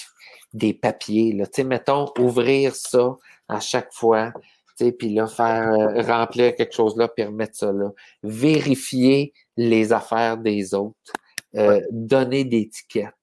des 0.52 0.74
papiers, 0.74 1.32
là, 1.32 1.46
mettons, 1.64 2.06
ouvrir 2.20 2.76
ça 2.76 3.16
à 3.48 3.58
chaque 3.58 3.92
fois, 3.92 4.32
puis 4.78 5.12
là, 5.12 5.26
faire 5.26 5.72
euh, 5.72 6.02
remplir 6.02 6.54
quelque 6.54 6.74
chose 6.74 6.96
là, 6.96 7.08
puis 7.08 7.24
remettre 7.24 7.56
ça 7.56 7.72
là. 7.72 7.90
Vérifier 8.22 9.32
les 9.56 9.92
affaires 9.92 10.36
des 10.36 10.72
autres, 10.72 11.12
euh, 11.56 11.80
donner 11.90 12.44
des 12.44 12.60
étiquettes 12.60 13.15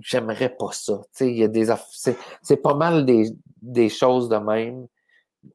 j'aimerais 0.00 0.54
pas 0.54 0.72
ça. 0.72 1.00
Il 1.20 1.36
y 1.36 1.44
a 1.44 1.48
des 1.48 1.72
c'est 2.42 2.56
pas 2.56 2.74
mal 2.74 3.04
des, 3.04 3.30
des, 3.62 3.88
choses 3.88 4.28
de 4.28 4.36
même. 4.36 4.86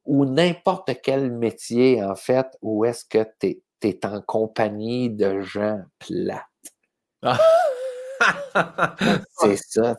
Ou 0.04 0.24
n'importe 0.24 0.90
quel 1.02 1.30
métier, 1.30 2.02
en 2.02 2.14
fait, 2.14 2.46
où 2.62 2.84
est-ce 2.84 3.04
que 3.04 3.26
tu 3.38 3.60
es, 3.82 4.06
en 4.06 4.22
compagnie 4.22 5.10
de 5.10 5.40
gens 5.40 5.82
plates. 5.98 6.42
c'est 9.40 9.56
ça. 9.56 9.96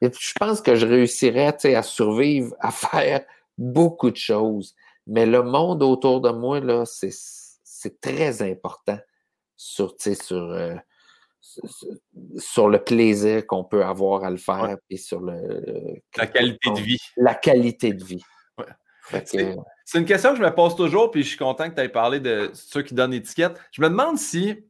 je 0.00 0.32
pense 0.38 0.60
que 0.62 0.74
je 0.74 0.86
réussirais 0.86 1.54
à 1.74 1.82
survivre, 1.82 2.54
à 2.60 2.70
faire 2.70 3.24
beaucoup 3.58 4.10
de 4.10 4.16
choses. 4.16 4.74
Mais 5.06 5.26
le 5.26 5.42
monde 5.42 5.82
autour 5.82 6.20
de 6.20 6.30
moi, 6.30 6.60
là, 6.60 6.84
c'est 6.84 8.00
très 8.00 8.42
important 8.42 8.98
sur, 9.56 9.94
sur 9.98 10.36
euh, 10.36 10.74
sur 12.38 12.68
le 12.68 12.82
plaisir 12.82 13.46
qu'on 13.46 13.64
peut 13.64 13.84
avoir 13.84 14.24
à 14.24 14.30
le 14.30 14.36
faire 14.36 14.76
et 14.90 14.96
sur 14.96 15.20
le, 15.20 16.00
la 16.16 16.26
qualité 16.26 16.70
de 16.70 16.80
vie. 16.80 17.00
La 17.16 17.34
qualité 17.34 17.92
de 17.92 18.04
vie. 18.04 18.22
C'est 19.22 19.98
une 19.98 20.04
question 20.04 20.32
que 20.32 20.38
je 20.38 20.42
me 20.42 20.54
pose 20.54 20.76
toujours, 20.76 21.10
puis 21.10 21.22
je 21.22 21.28
suis 21.28 21.38
content 21.38 21.70
que 21.70 21.74
tu 21.74 21.80
aies 21.80 21.88
parlé 21.88 22.20
de 22.20 22.50
ceux 22.52 22.82
qui 22.82 22.94
donnent 22.94 23.12
l'étiquette. 23.12 23.58
Je 23.72 23.80
me 23.80 23.88
demande 23.88 24.18
si 24.18 24.64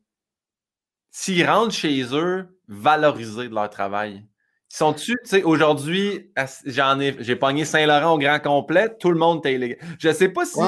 s'ils 1.10 1.44
rentrent 1.48 1.74
chez 1.74 2.04
eux 2.12 2.46
valorisés 2.68 3.48
de 3.48 3.54
leur 3.54 3.70
travail. 3.70 4.24
Sont-tu, 4.68 5.12
tu 5.24 5.30
sais, 5.30 5.42
aujourd'hui, 5.42 6.30
j'en 6.66 7.00
ai, 7.00 7.16
j'ai 7.20 7.36
pogné 7.36 7.64
Saint-Laurent 7.64 8.14
au 8.14 8.18
grand 8.18 8.38
complet, 8.38 8.94
tout 9.00 9.10
le 9.10 9.18
monde 9.18 9.44
est 9.46 9.78
Je 9.98 10.12
sais 10.12 10.28
pas 10.28 10.44
si, 10.44 10.60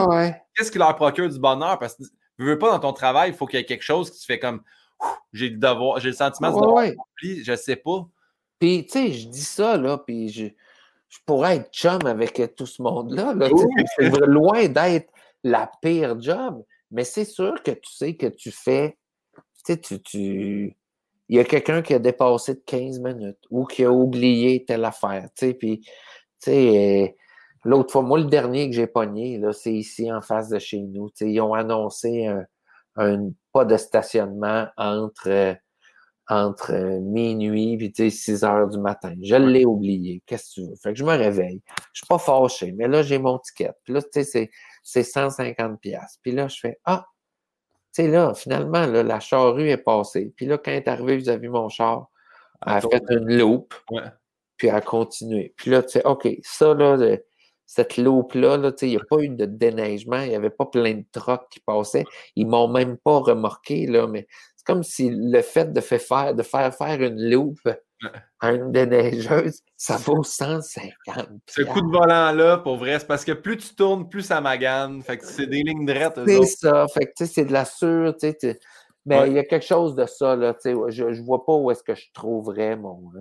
qu'est-ce 0.54 0.72
qui 0.72 0.78
leur 0.78 0.96
procure 0.96 1.28
du 1.28 1.38
bonheur, 1.38 1.78
parce 1.78 1.96
que 1.96 2.04
tu 2.04 2.44
veux 2.44 2.58
pas 2.58 2.70
dans 2.70 2.78
ton 2.78 2.94
travail, 2.94 3.30
il 3.30 3.36
faut 3.36 3.46
qu'il 3.46 3.58
y 3.60 3.62
ait 3.62 3.66
quelque 3.66 3.84
chose 3.84 4.10
qui 4.10 4.18
se 4.18 4.24
fait 4.24 4.38
comme, 4.38 4.62
j'ai 5.32 5.48
j'ai 5.48 6.08
le 6.08 6.12
sentiment 6.12 6.50
de 6.50 6.60
devoir 6.60 6.84
je 7.22 7.56
sais 7.56 7.76
pas. 7.76 8.08
Puis, 8.58 8.84
tu 8.86 8.92
sais, 8.92 9.12
je 9.12 9.28
dis 9.28 9.44
ça, 9.44 9.76
là, 9.76 9.98
puis 9.98 10.28
je, 10.28 10.46
je 11.08 11.18
pourrais 11.24 11.56
être 11.56 11.72
chum 11.72 12.04
avec 12.04 12.40
tout 12.56 12.66
ce 12.66 12.82
monde-là. 12.82 13.34
C'est 13.96 14.10
loin 14.26 14.68
d'être 14.68 15.10
la 15.42 15.70
pire 15.80 16.20
job, 16.20 16.62
mais 16.90 17.04
c'est 17.04 17.24
sûr 17.24 17.62
que 17.62 17.70
tu 17.70 17.90
sais 17.90 18.16
que 18.16 18.26
tu 18.26 18.50
fais, 18.50 18.98
tu 19.34 19.42
sais, 19.64 19.80
tu, 19.80 20.02
tu... 20.02 20.76
Il 21.28 21.36
y 21.36 21.38
a 21.38 21.44
quelqu'un 21.44 21.80
qui 21.80 21.94
a 21.94 22.00
dépassé 22.00 22.54
de 22.54 22.62
15 22.66 22.98
minutes 22.98 23.38
ou 23.50 23.64
qui 23.64 23.84
a 23.84 23.92
oublié 23.92 24.64
telle 24.64 24.84
affaire, 24.84 25.28
tu 25.36 25.46
sais, 25.46 25.54
puis, 25.54 25.80
tu 25.80 25.88
sais, 26.40 27.04
euh, 27.04 27.08
l'autre 27.64 27.92
fois, 27.92 28.02
moi, 28.02 28.18
le 28.18 28.26
dernier 28.26 28.68
que 28.68 28.76
j'ai 28.76 28.88
pogné, 28.88 29.38
là, 29.38 29.52
c'est 29.52 29.72
ici 29.72 30.12
en 30.12 30.20
face 30.20 30.48
de 30.48 30.58
chez 30.58 30.80
nous, 30.80 31.08
tu 31.10 31.24
sais, 31.24 31.30
ils 31.30 31.40
ont 31.40 31.54
annoncé 31.54 32.26
un, 32.26 32.44
un 32.96 33.30
pas 33.52 33.64
de 33.64 33.76
stationnement 33.76 34.68
entre, 34.76 35.28
euh, 35.28 35.54
entre 36.28 36.72
euh, 36.72 37.00
minuit 37.00 37.92
et 37.98 38.10
6 38.10 38.44
heures 38.44 38.68
du 38.68 38.78
matin. 38.78 39.14
Je 39.22 39.34
l'ai 39.34 39.64
oublié. 39.64 40.22
Qu'est-ce 40.26 40.50
que 40.50 40.54
tu 40.54 40.68
veux? 40.68 40.76
Fait 40.76 40.92
que 40.92 40.98
je 40.98 41.04
me 41.04 41.16
réveille. 41.16 41.62
Je 41.92 42.00
suis 42.00 42.06
pas 42.06 42.18
fâché, 42.18 42.72
mais 42.72 42.88
là, 42.88 43.02
j'ai 43.02 43.18
mon 43.18 43.38
ticket. 43.38 43.72
Puis 43.84 43.92
là, 43.92 44.02
tu 44.02 44.24
sais, 44.24 44.50
c'est 44.82 45.02
150 45.02 45.80
pièces. 45.80 46.18
Puis 46.22 46.32
là, 46.32 46.48
je 46.48 46.58
fais 46.60 46.78
Ah, 46.84 47.06
tu 47.92 48.02
sais, 48.02 48.08
là, 48.08 48.34
finalement, 48.34 48.86
là, 48.86 49.02
la 49.02 49.18
charrue 49.18 49.68
est 49.68 49.76
passée. 49.76 50.32
Puis 50.36 50.46
là, 50.46 50.58
quand 50.58 50.70
elle 50.70 50.78
est 50.78 50.88
arrivée 50.88 51.16
vis-à-vis 51.16 51.48
mon 51.48 51.68
char, 51.68 52.08
elle 52.64 52.74
a 52.74 52.80
fait 52.80 53.02
une 53.10 53.36
loupe. 53.36 53.74
Puis 54.56 54.68
elle 54.68 54.74
a 54.74 54.80
continué. 54.80 55.54
Puis 55.56 55.70
là, 55.70 55.82
tu 55.82 55.90
sais, 55.90 56.06
OK, 56.06 56.28
ça, 56.42 56.74
là, 56.74 56.96
cette 57.72 57.98
loupe-là, 57.98 58.56
là, 58.56 58.72
il 58.82 58.88
n'y 58.88 58.96
a 58.96 59.04
pas 59.08 59.18
eu 59.20 59.28
de 59.28 59.44
déneigement, 59.44 60.20
il 60.22 60.30
n'y 60.30 60.34
avait 60.34 60.50
pas 60.50 60.66
plein 60.66 60.92
de 60.94 61.04
trocs 61.12 61.48
qui 61.52 61.60
passaient. 61.60 62.04
Ils 62.34 62.46
ne 62.46 62.50
m'ont 62.50 62.66
même 62.66 62.96
pas 62.96 63.20
remarqué, 63.20 63.86
là, 63.86 64.08
mais 64.08 64.26
c'est 64.56 64.66
comme 64.66 64.82
si 64.82 65.08
le 65.08 65.40
fait 65.40 65.72
de 65.72 65.80
faire, 65.80 66.34
de 66.34 66.42
faire 66.42 66.74
faire 66.74 67.00
une 67.00 67.30
loupe 67.30 67.70
à 68.40 68.50
une 68.50 68.72
déneigeuse, 68.72 69.60
ça 69.76 69.98
vaut 69.98 70.24
150. 70.24 71.28
Ce 71.48 71.62
coup 71.62 71.80
de 71.80 71.96
volant-là, 71.96 72.58
pour 72.58 72.76
vrai, 72.76 72.98
c'est 72.98 73.06
parce 73.06 73.24
que 73.24 73.30
plus 73.30 73.58
tu 73.58 73.72
tournes, 73.76 74.08
plus 74.08 74.22
ça 74.22 74.40
magane. 74.40 75.00
Fait 75.02 75.18
que 75.18 75.24
c'est 75.24 75.46
des 75.46 75.62
lignes 75.62 75.86
droites. 75.86 76.18
C'est 76.26 76.46
ça. 76.46 76.88
Fait 76.88 77.06
que 77.06 77.24
c'est 77.24 77.44
de 77.44 77.52
la 77.52 77.64
sûre. 77.64 78.16
Mais 79.06 79.28
il 79.28 79.34
y 79.34 79.38
a 79.38 79.44
quelque 79.44 79.64
chose 79.64 79.94
de 79.94 80.06
ça. 80.06 80.34
Là, 80.34 80.56
je 80.64 81.04
ne 81.04 81.24
vois 81.24 81.44
pas 81.46 81.54
où 81.54 81.70
est-ce 81.70 81.84
que 81.84 81.94
je 81.94 82.06
trouverais 82.12 82.74
mon. 82.74 83.12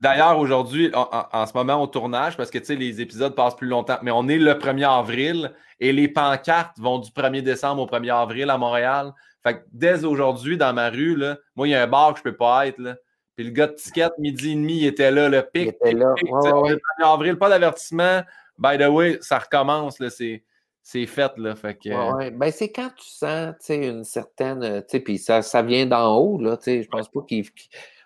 D'ailleurs, 0.00 0.38
aujourd'hui, 0.38 0.90
en, 0.94 1.46
ce 1.46 1.52
moment, 1.54 1.82
au 1.82 1.86
tournage, 1.86 2.36
parce 2.36 2.50
que 2.50 2.58
les 2.72 3.00
épisodes 3.00 3.34
passent 3.34 3.56
plus 3.56 3.68
longtemps, 3.68 3.98
mais 4.02 4.10
on 4.10 4.28
est 4.28 4.38
le 4.38 4.54
1er 4.54 4.88
avril 4.88 5.52
et 5.80 5.92
les 5.92 6.08
pancartes 6.08 6.78
vont 6.78 6.98
du 6.98 7.10
1er 7.10 7.42
décembre 7.42 7.82
au 7.82 7.86
1er 7.86 8.14
avril 8.14 8.50
à 8.50 8.58
Montréal. 8.58 9.12
Fait 9.42 9.54
que 9.54 9.64
dès 9.72 10.04
aujourd'hui, 10.04 10.56
dans 10.56 10.72
ma 10.72 10.90
rue, 10.90 11.16
là, 11.16 11.38
moi, 11.56 11.68
il 11.68 11.72
y 11.72 11.74
a 11.74 11.82
un 11.82 11.86
bar 11.86 12.14
que 12.14 12.20
je 12.22 12.28
ne 12.28 12.30
peux 12.32 12.36
pas 12.36 12.66
être. 12.66 12.78
Là. 12.78 12.96
Puis 13.36 13.44
le 13.46 13.52
gars 13.52 13.68
de 13.68 13.74
ticket, 13.74 14.08
midi 14.18 14.52
et 14.52 14.54
demi, 14.54 14.78
il 14.78 14.86
était 14.86 15.10
là, 15.10 15.28
le 15.28 15.42
pic. 15.42 15.62
Il 15.62 15.68
était 15.68 15.92
là. 15.92 16.14
Le 16.20 16.76
1er 16.76 17.12
avril, 17.12 17.36
pas 17.36 17.48
d'avertissement. 17.48 18.22
By 18.58 18.76
the 18.78 18.88
way, 18.88 19.18
ça 19.20 19.38
recommence. 19.38 20.02
C'est 20.10 20.42
c'est 20.90 21.04
fait, 21.04 21.32
là. 21.36 21.54
Fait 21.54 21.74
que... 21.74 22.14
ouais, 22.16 22.30
Ben, 22.30 22.50
c'est 22.50 22.72
quand 22.72 22.88
tu 22.96 23.06
sens, 23.06 23.54
une 23.68 24.04
certaine, 24.04 24.82
puis 25.04 25.18
ça, 25.18 25.42
ça 25.42 25.60
vient 25.60 25.84
d'en 25.84 26.16
haut, 26.16 26.40
là, 26.40 26.56
je 26.64 26.88
pense 26.88 27.10
pas 27.10 27.20
qu'il... 27.28 27.44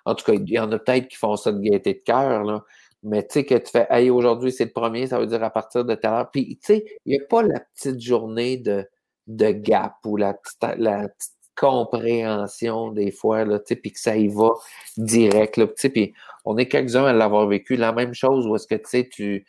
En 0.04 0.14
tout 0.14 0.24
cas, 0.24 0.32
il 0.34 0.48
y 0.50 0.58
en 0.58 0.70
a 0.72 0.78
peut-être 0.78 1.08
qui 1.08 1.16
font 1.16 1.36
ça 1.36 1.52
de 1.52 1.60
gaieté 1.60 1.94
de 1.94 2.02
cœur, 2.04 2.44
là. 2.44 2.64
Mais 3.04 3.26
tu 3.26 3.34
sais, 3.34 3.44
que 3.44 3.56
tu 3.56 3.70
fais, 3.70 3.86
hey, 3.90 4.10
aujourd'hui, 4.10 4.52
c'est 4.52 4.66
le 4.66 4.70
premier, 4.70 5.08
ça 5.08 5.18
veut 5.18 5.26
dire 5.26 5.42
à 5.42 5.50
partir 5.50 5.84
de 5.84 5.94
tout 5.94 6.06
à 6.06 6.10
l'heure. 6.10 6.30
Puis, 6.30 6.56
tu 6.62 6.74
sais, 6.74 6.84
il 7.04 7.16
n'y 7.16 7.22
a 7.22 7.26
pas 7.28 7.42
la 7.42 7.60
petite 7.60 8.00
journée 8.00 8.58
de, 8.58 8.86
de 9.26 9.50
gap 9.50 9.96
ou 10.04 10.16
la 10.16 10.34
petite, 10.34 10.78
la 10.78 11.08
petite 11.08 11.32
compréhension 11.56 12.92
des 12.92 13.10
fois, 13.10 13.44
là, 13.44 13.58
tu 13.58 13.64
sais, 13.68 13.76
puis 13.76 13.92
que 13.92 13.98
ça 13.98 14.16
y 14.16 14.28
va 14.28 14.50
direct, 14.96 15.56
là, 15.56 15.66
tu 15.66 15.72
sais, 15.76 15.90
puis 15.90 16.14
on 16.44 16.56
est 16.58 16.68
quelques-uns 16.68 17.04
à 17.04 17.12
l'avoir 17.12 17.46
vécu. 17.46 17.76
La 17.76 17.92
même 17.92 18.14
chose 18.14 18.46
où 18.46 18.54
est-ce 18.56 18.66
que, 18.68 18.76
tu 18.76 18.88
sais, 18.88 19.08
tu, 19.10 19.44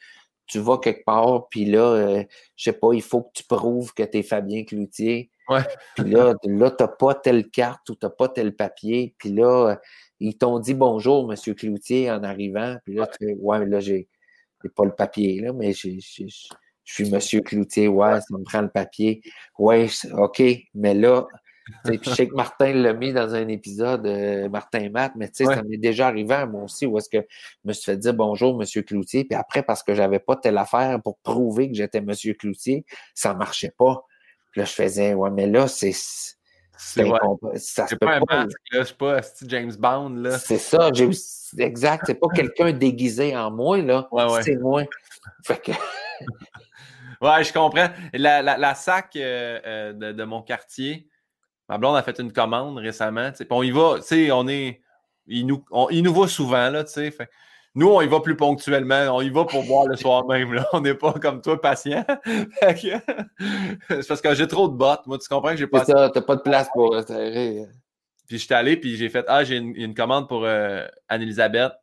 tu 0.48 0.60
vas 0.60 0.78
quelque 0.78 1.04
part, 1.06 1.48
puis 1.50 1.66
là, 1.66 1.82
euh, 1.82 2.24
je 2.56 2.64
sais 2.66 2.78
pas, 2.78 2.94
il 2.94 3.02
faut 3.02 3.22
que 3.22 3.32
tu 3.36 3.44
prouves 3.44 3.94
que 3.94 4.04
tu 4.04 4.18
es 4.18 4.24
Fabien 4.24 4.64
Cloutier. 4.64 5.32
Ouais. 5.50 5.62
Puis 5.96 6.10
là, 6.10 6.34
là 6.44 6.72
tu 6.72 6.84
n'as 6.84 6.88
pas 6.88 7.16
telle 7.16 7.50
carte 7.50 7.90
ou 7.90 7.96
tu 7.96 8.06
n'as 8.06 8.10
pas 8.10 8.30
tel 8.30 8.56
papier. 8.56 9.16
Puis 9.18 9.30
là, 9.30 9.78
ils 10.24 10.38
t'ont 10.38 10.60
dit 10.60 10.74
bonjour, 10.74 11.28
Monsieur 11.28 11.54
Cloutier, 11.54 12.10
en 12.10 12.24
arrivant. 12.24 12.78
Puis 12.86 12.96
là, 12.96 13.08
tu 13.08 13.36
ouais, 13.40 13.66
là, 13.66 13.80
j'ai 13.80 14.08
pas 14.76 14.86
le 14.86 14.96
papier, 14.96 15.42
là, 15.42 15.52
mais 15.52 15.74
je 15.74 15.90
suis 16.00 17.10
Monsieur 17.12 17.42
Cloutier, 17.42 17.90
ouais, 17.90 18.22
ça 18.22 18.38
me 18.38 18.44
prend 18.44 18.62
le 18.62 18.70
papier. 18.70 19.22
Ouais, 19.60 19.88
OK, 20.14 20.42
mais 20.74 20.94
là, 20.94 21.28
puis 21.84 22.00
je 22.02 22.10
sais 22.10 22.28
que 22.28 22.36
Martin 22.36 22.74
l'a 22.74 22.94
mis 22.94 23.12
dans 23.12 23.36
un 23.36 23.48
épisode, 23.50 24.06
euh, 24.06 24.48
Martin 24.48 24.90
Matt, 24.90 25.14
mais 25.16 25.28
tu 25.28 25.44
sais, 25.44 25.46
ça 25.46 25.62
m'est 25.64 25.78
déjà 25.78 26.08
arrivé 26.08 26.34
à 26.34 26.46
moi 26.46 26.64
aussi, 26.64 26.86
où 26.86 26.98
est-ce 26.98 27.10
que 27.10 27.20
je 27.20 27.68
me 27.68 27.74
suis 27.74 27.86
fait 27.86 27.98
dire 27.98 28.14
bonjour, 28.14 28.58
Monsieur 28.58 28.82
Cloutier, 28.82 29.26
puis 29.26 29.36
après, 29.36 29.64
parce 29.64 29.84
que 29.84 29.94
j'avais 29.94 30.20
pas 30.20 30.38
telle 30.38 30.58
affaire 30.58 31.02
pour 31.02 31.18
prouver 31.20 31.70
que 31.70 31.76
j'étais 31.76 32.02
Monsieur 32.02 32.34
Cloutier, 32.34 32.86
ça 33.14 33.34
marchait 33.34 33.74
pas. 33.78 34.06
Puis 34.52 34.60
là, 34.62 34.66
je 34.66 34.74
faisais, 34.74 35.14
ouais, 35.14 35.32
mais 35.32 35.48
là, 35.48 35.68
c'est. 35.68 35.94
C'est 36.78 37.06
pas 38.00 38.16
un 38.16 38.22
masque, 38.30 38.58
là, 38.72 38.86
c'est 38.86 38.98
pas 38.98 39.22
James 39.48 39.74
Bond, 39.78 40.10
là? 40.10 40.38
C'est 40.40 40.58
ça, 40.58 40.90
exact. 41.58 42.06
C'est 42.08 42.16
pas 42.16 42.28
quelqu'un 42.34 42.72
déguisé 42.72 43.36
en 43.36 43.52
moi, 43.52 43.78
là. 43.78 44.08
c'est 44.42 44.56
moi. 44.58 44.84
Fait 45.44 45.62
que. 45.62 45.72
ouais, 47.22 47.44
je 47.44 47.54
comprends. 47.54 47.90
La, 48.14 48.42
la, 48.42 48.58
la 48.58 48.76
sac 48.76 49.16
euh, 49.16 49.60
euh, 49.66 49.94
de, 49.94 50.12
de, 50.12 50.24
mon 50.24 50.42
quartier, 50.42 51.08
Ma 51.70 51.78
blonde 51.78 51.96
a 51.96 52.04
fait 52.04 52.20
une 52.20 52.34
commande 52.34 52.78
récemment. 52.78 53.32
On 53.50 53.64
y 53.64 53.72
va, 53.72 53.96
tu 53.98 54.04
sais, 54.04 54.32
on 54.32 54.48
est. 54.48 54.82
Il 55.26 55.48
nous, 55.48 55.64
il 55.92 56.04
nous 56.04 56.14
voit 56.14 56.28
souvent, 56.28 56.70
là, 56.70 56.84
tu 56.84 56.92
sais. 56.92 57.16
Nous, 57.76 57.88
on 57.88 58.02
y 58.02 58.08
va 58.08 58.20
plus 58.20 58.36
ponctuellement. 58.36 59.16
On 59.16 59.22
y 59.22 59.30
va 59.30 59.46
pour 59.46 59.64
boire 59.64 59.88
le 59.88 59.96
soir 59.96 60.26
même. 60.28 60.54
Là. 60.54 60.68
On 60.74 60.82
n'est 60.82 60.94
pas 60.94 61.14
comme 61.14 61.42
toi, 61.42 61.60
patient. 61.60 62.06
c'est 62.26 64.08
parce 64.08 64.22
que 64.22 64.36
j'ai 64.36 64.48
trop 64.48 64.68
de 64.68 64.76
bottes. 64.76 65.08
Moi, 65.08 65.18
tu 65.18 65.28
comprends 65.28 65.52
que 65.52 65.58
j'ai 65.58 65.68
pas. 65.68 65.84
C'est 65.84 65.94
ça, 65.94 66.10
t'as 66.10 66.22
pas 66.22 66.36
de 66.36 66.42
place 66.42 66.70
pour 66.74 67.00
serrer. 67.02 67.66
Puis 68.28 68.38
je 68.38 68.46
suis 68.46 68.54
allé, 68.54 68.78
puis 68.78 68.96
j'ai 68.96 69.10
fait 69.10 69.26
Ah, 69.28 69.44
j'ai 69.44 69.58
une, 69.58 69.94
commande 69.96 70.28
pour 70.28 70.46
euh, 70.46 70.86
Anne-Elisabeth. 71.10 71.74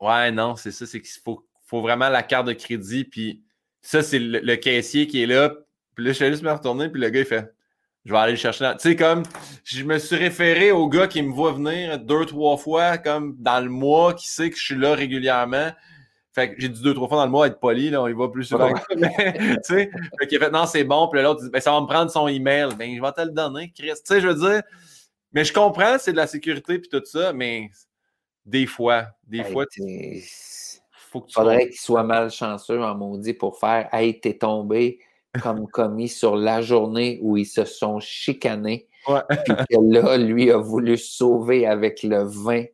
Ouais, 0.00 0.30
non, 0.30 0.56
c'est 0.56 0.70
ça. 0.70 0.86
C'est 0.86 1.00
qu'il 1.00 1.22
faut, 1.22 1.44
faut 1.66 1.82
vraiment 1.82 2.08
la 2.08 2.22
carte 2.22 2.46
de 2.46 2.52
crédit. 2.52 3.04
Puis 3.04 3.42
ça, 3.82 4.02
c'est 4.02 4.20
le, 4.20 4.38
le, 4.38 4.56
caissier 4.56 5.08
qui 5.08 5.22
est 5.22 5.26
là. 5.26 5.50
Puis 5.94 6.04
là, 6.04 6.12
je 6.12 6.16
suis 6.16 6.26
juste 6.26 6.42
me 6.42 6.52
retourner, 6.52 6.88
puis 6.88 7.00
le 7.00 7.10
gars, 7.10 7.20
il 7.20 7.26
fait 7.26 7.53
je 8.04 8.12
vais 8.12 8.18
aller 8.18 8.32
le 8.32 8.38
chercher. 8.38 8.70
Tu 8.78 8.90
sais, 8.90 8.96
comme, 8.96 9.22
je 9.64 9.82
me 9.82 9.98
suis 9.98 10.16
référé 10.16 10.72
au 10.72 10.88
gars 10.88 11.08
qui 11.08 11.22
me 11.22 11.32
voit 11.32 11.52
venir 11.52 11.98
deux, 11.98 12.26
trois 12.26 12.56
fois, 12.56 12.98
comme 12.98 13.36
dans 13.38 13.60
le 13.60 13.70
mois, 13.70 14.12
qui 14.14 14.28
sait 14.28 14.50
que 14.50 14.58
je 14.58 14.62
suis 14.62 14.76
là 14.76 14.94
régulièrement. 14.94 15.70
Fait 16.34 16.52
que 16.52 16.60
j'ai 16.60 16.68
dit 16.68 16.82
deux, 16.82 16.94
trois 16.94 17.08
fois 17.08 17.18
dans 17.18 17.24
le 17.24 17.30
mois 17.30 17.46
être 17.46 17.60
poli, 17.60 17.90
là, 17.90 18.02
on 18.02 18.08
y 18.08 18.12
va 18.12 18.28
plus 18.28 18.44
souvent. 18.44 18.72
tu 18.90 18.98
sais, 19.62 19.90
fait 20.18 20.26
qu'il 20.26 20.42
a 20.42 20.46
fait 20.46 20.50
non, 20.50 20.66
c'est 20.66 20.84
bon, 20.84 21.08
puis 21.08 21.22
l'autre 21.22 21.42
dit 21.42 21.50
ben, 21.50 21.60
ça 21.60 21.70
va 21.70 21.80
me 21.80 21.86
prendre 21.86 22.10
son 22.10 22.26
email. 22.28 22.68
Ben, 22.76 22.94
je 22.94 23.00
vais 23.00 23.12
te 23.12 23.20
le 23.20 23.30
donner, 23.30 23.72
Chris. 23.74 23.92
Tu 23.94 24.00
sais, 24.04 24.20
je 24.20 24.28
veux 24.28 24.50
dire, 24.50 24.62
mais 25.32 25.44
je 25.44 25.52
comprends, 25.52 25.96
c'est 25.98 26.12
de 26.12 26.16
la 26.16 26.26
sécurité 26.26 26.78
puis 26.78 26.88
tout 26.88 27.02
ça, 27.04 27.32
mais 27.32 27.70
des 28.44 28.66
fois, 28.66 29.06
des 29.26 29.44
fois, 29.44 29.64
tu. 29.66 30.22
Faut 31.10 31.20
que 31.20 31.28
tu 31.28 31.34
faudrait 31.34 31.68
qu'il 31.68 31.78
soit 31.78 32.02
malchanceux 32.02 32.82
en 32.82 32.96
maudit 32.96 33.34
pour 33.34 33.56
faire 33.56 33.88
Hey, 33.92 34.18
t'es 34.18 34.36
tombé 34.36 34.98
comme 35.42 35.66
commis 35.68 36.08
sur 36.08 36.36
la 36.36 36.62
journée 36.62 37.18
où 37.22 37.36
ils 37.36 37.46
se 37.46 37.64
sont 37.64 38.00
chicanés. 38.00 38.88
Puis 39.06 39.54
que 39.70 39.92
là, 39.92 40.16
lui 40.16 40.50
a 40.50 40.56
voulu 40.56 40.96
sauver 40.96 41.66
avec 41.66 42.02
le 42.02 42.22
vin. 42.24 42.64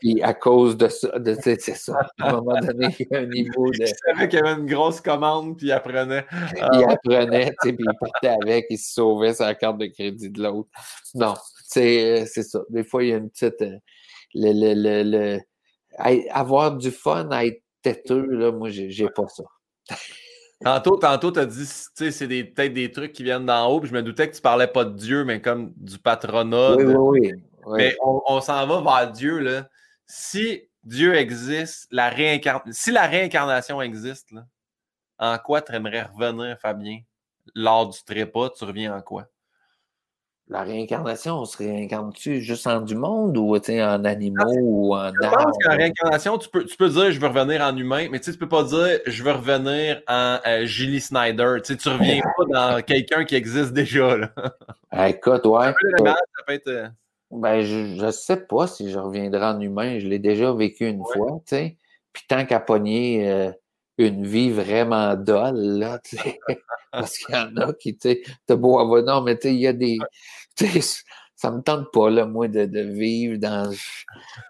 Puis 0.00 0.22
à 0.22 0.34
cause 0.34 0.76
de 0.76 0.88
ça, 0.88 1.18
de, 1.18 1.36
c'est 1.40 1.58
ça. 1.58 1.94
À 2.20 2.30
un 2.30 2.32
moment 2.40 2.58
donné, 2.60 2.94
il 2.98 3.06
y 3.10 3.14
a 3.14 3.20
un 3.20 3.26
niveau 3.26 3.70
de. 3.70 3.84
Il 3.84 3.86
savait 3.86 4.28
qu'il 4.28 4.38
y 4.38 4.42
avait 4.42 4.60
une 4.60 4.66
grosse 4.66 5.00
commande, 5.00 5.56
puis 5.56 5.68
il 5.68 5.72
apprenait. 5.72 6.26
il 6.56 6.62
ah. 6.62 6.90
apprenait, 6.90 7.54
puis 7.62 7.76
il 7.78 7.90
partait 7.98 8.36
avec, 8.42 8.66
il 8.68 8.78
se 8.78 8.92
sauvait 8.92 9.34
sa 9.34 9.54
carte 9.54 9.78
de 9.78 9.86
crédit 9.86 10.30
de 10.30 10.42
l'autre. 10.42 10.68
Non, 11.14 11.34
c'est 11.66 12.26
ça. 12.26 12.60
Des 12.68 12.84
fois, 12.84 13.02
il 13.04 13.10
y 13.10 13.12
a 13.12 13.16
une 13.16 13.30
petite. 13.30 13.62
Euh, 13.62 13.78
le, 14.34 14.74
le, 14.74 15.02
le, 15.04 15.40
avoir 16.30 16.76
du 16.76 16.90
fun 16.90 17.28
à 17.30 17.44
être 17.44 17.62
têteux, 17.82 18.26
là, 18.26 18.52
moi, 18.52 18.68
j'ai 18.70 19.08
pas 19.08 19.26
ça. 19.28 19.44
Tantôt, 20.64 20.96
tantôt, 20.96 21.32
tu 21.32 21.40
as 21.40 21.46
dit, 21.46 21.66
tu 21.66 21.74
sais, 21.94 22.10
c'est 22.10 22.26
peut-être 22.26 22.72
des 22.72 22.90
trucs 22.90 23.12
qui 23.12 23.22
viennent 23.22 23.46
d'en 23.46 23.66
haut, 23.66 23.80
puis 23.80 23.88
je 23.88 23.94
me 23.94 24.02
doutais 24.02 24.30
que 24.30 24.36
tu 24.36 24.42
parlais 24.42 24.66
pas 24.66 24.84
de 24.84 24.96
Dieu, 24.96 25.24
mais 25.24 25.40
comme 25.40 25.72
du 25.76 25.98
patronat. 25.98 26.76
Oui, 26.76 26.84
oui, 26.84 27.32
oui. 27.66 27.76
Mais 27.76 27.96
on, 28.02 28.40
s'en 28.40 28.66
va 28.66 28.80
vers 28.80 29.12
Dieu, 29.12 29.38
là. 29.38 29.68
Si 30.06 30.68
Dieu 30.84 31.14
existe, 31.14 31.86
la 31.90 32.08
réincarnation, 32.08 32.72
si 32.72 32.90
la 32.90 33.06
réincarnation 33.06 33.80
existe, 33.82 34.30
là, 34.32 34.44
en 35.18 35.38
quoi 35.38 35.62
tu 35.62 35.72
aimerais 35.72 36.02
revenir, 36.02 36.58
Fabien? 36.58 37.00
Lors 37.54 37.88
du 37.88 37.98
trépas, 38.04 38.50
tu 38.50 38.64
reviens 38.64 38.94
en 38.96 39.02
quoi? 39.02 39.26
La 40.52 40.62
réincarnation, 40.62 41.40
on 41.40 41.44
se 41.46 41.56
réincarne-tu 41.56 42.42
juste 42.42 42.66
en 42.66 42.82
du 42.82 42.94
monde 42.94 43.36
ou 43.38 43.56
en 43.56 44.04
animaux 44.04 44.58
ou 44.60 44.94
en 44.94 45.10
Je 45.10 45.28
pense 45.28 45.56
qu'en 45.64 45.76
réincarnation, 45.76 46.36
tu 46.36 46.48
peux, 46.50 46.64
tu 46.64 46.76
peux 46.76 46.90
dire 46.90 47.10
je 47.10 47.18
veux 47.18 47.26
revenir 47.26 47.62
en 47.62 47.74
humain, 47.76 48.08
mais 48.10 48.20
tu 48.20 48.30
ne 48.30 48.36
peux 48.36 48.48
pas 48.48 48.62
dire 48.62 49.00
je 49.06 49.22
veux 49.22 49.32
revenir 49.32 50.02
en 50.06 50.38
euh, 50.46 50.66
Julie 50.66 51.00
Snyder. 51.00 51.56
Tu 51.64 51.72
ne 51.72 51.92
reviens 51.92 52.20
pas 52.36 52.44
dans 52.44 52.82
quelqu'un 52.82 53.24
qui 53.24 53.34
existe 53.34 53.72
déjà. 53.72 54.16
Là. 54.16 54.30
Ah, 54.90 55.08
écoute, 55.08 55.46
ouais. 55.46 55.72
Ça 56.04 56.14
peut 56.46 56.52
être, 56.52 56.68
euh, 56.68 56.88
Ben, 57.30 57.62
je 57.62 58.04
ne 58.04 58.10
sais 58.10 58.36
pas 58.36 58.66
si 58.66 58.90
je 58.90 58.98
reviendrai 58.98 59.44
en 59.46 59.60
humain. 59.60 59.98
Je 59.98 60.06
l'ai 60.06 60.18
déjà 60.18 60.52
vécu 60.52 60.86
une 60.86 61.02
fois, 61.14 61.40
tu 61.46 61.56
sais. 61.56 61.76
Puis 62.12 62.24
tant 62.28 62.44
qu'à 62.44 62.60
pogner 62.60 63.30
euh, 63.30 63.50
une 63.96 64.26
vie 64.26 64.50
vraiment 64.50 65.14
dolle, 65.16 65.78
là, 65.78 65.98
tu 66.04 66.18
sais. 66.18 66.38
Parce 66.92 67.16
qu'il 67.16 67.34
y 67.34 67.38
en 67.38 67.56
a 67.56 67.72
qui, 67.72 67.96
tu 67.96 68.10
sais, 68.10 68.22
t'as 68.46 68.54
beau 68.54 68.78
avoir. 68.78 69.02
Non, 69.02 69.22
mais 69.22 69.36
tu 69.36 69.48
sais, 69.48 69.54
il 69.54 69.60
y 69.60 69.66
a 69.66 69.72
des. 69.72 69.96
Ça 71.36 71.50
me 71.50 71.60
tente 71.60 71.90
pas, 71.92 72.10
là, 72.10 72.24
moi, 72.24 72.48
de, 72.48 72.66
de 72.66 72.80
vivre 72.80 73.36
dans, 73.38 73.72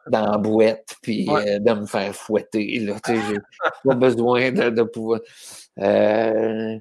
dans 0.08 0.32
la 0.32 0.38
boîte 0.38 0.96
puis 1.02 1.28
euh, 1.30 1.58
de 1.58 1.72
me 1.72 1.86
faire 1.86 2.14
fouetter, 2.14 2.80
là. 2.80 2.96
J'ai 3.06 3.38
pas 3.84 3.94
besoin 3.94 4.52
de, 4.52 4.70
de 4.70 4.82
pouvoir. 4.82 5.20
Euh, 5.78 6.78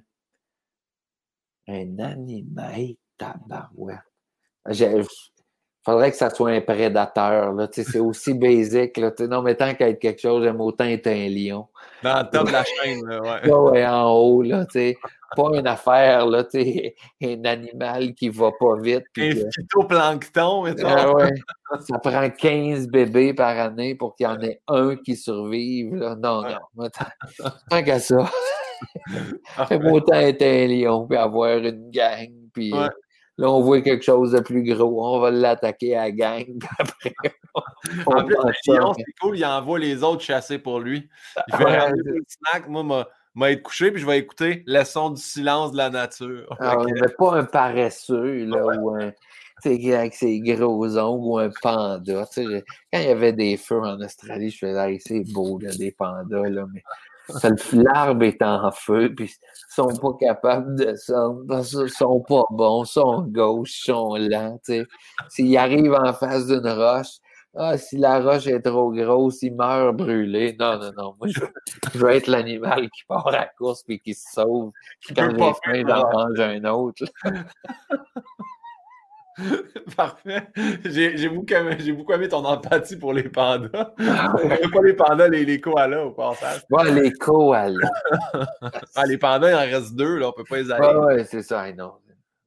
un 1.67 1.99
animal 1.99 2.95
tabarouette. 3.17 3.99
Faudrait 5.84 6.12
que 6.12 6.18
ça 6.18 6.30
soit 6.30 6.52
un 6.52 6.62
prédateur. 6.62 7.54
Là. 7.54 7.68
C'est 7.72 8.00
aussi 8.00 8.34
basique. 8.34 8.98
Là. 8.98 9.12
Non, 9.22 9.42
mais 9.42 9.56
tant 9.56 9.74
qu'à 9.74 9.90
être 9.90 10.00
quelque 10.00 10.22
chose, 10.22 10.44
j'aime 10.44 10.62
autant 10.62 10.86
être 10.86 11.08
un 11.08 11.28
lion. 11.28 11.68
Dans 12.04 12.20
le 12.20 12.30
top 12.30 12.48
de 12.48 12.52
la 12.52 12.64
chaîne, 12.84 13.08
ouais. 13.08 13.52
ouais. 13.52 13.86
en 13.86 14.12
haut, 14.12 14.42
là, 14.42 14.66
pas 15.36 15.50
une 15.54 15.68
affaire, 15.68 16.26
là, 16.26 16.44
un 17.24 17.46
animal 17.46 18.14
qui 18.16 18.30
va 18.30 18.52
pas 18.60 18.76
vite. 18.76 19.06
Un 19.18 19.32
phytoplancton, 19.56 20.66
ah 20.84 21.14
ouais, 21.14 21.30
ça 21.88 22.00
prend 22.00 22.30
15 22.30 22.88
bébés 22.88 23.34
par 23.34 23.58
année 23.58 23.96
pour 23.96 24.16
qu'il 24.16 24.26
y 24.26 24.28
en 24.28 24.42
ait 24.42 24.62
un 24.68 24.96
qui 24.98 25.16
survive. 25.16 25.96
Là. 25.96 26.16
Non, 26.16 26.44
non, 26.76 26.90
tant 27.70 27.84
qu'à 27.84 28.00
ça. 28.00 28.30
Fais-moi 29.68 29.92
autant 29.92 30.16
être 30.16 30.42
un 30.42 30.68
lion, 30.68 31.08
puis 31.08 31.18
avoir 31.18 31.58
une 31.58 31.92
gang, 31.92 32.30
puis 32.54 32.74
là, 33.42 33.52
on 33.52 33.62
voit 33.62 33.82
quelque 33.82 34.04
chose 34.04 34.32
de 34.32 34.39
plus 34.39 34.64
gros, 34.64 35.04
on 35.04 35.20
va 35.20 35.32
l'attaquer 35.32 35.96
à 35.96 36.04
la 36.04 36.12
gang, 36.12 36.46
après, 36.80 37.14
en 38.06 38.24
plus, 38.24 38.36
le 38.36 38.78
lion, 38.78 38.94
c'est 38.94 39.04
cool, 39.20 39.38
il 39.38 39.46
envoie 39.46 39.80
les 39.80 40.04
autres 40.04 40.22
chasser 40.22 40.60
pour 40.60 40.80
lui. 40.80 41.10
Il 41.48 41.56
fait 41.58 41.76
un 41.76 41.92
snack, 42.28 42.68
moi, 42.68 43.08
m'a 43.34 43.52
être 43.52 43.64
couché, 43.64 43.92
puis 43.92 44.00
je 44.00 44.06
vais 44.06 44.20
écouter 44.20 44.64
le 44.68 44.84
son 44.84 45.10
du 45.10 45.22
silence 45.22 45.72
de 45.72 45.78
la 45.78 45.89
nature. 45.89 46.56
Ah, 46.60 46.78
mais 46.86 46.94
pas 47.18 47.38
un 47.38 47.44
paresseux, 47.44 48.46
là, 48.46 48.64
ou 48.80 48.92
un, 48.92 49.12
avec 49.66 50.14
ses 50.14 50.39
gros 50.39 50.98
ongles, 50.98 51.26
ou 51.26 51.38
un 51.39 51.50
panda. 51.62 52.26
Quand 52.36 52.42
il 52.44 52.64
y 53.02 53.08
avait 53.08 53.34
des 53.34 53.58
feux 53.58 53.80
en 53.80 54.00
Australie, 54.02 54.52
je 54.52 54.60
faisais, 54.60 55.00
c'est 55.04 55.24
beau, 55.34 55.58
là, 55.60 55.72
des 55.76 55.92
pandas, 55.92 56.48
là, 56.48 56.66
mais 56.72 56.84
l'arbre 57.74 58.24
est 58.24 58.41
en 58.41 58.72
feu, 58.72 59.13
puis 59.15 59.26
ils 59.26 59.74
sont 59.74 59.88
pas 59.88 60.13
capables 60.19 60.76
de 60.76 60.86
descendre, 60.86 61.43
ils 61.49 61.89
sont 61.89 62.22
pas 62.22 62.43
bons, 62.49 62.84
ils 62.84 62.88
sont 62.88 63.22
gauches, 63.24 63.80
ils 63.80 63.91
sont 63.91 64.15
lents, 64.15 64.59
S'ils 65.30 65.57
arrivent 65.57 65.93
en 65.93 66.13
face 66.13 66.47
d'une 66.47 66.67
roche, 66.67 67.19
Ah, 67.55 67.78
si 67.78 67.97
la 67.97 68.22
roche 68.22 68.47
est 68.47 68.61
trop 68.61 68.91
grosse, 68.91 69.41
il 69.41 69.55
meurt 69.55 69.95
brûlé. 69.95 70.55
Non, 70.57 70.80
non, 70.80 70.91
non. 70.97 71.15
Moi, 71.19 71.28
je, 71.28 71.41
veux 71.97 72.09
être 72.11 72.28
l'animal 72.28 72.89
qui 72.89 73.03
part 73.05 73.28
à 73.28 73.32
la 73.32 73.45
course 73.57 73.84
et 73.89 73.99
qui 73.99 74.13
se 74.13 74.32
sauve. 74.32 74.72
Puis 75.01 75.13
quand 75.13 75.30
j'ai 75.32 75.53
faim, 75.65 75.84
j'en 75.86 76.09
mange 76.11 76.39
un 76.39 76.63
autre. 76.63 77.03
Parfait. 79.96 80.48
J'ai 80.86 81.30
beaucoup, 81.30 81.54
aimé, 81.54 81.76
beaucoup 81.94 82.14
aimé 82.14 82.28
ton 82.28 82.44
empathie 82.46 82.98
pour 82.98 83.14
les 83.14 83.30
pandas. 83.30 83.94
Ah 84.00 84.34
pas 84.74 84.82
les 84.84 84.94
pandas, 84.94 85.28
les, 85.28 85.46
les 85.46 85.60
koalas 85.60 86.06
au 86.06 86.12
passage. 86.12 86.62
Ouais, 86.70 86.92
les 86.92 87.12
koalas. 87.12 87.89
ah, 88.96 89.06
les 89.06 89.18
pandas, 89.18 89.50
il 89.50 89.56
en 89.56 89.78
reste 89.78 89.96
deux, 89.96 90.18
là, 90.18 90.30
on 90.30 90.32
peut 90.32 90.44
pas 90.44 90.58
les 90.58 90.72
aller. 90.72 90.88
Ouais, 90.88 91.16
ouais, 91.16 91.24
c'est 91.24 91.42
ça, 91.42 91.72
non. 91.74 91.94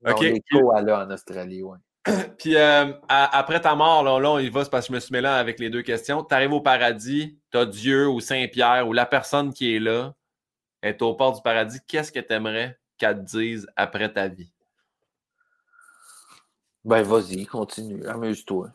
non 0.05 0.15
Les 0.21 0.43
koalas 0.51 1.07
en 1.07 1.11
Australie, 1.11 1.63
ouais. 1.63 1.79
Puis 2.39 2.57
euh, 2.57 2.93
après 3.09 3.61
ta 3.61 3.75
mort, 3.75 4.03
là, 4.03 4.19
là, 4.21 4.31
on 4.33 4.39
y 4.39 4.51
va, 4.51 4.65
c'est 4.65 4.71
parce 4.71 4.87
que 4.87 4.93
je 4.93 4.95
me 4.97 5.01
suis 5.01 5.13
mêlé 5.13 5.29
avec 5.29 5.59
les 5.59 5.71
deux 5.71 5.83
questions. 5.83 6.23
Tu 6.23 6.35
arrives 6.35 6.53
au 6.53 6.61
paradis, 6.61 7.39
tu 7.51 7.59
as 7.59 7.67
Dieu 7.67 8.09
ou 8.09 8.21
Saint-Pierre 8.21 8.87
ou 8.87 8.93
la 8.93 9.07
personne 9.07 9.53
qui 9.53 9.75
est 9.75 9.81
là, 9.81 10.15
est 10.83 11.01
au 11.03 11.15
port 11.15 11.33
du 11.33 11.43
paradis. 11.43 11.79
Qu'est-ce 11.89 12.13
que 12.13 12.21
tu 12.21 12.33
aimerais 12.33 12.79
qu'elle 12.99 13.17
te 13.17 13.23
dise 13.23 13.67
après 13.77 14.13
ta 14.13 14.29
vie? 14.29 14.54
Ben, 16.85 17.03
vas-y, 17.03 17.47
continue, 17.47 18.07
amuse-toi. 18.07 18.69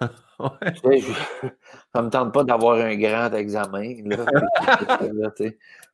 ouais. 0.40 1.00
ça 1.94 2.02
me 2.02 2.08
tente 2.08 2.32
pas 2.32 2.44
d'avoir 2.44 2.76
un 2.78 2.96
grand 2.96 3.32
examen. 3.34 3.94
Là, 4.06 4.24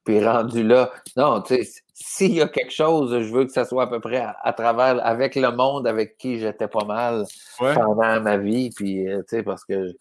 puis, 0.05 0.25
rendu 0.25 0.63
là, 0.63 0.91
non, 1.17 1.43
tu 1.43 1.63
sais, 1.63 1.83
s'il 1.93 2.35
y 2.35 2.41
a 2.41 2.49
quelque 2.49 2.73
chose, 2.73 3.11
je 3.11 3.31
veux 3.31 3.45
que 3.45 3.53
ça 3.53 3.65
soit 3.65 3.83
à 3.83 3.87
peu 3.89 4.01
près 4.01 4.25
à, 4.43 4.53
travers, 4.53 5.05
avec 5.05 5.35
le 5.35 5.51
monde 5.51 5.87
avec 5.87 6.17
qui 6.17 6.39
j'étais 6.39 6.69
pas 6.69 6.85
mal 6.85 7.25
pendant 7.59 8.21
ma 8.21 8.37
vie. 8.39 8.71
Puis, 8.71 9.07
euh, 9.07 9.19
tu 9.29 9.37
sais, 9.37 9.43
parce 9.43 9.65
que 9.65 9.95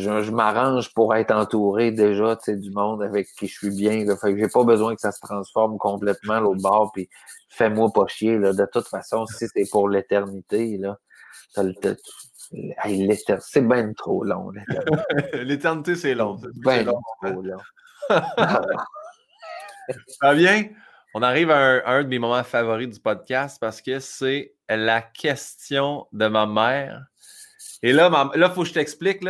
je, 0.00 0.30
m'arrange 0.30 0.92
pour 0.94 1.14
être 1.14 1.30
entouré 1.30 1.90
déjà, 1.90 2.36
tu 2.36 2.44
sais, 2.44 2.56
du 2.56 2.70
monde 2.70 3.02
avec 3.02 3.28
qui 3.38 3.46
je 3.46 3.54
suis 3.54 3.70
bien. 3.70 4.04
Là. 4.04 4.16
Fait 4.16 4.32
que 4.32 4.40
j'ai 4.40 4.48
pas 4.48 4.64
besoin 4.64 4.94
que 4.94 5.00
ça 5.00 5.12
se 5.12 5.20
transforme 5.20 5.78
complètement 5.78 6.40
l'autre 6.40 6.62
bord. 6.62 6.92
Puis, 6.92 7.08
fais-moi 7.48 7.90
pas 7.92 8.06
chier. 8.06 8.38
Là. 8.38 8.52
De 8.52 8.66
toute 8.72 8.88
façon, 8.88 9.26
si 9.26 9.46
c'est 9.48 9.70
pour 9.70 9.88
l'éternité, 9.88 10.78
là, 10.78 10.98
c'est 13.40 13.66
bien 13.66 13.92
trop 13.94 14.24
long. 14.24 14.50
L'éternité, 15.32 15.96
c'est 15.96 16.14
long. 16.14 16.38
C'est 16.42 16.54
bien 16.60 16.84
trop 16.84 17.42
long. 17.42 17.58
Ça 20.20 20.34
vient? 20.34 20.64
On 21.14 21.22
arrive 21.22 21.50
à 21.50 21.88
un, 21.88 22.02
de 22.02 22.08
mes 22.08 22.18
moments 22.18 22.44
favoris 22.44 22.88
du 22.88 23.00
podcast 23.00 23.58
parce 23.60 23.80
que 23.80 23.98
c'est 23.98 24.54
la 24.68 25.00
question 25.00 26.06
de 26.12 26.26
ma 26.28 26.46
mère. 26.46 27.06
Et 27.82 27.92
là, 27.92 28.30
il 28.34 28.40
là, 28.40 28.50
faut 28.50 28.62
que 28.62 28.68
je 28.68 28.74
t'explique. 28.74 29.24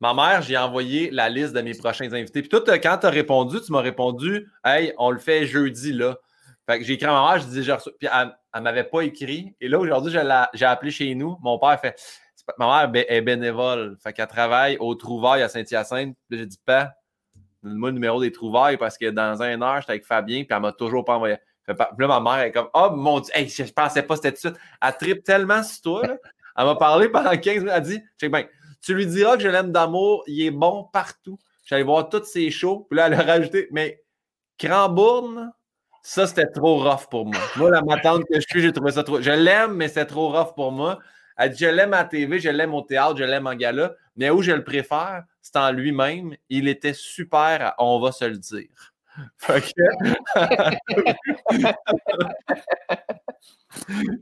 Ma 0.00 0.14
mère, 0.14 0.42
j'ai 0.42 0.56
envoyé 0.56 1.10
la 1.10 1.28
liste 1.28 1.52
de 1.54 1.60
mes 1.60 1.74
prochains 1.74 2.12
invités. 2.12 2.40
Puis 2.40 2.48
toi, 2.48 2.60
quand 2.78 2.98
tu 2.98 3.06
as 3.06 3.10
répondu, 3.10 3.60
tu 3.60 3.72
m'as 3.72 3.80
répondu 3.80 4.48
Hey, 4.64 4.92
on 4.96 5.10
le 5.10 5.18
fait 5.18 5.46
jeudi 5.46 5.92
là. 5.92 6.16
Fait 6.68 6.78
que 6.78 6.84
j'ai 6.84 6.94
écrit 6.94 7.06
à 7.06 7.12
ma 7.12 7.32
mère, 7.32 7.40
je 7.40 7.46
disais, 7.46 7.62
j'ai 7.62 7.72
reçu. 7.72 7.90
Puis 7.98 8.08
elle, 8.12 8.36
ne 8.54 8.60
m'avait 8.60 8.84
pas 8.84 9.00
écrit. 9.00 9.56
Et 9.60 9.68
là, 9.68 9.78
aujourd'hui, 9.78 10.12
j'ai 10.54 10.64
appelé 10.66 10.90
chez 10.90 11.14
nous. 11.14 11.36
Mon 11.40 11.58
père 11.58 11.80
fait 11.80 11.96
Ma 12.58 12.88
mère 12.88 13.04
est 13.08 13.20
bénévole. 13.20 13.96
Fait 14.02 14.12
qu'elle 14.12 14.26
travaille 14.26 14.76
au 14.78 14.94
Trouvailles 14.94 15.42
à 15.42 15.48
Saint-Hyacinthe. 15.48 16.16
Puis 16.28 16.38
j'ai 16.38 16.46
dit 16.46 16.60
Pas, 16.64 16.92
donne-moi 17.62 17.90
le 17.90 17.94
numéro 17.94 18.20
des 18.20 18.32
Trouvailles 18.32 18.76
parce 18.76 18.96
que 18.96 19.10
dans 19.10 19.42
un 19.42 19.60
heure, 19.60 19.80
j'étais 19.80 19.92
avec 19.92 20.06
Fabien, 20.06 20.44
puis 20.44 20.54
elle 20.54 20.60
m'a 20.60 20.72
toujours 20.72 21.04
pas 21.04 21.16
envoyé. 21.16 21.36
Puis 21.66 21.76
là, 21.98 22.06
ma 22.06 22.20
mère 22.20 22.44
est 22.44 22.52
comme 22.52 22.68
Oh 22.72 22.90
mon 22.92 23.20
Dieu, 23.20 23.32
hey, 23.34 23.48
je 23.48 23.64
pensais 23.64 24.02
pas 24.02 24.16
c'était 24.16 24.30
tout 24.30 24.48
de 24.48 24.54
suite. 24.54 24.56
Elle 24.80 24.96
tripe 24.96 25.24
tellement 25.24 25.62
sur 25.62 25.82
toi. 25.82 26.02
Elle 26.56 26.64
m'a 26.64 26.74
parlé 26.74 27.08
pendant 27.08 27.30
15 27.30 27.46
minutes. 27.46 27.68
Elle 27.68 27.70
a 27.70 27.80
dit 27.80 28.02
ben, 28.22 28.44
Tu 28.80 28.94
lui 28.94 29.06
diras 29.06 29.36
que 29.36 29.42
je 29.42 29.48
l'aime 29.48 29.72
d'amour, 29.72 30.22
il 30.26 30.44
est 30.44 30.50
bon 30.50 30.84
partout. 30.92 31.38
J'allais 31.64 31.82
voir 31.82 32.08
toutes 32.08 32.24
ses 32.24 32.50
shows. 32.50 32.86
Puis 32.88 32.96
là, 32.96 33.08
elle 33.08 33.14
a 33.14 33.22
rajouté 33.22 33.68
Mais 33.70 34.02
Crambourne, 34.56 35.52
ça, 36.02 36.26
c'était 36.26 36.46
trop 36.46 36.78
rough 36.82 37.08
pour 37.10 37.26
moi. 37.26 37.38
Moi, 37.56 37.70
la 37.70 37.82
matante 37.82 38.24
que 38.24 38.40
je 38.40 38.46
suis, 38.48 38.62
j'ai 38.62 38.72
trouvé 38.72 38.92
ça 38.92 39.02
trop. 39.02 39.20
Je 39.20 39.30
l'aime, 39.30 39.74
mais 39.74 39.88
c'est 39.88 40.06
trop 40.06 40.30
rough 40.30 40.54
pour 40.54 40.72
moi. 40.72 40.98
Elle 41.36 41.50
dit 41.50 41.58
Je 41.58 41.66
l'aime 41.66 41.92
à 41.92 42.04
TV, 42.04 42.38
je 42.40 42.48
l'aime 42.48 42.74
au 42.74 42.82
théâtre, 42.82 43.16
je 43.16 43.24
l'aime 43.24 43.46
en 43.46 43.54
gala, 43.54 43.94
mais 44.16 44.30
où 44.30 44.42
je 44.42 44.52
le 44.52 44.64
préfère, 44.64 45.24
c'est 45.42 45.56
en 45.56 45.70
lui-même. 45.70 46.34
Il 46.48 46.68
était 46.68 46.94
super, 46.94 47.74
on 47.78 48.00
va 48.00 48.12
se 48.12 48.24
le 48.24 48.38
dire. 48.38 48.94
Fait 49.38 49.60
que. 49.60 49.82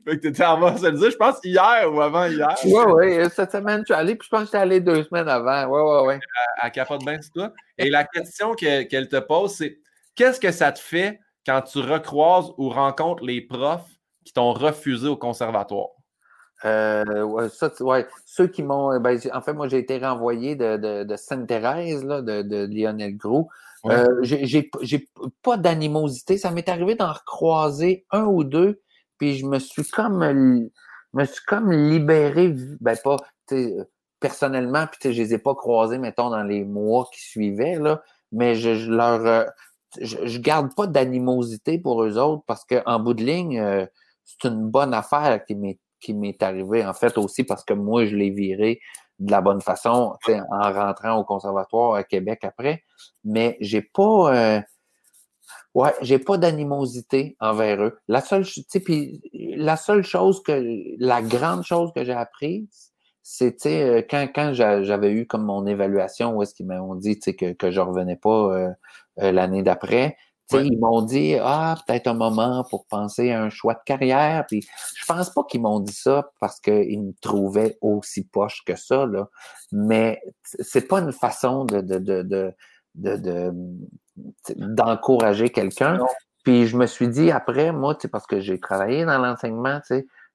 fait 0.04 0.16
que 0.16 0.20
t'étais 0.20 0.44
en 0.44 0.60
va 0.60 0.76
se 0.76 0.86
le 0.86 0.98
dire, 0.98 1.10
je 1.10 1.16
pense 1.16 1.36
hier 1.44 1.92
ou 1.92 2.00
avant 2.00 2.26
hier. 2.26 2.54
Oui, 2.64 2.82
oui, 2.86 3.30
cette 3.30 3.52
semaine, 3.52 3.84
tu 3.84 3.92
es 3.92 3.96
allé, 3.96 4.16
puis 4.16 4.26
je 4.26 4.30
pense 4.36 4.46
que 4.46 4.50
tu 4.50 4.56
es 4.56 4.60
allé 4.60 4.80
deux 4.80 5.04
semaines 5.04 5.28
avant. 5.28 5.66
Oui, 5.66 5.80
oui, 5.82 6.14
oui. 6.14 6.20
Elle, 6.62 6.70
capote 6.72 7.04
bien 7.04 7.20
sur 7.20 7.32
toi. 7.32 7.52
Et 7.78 7.90
la 7.90 8.04
question 8.04 8.54
qu'elle 8.54 9.08
te 9.08 9.18
pose, 9.18 9.54
c'est 9.54 9.78
qu'est-ce 10.14 10.40
que 10.40 10.50
ça 10.50 10.72
te 10.72 10.78
fait 10.78 11.20
quand 11.44 11.62
tu 11.62 11.78
recroises 11.78 12.52
ou 12.58 12.68
rencontres 12.70 13.24
les 13.24 13.40
profs 13.40 13.88
qui 14.24 14.32
t'ont 14.32 14.52
refusé 14.52 15.08
au 15.08 15.16
conservatoire? 15.16 15.88
Euh, 16.64 17.22
ouais, 17.22 17.48
ça, 17.50 17.70
ouais. 17.80 18.06
Ceux 18.24 18.46
qui 18.46 18.62
m'ont. 18.62 18.98
Ben, 18.98 19.18
en 19.32 19.40
fait, 19.42 19.52
moi, 19.52 19.68
j'ai 19.68 19.78
été 19.78 19.98
renvoyé 19.98 20.56
de, 20.56 21.04
de, 21.04 21.16
Sainte-Thérèse, 21.16 22.04
de, 22.04 22.42
de, 22.42 22.66
Lionel 22.66 23.16
Gros. 23.16 23.50
Euh, 23.90 24.22
j'ai 24.22 25.08
pas 25.42 25.56
d'animosité. 25.56 26.38
Ça 26.38 26.50
m'est 26.50 26.68
arrivé 26.68 26.94
d'en 26.94 27.12
recroiser 27.12 28.06
un 28.10 28.24
ou 28.24 28.44
deux, 28.44 28.80
puis 29.18 29.36
je 29.36 29.46
me 29.46 29.58
suis 29.58 29.84
comme 29.84 30.68
me 31.12 31.24
suis 31.24 31.44
comme 31.46 31.72
libéré, 31.72 32.54
ben 32.80 32.96
pas 33.02 33.16
personnellement, 34.20 34.86
puis 34.86 35.12
je 35.12 35.22
les 35.22 35.34
ai 35.34 35.38
pas 35.38 35.54
croisés, 35.54 35.98
mettons, 35.98 36.30
dans 36.30 36.42
les 36.42 36.64
mois 36.64 37.08
qui 37.12 37.20
suivaient, 37.20 37.78
là, 37.78 38.02
mais 38.32 38.54
je, 38.54 38.74
je 38.74 38.90
leur 38.90 39.24
euh, 39.26 39.44
je, 40.00 40.16
je 40.24 40.38
garde 40.38 40.74
pas 40.74 40.86
d'animosité 40.86 41.78
pour 41.78 42.02
eux 42.02 42.18
autres 42.18 42.42
parce 42.46 42.64
qu'en 42.64 42.98
bout 43.00 43.14
de 43.14 43.24
ligne, 43.24 43.58
euh, 43.60 43.86
c'est 44.24 44.48
une 44.48 44.68
bonne 44.68 44.94
affaire 44.94 45.44
qui 45.44 45.54
m'est 45.54 45.78
qui 46.00 46.12
m'est 46.14 46.42
arrivée, 46.42 46.84
en 46.84 46.92
fait, 46.92 47.16
aussi 47.18 47.44
parce 47.44 47.64
que 47.64 47.72
moi, 47.72 48.04
je 48.04 48.14
l'ai 48.16 48.30
viré 48.30 48.80
de 49.18 49.30
la 49.30 49.40
bonne 49.40 49.60
façon 49.60 50.16
en 50.28 50.72
rentrant 50.72 51.16
au 51.18 51.24
conservatoire 51.24 51.94
à 51.94 52.04
Québec 52.04 52.40
après. 52.44 52.82
Mais 53.24 53.56
j'ai 53.60 53.82
pas 53.82 54.34
euh, 54.34 54.60
ouais, 55.74 55.94
j'ai 56.02 56.18
pas 56.18 56.38
d'animosité 56.38 57.36
envers 57.40 57.82
eux. 57.82 57.98
La 58.08 58.20
seule, 58.20 58.44
puis 58.84 59.22
la 59.56 59.76
seule 59.76 60.04
chose 60.04 60.42
que 60.42 60.62
la 60.98 61.22
grande 61.22 61.64
chose 61.64 61.92
que 61.94 62.04
j'ai 62.04 62.12
apprise, 62.12 62.92
c'était 63.22 63.82
euh, 63.82 64.02
quand, 64.08 64.28
quand 64.34 64.52
j'avais 64.54 65.12
eu 65.12 65.26
comme 65.26 65.44
mon 65.44 65.66
évaluation 65.66 66.36
où 66.36 66.42
est-ce 66.42 66.54
qu'ils 66.54 66.66
m'ont 66.66 66.94
dit 66.94 67.18
que, 67.18 67.52
que 67.52 67.70
je 67.70 67.80
revenais 67.80 68.16
pas 68.16 68.54
euh, 69.18 69.32
l'année 69.32 69.62
d'après. 69.62 70.16
Ils 70.52 70.78
m'ont 70.78 71.02
dit 71.02 71.36
Ah, 71.40 71.76
peut-être 71.86 72.06
un 72.06 72.14
moment 72.14 72.64
pour 72.70 72.86
penser 72.86 73.32
à 73.32 73.42
un 73.42 73.50
choix 73.50 73.74
de 73.74 73.80
carrière. 73.84 74.44
Puis 74.46 74.66
je 74.94 75.04
pense 75.06 75.30
pas 75.30 75.42
qu'ils 75.44 75.62
m'ont 75.62 75.80
dit 75.80 75.92
ça 75.92 76.30
parce 76.40 76.60
qu'ils 76.60 77.02
me 77.02 77.12
trouvaient 77.20 77.78
aussi 77.80 78.24
poche 78.24 78.62
que 78.64 78.76
ça. 78.76 79.06
Là. 79.06 79.28
Mais 79.72 80.22
c'est 80.42 80.86
pas 80.86 81.00
une 81.00 81.12
façon 81.12 81.64
de, 81.64 81.80
de, 81.80 81.98
de, 81.98 82.54
de, 82.94 83.52
d'encourager 84.56 85.50
quelqu'un. 85.50 85.98
Puis 86.44 86.66
je 86.66 86.76
me 86.76 86.86
suis 86.86 87.08
dit 87.08 87.30
après, 87.30 87.72
moi, 87.72 87.96
parce 88.10 88.26
que 88.26 88.40
j'ai 88.40 88.60
travaillé 88.60 89.04
dans 89.04 89.18
l'enseignement, 89.18 89.80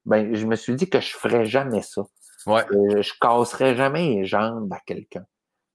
ben, 0.04 0.34
je 0.34 0.46
me 0.46 0.56
suis 0.56 0.74
dit 0.74 0.90
que 0.90 1.00
je 1.00 1.14
ferais 1.16 1.46
jamais 1.46 1.82
ça. 1.82 2.02
Ouais. 2.46 2.64
je 2.70 3.12
casserais 3.20 3.76
jamais 3.76 4.16
les 4.16 4.24
jambes 4.24 4.72
à 4.72 4.80
quelqu'un. 4.84 5.24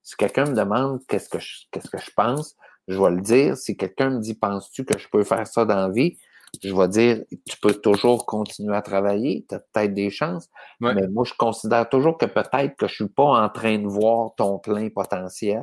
Si 0.04 0.16
quelqu'un 0.16 0.46
me 0.46 0.56
demande 0.56 1.00
qu'est-ce 1.08 1.30
que 1.30 1.40
je, 1.40 1.66
qu'est-ce 1.72 1.90
que 1.90 1.98
je 1.98 2.12
pense, 2.16 2.56
je 2.88 3.02
vais 3.02 3.12
le 3.12 3.22
dire. 3.22 3.58
Si 3.58 3.76
quelqu'un 3.76 4.12
me 4.12 4.20
dit, 4.20 4.34
penses-tu 4.34 4.86
que 4.86 4.98
je 4.98 5.08
peux 5.10 5.24
faire 5.24 5.46
ça 5.48 5.66
dans 5.66 5.76
la 5.76 5.90
vie? 5.90 6.18
Je 6.64 6.74
vais 6.74 6.88
dire, 6.88 7.24
tu 7.46 7.58
peux 7.60 7.74
toujours 7.74 8.26
continuer 8.26 8.76
à 8.76 8.82
travailler, 8.82 9.46
tu 9.48 9.56
as 9.56 9.60
peut-être 9.60 9.94
des 9.94 10.10
chances, 10.10 10.50
mais 10.80 11.08
moi, 11.10 11.26
je 11.26 11.34
considère 11.34 11.90
toujours 11.90 12.18
que 12.18 12.26
peut-être 12.26 12.78
que 12.78 12.88
je 12.88 12.96
suis 12.96 13.08
pas 13.10 13.46
en 13.46 13.50
train 13.50 13.78
de 13.78 13.88
voir 13.88 14.34
ton 14.36 14.58
plein 14.58 14.90
potentiel. 14.90 15.62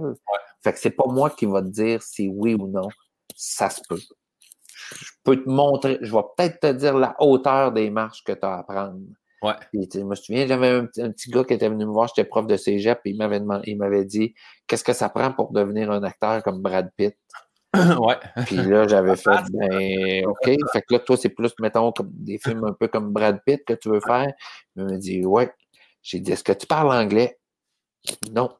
Fait 0.62 0.72
que 0.72 0.78
c'est 0.78 0.90
pas 0.90 1.06
moi 1.06 1.30
qui 1.30 1.46
va 1.46 1.62
te 1.62 1.68
dire 1.68 2.02
si 2.02 2.28
oui 2.28 2.54
ou 2.54 2.68
non. 2.68 2.88
Ça 3.34 3.70
se 3.70 3.80
peut. 3.88 3.98
Je 3.98 5.10
peux 5.24 5.42
te 5.42 5.48
montrer, 5.48 5.98
je 6.02 6.14
vais 6.14 6.22
peut-être 6.36 6.60
te 6.60 6.72
dire 6.72 6.96
la 6.98 7.16
hauteur 7.18 7.72
des 7.72 7.90
marches 7.90 8.22
que 8.22 8.32
tu 8.32 8.44
as 8.44 8.58
à 8.58 8.62
prendre. 8.62 9.00
Ouais. 9.44 9.54
je 9.72 10.00
me 10.00 10.14
souviens, 10.14 10.46
j'avais 10.46 10.68
un, 10.68 10.86
petit 10.86 11.30
gars 11.30 11.44
qui 11.44 11.54
était 11.54 11.68
venu 11.68 11.84
me 11.84 11.92
voir, 11.92 12.08
j'étais 12.08 12.26
prof 12.26 12.46
de 12.46 12.56
cégep, 12.56 13.00
et 13.04 13.10
il 13.10 13.16
m'avait 13.16 13.40
il 13.66 13.76
m'avait 13.76 14.04
dit 14.04 14.34
Qu'est-ce 14.66 14.84
que 14.84 14.92
ça 14.92 15.08
prend 15.08 15.32
pour 15.32 15.52
devenir 15.52 15.90
un 15.90 16.02
acteur 16.02 16.42
comme 16.42 16.62
Brad 16.62 16.90
Pitt? 16.96 17.16
ouais. 17.74 18.16
Puis 18.46 18.56
là, 18.56 18.86
j'avais 18.86 19.16
fait 19.16 19.42
ben 19.52 20.26
OK. 20.26 20.56
Fait 20.72 20.82
que 20.82 20.94
là, 20.94 20.98
toi, 21.00 21.16
c'est 21.16 21.28
plus, 21.28 21.52
mettons, 21.60 21.92
comme 21.92 22.10
des 22.12 22.38
films 22.38 22.64
un 22.64 22.72
peu 22.72 22.88
comme 22.88 23.12
Brad 23.12 23.40
Pitt 23.44 23.64
que 23.64 23.74
tu 23.74 23.90
veux 23.90 24.00
faire. 24.00 24.32
Il 24.76 24.84
m'a 24.84 24.96
dit 24.96 25.24
Ouais. 25.26 25.52
J'ai 26.02 26.20
dit 26.20 26.32
Est-ce 26.32 26.44
que 26.44 26.52
tu 26.52 26.66
parles 26.66 26.92
anglais? 26.92 27.38
Non. 28.32 28.50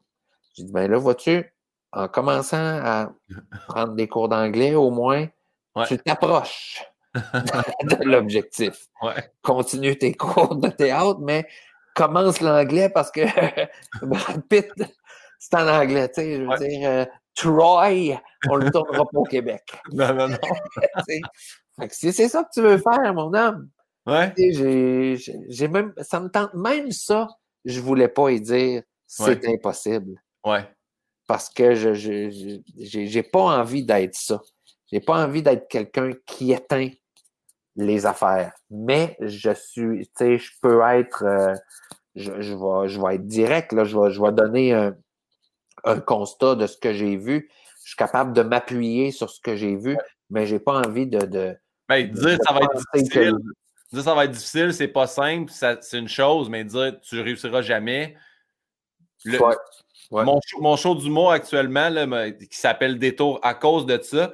J'ai 0.55 0.65
dit 0.65 0.73
Ben 0.73 0.91
là, 0.91 0.99
vois-tu, 0.99 1.55
en 1.93 2.09
commençant 2.09 2.57
à 2.59 3.13
prendre 3.69 3.95
des 3.95 4.09
cours 4.09 4.29
d'anglais 4.29 4.75
au 4.75 4.91
moins, 4.91 5.29
tu 5.87 5.99
t'approches. 5.99 6.83
de 7.85 8.05
l'objectif. 8.05 8.87
Ouais. 9.03 9.31
Continue 9.43 9.97
tes 9.97 10.15
cours 10.15 10.57
de 10.57 10.69
théâtre, 10.69 11.21
mais 11.21 11.47
commence 11.95 12.41
l'anglais 12.41 12.89
parce 12.89 13.11
que 13.11 13.21
Brad 14.05 14.43
Pitt, 14.49 14.73
c'est 15.39 15.55
en 15.55 15.69
anglais, 15.69 16.09
tu 16.09 16.15
sais, 16.15 16.37
je 16.37 16.43
veux 16.43 16.59
dire, 16.59 16.89
euh, 16.89 17.05
Troy, 17.35 18.21
on 18.49 18.57
le 18.57 18.71
tournera 18.71 19.05
pas 19.05 19.19
au 19.19 19.25
Québec. 19.25 19.63
Non, 19.93 20.15
non, 20.15 20.29
non. 20.29 20.39
fait 21.07 21.89
que 21.89 21.95
si 21.95 22.13
c'est 22.13 22.29
ça 22.29 22.45
que 22.45 22.49
tu 22.53 22.61
veux 22.63 22.79
faire, 22.79 23.15
mon 23.15 23.33
homme, 23.35 23.69
Ouais. 24.07 24.33
j'ai, 24.37 25.69
même, 25.69 25.95
ça 26.03 26.21
me 26.21 26.29
tente, 26.29 26.53
même 26.53 26.91
ça, 26.91 27.27
je 27.65 27.81
voulais 27.81 28.09
pas 28.09 28.31
y 28.31 28.41
dire, 28.41 28.83
c'est 29.07 29.47
impossible. 29.49 30.23
Ouais. 30.45 30.69
Parce 31.27 31.49
que 31.49 31.75
je, 31.75 31.95
j'ai 32.77 33.23
pas 33.23 33.41
envie 33.59 33.83
d'être 33.83 34.15
ça. 34.15 34.43
J'ai 34.93 35.01
pas 35.01 35.25
envie 35.25 35.43
d'être 35.43 35.69
quelqu'un 35.69 36.11
qui 36.27 36.53
éteint 36.53 36.91
les 37.77 38.07
affaires. 38.07 38.53
Mais 38.71 39.17
je 39.21 39.51
suis, 39.53 40.07
tu 40.07 40.13
sais, 40.17 40.39
je 40.39 40.51
peux 40.63 40.81
être, 40.83 41.25
euh, 41.25 41.55
je, 42.15 42.41
je 42.41 42.55
vais, 42.55 42.89
je 42.89 43.01
vais 43.01 43.17
être 43.17 43.27
direct, 43.27 43.73
là, 43.73 43.85
je 43.85 43.99
vais, 43.99 44.11
je 44.11 44.21
vais 44.23 44.33
donner 44.33 44.73
un, 44.73 44.95
un 45.85 46.01
constat 46.01 46.55
de 46.55 46.67
ce 46.67 46.77
que 46.77 46.93
j'ai 46.93 47.17
vu. 47.17 47.51
Je 47.83 47.89
suis 47.91 47.97
capable 47.97 48.33
de 48.33 48.43
m'appuyer 48.43 49.11
sur 49.11 49.29
ce 49.31 49.41
que 49.41 49.57
j'ai 49.57 49.77
vu, 49.77 49.99
mais 50.31 50.47
j'ai 50.47 50.59
pas 50.61 50.81
envie 50.87 51.07
de, 51.07 51.19
de, 51.27 51.57
Ben, 51.89 52.11
de 52.11 52.15
dire 52.15 52.39
ça 52.47 52.53
va 52.55 52.61
être 52.61 52.73
penser 52.73 52.85
que- 52.93 52.99
difficile. 53.01 53.37
Dire 53.93 54.03
ça 54.03 54.15
va 54.15 54.25
être 54.25 54.31
difficile, 54.33 54.73
c'est 54.73 54.89
pas 54.89 55.07
simple, 55.07 55.53
ça- 55.53 55.77
c'est 55.81 55.99
une 55.99 56.09
chose, 56.09 56.49
mais 56.49 56.65
dire 56.65 56.99
tu 57.03 57.21
réussiras 57.21 57.63
jamais. 57.63 58.17
Le- 59.25 59.41
Ouais. 59.43 59.55
Ouais. 60.11 60.25
Mon, 60.25 60.39
show, 60.47 60.61
mon 60.61 60.77
show 60.77 60.95
d'humour 60.95 61.33
actuellement, 61.33 61.89
là, 61.89 62.31
qui 62.31 62.47
s'appelle 62.59 62.99
Détour 62.99 63.41
à 63.43 63.55
cause 63.55 63.87
de 63.87 63.99
ça. 64.03 64.33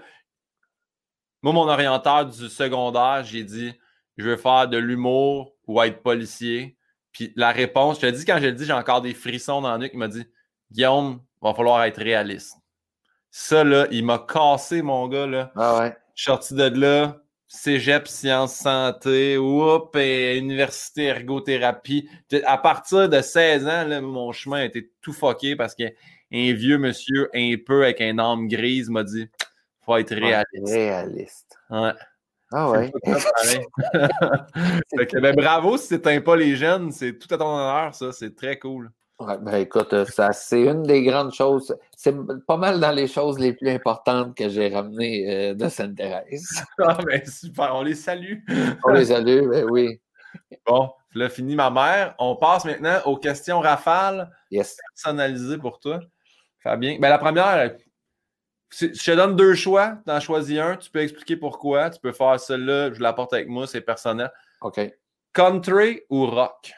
Moi, 1.43 1.53
mon 1.53 1.68
orienteur 1.68 2.26
du 2.26 2.49
secondaire, 2.49 3.24
j'ai 3.24 3.45
dit 3.45 3.72
je 4.16 4.24
veux 4.24 4.36
faire 4.36 4.68
de 4.68 4.76
l'humour 4.76 5.55
ou 5.66 5.82
être 5.82 6.03
policier. 6.03 6.76
Puis 7.12 7.32
la 7.36 7.51
réponse, 7.51 8.01
je 8.01 8.07
te 8.07 8.11
dis, 8.12 8.24
quand 8.24 8.38
je 8.38 8.47
le 8.47 8.53
dis, 8.53 8.66
j'ai 8.66 8.72
encore 8.72 9.01
des 9.01 9.14
frissons 9.14 9.62
dans 9.62 9.72
le 9.72 9.78
nuque. 9.78 9.93
Il 9.95 9.99
m'a 9.99 10.09
dit 10.09 10.24
Guillaume, 10.70 11.20
va 11.43 11.55
falloir 11.55 11.82
être 11.84 12.01
réaliste. 12.01 12.57
Ça, 13.30 13.64
là, 13.64 13.86
il 13.91 14.05
m'a 14.05 14.18
cassé, 14.18 14.82
mon 14.82 15.09
gars. 15.09 15.26
Là. 15.26 15.53
Ah 15.57 15.78
ouais. 15.78 15.97
Je 16.14 16.22
suis 16.22 16.30
sorti 16.30 16.55
de 16.55 16.64
là, 16.64 17.22
cégep, 17.47 18.07
sciences 18.07 18.57
santé, 18.57 19.38
oups, 19.38 19.97
et 19.97 20.36
université 20.36 21.05
ergothérapie. 21.05 22.09
À 22.45 22.59
partir 22.59 23.09
de 23.09 23.20
16 23.20 23.66
ans, 23.66 23.84
là, 23.84 24.01
mon 24.01 24.32
chemin 24.32 24.59
a 24.59 24.64
été 24.64 24.93
tout 25.01 25.12
fucké 25.12 25.57
parce 25.57 25.74
qu'un 25.74 25.91
vieux 26.30 26.78
monsieur 26.78 27.30
un 27.34 27.55
peu 27.64 27.84
avec 27.84 28.01
un 28.01 28.18
âme 28.18 28.49
grise 28.49 28.91
m'a 28.91 29.05
dit 29.05 29.28
faut 29.85 29.97
être 29.97 30.14
réaliste. 30.14 30.72
Réaliste. 30.72 31.59
Ouais. 31.70 31.93
Ah 32.53 32.70
ouais. 32.70 32.91
Fait 33.05 35.07
que, 35.07 35.20
ben, 35.20 35.35
bravo 35.37 35.76
si 35.76 35.89
t'éteins 35.89 36.20
pas 36.20 36.37
les 36.37 36.57
jeunes, 36.57 36.91
c'est 36.91 37.18
tout 37.18 37.33
à 37.33 37.39
ton 37.39 37.47
honneur, 37.47 37.95
ça, 37.95 38.12
c'est 38.12 38.35
très 38.35 38.59
cool. 38.59 38.91
Ouais, 39.20 39.37
ben 39.39 39.57
écoute, 39.57 39.93
euh, 39.93 40.07
ça, 40.07 40.33
c'est 40.33 40.62
une 40.62 40.83
des 40.83 41.05
grandes 41.05 41.35
choses. 41.35 41.76
C'est 41.95 42.14
pas 42.47 42.57
mal 42.57 42.81
dans 42.81 42.91
les 42.91 43.07
choses 43.07 43.39
les 43.39 43.53
plus 43.53 43.68
importantes 43.68 44.35
que 44.35 44.49
j'ai 44.49 44.68
ramenées 44.68 45.51
euh, 45.51 45.55
de 45.55 45.68
Sainte-Thérèse. 45.68 46.64
Ah 46.83 46.97
ben 47.05 47.24
super, 47.26 47.74
on 47.74 47.83
les 47.83 47.95
salue. 47.95 48.39
On 48.85 48.93
les 48.93 49.07
salue, 49.07 49.47
ben 49.47 49.66
oui. 49.70 50.01
Bon, 50.66 50.91
là, 51.14 51.28
fini 51.28 51.55
ma 51.55 51.70
mère. 51.70 52.14
On 52.18 52.37
passe 52.37 52.64
maintenant 52.64 52.99
aux 53.05 53.18
questions 53.18 53.61
rafales. 53.61 54.31
Yes. 54.51 54.78
personnalisé 54.95 55.59
pour 55.59 55.81
toi. 55.81 56.01
Fabien. 56.61 56.97
Ben, 56.99 57.11
la 57.11 57.18
première, 57.18 57.72
je 58.70 58.86
te 58.86 59.10
donne 59.16 59.36
deux 59.36 59.54
choix. 59.54 59.98
Tu 60.06 60.12
en 60.12 60.20
choisis 60.20 60.58
un. 60.58 60.76
Tu 60.76 60.90
peux 60.90 61.00
expliquer 61.00 61.36
pourquoi. 61.36 61.90
Tu 61.90 62.00
peux 62.00 62.12
faire 62.12 62.38
celle-là. 62.38 62.92
Je 62.92 63.00
l'apporte 63.00 63.32
avec 63.32 63.48
moi. 63.48 63.66
C'est 63.66 63.80
personnel. 63.80 64.30
OK. 64.60 64.80
Country 65.32 66.02
ou 66.10 66.26
rock? 66.26 66.72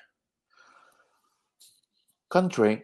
Country. 2.30 2.82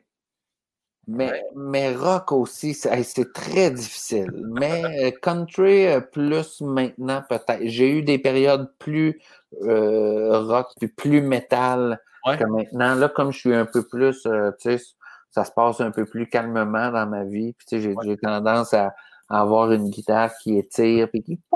Mais, 1.10 1.42
mais 1.56 1.94
rock 1.94 2.32
aussi, 2.32 2.74
c'est 2.74 3.32
très 3.32 3.70
difficile. 3.70 4.30
Mais 4.52 4.82
euh, 5.06 5.10
country, 5.22 5.86
euh, 5.86 6.00
plus 6.00 6.60
maintenant, 6.60 7.22
peut-être. 7.26 7.62
J'ai 7.62 7.90
eu 7.90 8.02
des 8.02 8.18
périodes 8.18 8.70
plus 8.78 9.18
euh, 9.62 10.38
rock, 10.40 10.68
puis 10.78 10.88
plus 10.88 11.22
métal 11.22 11.98
Ouais. 12.26 12.36
que 12.36 12.44
maintenant. 12.44 12.94
Là, 12.94 13.08
comme 13.08 13.32
je 13.32 13.38
suis 13.38 13.54
un 13.54 13.64
peu 13.64 13.86
plus, 13.86 14.26
euh, 14.26 14.50
tu 14.60 14.76
sais, 14.76 14.84
ça 15.30 15.44
se 15.44 15.52
passe 15.52 15.80
un 15.80 15.90
peu 15.90 16.04
plus 16.04 16.28
calmement 16.28 16.90
dans 16.90 17.06
ma 17.06 17.24
vie. 17.24 17.52
Puis, 17.54 17.66
tu 17.68 17.76
sais, 17.76 17.80
j'ai 17.80 17.94
Ouais. 17.94 18.16
tendance 18.16 18.72
à, 18.74 18.94
à 19.28 19.40
avoir 19.40 19.72
une 19.72 19.90
guitare 19.90 20.30
qui 20.42 20.56
étire, 20.56 21.08
puis 21.10 21.22
qui... 21.22 21.40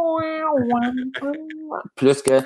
Plus 1.96 2.22
que... 2.22 2.40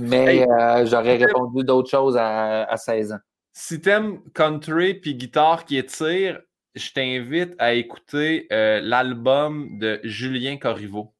Mais 0.00 0.46
euh, 0.48 0.86
j'aurais 0.86 1.16
répondu 1.16 1.64
d'autres 1.64 1.90
choses 1.90 2.16
à, 2.16 2.64
à 2.64 2.76
16 2.76 3.12
ans. 3.12 3.18
Si 3.52 3.80
t'aimes 3.80 4.20
country 4.34 4.94
puis 4.94 5.14
guitare 5.14 5.64
qui 5.64 5.78
étire, 5.78 6.40
je 6.74 6.90
t'invite 6.92 7.54
à 7.58 7.74
écouter 7.74 8.46
euh, 8.52 8.80
l'album 8.82 9.78
de 9.78 10.00
Julien 10.02 10.56
Corriveau. 10.58 11.13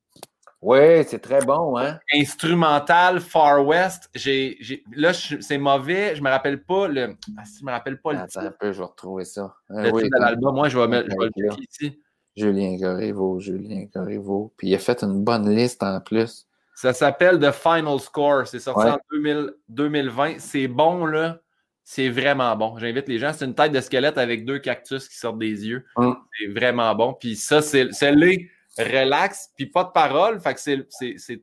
Oui, 0.64 1.04
c'est 1.06 1.18
très 1.18 1.44
bon, 1.44 1.76
hein? 1.76 1.98
Instrumental 2.14 3.20
Far 3.20 3.66
West. 3.66 4.08
J'ai, 4.14 4.56
là, 4.96 5.12
c'est 5.12 5.58
mauvais. 5.58 6.16
Je 6.16 6.22
me 6.22 6.30
rappelle 6.30 6.62
pas 6.64 6.88
le. 6.88 7.14
Ah, 7.36 7.44
si, 7.44 7.60
je 7.60 7.66
me 7.66 7.70
rappelle 7.70 8.00
pas 8.00 8.12
le 8.12 8.20
Attends 8.20 8.40
titre, 8.40 8.46
un 8.46 8.50
peu, 8.58 8.72
je 8.72 8.78
vais 8.78 8.84
retrouver 8.84 9.26
ça. 9.26 9.54
Ah 9.68 9.82
le 9.82 9.92
oui, 9.92 10.04
titre 10.04 10.16
de 10.16 10.22
l'album. 10.22 10.54
Moi, 10.54 10.70
je 10.70 10.78
vais, 10.78 10.88
mettre, 10.88 11.10
je 11.10 11.16
vais 11.18 11.30
le 11.36 11.50
checker 11.50 11.66
ici. 11.70 12.00
Julien 12.34 12.78
Corriveau, 12.80 13.38
Julien 13.40 13.84
Corriveau. 13.92 14.54
Puis 14.56 14.68
il 14.68 14.74
a 14.74 14.78
fait 14.78 15.04
une 15.04 15.22
bonne 15.22 15.54
liste 15.54 15.82
en 15.82 16.00
plus. 16.00 16.46
Ça 16.74 16.94
s'appelle 16.94 17.38
The 17.38 17.52
Final 17.52 18.00
Score. 18.00 18.46
C'est 18.46 18.58
sorti 18.58 18.86
Ouais. 18.86 18.92
en 18.92 18.98
2000 19.12 19.52
2020. 19.68 20.36
C'est 20.38 20.66
bon, 20.66 21.04
là. 21.04 21.40
C'est 21.82 22.08
vraiment 22.08 22.56
bon. 22.56 22.78
J'invite 22.78 23.06
les 23.06 23.18
gens. 23.18 23.34
C'est 23.34 23.44
une 23.44 23.54
tête 23.54 23.70
de 23.70 23.82
squelette 23.82 24.16
avec 24.16 24.46
deux 24.46 24.60
cactus 24.60 25.06
qui 25.06 25.18
sortent 25.18 25.38
des 25.38 25.66
yeux. 25.66 25.84
Mm. 25.98 26.12
C'est 26.38 26.58
vraiment 26.58 26.94
bon. 26.94 27.12
Puis 27.12 27.36
ça, 27.36 27.60
c'est 27.60 27.92
c'est 27.92 28.12
les 28.12 28.48
relax, 28.78 29.50
puis 29.56 29.66
pas 29.66 29.84
de 29.84 29.90
parole. 29.90 30.40
Fait 30.40 30.54
que 30.54 30.60
c'est- 30.60 30.86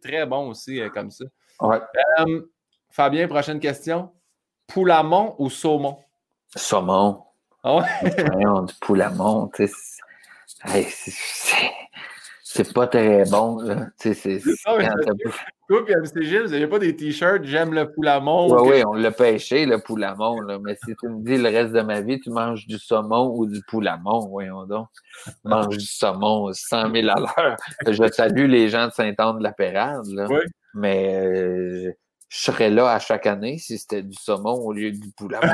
très 0.01 0.25
bon 0.25 0.49
aussi 0.49 0.79
euh, 0.81 0.89
comme 0.89 1.11
ça. 1.11 1.25
Ouais. 1.61 1.79
Euh, 2.19 2.41
Fabien, 2.89 3.27
prochaine 3.27 3.59
question. 3.59 4.11
Poulamont 4.67 5.35
ou 5.37 5.49
saumon? 5.49 5.97
Saumon. 6.55 7.23
Ah 7.63 7.85
du 8.67 8.73
poulamon, 8.81 9.49
tu 9.53 9.67
sais. 9.67 10.87
c'est- 12.43 12.73
pas 12.73 12.87
très 12.87 13.23
bon, 13.25 13.61
là. 13.61 13.87
C'est. 13.97 14.41
Toi, 15.71 15.85
puis 15.85 15.95
MC 15.95 16.23
Gilles, 16.23 16.41
vous 16.41 16.49
n'avez 16.49 16.67
pas 16.67 16.79
des 16.79 16.93
t-shirts, 16.93 17.45
j'aime 17.45 17.73
le 17.73 17.89
poulamont. 17.89 18.53
Oui, 18.53 18.71
oui, 18.73 18.83
on 18.85 18.91
l'a 18.91 19.09
pêché, 19.09 19.65
le 19.65 19.79
poulamon, 19.79 20.41
là. 20.41 20.59
Mais 20.59 20.75
si 20.83 20.93
tu 20.99 21.07
me 21.07 21.23
dis 21.23 21.37
le 21.37 21.47
reste 21.47 21.71
de 21.71 21.79
ma 21.79 22.01
vie, 22.01 22.19
tu 22.19 22.29
manges 22.29 22.67
du 22.67 22.77
saumon 22.77 23.33
ou 23.33 23.45
du 23.45 23.61
poulamon, 23.69 24.27
voyons 24.27 24.65
donc. 24.65 24.89
Mange 25.45 25.77
du 25.77 25.85
saumon 25.85 26.51
100 26.51 26.93
000 26.93 27.07
à 27.07 27.21
l'heure. 27.21 27.55
Je 27.87 28.11
salue 28.11 28.47
les 28.47 28.67
gens 28.67 28.87
de 28.87 28.91
Saint-Anne-de-la-Pérade. 28.91 30.03
Oui. 30.29 30.41
Mais 30.73 31.15
euh, 31.25 31.93
je 32.27 32.37
serais 32.37 32.69
là 32.69 32.91
à 32.91 32.99
chaque 32.99 33.25
année 33.25 33.57
si 33.57 33.77
c'était 33.77 34.03
du 34.03 34.17
saumon 34.19 34.55
au 34.55 34.73
lieu 34.73 34.91
du 34.91 35.09
poulamon. 35.13 35.53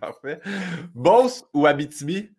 Parfait. 0.00 0.40
Beauce 0.94 1.44
ou 1.52 1.66
Abitibi? 1.66 2.30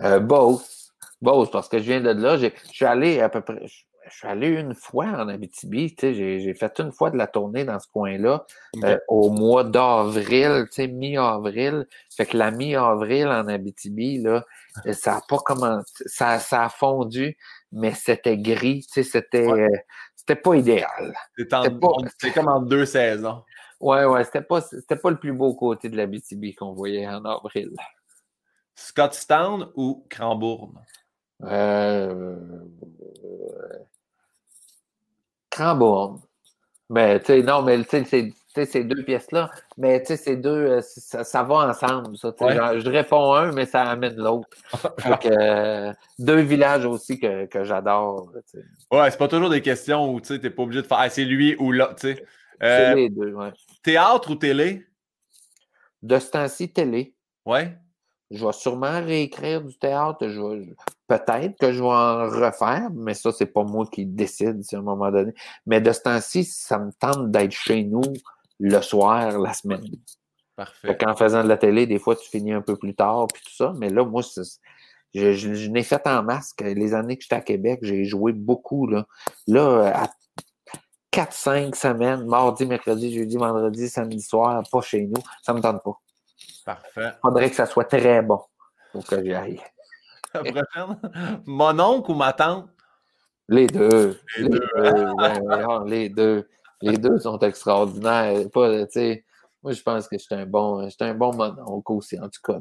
Euh, 0.00 0.18
Beauce. 0.18 0.94
Beauce, 1.20 1.50
parce 1.50 1.68
que 1.68 1.76
je 1.76 1.82
viens 1.82 2.00
de 2.00 2.08
là. 2.08 2.38
Je 2.38 2.48
suis 2.70 2.86
allé 2.86 3.20
à 3.20 3.28
peu 3.28 3.42
près. 3.42 3.66
Je 3.66 3.87
je 4.10 4.16
suis 4.16 4.28
allé 4.28 4.48
une 4.48 4.74
fois 4.74 5.06
en 5.06 5.28
Abitibi. 5.28 5.94
J'ai 6.00 6.54
fait 6.54 6.80
une 6.80 6.92
fois 6.92 7.10
de 7.10 7.16
la 7.16 7.26
tournée 7.26 7.64
dans 7.64 7.78
ce 7.78 7.88
coin-là 7.88 8.46
euh, 8.84 8.98
au 9.08 9.30
mois 9.30 9.64
d'avril, 9.64 10.66
mi-avril. 10.78 11.86
Fait 12.14 12.26
que 12.26 12.36
la 12.36 12.50
mi-avril 12.50 13.28
en 13.28 13.46
Abitibi, 13.48 14.18
là, 14.18 14.44
euh, 14.86 14.92
ça 14.92 15.16
a 15.16 15.20
pas 15.28 15.38
commencé. 15.38 16.04
Ça, 16.06 16.38
ça 16.38 16.64
a 16.64 16.68
fondu, 16.68 17.36
mais 17.72 17.92
c'était 17.92 18.38
gris. 18.38 18.86
C'était 18.88 19.46
Ouais. 19.46 19.62
euh, 19.62 19.76
c'était 20.14 20.36
pas 20.36 20.54
idéal. 20.56 21.14
C'est 22.18 22.32
comme 22.32 22.48
en 22.48 22.60
deux 22.60 22.84
saisons. 22.84 23.42
Ouais, 23.80 24.04
ouais, 24.04 24.24
c'était 24.24 24.42
pas, 24.42 24.60
c'était 24.60 24.96
pas 24.96 25.10
le 25.10 25.18
plus 25.18 25.32
beau 25.32 25.54
côté 25.54 25.88
de 25.88 25.96
l'Abitibi 25.96 26.54
qu'on 26.54 26.72
voyait 26.74 27.06
en 27.08 27.24
avril. 27.24 27.70
Scottstown 28.74 29.70
ou 29.74 30.04
Crambourne? 30.10 30.78
Euh... 31.42 32.36
Crambourne. 35.58 36.20
Mais, 36.90 37.18
tu 37.20 37.26
sais, 37.26 37.42
non, 37.42 37.62
mais, 37.62 37.82
tu 37.84 38.04
sais, 38.04 38.34
ces 38.64 38.84
deux 38.84 39.04
pièces-là, 39.04 39.50
mais, 39.76 40.00
tu 40.00 40.06
sais, 40.06 40.16
ces 40.16 40.36
deux, 40.36 40.50
euh, 40.50 40.80
ça, 40.80 41.22
ça 41.22 41.42
va 41.42 41.68
ensemble, 41.68 42.16
ça. 42.16 42.32
Ouais. 42.40 42.56
genre, 42.56 42.78
je 42.80 42.88
réponds 42.88 43.34
un, 43.34 43.52
mais 43.52 43.66
ça 43.66 43.82
amène 43.82 44.16
l'autre. 44.16 44.48
Euh, 45.26 45.92
deux 46.18 46.40
villages 46.40 46.84
aussi 46.86 47.18
que, 47.18 47.46
que 47.46 47.64
j'adore. 47.64 48.32
Ouais, 48.90 49.10
c'est 49.10 49.18
pas 49.18 49.28
toujours 49.28 49.50
des 49.50 49.62
questions 49.62 50.12
où 50.12 50.20
tu 50.20 50.28
sais, 50.28 50.40
t'es 50.40 50.50
pas 50.50 50.62
obligé 50.62 50.82
de 50.82 50.86
faire 50.86 50.98
Ah, 51.00 51.10
c'est 51.10 51.24
lui 51.24 51.56
ou 51.58 51.72
là, 51.72 51.94
tu 51.98 52.14
sais. 52.14 52.24
Euh, 52.62 52.90
C'est 52.90 52.94
les 52.94 53.10
deux, 53.10 53.32
ouais. 53.32 53.52
théâtre 53.82 54.30
ou 54.30 54.34
télé? 54.36 54.86
De 56.02 56.18
ce 56.18 56.30
temps-ci, 56.30 56.72
télé. 56.72 57.14
Ouais. 57.44 57.76
Je 58.30 58.44
vais 58.46 58.52
sûrement 58.52 59.00
réécrire 59.04 59.62
du 59.62 59.76
théâtre. 59.76 60.28
Je 60.28 60.40
vais- 60.40 60.74
Peut-être 61.08 61.58
que 61.58 61.72
je 61.72 61.82
vais 61.82 61.88
en 61.88 62.28
refaire, 62.28 62.88
mais 62.94 63.14
ça, 63.14 63.32
c'est 63.32 63.46
pas 63.46 63.64
moi 63.64 63.86
qui 63.90 64.04
décide 64.04 64.62
à 64.72 64.76
un 64.76 64.82
moment 64.82 65.10
donné. 65.10 65.32
Mais 65.66 65.80
de 65.80 65.90
ce 65.90 66.00
temps-ci, 66.00 66.44
ça 66.44 66.78
me 66.78 66.92
tente 66.92 67.30
d'être 67.30 67.52
chez 67.52 67.82
nous 67.82 68.02
le 68.60 68.80
soir, 68.82 69.38
la 69.38 69.54
semaine. 69.54 69.86
Parfait. 70.54 70.98
En 71.06 71.16
faisant 71.16 71.42
de 71.42 71.48
la 71.48 71.56
télé, 71.56 71.86
des 71.86 71.98
fois, 71.98 72.14
tu 72.14 72.28
finis 72.28 72.52
un 72.52 72.60
peu 72.60 72.76
plus 72.76 72.94
tard, 72.94 73.26
puis 73.32 73.42
tout 73.42 73.54
ça. 73.54 73.72
Mais 73.78 73.88
là, 73.88 74.04
moi, 74.04 74.22
je, 75.14 75.32
je, 75.32 75.70
n'ai 75.70 75.82
fait 75.82 76.06
en 76.06 76.22
masque. 76.22 76.60
Les 76.60 76.92
années 76.92 77.16
que 77.16 77.22
j'étais 77.22 77.36
à 77.36 77.40
Québec, 77.40 77.78
j'ai 77.82 78.04
joué 78.04 78.32
beaucoup. 78.32 78.86
Là, 78.86 79.06
là 79.46 79.92
à 79.94 80.10
4-5 81.12 81.74
semaines, 81.74 82.26
mardi, 82.26 82.66
mercredi, 82.66 83.14
jeudi, 83.14 83.36
vendredi, 83.36 83.88
samedi 83.88 84.20
soir, 84.20 84.62
pas 84.70 84.80
chez 84.82 85.06
nous, 85.06 85.22
ça 85.42 85.54
me 85.54 85.60
tente 85.60 85.82
pas. 85.82 85.98
Parfait. 86.66 87.12
Il 87.16 87.18
faudrait 87.22 87.50
que 87.50 87.56
ça 87.56 87.66
soit 87.66 87.84
très 87.84 88.20
bon 88.20 88.40
pour 88.92 89.06
que 89.06 89.22
j'y 89.24 89.32
aille. 89.32 89.60
La 90.34 90.40
prochaine? 90.40 91.40
Mon 91.46 91.78
oncle 91.80 92.10
ou 92.10 92.14
ma 92.14 92.32
tante? 92.32 92.68
Les 93.48 93.66
deux. 93.66 94.18
Les, 94.36 94.48
deux. 94.48 94.60
les 95.86 96.08
deux. 96.08 96.48
Les 96.82 96.96
deux 96.96 97.18
sont 97.18 97.38
extraordinaires. 97.38 98.48
Pas, 98.52 98.86
moi, 99.62 99.72
je 99.72 99.82
pense 99.82 100.06
que 100.06 100.16
j'étais 100.18 100.36
un 100.36 100.46
bon, 100.46 100.88
j'étais 100.88 101.06
un 101.06 101.14
bon 101.14 101.34
mononcle 101.34 101.92
aussi. 101.92 102.18
En 102.18 102.28
tout 102.28 102.40
cas, 102.44 102.60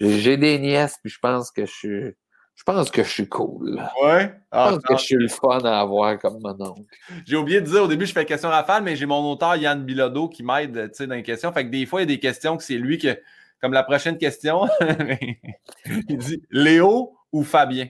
j'ai 0.00 0.36
des 0.36 0.58
nièces, 0.58 0.98
puis 1.02 1.12
je 1.12 1.18
pense 1.20 1.50
que 1.50 1.64
je 1.64 1.72
suis, 1.72 2.16
je 2.54 2.64
pense 2.64 2.90
que 2.90 3.04
je 3.04 3.08
suis 3.08 3.28
cool. 3.28 3.80
Ouais? 4.02 4.24
je 4.24 4.38
ah, 4.50 4.70
pense 4.70 4.82
que 4.82 4.96
je 4.96 5.02
suis 5.02 5.16
le 5.16 5.28
fun 5.28 5.60
à 5.60 5.80
avoir 5.80 6.18
comme 6.18 6.40
mononcle. 6.40 6.82
J'ai 7.24 7.36
oublié 7.36 7.60
de 7.60 7.66
dire 7.66 7.84
au 7.84 7.88
début, 7.88 8.06
je 8.06 8.12
fais 8.12 8.24
question 8.24 8.48
rafale, 8.48 8.82
mais 8.82 8.96
j'ai 8.96 9.06
mon 9.06 9.30
auteur 9.30 9.56
Yann 9.56 9.84
Bilodeau 9.84 10.28
qui 10.28 10.42
m'aide, 10.42 10.90
dans 10.98 11.14
les 11.14 11.22
questions. 11.22 11.52
Fait 11.52 11.64
que 11.64 11.70
des 11.70 11.86
fois, 11.86 12.00
il 12.00 12.04
y 12.04 12.12
a 12.12 12.14
des 12.14 12.20
questions 12.20 12.56
que 12.56 12.64
c'est 12.64 12.78
lui 12.78 12.98
que, 12.98 13.16
comme 13.62 13.72
la 13.72 13.84
prochaine 13.84 14.18
question, 14.18 14.66
il 16.08 16.18
dit 16.18 16.42
Léo 16.50 17.16
ou 17.30 17.44
Fabien? 17.44 17.88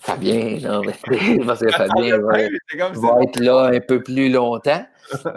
Fabien, 0.00 0.58
non, 0.62 0.82
mais 0.82 0.94
parce 1.46 1.60
que 1.60 1.70
Fabien 1.70 2.18
va, 2.18 2.38
va 2.88 3.22
être 3.22 3.40
là 3.40 3.64
un 3.66 3.80
peu 3.80 4.02
plus 4.02 4.30
longtemps. 4.30 4.84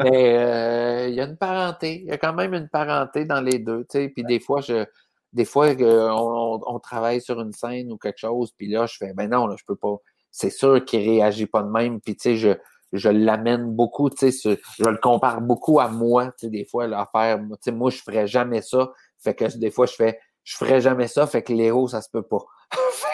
Mais 0.04 0.38
euh, 0.38 1.08
il 1.10 1.16
y 1.16 1.22
a 1.22 1.26
une 1.26 1.38
parenté. 1.38 2.02
Il 2.02 2.08
y 2.08 2.12
a 2.12 2.18
quand 2.18 2.34
même 2.34 2.54
une 2.54 2.70
parenté 2.70 3.26
dans 3.26 3.42
les 3.42 3.60
deux. 3.60 3.86
Puis 3.90 4.24
des 4.24 4.40
fois, 4.40 4.62
je, 4.62 4.86
des 5.34 5.46
fois 5.46 5.72
on, 5.78 6.62
on, 6.66 6.80
travaille 6.80 7.20
sur 7.20 7.42
une 7.42 7.52
scène 7.52 7.92
ou 7.92 7.98
quelque 7.98 8.20
chose, 8.20 8.54
puis 8.58 8.70
là, 8.70 8.86
je 8.86 8.96
fais 8.98 9.14
ben 9.14 9.30
non, 9.30 9.48
là, 9.48 9.56
je 9.60 9.66
peux 9.66 9.76
pas. 9.76 9.98
C'est 10.32 10.50
sûr 10.50 10.84
qu'il 10.86 11.02
réagit 11.02 11.46
pas 11.46 11.62
de 11.62 11.70
même. 11.70 12.00
Puis 12.00 12.16
tu 12.16 12.22
sais, 12.22 12.36
je, 12.38 12.52
je 12.96 13.10
l'amène 13.10 13.72
beaucoup, 13.72 14.10
tu 14.10 14.32
sais, 14.32 14.58
je 14.80 14.84
le 14.84 14.98
compare 14.98 15.42
beaucoup 15.42 15.80
à 15.80 15.88
moi, 15.88 16.28
tu 16.28 16.46
sais, 16.46 16.50
des 16.50 16.66
fois, 16.66 16.88
l'affaire, 16.88 17.40
tu 17.40 17.56
sais, 17.62 17.72
moi, 17.72 17.90
je 17.92 18.02
ferais 18.02 18.28
jamais 18.28 18.62
ça. 18.62 18.92
Fait 19.20 19.34
que 19.34 19.58
des 19.58 19.72
fois, 19.72 19.86
je 19.86 19.94
fais, 19.94 20.20
je 20.44 20.56
ferais 20.56 20.82
jamais 20.82 21.08
ça, 21.08 21.28
fait 21.28 21.42
que 21.42 21.54
l'héros, 21.54 21.88
ça 21.88 22.02
se 22.02 22.10
peut 22.10 22.24
pas. 22.24 22.46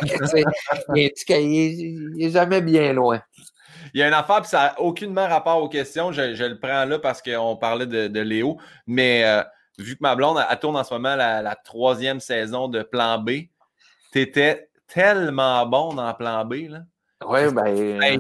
il, 0.02 1.12
est, 2.20 2.30
jamais 2.30 2.62
bien 2.62 2.94
loin. 2.94 3.22
Il 3.94 4.00
y 4.00 4.04
a 4.04 4.08
une 4.08 4.14
affaire, 4.14 4.42
puis 4.42 4.50
ça 4.50 4.60
n'a 4.60 4.82
aucunement 4.82 5.28
rapport 5.28 5.62
aux 5.62 5.70
questions. 5.70 6.12
Je, 6.12 6.22
le 6.22 6.60
prends 6.60 6.86
là 6.86 7.00
parce 7.00 7.22
qu'on 7.22 7.56
parlait 7.58 7.86
de, 7.86 8.20
Léo. 8.20 8.58
Mais 8.88 9.24
euh, 9.26 9.44
vu 9.78 9.96
que 9.96 10.02
ma 10.02 10.16
blonde, 10.16 10.44
elle, 10.50 10.60
tourne 10.60 10.78
en 10.78 10.84
ce 10.84 10.94
moment 10.94 11.16
la, 11.16 11.56
troisième 11.64 12.20
saison 12.20 12.68
de 12.68 12.84
Plan 12.84 13.18
B, 13.18 13.32
tu 14.12 14.22
étais 14.22 14.70
tellement 14.88 15.66
bon 15.66 15.94
dans 15.94 16.14
Plan 16.14 16.46
B. 16.46 16.70
Là. 16.70 16.80
Oui, 17.26 17.54
ben. 17.54 18.20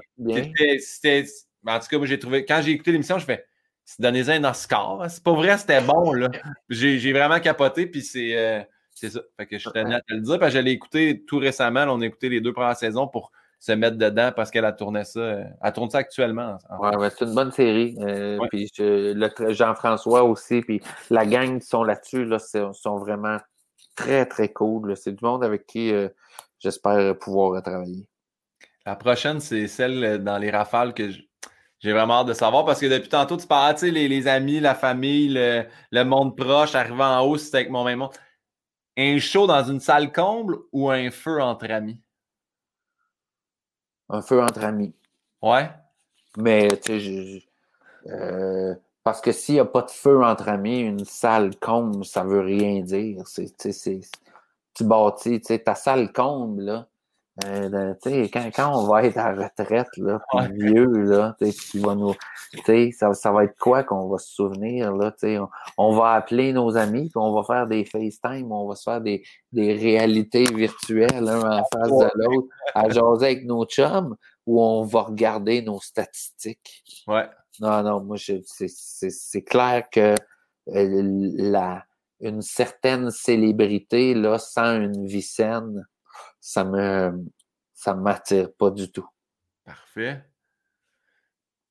C'était. 0.79 1.25
En 1.65 1.79
tout 1.79 1.87
cas, 1.87 1.97
moi, 1.97 2.07
j'ai 2.07 2.19
trouvé. 2.19 2.45
Quand 2.45 2.61
j'ai 2.63 2.71
écouté 2.71 2.91
l'émission, 2.91 3.17
je 3.17 3.25
fais. 3.25 3.45
Donnez 3.99 4.29
un 4.29 4.43
Oscar. 4.43 5.05
C'est 5.09 5.23
pas 5.23 5.33
vrai, 5.33 5.57
c'était 5.57 5.81
bon, 5.81 6.13
là. 6.13 6.29
J'ai 6.69 7.13
vraiment 7.13 7.39
capoté, 7.39 7.87
puis 7.87 8.01
c'est. 8.01 8.37
Euh, 8.37 8.61
c'est 8.93 9.09
ça. 9.09 9.21
Fait 9.37 9.45
que 9.47 9.57
je 9.57 9.69
tenais 9.69 9.95
à 9.95 10.01
te 10.01 10.13
le 10.13 10.21
dire. 10.21 10.39
Parce 10.39 10.51
que 10.51 10.59
j'allais 10.59 10.71
écouter 10.71 11.23
tout 11.25 11.37
récemment. 11.37 11.85
on 11.87 12.01
a 12.01 12.05
écouté 12.05 12.29
les 12.29 12.41
deux 12.41 12.53
premières 12.53 12.77
saisons 12.77 13.07
pour 13.07 13.31
se 13.61 13.71
mettre 13.73 13.97
dedans 13.97 14.31
parce 14.35 14.49
qu'elle 14.49 14.65
a 14.65 14.73
tourné 14.73 15.03
ça. 15.03 15.19
Euh, 15.19 15.43
elle 15.61 15.73
tourne 15.73 15.89
ça 15.91 15.99
actuellement. 15.99 16.57
Ouais, 16.79 17.09
c'est 17.11 17.25
une 17.25 17.35
bonne 17.35 17.51
série. 17.51 17.95
Euh, 17.99 18.39
puis 18.49 18.67
Jean-François 19.49 20.23
aussi. 20.23 20.61
Puis 20.61 20.81
la 21.11 21.25
gang 21.27 21.59
qui 21.59 21.67
sont 21.67 21.83
là-dessus 21.83 22.25
là, 22.25 22.39
sont 22.39 22.97
vraiment 22.97 23.37
très, 23.95 24.25
très 24.25 24.49
cool. 24.51 24.97
C'est 24.97 25.11
du 25.11 25.23
monde 25.23 25.43
avec 25.43 25.67
qui 25.67 25.93
euh, 25.93 26.09
j'espère 26.59 27.17
pouvoir 27.19 27.61
travailler. 27.61 28.07
La 28.83 28.95
prochaine, 28.95 29.39
c'est 29.39 29.67
celle 29.67 30.23
dans 30.23 30.39
les 30.39 30.49
rafales 30.49 30.95
que 30.95 31.11
j'ai 31.81 31.93
vraiment 31.93 32.19
hâte 32.19 32.27
de 32.27 32.33
savoir 32.33 32.63
parce 32.63 32.79
que 32.79 32.85
depuis 32.85 33.09
tantôt, 33.09 33.37
tu 33.37 33.47
parles, 33.47 33.73
tu 33.73 33.81
sais, 33.81 33.91
les, 33.91 34.07
les, 34.07 34.27
amis, 34.27 34.59
la 34.59 34.75
famille, 34.75 35.29
le, 35.29 36.03
monde 36.03 36.37
proche, 36.37 36.75
arrivant 36.75 37.17
en 37.17 37.25
haut, 37.25 37.37
c'était 37.37 37.57
avec 37.57 37.71
mon 37.71 37.83
même 37.83 37.99
monde. 37.99 38.13
Un 38.97 39.17
show 39.17 39.47
dans 39.47 39.63
une 39.63 39.79
salle 39.79 40.11
comble 40.11 40.59
ou 40.71 40.91
un 40.91 41.09
feu 41.09 41.41
entre 41.41 41.71
amis? 41.71 41.99
Un 44.09 44.21
feu 44.21 44.41
entre 44.41 44.63
amis. 44.63 44.93
Ouais. 45.41 45.71
Mais, 46.37 46.67
tu 46.67 46.99
sais, 46.99 47.43
euh, 48.07 48.75
parce 49.03 49.19
que 49.19 49.31
s'il 49.31 49.55
n'y 49.55 49.59
a 49.59 49.65
pas 49.65 49.81
de 49.81 49.89
feu 49.89 50.23
entre 50.23 50.49
amis, 50.49 50.81
une 50.81 51.05
salle 51.05 51.55
comble, 51.57 52.05
ça 52.05 52.23
veut 52.23 52.41
rien 52.41 52.81
dire. 52.81 53.27
C'est, 53.27 53.55
tu 54.75 54.83
bâtis, 54.83 55.41
tu 55.41 55.47
sais, 55.47 55.59
ta 55.59 55.73
salle 55.73 56.13
comble, 56.13 56.61
là, 56.61 56.87
euh, 57.45 57.93
quand, 58.03 58.49
quand, 58.53 58.77
on 58.77 58.87
va 58.87 59.03
être 59.03 59.17
à 59.17 59.31
la 59.31 59.47
retraite, 59.47 59.87
là, 59.97 60.21
vieux, 60.51 60.85
là, 60.85 61.35
va 61.75 61.95
nous, 61.95 62.13
ça, 62.91 63.13
ça 63.13 63.31
va 63.31 63.45
être 63.45 63.57
quoi 63.57 63.83
qu'on 63.83 64.09
va 64.09 64.17
se 64.17 64.33
souvenir, 64.33 64.93
là, 64.93 65.13
on, 65.23 65.47
on, 65.77 65.95
va 65.95 66.13
appeler 66.13 66.51
nos 66.51 66.75
amis, 66.75 67.09
puis 67.09 67.17
on 67.17 67.33
va 67.33 67.43
faire 67.43 67.67
des 67.67 67.85
FaceTime, 67.85 68.51
on 68.51 68.67
va 68.67 68.75
se 68.75 68.83
faire 68.83 68.99
des, 68.99 69.23
des 69.53 69.73
réalités 69.73 70.43
virtuelles, 70.43 71.23
l'un 71.23 71.39
en 71.39 71.63
face 71.73 71.89
de 71.89 72.11
l'autre, 72.15 72.47
à 72.75 72.89
jaser 72.89 73.25
avec 73.27 73.45
nos 73.45 73.65
chums, 73.65 74.15
ou 74.45 74.61
on 74.61 74.83
va 74.83 75.03
regarder 75.03 75.61
nos 75.61 75.79
statistiques. 75.79 76.83
Ouais. 77.07 77.29
Non, 77.61 77.81
non, 77.83 78.03
moi, 78.03 78.17
c'est 78.17 79.43
clair 79.43 79.89
que 79.89 80.15
euh, 80.67 81.01
la, 81.37 81.85
une 82.19 82.41
certaine 82.41 83.09
célébrité, 83.09 84.13
là, 84.13 84.37
sans 84.37 84.79
une 84.81 85.05
vie 85.05 85.21
saine, 85.21 85.85
ça 86.41 86.65
me 86.65 87.23
ça 87.73 87.93
m'attire 87.93 88.51
pas 88.53 88.71
du 88.71 88.91
tout. 88.91 89.07
Parfait. 89.63 90.25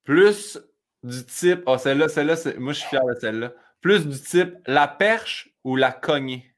Plus 0.05 0.59
du 1.03 1.27
type. 1.27 1.63
Oh, 1.67 1.77
celle-là, 1.77 2.09
celle-là, 2.09 2.37
moi 2.59 2.73
je 2.73 2.79
suis 2.79 2.89
fier 2.89 3.05
de 3.05 3.15
celle-là. 3.15 3.53
Plus 3.81 4.07
du 4.07 4.19
type 4.19 4.57
la 4.67 4.89
perche 4.89 5.51
ou 5.65 5.77
la 5.77 5.93
cognée? 5.93 6.55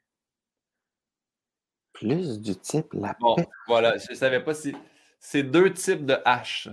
Plus 1.92 2.40
du 2.40 2.56
type 2.56 2.92
la 2.92 3.16
bon, 3.20 3.36
Voilà, 3.66 3.96
je 3.96 4.10
ne 4.10 4.16
savais 4.16 4.42
pas 4.42 4.54
si. 4.54 4.74
C'est 5.18 5.42
deux 5.42 5.72
types 5.72 6.04
de 6.04 6.16
haches. 6.24 6.68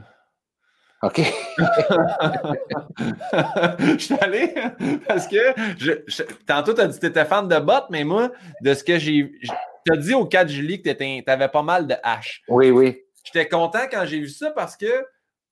OK. 1.02 1.18
je 3.80 3.98
suis 3.98 4.16
allé 4.16 4.54
parce 5.08 5.28
que 5.28 5.38
je, 5.78 6.24
tantôt, 6.46 6.74
tu 6.74 6.82
as 6.82 6.88
dit 6.88 6.96
que 6.96 7.02
tu 7.02 7.06
étais 7.08 7.26
fan 7.26 7.48
de 7.48 7.58
bottes, 7.60 7.88
mais 7.90 8.04
moi, 8.04 8.32
de 8.62 8.74
ce 8.74 8.84
que 8.84 9.00
j'ai 9.00 9.32
tu 9.90 10.00
as 10.00 10.02
dit 10.02 10.14
au 10.14 10.26
4 10.26 10.50
juillet 10.50 10.82
que 10.82 10.90
tu 10.90 11.24
avais 11.30 11.48
pas 11.48 11.64
mal 11.64 11.88
de 11.88 11.96
haches. 12.04 12.44
Oui, 12.48 12.72
oui. 12.72 13.02
J'étais 13.24 13.48
content 13.48 13.86
quand 13.92 14.06
j'ai 14.06 14.20
vu 14.20 14.30
ça 14.30 14.52
parce 14.52 14.76
que 14.78 15.06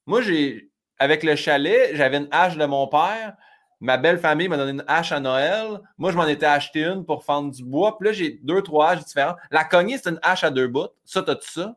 moi, 0.05 0.21
j'ai 0.21 0.71
avec 0.99 1.23
le 1.23 1.35
chalet, 1.35 1.91
j'avais 1.93 2.17
une 2.17 2.27
hache 2.31 2.57
de 2.57 2.65
mon 2.65 2.87
père. 2.87 3.35
Ma 3.79 3.97
belle 3.97 4.17
famille 4.17 4.47
m'a 4.47 4.57
donné 4.57 4.71
une 4.71 4.83
hache 4.87 5.11
à 5.11 5.19
Noël. 5.19 5.79
Moi, 5.97 6.11
je 6.11 6.17
m'en 6.17 6.25
étais 6.25 6.47
acheté 6.47 6.83
une 6.83 7.05
pour 7.05 7.23
fendre 7.23 7.51
du 7.51 7.63
bois. 7.63 7.97
Puis 7.97 8.07
là, 8.07 8.13
j'ai 8.13 8.39
deux, 8.41 8.63
trois 8.63 8.89
haches 8.89 9.05
différentes. 9.05 9.37
La 9.51 9.63
cognée, 9.63 9.99
c'est 10.01 10.09
une 10.09 10.19
hache 10.23 10.43
à 10.43 10.49
deux 10.49 10.67
bouts. 10.67 10.87
Ça, 11.05 11.21
t'as-tu 11.21 11.47
ça? 11.47 11.75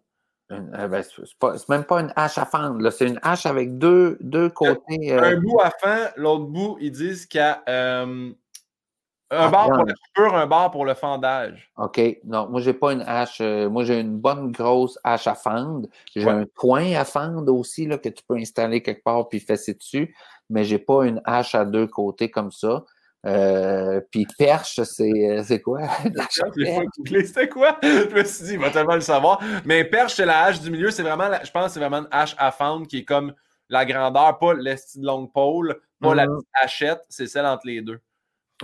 Euh, 0.53 0.89
ben, 0.89 1.03
c'est 1.03 1.69
même 1.69 1.85
pas 1.85 2.01
une 2.01 2.13
hache 2.17 2.39
à 2.39 2.47
fendre. 2.47 2.91
C'est 2.91 3.07
une 3.07 3.21
hache 3.23 3.47
avec 3.47 3.79
deux, 3.79 4.17
deux 4.21 4.49
côtés. 4.49 5.13
Un 5.13 5.35
euh, 5.35 5.37
bout 5.37 5.61
à 5.61 5.71
fendre, 5.71 6.11
l'autre 6.17 6.47
bout, 6.47 6.79
ils 6.81 6.91
disent 6.91 7.27
qu'il 7.27 7.41
y 7.41 7.45
a 7.45 7.63
euh, 7.69 8.33
un 9.31 9.49
bar 9.49 9.69
pour 9.69 9.85
le 9.85 9.95
pur, 10.15 10.35
un 10.35 10.47
bar 10.47 10.71
pour 10.71 10.85
le 10.85 10.95
fendage. 10.95 11.71
OK. 11.77 12.01
Non, 12.25 12.49
moi, 12.49 12.61
j'ai 12.61 12.73
pas 12.73 12.93
une 12.93 13.03
hache. 13.03 13.41
Euh, 13.41 13.69
moi, 13.69 13.85
j'ai 13.85 14.01
une 14.01 14.19
bonne 14.19 14.51
grosse 14.51 14.99
hache 15.05 15.27
à 15.27 15.35
fendre. 15.35 15.89
J'ai 16.15 16.29
un 16.29 16.47
coin 16.57 16.95
à 16.95 17.05
fendre 17.05 17.53
aussi 17.55 17.87
là, 17.87 17.99
que 17.99 18.09
tu 18.09 18.23
peux 18.27 18.37
installer 18.37 18.83
quelque 18.83 19.05
part 19.05 19.29
puis 19.29 19.41
fesser 19.41 19.75
dessus. 19.75 20.15
Mais 20.49 20.65
j'ai 20.65 20.79
pas 20.79 21.05
une 21.05 21.21
hache 21.25 21.55
à 21.55 21.65
deux 21.65 21.87
côtés 21.87 22.31
comme 22.31 22.51
ça. 22.51 22.85
Euh, 23.27 24.01
puis 24.11 24.27
perche, 24.39 24.81
c'est, 24.83 25.11
euh, 25.11 25.43
c'est 25.45 25.61
quoi? 25.61 25.81
Quoi? 27.53 27.79
Je 27.83 28.15
me 28.15 28.25
suis 28.25 28.45
dit, 28.45 28.53
il 28.55 28.59
va 28.59 28.71
tellement 28.71 28.95
le 28.95 29.01
savoir. 29.01 29.41
Mais 29.65 29.85
perche, 29.85 30.15
c'est 30.15 30.27
la 30.27 30.45
hache 30.45 30.61
du 30.61 30.71
milieu. 30.71 30.91
C'est 30.91 31.03
vraiment, 31.03 31.31
je 31.43 31.51
pense, 31.51 31.73
c'est 31.73 31.81
vraiment 31.81 31.99
une 31.99 32.09
hache 32.11 32.35
à 32.39 32.51
fendre 32.51 32.87
qui 32.87 32.99
est 32.99 33.05
comme 33.05 33.35
la 33.69 33.85
grandeur, 33.85 34.39
pas 34.39 34.55
l'esti 34.55 34.99
de 34.99 35.07
longue 35.07 35.33
pôle, 35.33 35.81
pas 36.01 36.15
la 36.15 36.27
mm-hmm. 36.27 36.37
petite 36.39 36.49
hachette, 36.61 37.01
c'est 37.09 37.27
celle 37.29 37.47
entre 37.47 37.67
les 37.67 37.83
deux. 37.83 38.01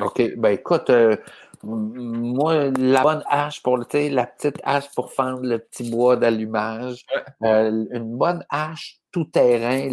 OK. 0.00 0.36
Ben 0.36 0.50
écoute, 0.50 0.90
euh, 0.90 1.16
moi, 1.62 2.70
la 2.78 3.02
bonne 3.02 3.24
hache 3.28 3.62
pour 3.62 3.78
la 3.78 4.26
petite 4.26 4.60
hache 4.62 4.92
pour 4.94 5.12
fendre 5.12 5.42
le 5.42 5.58
petit 5.58 5.90
bois 5.90 6.16
d'allumage. 6.16 7.06
Euh, 7.42 7.86
une 7.90 8.16
bonne 8.16 8.44
hache 8.50 8.98
tout 9.10 9.24
terrain, 9.24 9.88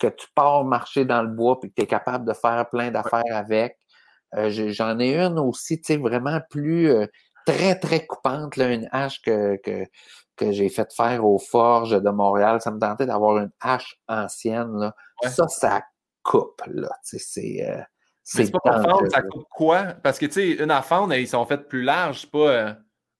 que 0.00 0.06
tu 0.06 0.26
pars 0.34 0.64
marcher 0.64 1.04
dans 1.04 1.22
le 1.22 1.28
bois 1.28 1.58
et 1.62 1.68
que 1.68 1.74
tu 1.74 1.82
es 1.82 1.86
capable 1.86 2.24
de 2.24 2.32
faire 2.32 2.68
plein 2.70 2.90
d'affaires 2.90 3.22
avec. 3.32 3.76
Euh, 4.36 4.48
j'en 4.50 4.98
ai 5.00 5.16
une 5.16 5.38
aussi, 5.38 5.80
tu 5.80 5.94
sais, 5.94 5.96
vraiment 5.98 6.40
plus 6.50 6.90
très, 7.46 7.78
très 7.78 8.06
coupante, 8.06 8.56
là, 8.56 8.72
une 8.72 8.88
hache 8.92 9.20
que, 9.22 9.56
que, 9.56 9.84
que 10.36 10.52
j'ai 10.52 10.68
fait 10.68 10.90
faire 10.94 11.26
aux 11.26 11.38
forges 11.38 12.00
de 12.00 12.10
Montréal. 12.10 12.60
Ça 12.62 12.70
me 12.70 12.78
tentait 12.78 13.06
d'avoir 13.06 13.38
une 13.38 13.50
hache 13.60 13.98
ancienne. 14.08 14.78
Là. 14.78 14.94
Ça, 15.24 15.46
ça 15.48 15.82
coupe. 16.22 16.62
Là. 16.66 16.90
C'est. 17.02 17.68
C'est 18.30 18.50
pas 18.50 18.58
pour 18.62 18.82
fendre, 18.82 19.10
ça 19.10 19.22
coupe 19.22 19.48
quoi? 19.50 19.84
Parce 20.02 20.18
que, 20.18 20.26
tu 20.26 20.32
sais, 20.32 20.50
une 20.62 20.70
fendre, 20.82 21.14
ils 21.14 21.26
sont 21.26 21.46
faites 21.46 21.66
plus 21.66 21.82
larges, 21.82 22.22
c'est 22.22 22.30
pas. 22.30 22.38
Euh, 22.50 22.72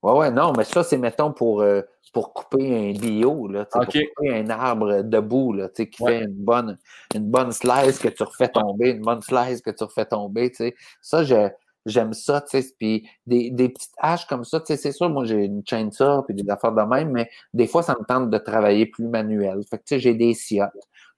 Ouais, 0.02 0.12
ouais, 0.12 0.30
non, 0.30 0.52
mais 0.56 0.62
ça, 0.62 0.84
c'est, 0.84 0.96
mettons, 0.96 1.32
pour, 1.32 1.60
euh, 1.60 1.82
pour 2.12 2.32
couper 2.32 2.90
un 2.92 2.92
bio, 2.96 3.48
là, 3.48 3.64
pour 3.64 3.84
couper 3.84 4.06
un 4.32 4.48
arbre 4.48 5.02
debout, 5.02 5.52
là, 5.52 5.68
qui 5.70 5.88
fait 5.90 6.22
une 6.22 6.34
bonne, 6.34 6.78
une 7.16 7.28
bonne 7.28 7.50
slice 7.50 7.98
que 7.98 8.08
tu 8.08 8.22
refais 8.22 8.48
tomber, 8.48 8.90
une 8.90 9.00
bonne 9.02 9.20
slice 9.22 9.60
que 9.60 9.70
tu 9.70 9.82
refais 9.82 10.04
tomber, 10.06 10.50
tu 10.50 10.56
sais. 10.58 10.74
Ça, 11.02 11.24
je, 11.24 11.48
j'aime 11.84 12.12
ça, 12.12 12.40
tu 12.42 12.62
sais. 12.62 12.72
Puis 12.78 13.08
des, 13.26 13.50
des 13.50 13.70
petites 13.70 13.94
haches 13.98 14.26
comme 14.28 14.44
ça, 14.44 14.60
tu 14.60 14.66
sais, 14.66 14.76
c'est 14.76 14.92
sûr, 14.92 15.10
moi, 15.10 15.24
j'ai 15.24 15.46
une 15.46 15.62
chaîne 15.66 15.90
ça, 15.90 16.22
puis 16.24 16.34
des 16.36 16.48
affaires 16.48 16.72
de 16.72 16.82
même, 16.82 17.10
mais 17.10 17.28
des 17.52 17.66
fois, 17.66 17.82
ça 17.82 17.96
me 17.98 18.04
tente 18.04 18.30
de 18.30 18.38
travailler 18.38 18.86
plus 18.86 19.08
manuel. 19.08 19.62
Fait 19.68 19.78
que, 19.78 19.82
tu 19.82 19.94
sais, 19.96 19.98
j'ai 19.98 20.14
des 20.14 20.32
ciottes. 20.34 20.70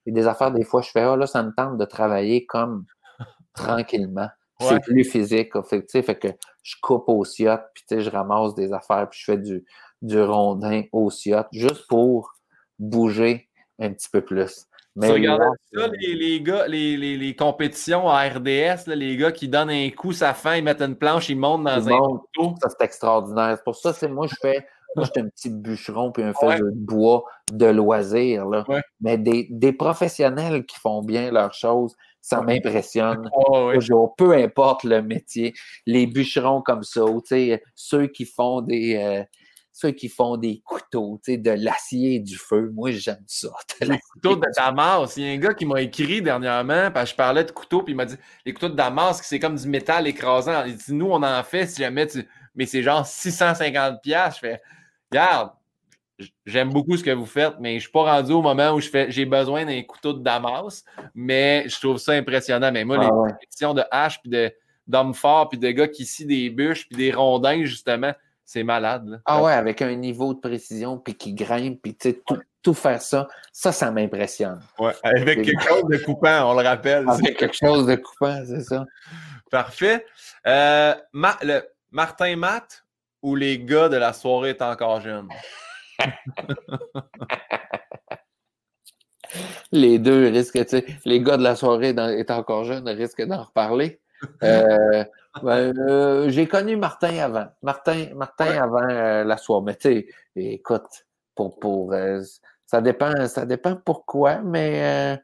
Et 0.07 0.11
des 0.11 0.25
affaires, 0.25 0.51
des 0.51 0.63
fois, 0.63 0.81
je 0.81 0.89
fais, 0.89 1.01
ah, 1.01 1.15
là, 1.15 1.27
ça 1.27 1.43
me 1.43 1.51
tente 1.55 1.77
de 1.77 1.85
travailler 1.85 2.47
comme 2.47 2.85
tranquillement. 3.53 4.29
C'est 4.59 4.79
plus 4.81 5.03
physique. 5.03 5.51
Fait, 5.63 5.85
fait 5.89 6.19
que 6.19 6.27
je 6.61 6.75
coupe 6.81 7.05
au 7.07 7.25
ciotte, 7.25 7.63
puis 7.73 7.99
je 7.99 8.09
ramasse 8.09 8.53
des 8.53 8.73
affaires, 8.73 9.09
puis 9.09 9.19
je 9.19 9.31
fais 9.31 9.37
du, 9.37 9.65
du 10.01 10.21
rondin 10.21 10.83
au 10.91 11.09
ciotte, 11.09 11.47
juste 11.51 11.87
pour 11.87 12.33
bouger 12.77 13.49
un 13.79 13.91
petit 13.91 14.09
peu 14.11 14.21
plus. 14.21 14.67
Mais 14.95 15.07
tu 15.07 15.13
regardes 15.13 15.41
ça, 15.73 15.87
les, 15.87 16.15
les, 16.15 16.41
gars, 16.41 16.67
les, 16.67 16.97
les, 16.97 17.15
les, 17.15 17.35
compétitions 17.35 18.09
à 18.09 18.27
RDS, 18.27 18.87
là, 18.87 18.95
les 18.95 19.15
gars 19.15 19.31
qui 19.31 19.47
donnent 19.47 19.69
un 19.69 19.89
coup, 19.89 20.11
ça 20.11 20.33
fin, 20.33 20.57
ils 20.57 20.63
mettent 20.63 20.81
une 20.81 20.97
planche, 20.97 21.29
ils 21.29 21.37
montent 21.37 21.63
dans 21.63 21.89
un. 21.89 22.53
Ça, 22.61 22.69
c'est 22.69 22.85
extraordinaire. 22.85 23.55
C'est 23.57 23.63
pour 23.63 23.75
ça, 23.75 23.93
c'est 23.93 24.09
moi, 24.09 24.27
je 24.27 24.35
fais. 24.41 24.67
Moi, 24.97 25.05
j'étais 25.05 25.21
un 25.21 25.29
petit 25.29 25.49
bûcheron 25.49 26.11
puis 26.11 26.23
un 26.23 26.33
feu 26.33 26.59
de 26.59 26.71
bois 26.73 27.23
de 27.53 27.67
loisir. 27.67 28.45
Là. 28.45 28.65
Mais 28.99 29.17
des, 29.17 29.47
des 29.49 29.71
professionnels 29.71 30.65
qui 30.65 30.77
font 30.77 31.01
bien 31.01 31.31
leurs 31.31 31.53
choses, 31.53 31.95
ça 32.21 32.41
m'impressionne. 32.41 33.29
Peu 34.17 34.33
importe 34.33 34.83
le 34.83 35.01
métier, 35.01 35.53
les 35.85 36.07
bûcherons 36.07 36.61
comme 36.61 36.83
ça, 36.83 37.01
ceux 37.75 38.07
qui 38.07 38.25
font 38.25 38.61
des. 38.61 38.95
Euh, 38.95 39.23
ceux 39.73 39.91
qui 39.91 40.09
font 40.09 40.35
des 40.35 40.61
couteaux, 40.65 41.19
de 41.27 41.51
l'acier 41.51 42.15
et 42.15 42.19
du 42.19 42.37
feu. 42.37 42.71
Moi, 42.73 42.91
j'aime 42.91 43.23
ça. 43.25 43.47
Les 43.81 43.99
couteaux 44.11 44.35
de 44.35 44.45
Damas. 44.55 45.13
Il 45.15 45.23
y 45.23 45.29
a 45.29 45.31
un 45.31 45.37
gars 45.37 45.53
qui 45.53 45.65
m'a 45.65 45.81
écrit 45.81 46.21
dernièrement, 46.21 46.91
parce 46.91 47.05
que 47.05 47.11
je 47.11 47.15
parlais 47.15 47.43
de 47.45 47.51
couteaux, 47.51 47.81
puis 47.81 47.93
il 47.93 47.95
m'a 47.95 48.05
dit 48.05 48.17
les 48.45 48.53
couteaux 48.53 48.69
de 48.69 48.75
Damas, 48.75 49.21
c'est 49.23 49.39
comme 49.39 49.55
du 49.55 49.67
métal 49.67 50.07
écrasant. 50.07 50.65
Il 50.65 50.75
dit 50.75 50.93
nous, 50.93 51.07
on 51.07 51.23
en 51.23 51.43
fait 51.43 51.67
si 51.67 51.81
jamais 51.81 52.05
tu. 52.05 52.27
Mais 52.53 52.65
c'est 52.65 52.83
genre 52.83 53.05
650$. 53.05 53.99
Je 54.03 54.39
fais 54.39 54.61
Regarde, 55.11 55.51
j'aime 56.45 56.71
beaucoup 56.71 56.97
ce 56.97 57.03
que 57.03 57.11
vous 57.11 57.25
faites, 57.25 57.55
mais 57.59 57.71
je 57.71 57.75
ne 57.75 57.79
suis 57.81 57.91
pas 57.91 58.03
rendu 58.03 58.31
au 58.31 58.41
moment 58.41 58.71
où 58.71 58.79
je 58.79 58.89
fais 58.89 59.11
j'ai 59.11 59.25
besoin 59.25 59.65
d'un 59.65 59.81
couteau 59.83 60.13
de 60.13 60.23
Damas, 60.23 60.83
mais 61.15 61.65
je 61.67 61.79
trouve 61.79 61.97
ça 61.97 62.13
impressionnant. 62.13 62.71
Mais 62.71 62.85
moi, 62.85 62.97
les 62.97 63.05
ah 63.05 63.37
questions 63.39 63.73
de 63.73 63.83
hache, 63.91 64.21
puis 64.21 64.31
d'hommes 64.87 65.13
forts, 65.13 65.49
puis 65.49 65.57
de 65.57 65.69
gars 65.71 65.87
qui 65.87 66.05
scient 66.05 66.25
des 66.25 66.49
bûches, 66.49 66.87
puis 66.87 66.97
des 66.97 67.11
rondins, 67.11 67.63
justement, 67.63 68.13
c'est 68.45 68.63
malade. 68.63 69.21
Ah 69.25 69.41
ouais, 69.41 69.53
avec 69.53 69.81
un 69.81 69.95
niveau 69.95 70.33
de 70.33 70.39
précision, 70.39 70.97
puis 70.97 71.15
qui 71.15 71.33
grimpe, 71.33 71.81
puis 71.81 71.95
tu 71.95 72.11
sais, 72.11 72.21
tout, 72.63 72.73
faire 72.73 73.01
ça, 73.01 73.27
ça, 73.51 73.71
ça 73.71 73.91
m'impressionne. 73.91 74.59
Ouais, 74.77 74.93
avec 75.03 75.43
quelque 75.43 75.63
chose 75.63 75.83
de 75.89 75.97
coupant, 75.97 76.51
on 76.51 76.59
le 76.59 76.67
rappelle. 76.67 77.09
Avec 77.09 77.37
quelque 77.37 77.55
chose 77.55 77.87
de 77.87 77.95
coupant, 77.95 78.43
c'est 78.45 78.61
ça. 78.61 78.85
Parfait. 79.49 80.05
Euh, 80.45 80.93
le, 81.13 81.61
Martin 81.91 82.35
Matt 82.35 82.85
ou 83.21 83.35
les 83.35 83.59
gars 83.59 83.89
de 83.89 83.97
la 83.97 84.13
soirée 84.13 84.51
est 84.51 84.61
encore 84.61 85.01
jeune? 85.01 85.27
Les 89.71 89.99
deux 89.99 90.27
risquent, 90.27 90.65
tu 90.65 90.77
sais, 90.77 90.85
les 91.05 91.21
gars 91.21 91.37
de 91.37 91.43
la 91.43 91.55
soirée 91.55 91.89
est 91.89 92.31
encore 92.31 92.63
jeunes 92.65 92.89
risquent 92.89 93.25
d'en 93.25 93.43
reparler. 93.43 94.01
Euh, 94.43 95.03
ben, 95.41 95.73
euh, 95.77 96.29
j'ai 96.29 96.47
connu 96.47 96.75
Martin 96.75 97.17
avant. 97.17 97.47
Martin, 97.63 98.07
Martin 98.15 98.61
avant 98.61 98.87
euh, 98.89 99.23
la 99.23 99.37
soirée. 99.37 99.63
Mais 99.65 99.75
tu 99.75 99.89
sais, 99.89 100.07
écoute, 100.35 101.07
pour, 101.35 101.59
pour 101.59 101.93
ça 102.65 102.81
dépend, 102.81 103.27
ça 103.27 103.45
dépend 103.45 103.75
pourquoi, 103.75 104.41
mais 104.41 105.17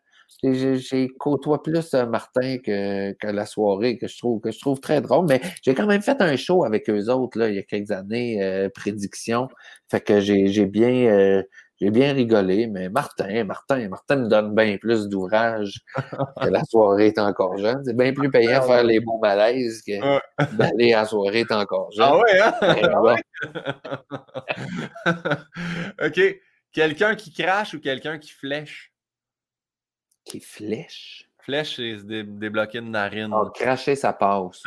j'ai 0.43 1.07
côtoie 1.19 1.63
plus 1.63 1.93
Martin 1.93 2.57
que, 2.57 3.13
que, 3.13 3.27
la 3.27 3.45
soirée, 3.45 3.97
que 3.97 4.07
je 4.07 4.17
trouve 4.17 4.39
que 4.39 4.51
je 4.51 4.59
trouve 4.59 4.79
très 4.79 5.01
drôle. 5.01 5.25
Mais 5.27 5.41
j'ai 5.63 5.73
quand 5.73 5.87
même 5.87 6.01
fait 6.01 6.21
un 6.21 6.35
show 6.35 6.63
avec 6.63 6.89
eux 6.89 7.09
autres 7.09 7.39
là, 7.39 7.49
il 7.49 7.55
y 7.55 7.59
a 7.59 7.63
quelques 7.63 7.91
années, 7.91 8.69
prédiction. 8.73 9.47
Fait 9.89 10.01
que 10.01 10.19
j'ai 10.19 10.65
bien 10.65 11.43
j'ai 11.79 11.91
bien 11.91 12.13
rigolé, 12.13 12.65
mais 12.65 12.89
Martin, 12.89 13.43
Martin, 13.43 13.87
Martin 13.87 14.15
me 14.15 14.27
donne 14.27 14.55
bien 14.55 14.77
plus 14.77 15.07
d'ouvrage 15.09 15.81
que 16.41 16.49
la 16.49 16.63
soirée 16.63 17.07
est 17.07 17.19
encore 17.19 17.55
jeune. 17.57 17.83
C'est 17.85 17.95
bien 17.95 18.13
plus 18.13 18.31
payant 18.31 18.63
faire 18.63 18.83
les 18.83 18.99
bons 18.99 19.19
malaises 19.19 19.83
que 19.83 20.55
d'aller 20.55 20.93
à 20.93 21.01
la 21.01 21.05
soirée 21.05 21.41
est 21.41 21.51
encore 21.51 21.91
jeune. 21.91 22.07
Ah 22.07 22.17
ouais, 22.17 22.39
hein? 22.39 23.15
Ah 25.05 25.35
OK. 26.07 26.19
Quelqu'un 26.71 27.15
qui 27.15 27.31
crache 27.31 27.75
ou 27.75 27.79
quelqu'un 27.79 28.17
qui 28.17 28.31
flèche? 28.31 28.91
Qui 30.27 30.41
flèche? 30.41 31.29
Flèche, 31.39 31.77
c'est 31.77 31.99
se 31.99 32.03
débloquer 32.03 32.79
une 32.79 32.91
narine. 32.91 33.29
Ah, 33.31 33.49
cracher, 33.53 33.95
ça 33.95 34.11
passe. 34.11 34.61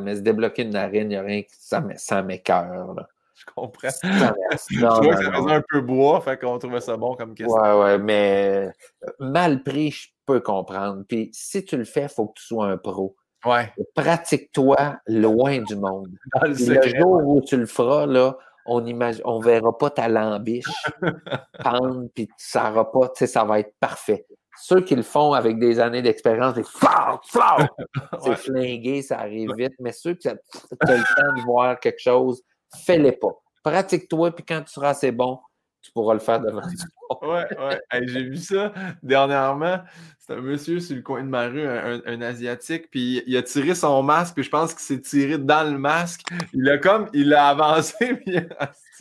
mais 0.00 0.16
se 0.16 0.20
débloquer 0.20 0.62
une 0.62 0.70
narine, 0.70 1.02
il 1.02 1.08
n'y 1.08 1.16
a 1.16 1.22
rien 1.22 1.42
qui 1.42 1.54
ça 1.58 2.22
m'écœure. 2.22 3.06
Je 3.34 3.44
comprends. 3.54 3.88
je 4.02 4.78
vois 4.80 5.16
que 5.16 5.24
ça 5.24 5.32
faisait 5.32 5.54
un 5.54 5.62
peu 5.68 5.82
bois, 5.82 6.22
fait 6.22 6.38
qu'on 6.40 6.58
trouvait 6.58 6.80
ça 6.80 6.96
bon 6.96 7.14
comme 7.14 7.34
question. 7.34 7.60
Ouais, 7.60 7.78
ouais, 7.78 7.98
mais 7.98 8.70
euh, 9.04 9.10
mal 9.18 9.62
pris, 9.62 9.90
je 9.90 10.08
peux 10.24 10.40
comprendre. 10.40 11.04
Puis 11.06 11.28
si 11.34 11.62
tu 11.62 11.76
le 11.76 11.84
fais, 11.84 12.04
il 12.04 12.08
faut 12.08 12.28
que 12.28 12.38
tu 12.38 12.46
sois 12.46 12.68
un 12.68 12.78
pro. 12.78 13.16
Ouais. 13.44 13.70
Pratique-toi 13.94 14.96
loin 15.06 15.60
du 15.60 15.76
monde. 15.76 16.08
le, 16.42 16.98
jour 16.98 17.26
où 17.26 17.42
tu 17.42 17.58
le 17.58 17.66
feras, 17.66 18.06
là, 18.06 18.38
on 18.64 18.86
imagine, 18.86 19.20
on 19.26 19.40
verra 19.40 19.76
pas 19.76 19.90
ta 19.90 20.08
lambiche 20.08 20.64
pendre, 21.62 22.08
puis 22.14 22.28
ça 22.38 22.70
aura 22.70 22.90
pas, 22.90 23.08
tu 23.08 23.18
sais, 23.18 23.26
ça 23.26 23.44
va 23.44 23.60
être 23.60 23.74
parfait. 23.78 24.26
Ceux 24.56 24.80
qui 24.80 24.94
le 24.94 25.02
font 25.02 25.32
avec 25.32 25.58
des 25.58 25.80
années 25.80 26.02
d'expérience, 26.02 26.54
c'est 28.22 28.36
flingué, 28.36 29.02
ça 29.02 29.18
arrive 29.18 29.52
vite, 29.56 29.74
mais 29.80 29.92
ceux 29.92 30.14
qui 30.14 30.28
ont 30.28 30.36
le 30.70 30.76
temps 30.76 31.36
de 31.36 31.42
voir 31.42 31.80
quelque 31.80 32.00
chose 32.00 32.42
fais-les 32.84 33.12
pas. 33.12 33.40
Pratique-toi, 33.62 34.34
puis 34.34 34.44
quand 34.44 34.62
tu 34.62 34.72
seras 34.72 34.90
assez 34.90 35.12
bon, 35.12 35.38
tu 35.82 35.90
pourras 35.92 36.14
le 36.14 36.20
faire 36.20 36.40
devant 36.40 36.60
toi. 37.20 37.34
ouais, 37.34 37.46
ouais. 37.58 38.06
J'ai 38.06 38.22
vu 38.22 38.36
ça 38.36 38.72
dernièrement. 39.02 39.80
C'est 40.18 40.32
un 40.32 40.40
monsieur 40.40 40.80
sur 40.80 40.96
le 40.96 41.02
coin 41.02 41.22
de 41.22 41.28
ma 41.28 41.48
rue, 41.48 41.66
un, 41.66 42.22
Asiatique, 42.22 42.90
puis 42.90 43.22
il 43.26 43.36
a 43.36 43.42
tiré 43.42 43.74
son 43.74 44.02
masque, 44.02 44.34
puis 44.34 44.44
je 44.44 44.50
pense 44.50 44.72
qu'il 44.72 44.82
s'est 44.82 45.00
tiré 45.00 45.36
dans 45.36 45.70
le 45.70 45.78
masque. 45.78 46.22
Il 46.54 46.68
a 46.70 46.78
comme, 46.78 47.08
il 47.12 47.32
a 47.34 47.48
avancé, 47.48 48.14
puis 48.26 48.38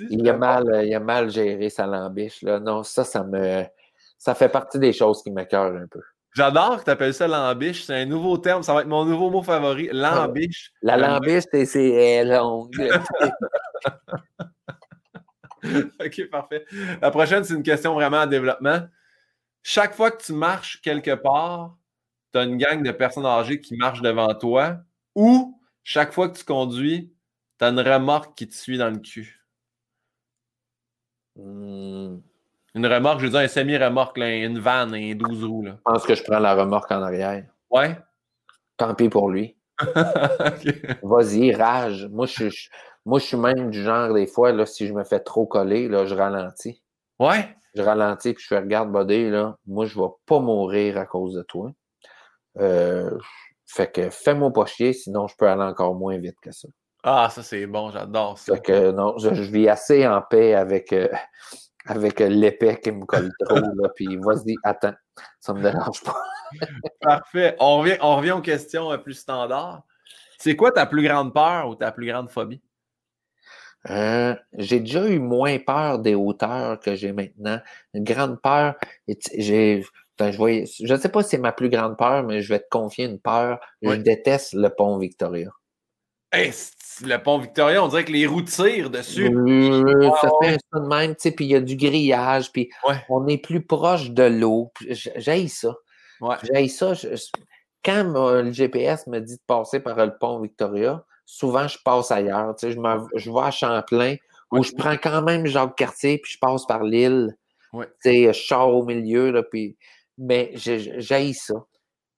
il 0.09 0.29
a 0.29 0.37
mal, 0.37 0.83
il 0.85 0.93
a 0.93 0.99
mal 0.99 1.29
géré 1.29 1.69
sa 1.69 1.87
lambiche. 1.87 2.41
Là. 2.41 2.59
Non, 2.59 2.83
ça, 2.83 3.05
ça 3.05 3.23
me. 3.23 3.63
Ça 4.23 4.35
fait 4.35 4.47
partie 4.47 4.79
des 4.79 4.93
choses 4.93 5.21
qui 5.21 5.31
m'écœurent 5.31 5.75
un 5.75 5.85
peu. 5.85 5.99
J'adore 6.33 6.79
que 6.79 6.85
tu 6.85 6.91
appelles 6.91 7.13
ça 7.13 7.27
lambiche. 7.27 7.83
C'est 7.83 7.93
un 7.93 8.05
nouveau 8.05 8.37
terme. 8.37 8.63
Ça 8.63 8.73
va 8.73 8.79
être 8.79 8.87
mon 8.87 9.03
nouveau 9.03 9.29
mot 9.29 9.43
favori. 9.43 9.89
Lambiche. 9.91 10.71
La 10.81 10.95
lambiche, 10.95 11.43
c'est 11.51 12.23
longue. 12.23 12.71
OK, 15.99 16.29
parfait. 16.31 16.65
La 17.01 17.11
prochaine, 17.11 17.43
c'est 17.43 17.53
une 17.53 17.63
question 17.63 17.95
vraiment 17.95 18.19
en 18.19 18.25
développement. 18.25 18.87
Chaque 19.61 19.93
fois 19.93 20.09
que 20.09 20.23
tu 20.23 20.31
marches 20.31 20.79
quelque 20.81 21.15
part, 21.15 21.75
tu 22.31 22.39
as 22.39 22.43
une 22.43 22.55
gang 22.55 22.81
de 22.81 22.91
personnes 22.91 23.25
âgées 23.25 23.59
qui 23.59 23.75
marchent 23.75 24.01
devant 24.01 24.33
toi 24.35 24.77
ou 25.15 25.59
chaque 25.83 26.13
fois 26.13 26.29
que 26.29 26.37
tu 26.37 26.45
conduis, 26.45 27.13
tu 27.59 27.65
as 27.65 27.67
une 27.67 27.81
remorque 27.81 28.37
qui 28.37 28.47
te 28.47 28.55
suit 28.55 28.77
dans 28.77 28.89
le 28.89 28.99
cul? 28.99 29.45
Hmm. 31.35 32.19
Une 32.75 32.87
remorque, 32.87 33.19
je 33.19 33.25
veux 33.25 33.31
dire 33.31 33.41
un 33.41 33.47
semi-remorque, 33.47 34.17
une 34.17 34.59
vanne, 34.59 34.95
un 34.95 35.15
12 35.15 35.43
roues. 35.43 35.63
Là. 35.63 35.75
Je 35.77 35.91
pense 35.91 36.03
que 36.05 36.15
je 36.15 36.23
prends 36.23 36.39
la 36.39 36.55
remorque 36.55 36.91
en 36.91 37.01
arrière. 37.01 37.45
Ouais. 37.69 37.97
Tant 38.77 38.95
pis 38.95 39.09
pour 39.09 39.29
lui. 39.29 39.55
Vas-y, 41.03 41.53
rage. 41.53 42.07
Moi 42.11 42.25
je, 42.25 42.49
moi, 43.05 43.19
je 43.19 43.25
suis 43.25 43.37
même 43.37 43.69
du 43.69 43.83
genre, 43.83 44.13
des 44.13 44.27
fois, 44.27 44.51
là, 44.53 44.65
si 44.65 44.87
je 44.87 44.93
me 44.93 45.03
fais 45.03 45.19
trop 45.19 45.45
coller, 45.45 45.89
là, 45.89 46.05
je 46.05 46.15
ralentis. 46.15 46.81
Ouais. 47.19 47.55
Je 47.75 47.81
ralentis, 47.81 48.33
puis 48.33 48.43
je 48.43 48.47
fais, 48.47 48.59
regarde, 48.59 48.91
body, 48.91 49.29
là, 49.29 49.57
moi, 49.67 49.85
je 49.85 49.97
ne 49.97 50.03
vais 50.03 50.11
pas 50.25 50.39
mourir 50.39 50.97
à 50.97 51.05
cause 51.05 51.33
de 51.33 51.41
toi. 51.41 51.71
Euh, 52.59 53.17
fait 53.65 53.91
que 53.91 54.09
fais-moi 54.09 54.53
pas 54.53 54.65
chier, 54.67 54.93
sinon 54.93 55.27
je 55.27 55.35
peux 55.35 55.47
aller 55.47 55.63
encore 55.63 55.95
moins 55.95 56.17
vite 56.17 56.39
que 56.39 56.51
ça. 56.51 56.67
Ah, 57.03 57.29
ça, 57.31 57.41
c'est 57.41 57.65
bon, 57.65 57.89
j'adore 57.89 58.37
ça. 58.37 58.55
Fait 58.55 58.61
que 58.61 58.91
non, 58.91 59.17
je, 59.17 59.29
vis 59.29 59.67
assez 59.67 60.07
en 60.07 60.21
paix 60.21 60.53
avec, 60.53 60.93
euh, 60.93 61.09
avec 61.85 62.19
l'épée 62.19 62.79
qui 62.81 62.91
me 62.91 63.05
colle 63.05 63.31
trop, 63.39 63.55
là, 63.75 63.89
puis 63.95 64.17
vas-y, 64.17 64.55
attends, 64.63 64.93
ça 65.39 65.53
me 65.53 65.61
dérange 65.61 66.01
pas. 66.03 66.23
Parfait. 67.01 67.55
On 67.59 67.79
revient, 67.79 67.97
on 68.01 68.15
revient 68.17 68.31
aux 68.31 68.41
questions 68.41 68.91
euh, 68.91 68.97
plus 68.97 69.13
standards. 69.13 69.83
C'est 70.37 70.55
quoi 70.55 70.71
ta 70.71 70.85
plus 70.85 71.03
grande 71.03 71.33
peur 71.33 71.69
ou 71.69 71.75
ta 71.75 71.91
plus 71.91 72.07
grande 72.07 72.29
phobie? 72.29 72.61
Euh, 73.89 74.35
j'ai 74.53 74.79
déjà 74.79 75.07
eu 75.07 75.19
moins 75.19 75.59
peur 75.59 75.99
des 75.99 76.15
hauteurs 76.15 76.79
que 76.79 76.95
j'ai 76.95 77.11
maintenant. 77.11 77.59
Une 77.93 78.03
grande 78.03 78.41
peur. 78.41 78.75
J'ai, 79.37 79.85
ben, 80.17 80.31
je 80.31 80.93
ne 80.93 80.97
sais 80.97 81.09
pas 81.09 81.23
si 81.23 81.29
c'est 81.29 81.37
ma 81.37 81.51
plus 81.51 81.69
grande 81.69 81.97
peur, 81.97 82.23
mais 82.23 82.41
je 82.41 82.49
vais 82.49 82.59
te 82.59 82.69
confier 82.69 83.05
une 83.05 83.19
peur. 83.19 83.59
Je 83.81 83.93
déteste 83.93 84.53
le 84.53 84.69
pont 84.69 84.97
Victoria. 84.97 85.49
Le 87.01 87.17
pont 87.17 87.37
Victoria, 87.37 87.83
on 87.83 87.87
dirait 87.87 88.05
que 88.05 88.11
les 88.11 88.25
roues 88.27 88.41
tirent 88.41 88.89
dessus. 88.89 89.25
ça 89.25 90.29
fait 90.41 90.57
ça 90.71 90.79
de 90.79 90.87
même, 90.87 91.15
puis 91.15 91.45
il 91.45 91.51
y 91.51 91.55
a 91.55 91.61
du 91.61 91.75
grillage, 91.75 92.51
puis 92.51 92.69
on 93.09 93.27
est 93.27 93.37
plus 93.37 93.65
proche 93.65 94.11
de 94.11 94.23
l'eau. 94.23 94.71
J'ai 94.87 95.47
ça. 95.47 95.75
J'ai 96.43 96.67
ça. 96.67 96.93
quand 97.83 98.03
le 98.43 98.51
GPS 98.51 99.07
me 99.07 99.19
dit 99.19 99.35
de 99.35 99.41
passer 99.47 99.79
par 99.79 99.97
le 100.05 100.17
pont 100.17 100.39
Victoria, 100.39 101.03
souvent 101.25 101.67
je 101.67 101.77
passe 101.83 102.11
ailleurs. 102.11 102.55
Je, 102.61 102.69
je 103.15 103.31
vais 103.31 103.41
à 103.41 103.51
Champlain, 103.51 104.15
où 104.51 104.63
je 104.63 104.71
prends 104.73 104.97
quand 104.97 105.21
même 105.21 105.45
Jacques 105.45 105.75
Cartier, 105.75 106.19
puis 106.19 106.33
je 106.33 106.39
passe 106.39 106.65
par 106.65 106.83
l'île. 106.83 107.35
Je 108.05 108.31
sors 108.33 108.75
au 108.75 108.85
milieu, 108.85 109.31
là, 109.31 109.43
puis 109.43 109.77
mais 110.17 110.51
j'ai 110.55 111.33
ça. 111.33 111.55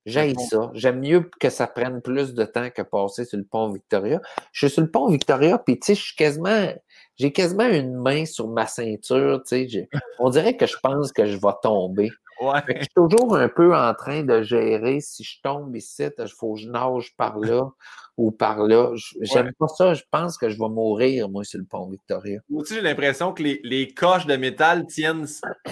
J'ai 0.05 0.35
ça. 0.35 0.69
J'aime 0.73 0.99
mieux 0.99 1.29
que 1.39 1.49
ça 1.49 1.65
prenne 1.65 2.01
plus 2.01 2.35
de 2.35 2.45
temps 2.45 2.69
que 2.69 2.83
passer 2.83 3.25
sur 3.25 3.37
le 3.37 3.43
pont 3.43 3.71
Victoria. 3.71 4.21
Je 4.51 4.67
suis 4.67 4.73
sur 4.75 4.83
le 4.83 4.91
pont 4.91 5.09
Victoria, 5.09 5.57
puis 5.57 5.79
tu 5.79 5.87
sais, 5.87 5.95
je 5.95 6.03
suis 6.03 6.15
quasiment, 6.15 6.71
j'ai 7.17 7.31
quasiment 7.31 7.67
une 7.67 7.95
main 7.95 8.25
sur 8.25 8.47
ma 8.47 8.67
ceinture, 8.67 9.41
tu 9.47 9.67
sais. 9.67 9.89
On 10.19 10.29
dirait 10.29 10.57
que 10.57 10.67
je 10.67 10.77
pense 10.81 11.11
que 11.11 11.25
je 11.25 11.37
vais 11.37 11.53
tomber. 11.63 12.11
Ouais. 12.41 12.61
Je 12.67 12.73
suis 12.79 12.89
toujours 12.95 13.35
un 13.35 13.47
peu 13.47 13.75
en 13.75 13.93
train 13.93 14.23
de 14.23 14.41
gérer 14.41 14.99
si 14.99 15.23
je 15.23 15.41
tombe 15.41 15.75
ici, 15.75 16.03
il 16.17 16.27
faut 16.27 16.55
que 16.55 16.61
je 16.61 16.69
nage 16.69 17.15
par 17.17 17.39
là 17.39 17.69
ou 18.17 18.31
par 18.31 18.59
là. 18.59 18.91
J'aime 19.21 19.51
pas 19.57 19.67
ça. 19.67 19.93
Je 19.93 20.03
pense 20.11 20.37
que 20.37 20.49
je 20.49 20.57
vais 20.57 20.69
mourir, 20.69 21.29
moi, 21.29 21.43
sur 21.43 21.59
le 21.59 21.65
pont 21.65 21.87
Victoria. 21.89 22.39
Moi 22.49 22.61
aussi, 22.61 22.75
j'ai 22.75 22.81
l'impression 22.81 23.33
que 23.33 23.43
les, 23.43 23.61
les, 23.63 23.93
coches 23.93 24.25
de 24.25 24.35
métal 24.35 24.85
tiennent 24.87 25.25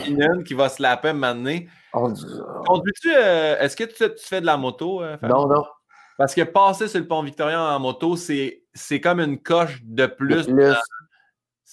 une 0.07 0.43
qui 0.43 0.53
va 0.53 0.69
se 0.69 0.81
laper 0.81 1.13
maintenant. 1.13 1.59
Conduis-tu, 1.91 3.11
euh, 3.13 3.59
est-ce 3.59 3.75
que 3.75 3.83
tu, 3.83 3.95
fais 4.17 4.41
de 4.41 4.45
la 4.45 4.57
moto? 4.57 5.03
Euh, 5.03 5.17
non, 5.21 5.47
non. 5.47 5.63
Parce 6.17 6.35
que 6.35 6.41
passer 6.41 6.87
sur 6.87 6.99
le 6.99 7.07
pont 7.07 7.23
Victoria 7.23 7.61
en 7.61 7.79
moto, 7.79 8.15
c'est 8.15 8.99
comme 9.01 9.19
une 9.19 9.39
coche 9.41 9.81
de 9.83 10.05
plus. 10.05 10.47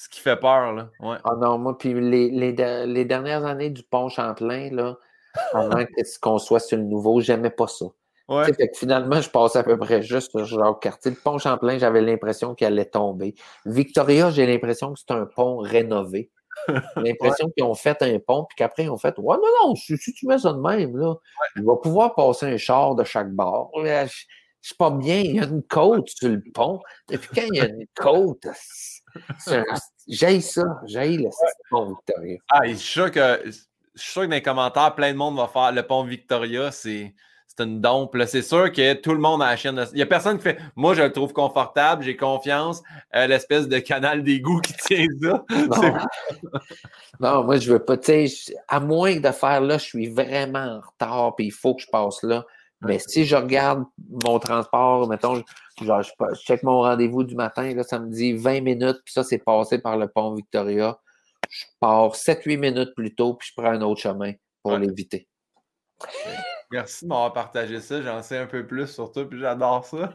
Ce 0.01 0.09
qui 0.09 0.21
fait 0.21 0.37
peur, 0.37 0.73
là. 0.73 0.89
Ouais. 1.01 1.19
Ah 1.25 1.35
non, 1.37 1.59
moi, 1.59 1.77
puis 1.77 1.93
les, 1.93 2.31
les, 2.31 3.05
dernières 3.05 3.45
années 3.45 3.69
du 3.69 3.83
pont 3.83 4.09
Champlain, 4.09 4.71
là, 4.73 4.97
avant 5.53 5.85
qu'on 6.23 6.39
soit 6.39 6.61
sur 6.61 6.79
le 6.79 6.85
nouveau, 6.85 7.21
j'aimais 7.21 7.51
pas 7.51 7.67
ça. 7.67 7.85
Fait 8.47 8.69
que 8.69 8.79
finalement, 8.79 9.21
je 9.21 9.29
passais 9.29 9.59
à 9.59 9.63
peu 9.63 9.77
près 9.77 10.03
juste 10.03 10.43
genre 10.45 10.81
quartier. 10.81 11.11
Le 11.11 11.19
pont 11.19 11.37
Champlain, 11.37 11.77
j'avais 11.77 12.01
l'impression 12.01 12.55
qu'il 12.55 12.67
allait 12.67 12.87
tomber. 12.87 13.35
Victoria, 13.67 14.31
j'ai 14.31 14.47
l'impression 14.47 14.95
que 14.95 15.01
c'est 15.01 15.11
un 15.11 15.27
pont 15.27 15.59
rénové. 15.59 16.31
l'impression 16.97 17.51
qu'ils 17.51 17.65
ont 17.65 17.75
fait 17.75 18.01
un 18.01 18.19
pont, 18.21 18.47
puis 18.49 18.57
qu'après, 18.57 18.85
ils 18.85 18.91
ont 18.91 18.97
fait 18.97 19.15
Ouais, 19.19 19.37
non, 19.37 19.69
non, 19.69 19.75
si, 19.75 19.99
tu 19.99 20.27
mets 20.27 20.39
ça 20.39 20.55
de 20.55 20.61
même, 20.61 20.97
là, 20.97 21.15
il 21.57 21.65
va 21.65 21.77
pouvoir 21.77 22.15
passer 22.15 22.47
un 22.47 22.57
char 22.57 22.95
de 22.95 23.05
chaque 23.05 23.33
bord. 23.33 23.71
Je, 23.85 24.07
suis 24.63 24.77
pas 24.77 24.91
bien, 24.91 25.21
il 25.21 25.37
y 25.37 25.41
a 25.41 25.45
une 25.45 25.63
côte 25.63 26.09
sur 26.09 26.31
le 26.31 26.43
pont. 26.55 26.81
Et 27.11 27.19
puis 27.19 27.29
quand 27.35 27.47
il 27.53 27.59
y 27.59 27.61
a 27.61 27.67
une 27.67 27.87
côte, 27.95 28.47
j'ai 30.09 30.41
ça, 30.41 30.81
j'ai 30.87 31.17
le 31.17 31.29
pont 31.71 31.89
Victoria. 31.89 32.39
Ah, 32.49 32.61
je 32.67 32.75
suis 32.75 32.79
sûr 32.79 33.11
que 33.11 33.41
je 33.45 33.51
suis 34.01 34.13
sûr 34.13 34.23
que 34.23 34.27
dans 34.27 34.35
les 34.35 34.43
commentaires, 34.43 34.95
plein 34.95 35.13
de 35.13 35.17
monde 35.17 35.37
va 35.37 35.49
faire 35.49 35.73
le 35.73 35.83
pont 35.83 36.05
Victoria, 36.05 36.71
c'est 36.71 37.15
c'est 37.61 37.65
une 37.65 37.81
dompe. 37.81 38.17
C'est 38.27 38.43
sûr 38.43 38.71
que 38.71 38.95
tout 38.95 39.13
le 39.13 39.19
monde 39.19 39.43
a 39.43 39.47
la 39.47 39.57
chaîne. 39.57 39.85
Il 39.93 39.97
n'y 39.97 40.03
a 40.03 40.07
personne 40.07 40.37
qui 40.39 40.45
fait 40.45 40.59
Moi, 40.77 40.95
je 40.95 41.03
le 41.03 41.13
trouve 41.13 41.33
confortable, 41.33 42.05
j'ai 42.05 42.17
confiance. 42.17 42.83
Euh, 43.15 43.27
l'espèce 43.27 43.69
de 43.69 43.79
canal 43.81 44.23
d'égout 44.23 44.61
qui 44.61 44.73
tient 44.87 45.07
ça. 45.21 45.45
Non. 47.21 47.45
moi, 47.45 47.59
je 47.59 47.73
veux 47.73 47.85
pas. 47.85 47.97
À 48.69 48.81
moins 48.81 49.17
de 49.19 49.31
faire 49.31 49.61
là, 49.61 49.79
je 49.79 49.85
suis 49.85 50.09
vraiment 50.09 50.79
en 50.79 50.81
retard 50.81 51.35
puis 51.37 51.47
il 51.47 51.53
faut 51.53 51.75
que 51.75 51.83
je 51.83 51.89
passe 51.89 52.23
là. 52.23 52.47
Mais 52.83 52.99
si 52.99 53.27
je 53.27 53.37
regarde 53.37 53.85
mon 54.25 54.39
transport, 54.39 55.09
mettons, 55.09 55.43
je, 55.79 55.85
genre, 55.85 56.03
je, 56.03 56.11
check 56.41 56.63
mon 56.63 56.81
rendez-vous 56.81 57.25
du 57.25 57.35
matin, 57.35 57.75
là, 57.75 57.83
ça 57.83 57.99
me 57.99 58.11
dit 58.11 58.33
20 58.33 58.63
minutes, 58.63 59.01
puis 59.05 59.13
ça, 59.13 59.23
c'est 59.23 59.39
passé 59.39 59.79
par 59.79 59.97
le 59.97 60.09
pont 60.09 60.35
Victoria. 60.35 60.99
Je 61.49 61.65
pars 61.79 62.15
7-8 62.15 62.59
minutes 62.59 62.95
plus 62.95 63.15
tôt, 63.15 63.35
puis 63.35 63.49
je 63.49 63.61
prends 63.61 63.73
un 63.73 63.83
autre 63.83 64.01
chemin 64.01 64.33
pour 64.63 64.77
l'éviter. 64.77 65.29
Merci 66.71 67.05
de 67.05 67.09
m'avoir 67.09 67.33
partagé 67.33 67.81
ça. 67.81 68.01
J'en 68.01 68.23
sais 68.23 68.39
un 68.39 68.47
peu 68.47 68.67
plus 68.67 68.87
sur 68.87 69.11
toi, 69.11 69.29
puis 69.29 69.39
j'adore 69.39 69.85
ça. 69.85 70.15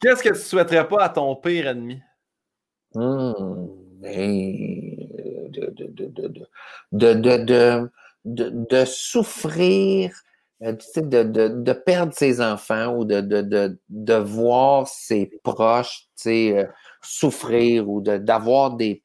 Qu'est-ce 0.00 0.22
que 0.22 0.30
tu 0.30 0.40
souhaiterais 0.40 0.88
pas 0.88 1.04
à 1.04 1.08
ton 1.08 1.36
pire 1.36 1.68
ennemi? 1.68 2.00
de, 8.24 8.84
souffrir, 8.84 10.12
de, 10.60 11.72
perdre 11.72 12.12
ses 12.12 12.40
enfants 12.40 12.96
ou 12.96 13.04
de, 13.04 14.14
voir 14.14 14.88
ses 14.88 15.30
proches 15.42 16.08
souffrir 17.02 17.88
ou 17.88 18.00
d'avoir 18.00 18.76
des 18.76 19.02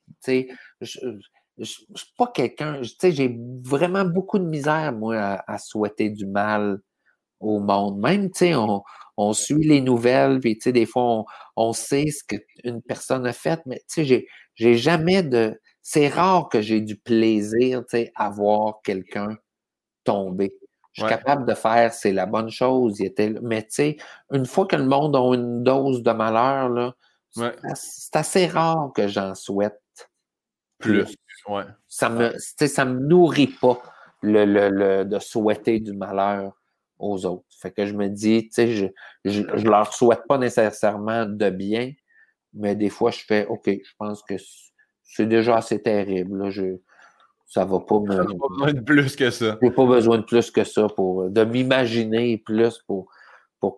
je 1.58 1.66
suis 1.66 2.14
pas 2.18 2.28
quelqu'un, 2.28 2.82
j'ai 2.82 3.38
vraiment 3.64 4.06
beaucoup 4.06 4.40
de 4.40 4.46
misère, 4.46 4.94
moi, 4.94 5.42
à, 5.48 5.58
souhaiter 5.60 6.10
du 6.10 6.26
mal 6.26 6.80
au 7.40 7.60
monde. 7.60 8.00
Même, 8.00 8.30
sais, 8.34 8.54
on, 8.56 9.34
suit 9.34 9.68
les 9.68 9.82
nouvelles, 9.82 10.40
puis, 10.40 10.58
des 10.66 10.86
fois, 10.86 11.26
on, 11.56 11.74
sait 11.74 12.08
ce 12.08 12.24
qu'une 12.24 12.82
personne 12.82 13.26
a 13.28 13.34
fait, 13.34 13.62
mais, 13.66 13.82
j'ai 14.56 14.76
jamais 14.76 15.24
de... 15.24 15.60
C'est 15.86 16.08
rare 16.08 16.48
que 16.50 16.62
j'ai 16.62 16.80
du 16.82 16.96
plaisir, 16.98 17.84
à 18.16 18.30
voir 18.30 18.82
quelqu'un 18.84 19.38
tomber. 20.06 20.58
Je 20.94 21.02
suis 21.02 21.10
capable 21.10 21.46
de 21.46 21.56
faire, 21.56 21.92
c'est 21.92 22.14
la 22.14 22.26
bonne 22.28 22.50
chose. 22.50 23.00
Il 23.00 23.08
était, 23.08 23.34
mais 23.42 23.64
tu 23.64 23.70
sais, 23.72 23.98
une 24.32 24.46
fois 24.46 24.68
que 24.68 24.76
le 24.76 24.86
monde 24.86 25.16
a 25.16 25.34
une 25.34 25.64
dose 25.64 26.04
de 26.04 26.12
malheur, 26.12 26.70
là, 26.70 26.94
c'est 27.74 28.16
assez 28.16 28.46
rare 28.46 28.92
que 28.96 29.08
j'en 29.08 29.34
souhaite 29.34 29.82
plus. 30.78 31.16
Ça 31.88 32.10
me, 32.10 32.34
ça 32.38 32.86
me 32.86 33.00
nourrit 33.00 33.48
pas 33.48 33.82
le, 34.22 34.46
le, 34.46 35.04
de 35.04 35.20
souhaiter 35.20 35.80
du 35.80 35.94
malheur 35.94 36.54
aux 37.00 37.26
autres. 37.26 37.46
Fait 37.60 37.72
que 37.72 37.86
je 37.86 37.94
me 37.94 38.08
dis, 38.08 38.48
tu 38.48 38.54
sais, 38.54 38.68
je, 38.72 38.86
je, 39.26 39.68
leur 39.68 39.94
souhaite 39.94 40.24
pas 40.28 40.38
nécessairement 40.38 41.26
de 41.26 41.50
bien, 41.50 41.92
mais 42.54 42.76
des 42.76 42.90
fois, 42.90 43.12
je 43.12 43.20
fais, 43.20 43.46
OK, 43.48 43.66
je 43.68 43.94
pense 43.98 44.22
que 44.24 44.36
c'est 45.04 45.26
déjà 45.26 45.58
assez 45.58 45.82
terrible. 45.82 46.38
Là, 46.38 46.50
je, 46.50 46.78
ça 47.54 47.66
va 47.66 47.80
pas 47.82 48.00
me. 48.00 48.16
pas 48.16 48.48
besoin 48.50 48.74
de 48.74 48.80
plus 48.80 49.16
que 49.16 49.30
ça. 49.30 49.60
J'ai 49.62 49.70
pas 49.70 49.86
besoin 49.86 50.18
de 50.18 50.24
plus 50.24 50.50
que 50.50 50.64
ça 50.64 50.88
pour 50.88 51.30
de 51.30 51.44
m'imaginer 51.44 52.40
plus 52.40 52.80
pour, 52.88 53.12
pour, 53.60 53.78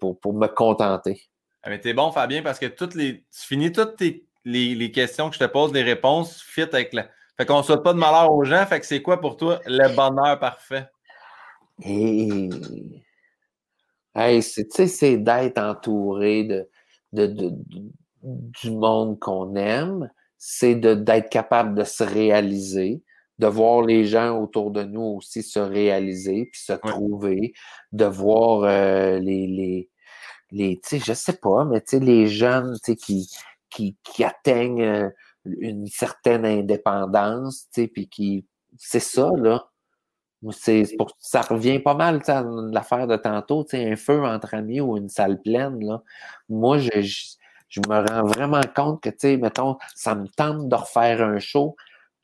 pour, 0.00 0.20
pour 0.20 0.32
me 0.32 0.46
contenter. 0.46 1.20
Ah, 1.64 1.70
mais 1.70 1.80
t'es 1.80 1.92
bon, 1.92 2.12
Fabien, 2.12 2.42
parce 2.42 2.60
que 2.60 2.66
toutes 2.66 2.94
les. 2.94 3.24
Tu 3.32 3.46
finis 3.48 3.72
toutes 3.72 3.96
tes 3.96 4.28
les, 4.44 4.92
questions 4.92 5.28
que 5.28 5.34
je 5.34 5.40
te 5.40 5.46
pose, 5.46 5.72
les 5.72 5.82
réponses 5.82 6.40
fit 6.40 6.62
avec 6.62 6.92
la. 6.92 7.08
Fait 7.36 7.44
qu'on 7.44 7.58
ne 7.58 7.62
souhaite 7.64 7.82
pas 7.82 7.92
de 7.92 7.98
malheur 7.98 8.32
aux 8.32 8.44
gens. 8.44 8.64
Fait 8.64 8.78
que 8.78 8.86
c'est 8.86 9.02
quoi 9.02 9.20
pour 9.20 9.36
toi 9.36 9.60
le 9.66 9.94
bonheur 9.96 10.38
parfait? 10.38 10.86
Et... 11.84 12.48
Hey, 14.14 14.40
c'est 14.40 15.16
d'être 15.16 15.58
entouré 15.58 16.44
de, 16.44 17.26
de, 17.26 17.50
du 18.22 18.70
monde 18.70 19.18
qu'on 19.18 19.56
aime. 19.56 20.08
C'est 20.38 20.76
d'être 20.76 21.28
capable 21.28 21.76
de 21.76 21.82
se 21.82 22.04
réaliser, 22.04 23.02
de 23.38 23.46
voir 23.46 23.82
les 23.82 24.06
gens 24.06 24.40
autour 24.40 24.70
de 24.70 24.82
nous 24.82 25.02
aussi 25.18 25.42
se 25.42 25.58
réaliser, 25.58 26.48
puis 26.50 26.60
se 26.60 26.72
trouver, 26.72 27.52
de 27.92 28.04
voir 28.04 28.64
euh, 28.64 29.18
les, 29.18 29.46
les, 29.46 29.90
les 30.52 30.80
tu 30.82 30.98
sais, 30.98 31.04
je 31.04 31.12
sais 31.12 31.36
pas, 31.36 31.64
mais 31.64 31.80
tu 31.80 31.98
sais, 31.98 32.00
les 32.00 32.26
jeunes, 32.28 32.78
tu 32.84 32.92
sais, 32.92 32.96
qui, 32.96 33.28
qui, 34.04 34.24
atteignent 34.24 34.82
euh, 34.82 35.10
une 35.44 35.86
certaine 35.86 36.44
indépendance, 36.46 37.66
tu 37.72 37.82
sais, 37.82 37.88
puis 37.88 38.08
qui, 38.08 38.46
c'est 38.78 39.00
ça, 39.00 39.30
là. 39.36 39.68
C'est 40.52 40.84
pour, 40.96 41.10
ça 41.18 41.40
revient 41.40 41.80
pas 41.80 41.94
mal 41.94 42.20
à 42.28 42.44
l'affaire 42.70 43.06
de 43.06 43.16
tantôt, 43.16 43.64
tu 43.64 43.70
sais, 43.70 43.90
un 43.90 43.96
feu 43.96 44.24
entre 44.24 44.54
amis 44.54 44.80
ou 44.80 44.96
une 44.96 45.08
salle 45.08 45.40
pleine, 45.42 45.84
là. 45.84 46.02
Moi, 46.48 46.78
je, 46.78 46.90
je, 47.68 47.80
me 47.88 48.08
rends 48.08 48.26
vraiment 48.26 48.60
compte 48.74 49.02
que, 49.02 49.08
tu 49.10 49.16
sais, 49.20 49.36
mettons, 49.38 49.76
ça 49.94 50.14
me 50.14 50.28
tente 50.28 50.68
de 50.68 50.74
refaire 50.74 51.22
un 51.22 51.38
show, 51.38 51.76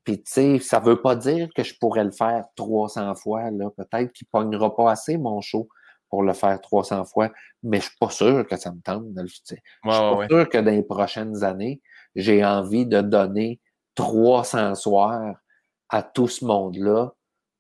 puis, 0.04 0.22
tu 0.22 0.32
sais, 0.32 0.58
ça 0.58 0.80
veut 0.80 1.00
pas 1.00 1.14
dire 1.14 1.48
que 1.54 1.62
je 1.62 1.74
pourrais 1.78 2.04
le 2.04 2.10
faire 2.10 2.44
300 2.56 3.14
fois, 3.14 3.50
là. 3.50 3.70
Peut-être 3.70 4.12
qu'il 4.12 4.26
pognera 4.26 4.74
pas 4.74 4.90
assez, 4.90 5.16
mon 5.16 5.40
show 5.40 5.68
pour 6.08 6.22
le 6.22 6.32
faire 6.34 6.60
300 6.60 7.04
fois, 7.06 7.30
mais 7.62 7.78
je 7.78 7.84
suis 7.84 7.96
pas 7.98 8.10
sûr 8.10 8.46
que 8.46 8.56
ça 8.56 8.70
me 8.70 8.80
tente 8.82 9.14
de 9.14 9.22
le 9.22 9.28
faire. 9.28 9.38
je 9.48 9.54
suis 9.54 9.60
pas 9.82 10.28
sûr 10.28 10.48
que 10.48 10.58
dans 10.58 10.70
les 10.70 10.82
prochaines 10.82 11.42
années, 11.42 11.80
j'ai 12.14 12.44
envie 12.44 12.84
de 12.84 13.00
donner 13.00 13.60
300 13.94 14.74
soirs 14.74 15.36
à 15.88 16.02
tout 16.02 16.28
ce 16.28 16.44
monde-là 16.44 17.12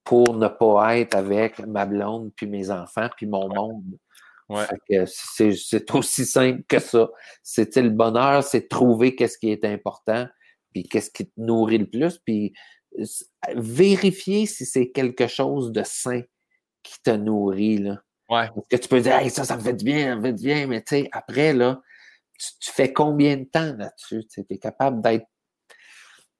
pour 0.04 0.34
ne 0.34 0.48
pas 0.48 0.98
être 0.98 1.14
avec 1.14 1.60
ma 1.60 1.86
blonde, 1.86 2.32
puis 2.36 2.46
mes 2.46 2.70
enfants, 2.70 3.08
puis 3.16 3.26
mon 3.26 3.48
monde. 3.48 3.96
C'est 5.06 5.94
aussi 5.94 6.26
simple 6.26 6.62
que 6.68 6.78
ça. 6.78 7.08
C'est 7.42 7.74
le 7.76 7.90
bonheur, 7.90 8.42
c'est 8.42 8.68
trouver 8.68 9.14
qu'est-ce 9.14 9.38
qui 9.38 9.50
est 9.50 9.64
important, 9.64 10.26
puis 10.72 10.84
qu'est-ce 10.84 11.10
qui 11.10 11.26
te 11.26 11.40
nourrit 11.40 11.78
le 11.78 11.86
plus, 11.86 12.18
puis 12.18 12.52
vérifier 13.54 14.46
si 14.46 14.66
c'est 14.66 14.90
quelque 14.90 15.26
chose 15.26 15.72
de 15.72 15.82
sain 15.84 16.22
qui 16.82 17.00
te 17.02 17.10
nourrit. 17.10 17.78
Là. 17.78 18.02
Ouais. 18.28 18.48
Parce 18.54 18.66
que 18.70 18.76
tu 18.76 18.88
peux 18.88 19.00
dire, 19.00 19.30
ça, 19.30 19.44
ça 19.44 19.56
me 19.56 19.62
fait 19.62 19.74
du 19.74 19.84
bien, 19.84 20.10
ça 20.10 20.16
me 20.16 20.22
fait 20.22 20.32
du 20.32 20.44
bien, 20.44 20.66
mais 20.66 20.82
tu 20.82 20.96
sais, 20.96 21.08
après, 21.12 21.52
là, 21.52 21.80
tu, 22.38 22.70
fais 22.72 22.92
combien 22.92 23.36
de 23.36 23.44
temps 23.44 23.74
là-dessus? 23.76 24.26
Tu 24.26 24.44
es 24.48 24.58
capable 24.58 25.00
d'être 25.00 25.26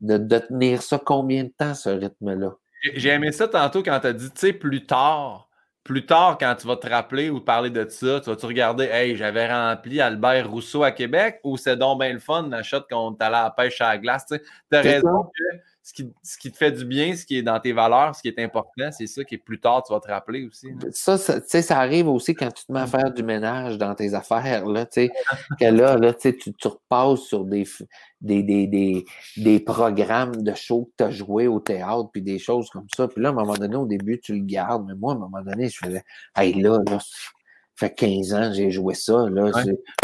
de, 0.00 0.18
de, 0.18 0.38
tenir 0.38 0.82
ça 0.82 0.98
combien 0.98 1.44
de 1.44 1.52
temps, 1.56 1.74
ce 1.74 1.90
rythme-là? 1.90 2.56
J'ai 2.94 3.10
aimé 3.10 3.30
ça 3.30 3.46
tantôt 3.46 3.82
quand 3.82 4.00
tu 4.00 4.06
as 4.08 4.12
dit, 4.12 4.30
tu 4.30 4.40
sais, 4.40 4.52
plus 4.52 4.84
tard, 4.84 5.48
plus 5.84 6.06
tard, 6.06 6.38
quand 6.38 6.54
tu 6.54 6.66
vas 6.66 6.76
te 6.76 6.88
rappeler 6.88 7.30
ou 7.30 7.40
parler 7.40 7.70
de 7.70 7.88
ça, 7.88 8.20
tu 8.20 8.30
vas-tu 8.30 8.46
regarder, 8.46 8.84
hey, 8.84 9.16
j'avais 9.16 9.52
rempli 9.52 10.00
Albert 10.00 10.50
Rousseau 10.50 10.84
à 10.84 10.92
Québec 10.92 11.40
ou 11.42 11.56
c'est 11.56 11.76
donc 11.76 12.00
bien 12.00 12.12
le 12.12 12.20
fun, 12.20 12.48
la 12.48 12.62
shot 12.62 12.82
quand 12.88 13.14
t'allais 13.14 13.36
à 13.36 13.44
la 13.44 13.50
pêche 13.50 13.80
à 13.80 13.88
la 13.88 13.98
glace, 13.98 14.26
tu 14.26 14.76
as 14.76 14.80
raison 14.80 15.24
que 15.24 15.56
ce 15.82 16.38
qui, 16.38 16.52
te 16.52 16.56
fait 16.56 16.70
du 16.70 16.84
bien, 16.84 17.16
ce 17.16 17.26
qui 17.26 17.38
est 17.38 17.42
dans 17.42 17.58
tes 17.58 17.72
valeurs, 17.72 18.14
ce 18.14 18.22
qui 18.22 18.28
est 18.28 18.38
important, 18.38 18.92
c'est 18.92 19.08
ça 19.08 19.24
qui 19.24 19.34
est 19.34 19.38
plus 19.38 19.58
tard, 19.58 19.82
tu 19.82 19.92
vas 19.92 19.98
te 19.98 20.06
rappeler 20.06 20.46
aussi. 20.46 20.68
Ça, 20.92 21.18
ça, 21.18 21.40
ça 21.40 21.78
arrive 21.78 22.06
aussi 22.08 22.34
quand 22.34 22.52
tu 22.52 22.64
te 22.64 22.72
mets 22.72 22.80
à 22.80 22.86
faire 22.86 23.12
du 23.12 23.24
ménage 23.24 23.78
dans 23.78 23.92
tes 23.96 24.14
affaires, 24.14 24.64
là, 24.66 24.86
tu 24.86 24.92
sais, 24.92 25.10
que 25.58 25.64
là, 25.64 25.96
là 25.96 26.14
tu, 26.14 26.36
tu 26.36 26.68
repasses 26.68 27.22
sur 27.22 27.44
des, 27.44 27.66
des, 28.20 28.42
des, 28.42 29.04
des, 29.36 29.60
programmes 29.60 30.42
de 30.42 30.54
show 30.54 30.84
que 30.84 31.04
tu 31.04 31.04
as 31.04 31.10
joué 31.10 31.48
au 31.48 31.58
théâtre, 31.58 32.10
puis 32.12 32.22
des 32.22 32.38
choses 32.38 32.70
comme 32.70 32.86
ça. 32.94 33.08
Puis 33.08 33.20
là, 33.20 33.30
à 33.30 33.32
un 33.32 33.34
moment 33.34 33.54
donné, 33.54 33.74
au 33.74 33.86
début, 33.86 34.20
tu 34.20 34.34
le 34.34 34.44
gardes, 34.44 34.84
mais 34.86 34.94
moi, 34.94 35.14
à 35.14 35.16
un 35.16 35.18
moment 35.18 35.42
donné, 35.42 35.68
je 35.68 35.78
faisais, 35.78 36.04
hey, 36.36 36.54
là, 36.60 36.78
là, 36.86 36.98
fait 37.76 37.94
15 37.94 38.34
ans 38.34 38.52
j'ai 38.52 38.70
joué 38.70 38.94
ça. 38.94 39.28
Là. 39.28 39.50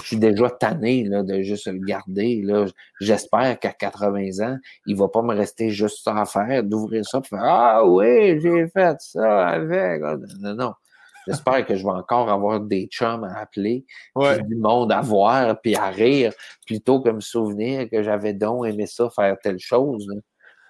Je 0.03 0.07
suis 0.07 0.17
déjà 0.17 0.51
tanné 0.51 1.05
là, 1.05 1.23
de 1.23 1.43
juste 1.43 1.67
le 1.67 1.79
garder. 1.79 2.43
Là. 2.43 2.67
J'espère 3.01 3.59
qu'à 3.59 3.73
80 3.73 4.47
ans, 4.47 4.59
il 4.87 4.97
va 4.97 5.09
pas 5.09 5.23
me 5.23 5.35
rester 5.35 5.71
juste 5.71 6.03
ça 6.05 6.17
à 6.17 6.25
faire, 6.25 6.65
d'ouvrir 6.65 7.05
ça 7.05 7.19
et 7.19 7.29
faire 7.29 7.43
Ah 7.43 7.85
oui, 7.85 8.41
j'ai 8.41 8.69
fait 8.69 8.97
ça 9.01 9.49
avec. 9.49 10.03
Ah, 10.05 10.17
non, 10.41 10.55
non. 10.55 10.73
J'espère 11.27 11.67
que 11.67 11.77
je 11.77 11.85
vais 11.85 11.93
encore 11.93 12.31
avoir 12.31 12.59
des 12.59 12.87
chums 12.87 13.25
à 13.25 13.41
appeler, 13.41 13.85
du 14.47 14.57
monde 14.57 14.91
à 14.91 15.03
voir 15.03 15.61
puis 15.61 15.77
à 15.77 15.91
rire, 15.91 16.33
plutôt 16.67 17.03
que 17.03 17.11
me 17.11 17.21
souvenir 17.21 17.91
que 17.91 18.03
j'avais 18.03 18.33
donc 18.33 18.67
aimé 18.67 18.87
ça 18.87 19.11
faire 19.11 19.37
telle 19.43 19.59
chose. 19.59 20.09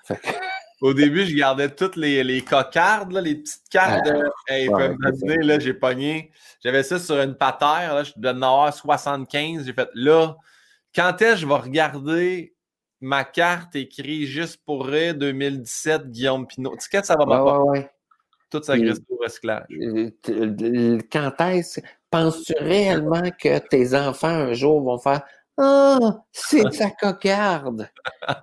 Fait 0.05 0.17
que... 0.17 0.48
Au 0.81 0.95
début, 0.95 1.27
je 1.27 1.35
gardais 1.35 1.69
toutes 1.71 1.97
les, 1.97 2.23
les 2.23 2.41
cocardes, 2.43 3.13
les 3.13 3.35
petites 3.35 3.69
cartes. 3.69 4.07
de... 4.07 4.23
Ah, 4.49 4.53
hey, 4.53 4.69
là, 5.43 5.59
j'ai 5.59 5.75
pogné. 5.75 6.31
J'avais 6.63 6.85
ça 6.85 7.01
sur 7.01 7.21
une 7.21 7.35
patère. 7.35 7.95
Là, 7.95 8.05
je 8.05 8.13
devais 8.17 8.31
en 8.31 8.43
avoir 8.43 8.73
75. 8.73 9.67
J'ai 9.67 9.73
fait 9.73 9.89
là, 9.95 10.37
quand 10.95 11.21
est-ce 11.21 11.33
que 11.33 11.37
je 11.41 11.47
vais 11.47 11.55
regarder 11.55 12.55
ma 13.01 13.25
carte 13.25 13.75
écrite 13.75 14.29
juste 14.29 14.61
pour 14.65 14.87
rire 14.87 15.17
2017 15.17 16.11
Guillaume 16.11 16.47
Pinot? 16.47 16.77
Tu 16.77 16.81
sais, 16.81 16.89
quand 16.93 17.05
ça 17.05 17.17
va 17.17 17.27
m'apporter? 17.27 17.81
Ouais, 17.81 17.91
Toute 18.49 18.65
sa 18.65 18.79
graisse 18.79 18.99
au 19.09 19.17
recyclage. 19.17 19.67
Quand 21.11 21.41
est-ce? 21.41 21.81
Penses-tu 22.11 22.55
réellement 22.61 23.31
que 23.39 23.59
tes 23.59 23.95
enfants 23.97 24.29
un 24.29 24.53
jour 24.53 24.81
vont 24.83 24.99
faire 24.99 25.23
ah, 25.61 26.23
c'est 26.31 26.73
sa 26.73 26.89
cocarde. 26.93 27.91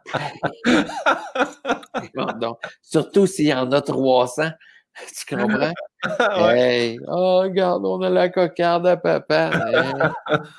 Surtout 2.82 3.28
s'il 3.28 3.48
y 3.48 3.54
en 3.54 3.72
a 3.72 3.82
300. 3.82 4.52
Tu 5.28 5.36
comprends? 5.36 5.74
Hey, 6.40 7.00
oh, 7.08 7.40
regarde, 7.42 7.84
on 7.84 8.00
a 8.04 8.12
la 8.12 8.30
cocarde 8.30 8.86
à 8.86 8.96
papa. 8.96 9.50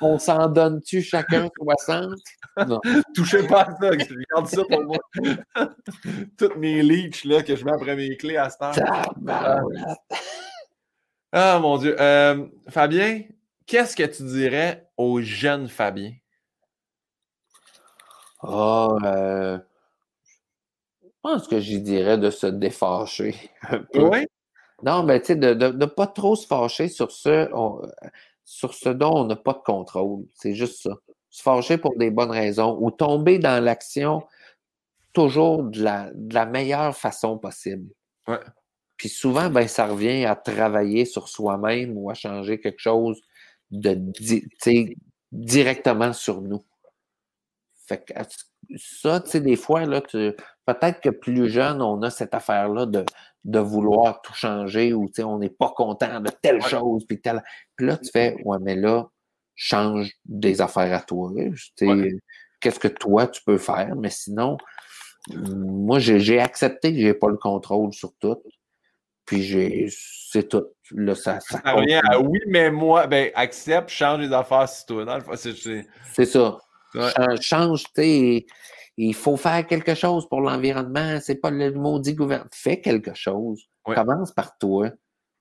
on 0.01 0.19
s'en 0.19 0.49
donne-tu 0.49 1.01
chacun 1.01 1.47
60? 1.57 2.19
Non. 2.67 2.81
Touchez 3.15 3.47
pas 3.47 3.61
à 3.61 3.65
ça, 3.65 3.91
je 3.93 4.13
regarde 4.13 4.47
ça 4.47 4.63
pour 4.69 4.83
moi. 4.83 4.97
Toutes 6.37 6.57
mes 6.57 6.83
leeches 6.83 7.23
là, 7.23 7.43
que 7.43 7.55
je 7.55 7.63
mets 7.63 7.71
après 7.71 7.95
mes 7.95 8.17
clés 8.17 8.35
à 8.35 8.49
ce 8.49 8.57
temps. 8.57 8.71
Ah, 11.31 11.59
mon 11.59 11.77
Dieu. 11.77 11.95
Euh, 11.97 12.45
Fabien, 12.67 13.21
qu'est-ce 13.65 13.95
que 13.95 14.03
tu 14.03 14.23
dirais 14.23 14.89
au 14.97 15.21
jeune 15.21 15.69
Fabien? 15.69 16.11
Ah, 18.41 18.89
euh, 19.03 19.59
pense 21.27 21.47
que 21.47 21.59
j'y 21.59 21.81
dirais 21.81 22.17
de 22.17 22.29
se 22.29 22.47
défâcher 22.47 23.35
un 23.63 23.79
peu. 23.79 24.07
Oui? 24.07 24.27
Non, 24.83 25.03
mais 25.03 25.19
tu 25.19 25.27
sais, 25.27 25.35
de 25.35 25.53
ne 25.53 25.85
pas 25.85 26.07
trop 26.07 26.35
se 26.35 26.45
fâcher 26.45 26.87
sur 26.87 27.11
ce, 27.11 27.49
sur 28.45 28.73
ce 28.73 28.89
dont 28.89 29.15
on 29.15 29.25
n'a 29.25 29.35
pas 29.35 29.53
de 29.53 29.63
contrôle. 29.65 30.25
C'est 30.35 30.53
juste 30.53 30.83
ça. 30.83 30.91
Se 31.29 31.41
fâcher 31.41 31.77
pour 31.77 31.97
des 31.97 32.11
bonnes 32.11 32.31
raisons 32.31 32.77
ou 32.79 32.91
tomber 32.91 33.39
dans 33.39 33.63
l'action 33.63 34.23
toujours 35.13 35.63
de 35.63 35.81
la, 35.81 36.11
de 36.13 36.33
la 36.33 36.45
meilleure 36.45 36.95
façon 36.95 37.39
possible. 37.39 37.89
Ouais. 38.27 38.39
Puis 38.97 39.09
souvent, 39.09 39.49
ben, 39.49 39.67
ça 39.67 39.87
revient 39.87 40.25
à 40.25 40.35
travailler 40.35 41.05
sur 41.05 41.27
soi-même 41.27 41.97
ou 41.97 42.09
à 42.09 42.13
changer 42.13 42.59
quelque 42.59 42.79
chose 42.79 43.19
de 43.71 43.99
directement 45.31 46.13
sur 46.13 46.41
nous. 46.41 46.63
Fait 47.87 48.03
que 48.03 48.13
ça, 48.75 49.19
tu 49.21 49.31
sais, 49.31 49.39
des 49.39 49.55
fois, 49.55 49.85
là, 49.85 50.01
peut-être 50.01 51.01
que 51.01 51.09
plus 51.09 51.49
jeune, 51.49 51.81
on 51.81 52.01
a 52.01 52.09
cette 52.09 52.33
affaire-là 52.33 52.85
de, 52.85 53.05
de 53.43 53.59
vouloir 53.59 54.21
tout 54.21 54.33
changer 54.33 54.93
ou, 54.93 55.07
tu 55.07 55.15
sais, 55.15 55.23
on 55.23 55.39
n'est 55.39 55.49
pas 55.49 55.73
content 55.75 56.19
de 56.19 56.29
telle 56.41 56.61
chose, 56.61 57.05
puis 57.07 57.21
telle. 57.21 57.43
Puis 57.75 57.87
là, 57.87 57.97
tu 57.97 58.09
fais, 58.11 58.35
ouais, 58.43 58.57
mais 58.61 58.75
là, 58.75 59.07
change 59.55 60.11
des 60.25 60.61
affaires 60.61 60.93
à 60.93 61.01
toi. 61.01 61.31
Qu'est-ce 62.59 62.79
que 62.79 62.87
toi, 62.87 63.27
tu 63.27 63.41
peux 63.43 63.57
faire? 63.57 63.95
Mais 63.95 64.09
sinon, 64.09 64.57
moi, 65.33 65.99
j'ai 65.99 66.39
accepté 66.39 66.93
que 66.93 66.99
j'ai 66.99 67.13
pas 67.13 67.29
le 67.29 67.37
contrôle 67.37 67.93
sur 67.93 68.13
tout. 68.19 68.41
Puis 69.25 69.43
j'ai, 69.43 69.87
c'est 69.91 70.47
tout. 70.47 70.65
Là, 70.91 71.13
ça, 71.13 71.39
ça, 71.41 71.59
revient 71.65 71.99
à 72.09 72.19
oui, 72.19 72.39
mais 72.47 72.71
moi, 72.71 73.07
ben, 73.07 73.29
accepte, 73.35 73.89
change 73.89 74.21
les 74.21 74.31
affaires 74.31 74.69
sur 74.69 74.85
toi. 74.85 75.19
C'est 76.13 76.25
ça. 76.25 76.57
Change, 77.41 77.83
tu 77.93 78.45
il 78.99 79.13
faut 79.13 79.37
faire 79.37 79.65
quelque 79.67 79.93
chose 79.93 80.27
pour 80.27 80.41
l'environnement. 80.41 81.19
C'est 81.21 81.35
pas 81.35 81.51
le 81.51 81.71
maudit 81.71 82.15
gouvernement. 82.15 82.49
Fais 82.51 82.81
quelque 82.81 83.13
chose. 83.13 83.69
Commence 83.83 84.31
par 84.31 84.57
toi. 84.57 84.89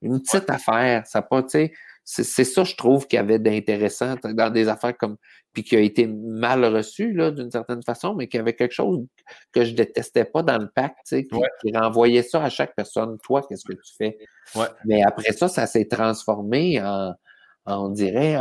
Une 0.03 0.21
petite 0.21 0.51
affaire. 0.51 1.07
Ça 1.07 1.23
pas, 1.23 1.43
tu 1.43 1.73
c'est 2.09 2.45
ça, 2.45 2.63
je 2.63 2.77
trouve, 2.77 3.09
qu'il 3.09 3.17
y 3.17 3.21
avait 3.21 3.41
d'intéressant 3.41 4.15
dans 4.23 4.49
des 4.49 4.69
affaires 4.69 4.97
comme, 4.97 5.17
puis 5.53 5.65
qui 5.65 5.75
a 5.75 5.81
été 5.81 6.07
mal 6.07 6.65
reçu, 6.65 7.13
là, 7.13 7.33
d'une 7.33 7.51
certaine 7.51 7.83
façon, 7.83 8.15
mais 8.15 8.29
qu'il 8.29 8.39
y 8.39 8.41
avait 8.41 8.55
quelque 8.55 8.75
chose 8.75 9.05
que 9.51 9.65
je 9.65 9.75
détestais 9.75 10.25
pas 10.25 10.45
dans 10.45 10.57
le 10.57 10.71
pacte, 10.73 10.99
tu 11.05 11.17
sais, 11.17 11.27
qui, 11.27 11.77
renvoyait 11.77 12.23
ça 12.23 12.45
à 12.45 12.49
chaque 12.49 12.77
personne. 12.77 13.19
Toi, 13.25 13.43
qu'est-ce 13.49 13.65
que 13.65 13.73
tu 13.73 13.93
fais? 13.99 14.19
Mais 14.85 15.03
après 15.03 15.33
ça, 15.33 15.49
ça 15.49 15.67
s'est 15.67 15.89
transformé 15.89 16.81
en, 16.81 17.13
on 17.67 17.89
dirait, 17.89 18.37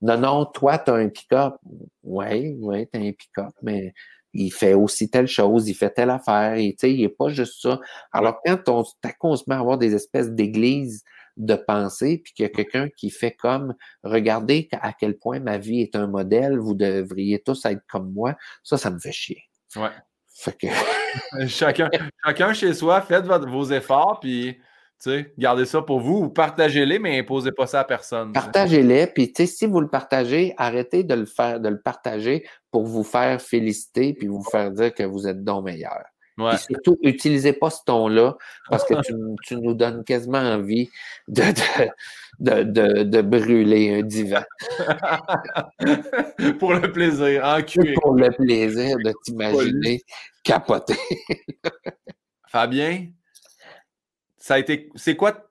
non, 0.00 0.18
non, 0.18 0.44
toi, 0.46 0.78
tu 0.78 0.90
as 0.90 0.94
un 0.94 1.08
pick-up. 1.08 1.54
Oui, 2.02 2.56
oui, 2.58 2.88
tu 2.92 2.98
as 2.98 3.02
un 3.02 3.12
pick-up, 3.12 3.52
mais 3.62 3.92
il 4.34 4.50
fait 4.50 4.74
aussi 4.74 5.08
telle 5.08 5.28
chose, 5.28 5.68
il 5.68 5.74
fait 5.74 5.90
telle 5.90 6.10
affaire, 6.10 6.54
et, 6.54 6.76
il 6.82 7.00
n'est 7.00 7.08
pas 7.08 7.28
juste 7.28 7.62
ça. 7.62 7.80
Alors, 8.12 8.40
quand 8.44 8.68
on, 8.68 8.84
on 9.22 9.36
se 9.36 9.44
met 9.46 9.54
à 9.54 9.60
avoir 9.60 9.78
des 9.78 9.94
espèces 9.94 10.30
d'églises 10.30 11.04
de 11.36 11.54
pensée, 11.54 12.20
puis 12.22 12.32
qu'il 12.32 12.44
y 12.44 12.46
a 12.46 12.48
quelqu'un 12.48 12.88
qui 12.96 13.10
fait 13.10 13.32
comme, 13.32 13.74
regardez 14.02 14.68
à 14.72 14.92
quel 14.92 15.18
point 15.18 15.40
ma 15.40 15.58
vie 15.58 15.80
est 15.80 15.96
un 15.96 16.06
modèle, 16.06 16.58
vous 16.58 16.74
devriez 16.74 17.40
tous 17.40 17.64
être 17.64 17.82
comme 17.88 18.12
moi, 18.12 18.34
ça, 18.62 18.76
ça 18.76 18.90
me 18.90 18.98
fait 18.98 19.12
chier. 19.12 19.42
Ouais. 19.76 19.90
Fait 20.32 20.56
que... 20.56 20.66
chacun, 21.48 21.90
chacun 22.24 22.52
chez 22.52 22.74
soi, 22.74 23.00
faites 23.02 23.26
vos 23.26 23.64
efforts, 23.70 24.20
puis 24.20 24.58
gardez 25.38 25.66
ça 25.66 25.82
pour 25.82 26.00
vous 26.00 26.24
ou 26.24 26.28
partagez-les, 26.28 26.98
mais 26.98 27.18
imposez 27.18 27.52
pas 27.52 27.66
ça 27.66 27.80
à 27.80 27.84
personne. 27.84 28.32
Partagez-les, 28.32 29.06
puis 29.08 29.32
si 29.46 29.66
vous 29.66 29.80
le 29.80 29.88
partagez, 29.88 30.54
arrêtez 30.56 31.04
de 31.04 31.14
le 31.14 31.26
faire, 31.26 31.60
de 31.60 31.68
le 31.68 31.80
partager 31.80 32.46
pour 32.70 32.84
vous 32.84 33.04
faire 33.04 33.40
féliciter 33.40 34.14
puis 34.14 34.26
vous 34.26 34.42
faire 34.42 34.70
dire 34.70 34.92
que 34.92 35.02
vous 35.02 35.26
êtes 35.26 35.44
donc 35.44 35.64
meilleur. 35.64 36.04
Surtout, 36.56 36.98
utilisez 37.02 37.52
pas 37.52 37.70
ce 37.70 37.80
ton-là 37.86 38.36
parce 38.68 38.84
que 38.84 38.94
tu, 39.46 39.56
nous 39.56 39.74
donnes 39.74 40.02
quasiment 40.04 40.38
envie 40.38 40.90
de, 41.28 41.42
de, 42.40 43.02
de, 43.04 43.22
brûler 43.22 43.94
un 43.94 44.02
divan. 44.02 44.42
pour 46.58 46.74
le 46.74 46.90
plaisir, 46.90 47.44
en 47.44 47.62
cuir. 47.62 47.94
Pour 48.02 48.14
le 48.14 48.30
plaisir 48.30 48.96
de 48.96 49.12
t'imaginer 49.24 50.02
capoter. 50.42 50.98
Fabien, 52.48 53.06
ça 54.44 54.54
a 54.54 54.58
été. 54.58 54.90
C'est 54.94 55.16
quoi, 55.16 55.50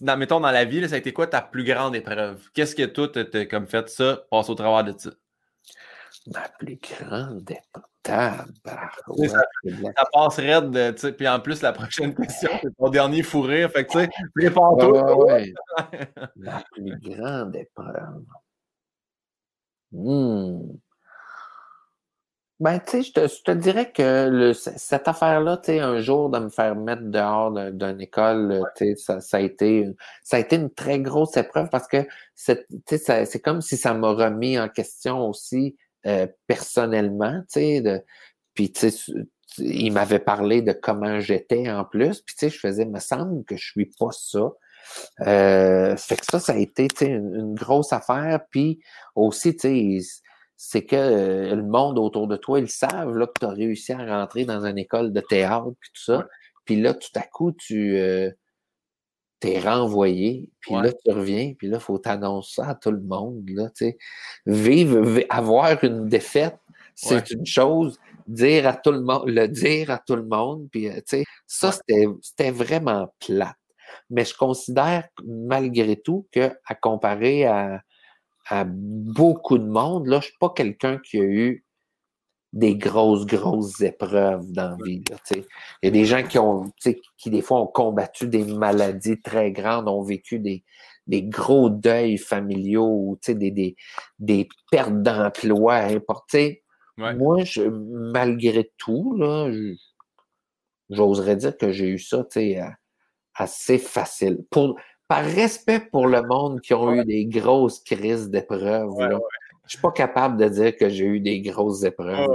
dans, 0.00 0.16
mettons, 0.16 0.38
dans 0.38 0.52
la 0.52 0.64
vie, 0.64 0.88
ça 0.88 0.94
a 0.94 0.98
été 0.98 1.12
quoi 1.12 1.26
ta 1.26 1.42
plus 1.42 1.64
grande 1.64 1.96
épreuve? 1.96 2.48
Qu'est-ce 2.54 2.76
que 2.76 2.84
toi, 2.84 3.08
tu 3.08 3.48
comme 3.48 3.66
fait 3.66 3.88
ça, 3.88 4.26
passe 4.30 4.48
au 4.48 4.54
travers 4.54 4.84
de 4.84 4.96
ça? 4.96 5.10
Ma 6.28 6.48
plus 6.56 6.78
grande 6.78 7.50
épreuve. 7.50 7.82
Ça, 8.06 8.46
passe 10.12 10.36
raide, 10.36 10.94
tu 10.94 11.00
sais. 11.00 11.12
Puis 11.14 11.26
en 11.26 11.40
plus, 11.40 11.62
la 11.62 11.72
prochaine 11.72 12.14
question, 12.14 12.50
c'est 12.62 12.76
ton 12.76 12.90
dernier 12.90 13.24
fou 13.24 13.40
rire. 13.40 13.72
Fait 13.72 13.84
que, 13.84 13.90
tu 13.90 13.98
sais, 13.98 14.10
prépare-toi. 14.36 15.40
Ma 16.36 16.62
plus 16.70 16.96
grande 17.00 17.56
épreuve. 17.56 18.24
Hmm. 19.90 20.76
Ben, 22.60 22.80
tu 22.80 23.04
sais, 23.04 23.12
je 23.14 23.42
te, 23.42 23.50
dirais 23.52 23.92
que 23.92 24.28
le, 24.28 24.52
cette 24.52 25.06
affaire-là, 25.06 25.58
tu 25.58 25.66
sais, 25.66 25.78
un 25.78 26.00
jour 26.00 26.28
de 26.28 26.40
me 26.40 26.48
faire 26.48 26.74
mettre 26.74 27.02
dehors 27.04 27.52
d'une 27.52 28.00
école, 28.00 28.64
tu 28.76 28.84
sais, 28.84 28.96
ça, 28.96 29.20
ça, 29.20 29.36
a 29.36 29.40
été, 29.40 29.86
ça 30.24 30.38
a 30.38 30.40
été 30.40 30.56
une 30.56 30.70
très 30.70 30.98
grosse 30.98 31.36
épreuve 31.36 31.68
parce 31.70 31.86
que 31.86 31.98
c'est 32.34 33.42
comme 33.44 33.60
si 33.60 33.76
ça 33.76 33.94
m'a 33.94 34.10
remis 34.10 34.58
en 34.58 34.68
question 34.68 35.28
aussi 35.28 35.76
euh, 36.06 36.26
personnellement, 36.48 37.40
tu 37.42 37.60
sais, 37.60 37.80
de, 37.80 38.02
puis 38.54 38.72
tu 38.72 38.90
sais, 38.90 39.12
il 39.58 39.92
m'avait 39.92 40.18
parlé 40.18 40.60
de 40.60 40.72
comment 40.72 41.20
j'étais 41.20 41.70
en 41.70 41.84
plus, 41.84 42.22
puis 42.22 42.34
tu 42.34 42.46
sais, 42.46 42.50
je 42.50 42.58
faisais, 42.58 42.86
me 42.86 42.98
semble 42.98 43.44
que 43.44 43.56
je 43.56 43.70
suis 43.70 43.90
pas 44.00 44.10
ça. 44.10 44.50
Euh, 45.20 45.96
fait 45.96 46.16
que 46.16 46.26
ça, 46.28 46.40
ça 46.40 46.54
a 46.54 46.56
été, 46.56 46.88
tu 46.88 46.96
sais, 46.96 47.06
une, 47.06 47.34
une, 47.36 47.54
grosse 47.54 47.92
affaire, 47.92 48.40
puis 48.50 48.80
aussi, 49.14 49.54
tu 49.54 50.00
sais, 50.00 50.20
c'est 50.60 50.84
que 50.84 50.96
euh, 50.96 51.54
le 51.54 51.62
monde 51.62 52.00
autour 52.00 52.26
de 52.26 52.36
toi, 52.36 52.58
ils 52.58 52.68
savent 52.68 53.16
là, 53.16 53.28
que 53.28 53.38
tu 53.38 53.46
as 53.46 53.50
réussi 53.50 53.92
à 53.92 54.04
rentrer 54.04 54.44
dans 54.44 54.66
une 54.66 54.76
école 54.76 55.12
de 55.12 55.20
théâtre, 55.20 55.72
puis 55.80 55.90
tout 55.94 56.02
ça. 56.02 56.26
Puis 56.64 56.80
là, 56.80 56.94
tout 56.94 57.08
à 57.14 57.22
coup, 57.22 57.52
tu 57.52 57.96
euh, 57.96 58.28
t'es 59.38 59.60
renvoyé, 59.60 60.50
puis 60.60 60.74
là, 60.74 60.92
tu 60.92 61.12
reviens, 61.12 61.54
puis 61.56 61.68
là, 61.68 61.76
il 61.76 61.82
faut 61.82 61.98
t'annoncer 61.98 62.56
ça 62.56 62.70
à 62.70 62.74
tout 62.74 62.90
le 62.90 63.00
monde. 63.00 63.48
Là, 63.48 63.70
vivre, 64.46 65.22
avoir 65.30 65.82
une 65.84 66.08
défaite, 66.08 66.58
c'est 66.96 67.30
une 67.30 67.46
chose. 67.46 67.98
Dire 68.26 68.66
à 68.66 68.74
tout 68.74 68.90
le 68.90 69.00
monde, 69.00 69.28
le 69.28 69.46
dire 69.46 69.90
à 69.90 69.98
tout 69.98 70.16
le 70.16 70.26
monde, 70.26 70.68
puis 70.72 70.88
euh, 70.88 71.00
ça, 71.46 71.70
c'était 71.72 72.50
vraiment 72.50 73.14
plate. 73.24 73.56
Mais 74.10 74.24
je 74.24 74.34
considère 74.34 75.08
malgré 75.24 75.96
tout 75.96 76.26
que 76.32 76.50
à 76.66 76.74
comparer 76.74 77.46
à 77.46 77.80
à 78.48 78.64
beaucoup 78.66 79.58
de 79.58 79.66
monde. 79.66 80.06
Là, 80.06 80.20
je 80.20 80.26
suis 80.26 80.38
pas 80.38 80.50
quelqu'un 80.50 80.98
qui 80.98 81.18
a 81.18 81.24
eu 81.24 81.64
des 82.52 82.76
grosses, 82.76 83.26
grosses 83.26 83.80
épreuves 83.82 84.50
dans 84.52 84.70
la 84.70 84.76
vie. 84.84 85.04
il 85.34 85.44
y 85.82 85.88
a 85.88 85.90
des 85.90 86.06
gens 86.06 86.22
qui 86.22 86.38
ont, 86.38 86.72
qui 87.18 87.30
des 87.30 87.42
fois 87.42 87.60
ont 87.60 87.66
combattu 87.66 88.26
des 88.26 88.44
maladies 88.44 89.20
très 89.20 89.52
grandes, 89.52 89.88
ont 89.88 90.02
vécu 90.02 90.38
des, 90.38 90.64
des 91.06 91.22
gros 91.22 91.68
deuils 91.68 92.16
familiaux, 92.16 93.18
des, 93.26 93.50
des, 93.50 93.76
des 94.18 94.48
pertes 94.70 95.02
d'emploi 95.02 95.74
importantes. 95.76 96.56
Moi, 96.96 97.44
je, 97.44 97.62
malgré 97.62 98.72
tout, 98.76 99.16
là, 99.16 99.52
j'oserais 100.90 101.36
dire 101.36 101.56
que 101.56 101.70
j'ai 101.70 101.88
eu 101.88 101.98
ça 101.98 102.26
assez 103.34 103.78
facile. 103.78 104.44
Pour, 104.50 104.76
par 105.08 105.24
respect 105.24 105.80
pour 105.80 106.06
le 106.06 106.22
monde 106.22 106.60
qui 106.60 106.74
ont 106.74 106.92
eu 106.94 107.04
des 107.04 107.24
grosses 107.24 107.80
crises 107.80 108.28
d'épreuves, 108.28 108.90
je 109.00 109.06
ne 109.06 109.18
je 109.64 109.72
suis 109.72 109.82
pas 109.82 109.90
capable 109.90 110.38
de 110.38 110.48
dire 110.48 110.76
que 110.76 110.88
j'ai 110.88 111.04
eu 111.04 111.20
des 111.20 111.40
grosses 111.40 111.82
épreuves. 111.82 112.30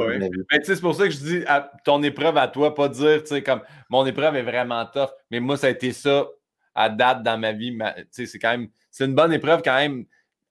c'est 0.64 0.82
pour 0.82 0.96
ça 0.96 1.06
que 1.06 1.12
je 1.12 1.18
dis 1.18 1.44
ton 1.84 2.02
épreuve 2.04 2.38
à 2.38 2.48
toi, 2.48 2.74
pas 2.74 2.90
dire, 2.90 3.24
comme 3.46 3.62
mon 3.90 4.06
épreuve 4.06 4.36
est 4.36 4.44
vraiment 4.44 4.86
tough, 4.86 5.10
mais 5.32 5.40
moi, 5.40 5.56
ça 5.56 5.68
a 5.68 5.70
été 5.70 5.94
ça 5.94 6.28
à 6.76 6.90
date 6.90 7.24
dans 7.24 7.38
ma 7.40 7.52
vie. 7.52 7.78
c'est 8.12 8.40
quand 8.40 8.52
même, 8.52 8.70
c'est 8.92 9.06
une 9.06 9.16
bonne 9.16 9.34
épreuve 9.34 9.62
quand 9.64 9.76
même 9.76 10.06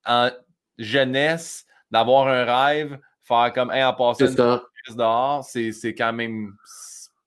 en 0.07 0.31
jeunesse 0.79 1.67
d'avoir 1.91 2.29
un 2.29 2.45
rêve, 2.45 2.99
faire 3.23 3.53
comme, 3.53 3.71
en 3.71 3.93
passant 3.95 4.27
une 4.27 4.61
crise 4.85 4.97
dehors, 4.97 5.45
c'est 5.45 5.95
quand 5.95 6.13
même 6.13 6.53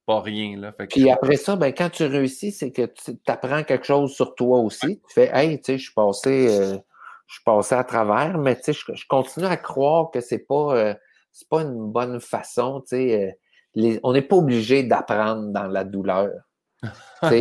pas 0.05 0.21
rien. 0.21 0.57
Là. 0.57 0.71
Puis 0.71 1.09
après 1.09 1.37
ça, 1.37 1.55
ben, 1.55 1.73
quand 1.73 1.89
tu 1.89 2.05
réussis, 2.05 2.51
c'est 2.51 2.71
que 2.71 2.85
tu 2.85 3.17
apprends 3.27 3.63
quelque 3.63 3.85
chose 3.85 4.13
sur 4.13 4.35
toi 4.35 4.59
aussi. 4.59 5.01
Tu 5.07 5.13
fais 5.13 5.29
Hey, 5.33 5.59
tu 5.59 5.65
sais, 5.65 5.77
je 5.77 5.83
suis 5.85 5.93
passé, 5.93 6.47
euh, 6.49 6.77
je 7.27 7.33
suis 7.33 7.43
passé 7.43 7.75
à 7.75 7.83
travers, 7.83 8.37
mais 8.37 8.55
tu 8.55 8.73
sais, 8.73 8.73
je, 8.73 9.07
continue 9.07 9.45
à 9.45 9.57
croire 9.57 10.11
que 10.11 10.21
c'est 10.21 10.45
pas, 10.45 10.75
euh, 10.75 10.93
c'est 11.31 11.49
pas 11.49 11.61
une 11.61 11.91
bonne 11.91 12.19
façon. 12.19 12.81
Tu 12.81 12.95
sais, 12.95 13.35
euh, 13.75 13.99
on 14.03 14.13
n'est 14.13 14.21
pas 14.21 14.35
obligé 14.35 14.83
d'apprendre 14.83 15.51
dans 15.51 15.67
la 15.67 15.83
douleur. 15.83 16.31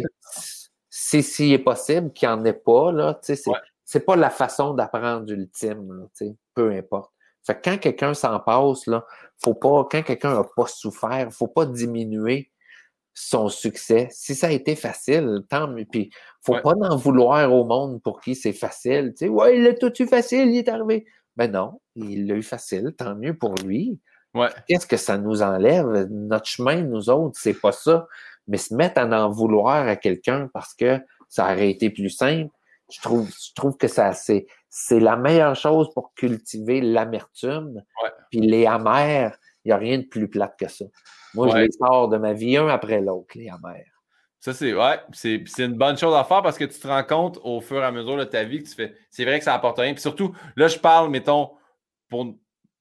c'est 0.91 1.23
s'il 1.23 1.53
est 1.53 1.59
possible 1.59 2.13
qu'il 2.13 2.29
n'y 2.29 2.35
en 2.35 2.45
ait 2.45 2.53
pas, 2.53 2.93
là, 2.93 3.15
tu 3.15 3.35
sais, 3.35 3.37
c'est, 3.37 3.51
c'est 3.85 4.01
pas 4.01 4.17
la 4.17 4.31
façon 4.31 4.75
d'apprendre 4.75 5.31
ultime, 5.31 6.09
tu 6.17 6.27
sais, 6.27 6.37
peu 6.55 6.71
importe. 6.73 7.13
Fait 7.47 7.55
que 7.55 7.71
quand 7.71 7.79
quelqu'un 7.79 8.15
s'en 8.15 8.41
passe, 8.41 8.87
là, 8.87 9.05
faut 9.43 9.53
pas, 9.53 9.87
quand 9.91 10.03
quelqu'un 10.03 10.35
n'a 10.35 10.45
pas 10.57 10.67
souffert, 10.67 11.29
faut 11.31 11.47
pas 11.47 11.67
diminuer 11.67 12.51
son 13.15 13.49
succès. 13.49 14.09
Si 14.11 14.35
ça 14.35 14.49
a 14.49 14.51
été 14.51 14.75
facile, 14.75 15.43
tant 15.49 15.69
mieux. 15.69 15.87
Puis, 15.91 16.11
faut 16.43 16.59
pas 16.61 16.75
en 16.81 16.97
vouloir 16.97 17.53
au 17.53 17.65
monde 17.65 18.03
pour 18.03 18.21
qui 18.21 18.35
c'est 18.35 18.53
facile. 18.53 19.15
Tu 19.17 19.27
sais, 19.27 19.29
ouais, 19.29 19.59
il 19.59 19.67
a 19.67 19.75
tout 19.75 19.93
eu 20.03 20.07
facile, 20.07 20.51
il 20.51 20.59
est 20.59 20.69
arrivé. 20.69 21.07
Ben 21.37 21.51
non, 21.51 21.81
il 21.95 22.27
l'a 22.27 22.35
eu 22.35 22.43
facile, 22.43 22.93
tant 22.97 23.15
mieux 23.15 23.35
pour 23.35 23.55
lui. 23.65 23.99
Ouais. 24.35 24.49
Qu'est-ce 24.69 24.87
que 24.87 24.97
ça 24.97 25.17
nous 25.17 25.43
enlève? 25.43 26.09
Notre 26.11 26.47
chemin, 26.47 26.83
nous 26.83 27.09
autres, 27.09 27.39
c'est 27.41 27.59
pas 27.59 27.73
ça. 27.73 28.09
Mais 28.49 28.59
se 28.59 28.75
mettre 28.75 29.01
à 29.01 29.07
en 29.07 29.31
vouloir 29.31 29.87
à 29.87 29.97
quelqu'un 29.97 30.51
parce 30.53 30.75
que 30.75 30.99
ça 31.29 31.45
aurait 31.45 31.71
été 31.71 31.91
plus 31.91 32.11
simple, 32.11 32.51
je 32.93 33.01
trouve, 33.01 33.29
je 33.29 33.53
trouve 33.55 33.77
que 33.77 33.89
ça, 33.89 34.13
c'est, 34.13 34.47
c'est 34.69 35.01
la 35.01 35.17
meilleure 35.17 35.57
chose 35.57 35.89
pour 35.95 36.13
cultiver 36.15 36.81
l'amertume. 36.81 37.83
Puis 38.31 38.41
les 38.41 38.67
amers, 38.67 39.37
il 39.65 39.69
n'y 39.69 39.73
a 39.73 39.79
rien 39.79 39.99
de 39.99 40.05
plus 40.05 40.29
plate 40.29 40.59
que 40.59 40.69
ça. 40.69 40.85
Moi, 41.35 41.49
je 41.49 41.57
les 41.57 41.71
sors 41.73 42.09
de 42.09 42.17
ma 42.17 42.33
vie 42.33 42.57
un 42.57 42.69
après 42.69 43.01
l'autre, 43.01 43.29
les 43.35 43.49
amers. 43.49 43.87
Ça, 44.41 44.53
c'est 44.53 44.75
ouais, 44.75 45.01
c'est 45.13 45.43
une 45.59 45.79
bonne 45.79 45.97
chose 45.97 46.15
à 46.15 46.23
faire 46.23 46.43
parce 46.43 46.59
que 46.59 46.65
tu 46.65 46.79
te 46.79 46.87
rends 46.87 47.03
compte 47.03 47.39
au 47.45 47.61
fur 47.61 47.79
et 47.79 47.85
à 47.85 47.91
mesure 47.91 48.19
de 48.19 48.25
ta 48.25 48.45
vie 48.45 48.63
que 48.63 48.69
tu 48.69 48.75
fais. 48.75 48.95
C'est 49.11 49.25
vrai 49.25 49.39
que 49.39 49.45
ça 49.45 49.55
apporte 49.55 49.79
rien. 49.79 49.95
Puis 49.95 50.03
surtout, 50.03 50.35
là, 50.57 50.69
je 50.69 50.79
parle, 50.79 51.09
mettons, 51.09 51.53
pour 52.11 52.35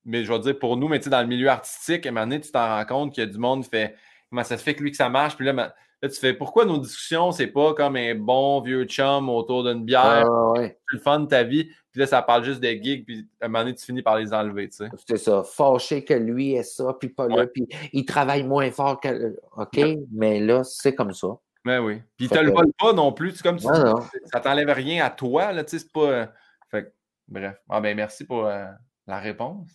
mais 0.06 0.24
je 0.24 0.32
vais 0.32 0.40
dire 0.40 0.60
pour 0.60 0.78
nous, 0.78 0.88
mais 0.88 1.00
tu 1.00 1.06
sais, 1.06 1.10
dans 1.10 1.22
le 1.22 1.28
milieu 1.28 1.48
artistique, 1.48 2.06
à 2.06 2.10
un 2.10 2.12
moment 2.12 2.26
donné, 2.26 2.42
tu 2.42 2.52
t'en 2.52 2.68
rends 2.68 2.86
compte 2.86 3.14
qu'il 3.14 3.24
y 3.24 3.28
a 3.28 3.30
du 3.30 3.38
monde 3.38 3.64
qui 3.64 3.70
fait 3.70 3.96
comment 4.30 4.44
ça 4.44 4.58
se 4.58 4.64
fait 4.64 4.76
que 4.76 4.84
lui 4.84 4.92
que 4.92 4.98
ça 4.98 5.10
marche. 5.10 5.38
Puis 5.38 5.46
là, 5.46 5.54
là 5.54 5.74
tu 6.02 6.20
fais 6.20 6.34
pourquoi 6.34 6.66
nos 6.66 6.78
discussions, 6.78 7.32
c'est 7.32 7.48
pas 7.48 7.74
comme 7.74 7.96
un 7.96 8.16
bon 8.16 8.60
vieux 8.62 8.86
chum 8.86 9.30
autour 9.30 9.64
d'une 9.64 9.86
bière, 9.86 10.26
C'est 10.58 10.78
le 10.92 11.00
fun 11.00 11.22
de 11.22 11.28
ta 11.28 11.44
vie. 11.44 11.70
Puis 11.94 12.00
là, 12.00 12.08
ça 12.08 12.24
parle 12.24 12.44
juste 12.44 12.60
des 12.60 12.82
gigs, 12.82 13.06
puis 13.06 13.30
à 13.40 13.46
un 13.46 13.50
moment 13.50 13.60
donné, 13.60 13.76
tu 13.76 13.86
finis 13.86 14.02
par 14.02 14.18
les 14.18 14.34
enlever, 14.34 14.68
tu 14.68 14.78
sais. 14.78 14.90
C'est 15.08 15.18
ça. 15.18 15.44
Fâché 15.44 16.04
que 16.04 16.16
lui 16.16 16.56
est 16.56 16.64
ça, 16.64 16.98
puis 17.00 17.10
pas 17.10 17.28
là, 17.28 17.46
puis 17.46 17.68
il 17.94 18.04
travaille 18.04 18.42
moins 18.44 18.72
fort 18.72 19.00
que. 19.00 19.38
OK, 19.56 19.80
mais 20.12 20.40
là, 20.40 20.64
c'est 20.64 20.96
comme 20.96 21.14
ça. 21.14 21.28
Mais 21.64 21.78
oui. 21.78 22.02
Puis 22.18 22.26
il 22.26 22.30
te 22.30 22.40
le 22.40 22.52
vole 22.52 22.74
pas 22.80 22.94
non 22.94 23.14
plus. 23.14 23.34
C'est 23.36 23.44
comme 23.44 23.58
tu 23.58 23.68
ça 23.68 24.40
t'enlève 24.40 24.70
rien 24.70 25.06
à 25.06 25.12
toi, 25.12 25.54
là, 25.54 25.64
tu 25.64 25.78
sais, 25.78 25.86
c'est 25.86 25.94
pas. 25.94 26.10
Euh, 26.10 26.26
fait 26.72 26.92
bref. 27.28 27.62
Ah, 27.70 27.80
ben, 27.80 27.96
merci 27.96 28.26
pour 28.26 28.48
euh, 28.48 28.66
la 29.06 29.20
réponse. 29.20 29.70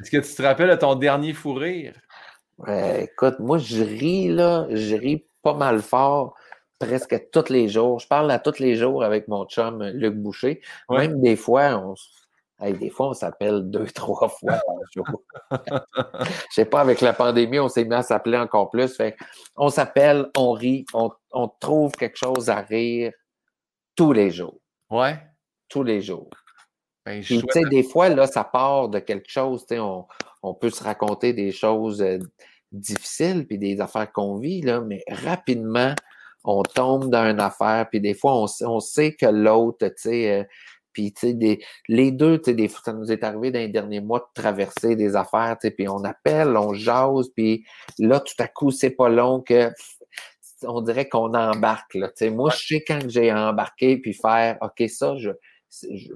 Est-ce 0.00 0.10
que 0.10 0.26
tu 0.26 0.34
te 0.34 0.42
rappelles 0.42 0.70
de 0.70 0.76
ton 0.76 0.94
dernier 0.94 1.34
fou 1.34 1.52
rire? 1.52 1.94
écoute, 2.98 3.40
moi, 3.40 3.58
je 3.58 3.82
ris, 3.82 4.28
là, 4.28 4.66
je 4.70 4.96
ris 4.96 5.26
pas 5.42 5.54
mal 5.54 5.82
fort 5.82 6.34
presque 6.80 7.30
tous 7.30 7.50
les 7.50 7.68
jours. 7.68 8.00
Je 8.00 8.08
parle 8.08 8.30
à 8.30 8.40
tous 8.40 8.58
les 8.58 8.74
jours 8.74 9.04
avec 9.04 9.28
mon 9.28 9.44
chum 9.44 9.84
Luc 9.84 10.16
Boucher. 10.16 10.60
Même 10.88 11.20
des 11.20 11.36
fois, 11.36 11.76
on, 11.76 11.94
des 12.72 12.90
fois, 12.90 13.10
on 13.10 13.14
s'appelle 13.14 13.70
deux, 13.70 13.86
trois 13.94 14.28
fois 14.28 14.58
par 14.66 14.76
jour. 14.92 15.22
Je 15.52 16.54
sais 16.54 16.64
pas, 16.64 16.80
avec 16.80 17.00
la 17.02 17.12
pandémie, 17.12 17.60
on 17.60 17.68
s'est 17.68 17.84
mis 17.84 17.94
à 17.94 18.02
s'appeler 18.02 18.38
encore 18.38 18.70
plus. 18.70 18.98
on 19.56 19.68
s'appelle, 19.68 20.26
on 20.36 20.52
rit, 20.52 20.86
on, 20.94 21.48
trouve 21.60 21.92
quelque 21.92 22.16
chose 22.16 22.48
à 22.48 22.60
rire 22.62 23.12
tous 23.94 24.12
les 24.12 24.30
jours. 24.30 24.58
Ouais. 24.90 25.18
Tous 25.68 25.82
les 25.82 26.00
jours. 26.00 26.30
Ben, 27.04 27.22
tu 27.22 27.40
sais, 27.50 27.64
des 27.70 27.82
fois, 27.82 28.08
là, 28.08 28.26
ça 28.26 28.44
part 28.44 28.88
de 28.88 28.98
quelque 28.98 29.30
chose. 29.30 29.64
On, 29.70 30.06
on 30.42 30.54
peut 30.54 30.70
se 30.70 30.82
raconter 30.82 31.32
des 31.32 31.52
choses 31.52 32.02
euh, 32.02 32.18
difficiles 32.72 33.46
puis 33.46 33.58
des 33.58 33.80
affaires 33.80 34.10
qu'on 34.12 34.38
vit, 34.38 34.62
là, 34.62 34.80
mais 34.80 35.02
rapidement, 35.08 35.94
on 36.44 36.62
tombe 36.62 37.10
dans 37.10 37.28
une 37.28 37.40
affaire, 37.40 37.88
puis 37.90 38.00
des 38.00 38.14
fois, 38.14 38.46
on, 38.60 38.80
sait 38.80 39.14
que 39.14 39.26
l'autre, 39.26 39.86
tu 39.88 39.94
sais, 39.96 40.32
euh, 40.32 40.44
puis 40.92 41.12
tu 41.12 41.32
sais, 41.32 41.58
les 41.88 42.10
deux, 42.10 42.38
tu 42.38 42.50
sais, 42.50 42.54
des 42.54 42.68
ça 42.68 42.92
nous 42.92 43.12
est 43.12 43.22
arrivé 43.22 43.50
dans 43.50 43.58
les 43.58 43.68
derniers 43.68 44.00
mois 44.00 44.20
de 44.20 44.42
traverser 44.42 44.96
des 44.96 45.16
affaires, 45.16 45.56
tu 45.60 45.68
sais, 45.68 45.70
puis 45.70 45.88
on 45.88 46.02
appelle, 46.04 46.56
on 46.56 46.72
jase, 46.74 47.28
puis 47.34 47.64
là, 47.98 48.20
tout 48.20 48.34
à 48.38 48.48
coup, 48.48 48.70
c'est 48.70 48.90
pas 48.90 49.08
long 49.08 49.40
que 49.40 49.70
on 50.62 50.82
dirait 50.82 51.08
qu'on 51.08 51.32
embarque, 51.34 51.94
là, 51.94 52.08
tu 52.08 52.14
sais. 52.16 52.30
Moi, 52.30 52.50
je 52.50 52.66
sais 52.66 52.84
quand 52.86 53.00
j'ai 53.08 53.32
embarqué, 53.32 53.98
puis 53.98 54.14
faire, 54.14 54.58
OK, 54.60 54.88
ça, 54.88 55.16
je, 55.16 55.30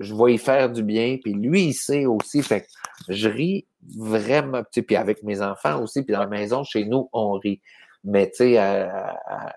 je, 0.01 0.15
vais 0.15 0.35
y 0.35 0.39
faire 0.39 0.71
du 0.71 0.83
bien, 0.83 1.19
puis 1.23 1.33
lui, 1.33 1.67
il 1.67 1.75
sait 1.75 2.07
aussi, 2.07 2.43
fait 2.43 2.67
je 3.09 3.29
ris 3.29 3.67
vraiment, 3.97 4.63
tu 4.63 4.81
sais, 4.81 4.83
puis 4.83 4.97
avec 4.97 5.23
mes 5.23 5.43
enfants 5.43 5.83
aussi, 5.83 6.03
puis 6.03 6.13
dans 6.13 6.21
la 6.21 6.27
maison, 6.27 6.65
chez 6.65 6.85
nous, 6.85 7.09
on 7.13 7.33
rit. 7.33 7.61
Mais 8.05 8.31
tu 8.31 8.36
sais, 8.36 8.59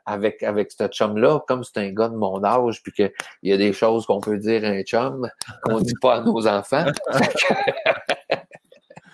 avec, 0.05 0.41
avec 0.41 0.71
ce 0.71 0.87
chum-là, 0.87 1.41
comme 1.47 1.63
c'est 1.63 1.77
un 1.77 1.91
gars 1.91 2.07
de 2.07 2.15
mon 2.15 2.43
âge, 2.43 2.81
puis 2.81 2.93
qu'il 2.93 3.11
y 3.43 3.51
a 3.51 3.57
des 3.57 3.73
choses 3.73 4.05
qu'on 4.05 4.21
peut 4.21 4.37
dire 4.37 4.63
à 4.63 4.67
un 4.69 4.83
chum 4.83 5.29
qu'on 5.63 5.79
ne 5.79 5.83
dit 5.83 5.95
pas 6.01 6.15
à 6.15 6.21
nos 6.21 6.47
enfants. 6.47 6.85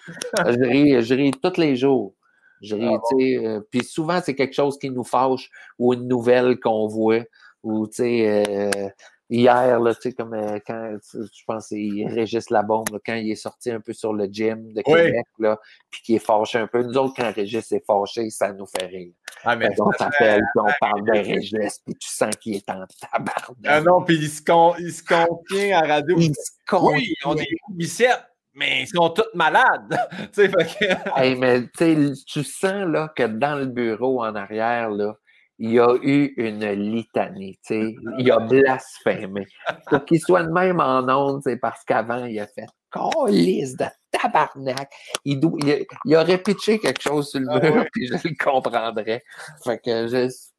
je, 0.38 0.68
ris, 0.68 1.02
je 1.02 1.14
ris 1.16 1.32
tous 1.32 1.58
les 1.60 1.76
jours. 1.76 2.14
Je 2.62 2.76
ris, 2.76 2.86
Ah 2.86 2.98
bon. 2.98 3.02
tu 3.10 3.26
sais, 3.26 3.46
euh, 3.46 3.60
puis 3.70 3.84
souvent, 3.84 4.22
c'est 4.24 4.36
quelque 4.36 4.54
chose 4.54 4.78
qui 4.78 4.90
nous 4.90 5.04
fâche 5.04 5.50
ou 5.80 5.94
une 5.94 6.08
nouvelle 6.08 6.60
qu'on 6.60 6.88
voit. 6.88 7.24
Ou, 7.64 7.88
tu 7.88 7.96
sais, 7.96 8.46
euh, 8.50 8.90
hier, 9.36 9.80
là, 9.80 9.96
tu 9.96 10.02
sais, 10.02 10.14
comme 10.14 10.34
euh, 10.34 10.60
quand, 10.66 10.98
je 11.14 11.44
pense 11.48 11.70
que 11.70 11.76
c'est 11.76 12.06
Régis 12.14 12.50
Labombe, 12.50 12.90
là, 12.92 13.00
quand 13.06 13.16
il 13.16 13.32
est 13.32 13.36
sorti 13.36 13.72
un 13.72 13.80
peu 13.80 13.94
sur 13.94 14.14
le 14.14 14.26
gym 14.26 14.72
de 14.74 14.82
Oui. 14.86 15.02
Québec, 15.06 15.26
là, 15.40 15.60
puis 15.90 16.02
qu'il 16.02 16.16
est 16.16 16.26
fâché 16.26 16.58
un 16.60 16.68
peu. 16.68 16.84
Nous 16.84 16.98
autres, 16.98 17.14
quand 17.18 17.32
Régis 17.34 17.72
est 17.72 17.86
fâché, 17.86 18.30
ça 18.30 18.54
nous 18.54 18.66
fait 18.66 18.86
rire. 18.86 19.14
Ah, 19.44 19.56
mais 19.56 19.74
qu'on 19.76 19.92
s'appelle, 19.92 20.42
puis 20.54 20.62
on 20.64 20.72
parle 20.80 21.06
de 21.06 21.12
Régis, 21.12 21.80
puis 21.86 21.96
tu 21.96 22.08
sens 22.08 22.36
qu'il 22.38 22.56
est 22.56 22.70
en 22.70 22.86
tabarnak. 23.12 23.58
Ah 23.66 23.82
non, 23.82 24.04
puis 24.04 24.16
il 24.18 24.30
se, 24.30 24.42
con- 24.42 24.76
il 24.80 24.92
se 24.94 25.04
contient 25.04 25.80
à 25.80 25.88
radio. 25.88 26.16
Il 26.18 26.34
se 26.34 26.76
Oui, 26.76 27.14
ils 27.22 27.28
ont 27.28 27.36
des 27.36 27.48
biceps, 27.70 28.24
mais 28.54 28.84
ils 28.84 28.88
sont 28.88 29.10
tous 29.10 29.24
malades. 29.34 29.98
tu 30.34 30.44
sais, 30.44 30.50
fait 30.50 30.78
que- 30.80 31.20
Hey, 31.20 31.36
mais 31.36 31.68
tu 31.76 32.44
sens 32.44 32.86
là, 32.88 33.12
que 33.16 33.24
dans 33.24 33.56
le 33.60 33.66
bureau 33.66 34.24
en 34.24 34.36
arrière, 34.36 34.90
là, 34.92 35.16
il 35.60 35.72
y 35.72 35.80
a 35.80 35.96
eu 36.02 36.34
une 36.38 36.66
litanie. 36.72 37.58
tu 37.66 37.74
sais. 37.76 37.96
Il 38.18 38.32
a 38.32 38.40
blasphémé. 38.40 39.46
Pour 39.88 40.04
qu'il 40.06 40.20
soit 40.20 40.44
de 40.44 40.52
même 40.52 40.80
en 40.80 41.08
ondes, 41.08 41.42
c'est 41.44 41.58
parce 41.58 41.84
qu'avant, 41.84 42.26
il 42.26 42.40
a 42.40 42.48
fait 42.48 42.66
Calice 42.92 43.76
de 43.78 43.86
tabarnak. 44.12 44.92
Il, 45.26 45.40
dou- 45.40 45.58
il, 46.06 46.16
aurait 46.16 46.38
pitché 46.38 46.80
quelque 46.80 47.02
chose 47.02 47.30
sur 47.30 47.40
le 47.40 47.48
Ah 47.50 47.60
mur, 47.60 47.76
ouais. 47.76 47.90
puis 47.92 48.08
je 48.08 48.14
le 48.14 48.36
comprendrais. 48.44 49.24
Fait 49.64 49.80
que 49.80 50.08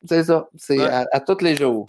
c'est 0.04 0.24
ça. 0.24 0.48
C'est 0.56 0.78
Ouais. 0.78 0.86
à, 0.86 1.06
à 1.12 1.20
tous 1.20 1.40
les 1.42 1.54
jours. 1.56 1.86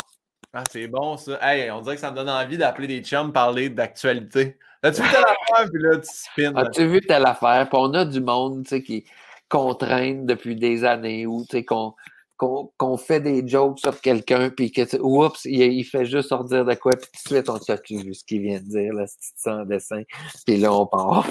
Ah, 0.53 0.63
c'est 0.71 0.87
bon, 0.87 1.17
ça. 1.17 1.37
Hey, 1.41 1.69
on 1.71 1.81
dirait 1.81 1.95
que 1.95 2.01
ça 2.01 2.11
me 2.11 2.15
donne 2.15 2.29
envie 2.29 2.57
d'appeler 2.57 2.87
des 2.87 3.01
chums 3.01 3.33
parler 3.33 3.69
d'actualité. 3.69 4.57
Là-tu 4.83 5.01
vu 5.01 5.09
telle 5.09 5.23
affaire, 5.25 5.69
puis 5.71 5.81
là, 5.81 5.97
tu 5.97 6.07
spins. 6.11 6.55
As-tu 6.55 6.85
vu 6.87 7.01
telle 7.01 7.25
affaire? 7.25 7.67
Puis 7.69 7.79
on 7.81 7.93
a 7.93 8.05
du 8.05 8.21
monde 8.21 8.63
tu 8.63 8.69
sais, 8.69 8.83
qui 8.83 9.03
contraignent 9.49 10.25
depuis 10.25 10.55
des 10.55 10.83
années 10.85 11.25
ou 11.25 11.41
tu 11.41 11.57
sais, 11.57 11.65
qu'on 11.65 11.93
qu'on 12.37 12.97
fait 12.97 13.21
des 13.21 13.47
jokes 13.47 13.79
sur 13.79 13.99
quelqu'un, 14.01 14.49
puis 14.49 14.71
que, 14.71 14.97
oups, 14.99 15.45
il, 15.45 15.61
il 15.61 15.83
fait 15.83 16.05
juste 16.05 16.29
sortir 16.29 16.65
de 16.65 16.73
quoi, 16.75 16.91
puis 16.93 17.09
tout 17.11 17.29
de 17.29 17.35
suite, 17.35 17.49
on 17.49 17.57
sait 17.59 17.79
vu 17.89 18.13
ce 18.13 18.23
qu'il 18.25 18.41
vient 18.41 18.59
de 18.59 18.65
dire, 18.65 18.93
là, 18.93 19.05
c'est 19.07 19.37
sans 19.37 19.63
dessin. 19.65 20.03
Puis 20.45 20.57
là, 20.57 20.73
on 20.73 20.85
part. 20.85 21.25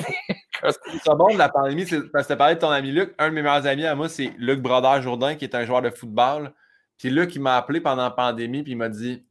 C'est 0.62 1.14
bon 1.16 1.32
de 1.32 1.38
la 1.38 1.48
pandémie, 1.48 1.84
parce 2.12 2.26
que 2.26 2.32
tu 2.32 2.38
parlais 2.38 2.54
de 2.54 2.60
ton 2.60 2.70
ami 2.70 2.90
Luc. 2.90 3.14
Un 3.18 3.28
de 3.28 3.34
mes 3.34 3.42
meilleurs 3.42 3.66
amis 3.66 3.84
à 3.84 3.94
moi, 3.94 4.08
c'est 4.08 4.32
Luc 4.38 4.60
Brodeur-Jourdain, 4.60 5.34
qui 5.34 5.44
est 5.44 5.54
un 5.54 5.64
joueur 5.64 5.82
de 5.82 5.90
football. 5.90 6.52
Puis 6.98 7.10
Luc, 7.10 7.34
il 7.34 7.42
m'a 7.42 7.56
appelé 7.56 7.80
pendant 7.80 8.04
la 8.04 8.10
pandémie, 8.10 8.62
puis 8.62 8.72
il 8.72 8.78
m'a 8.78 8.88
dit 8.88 9.24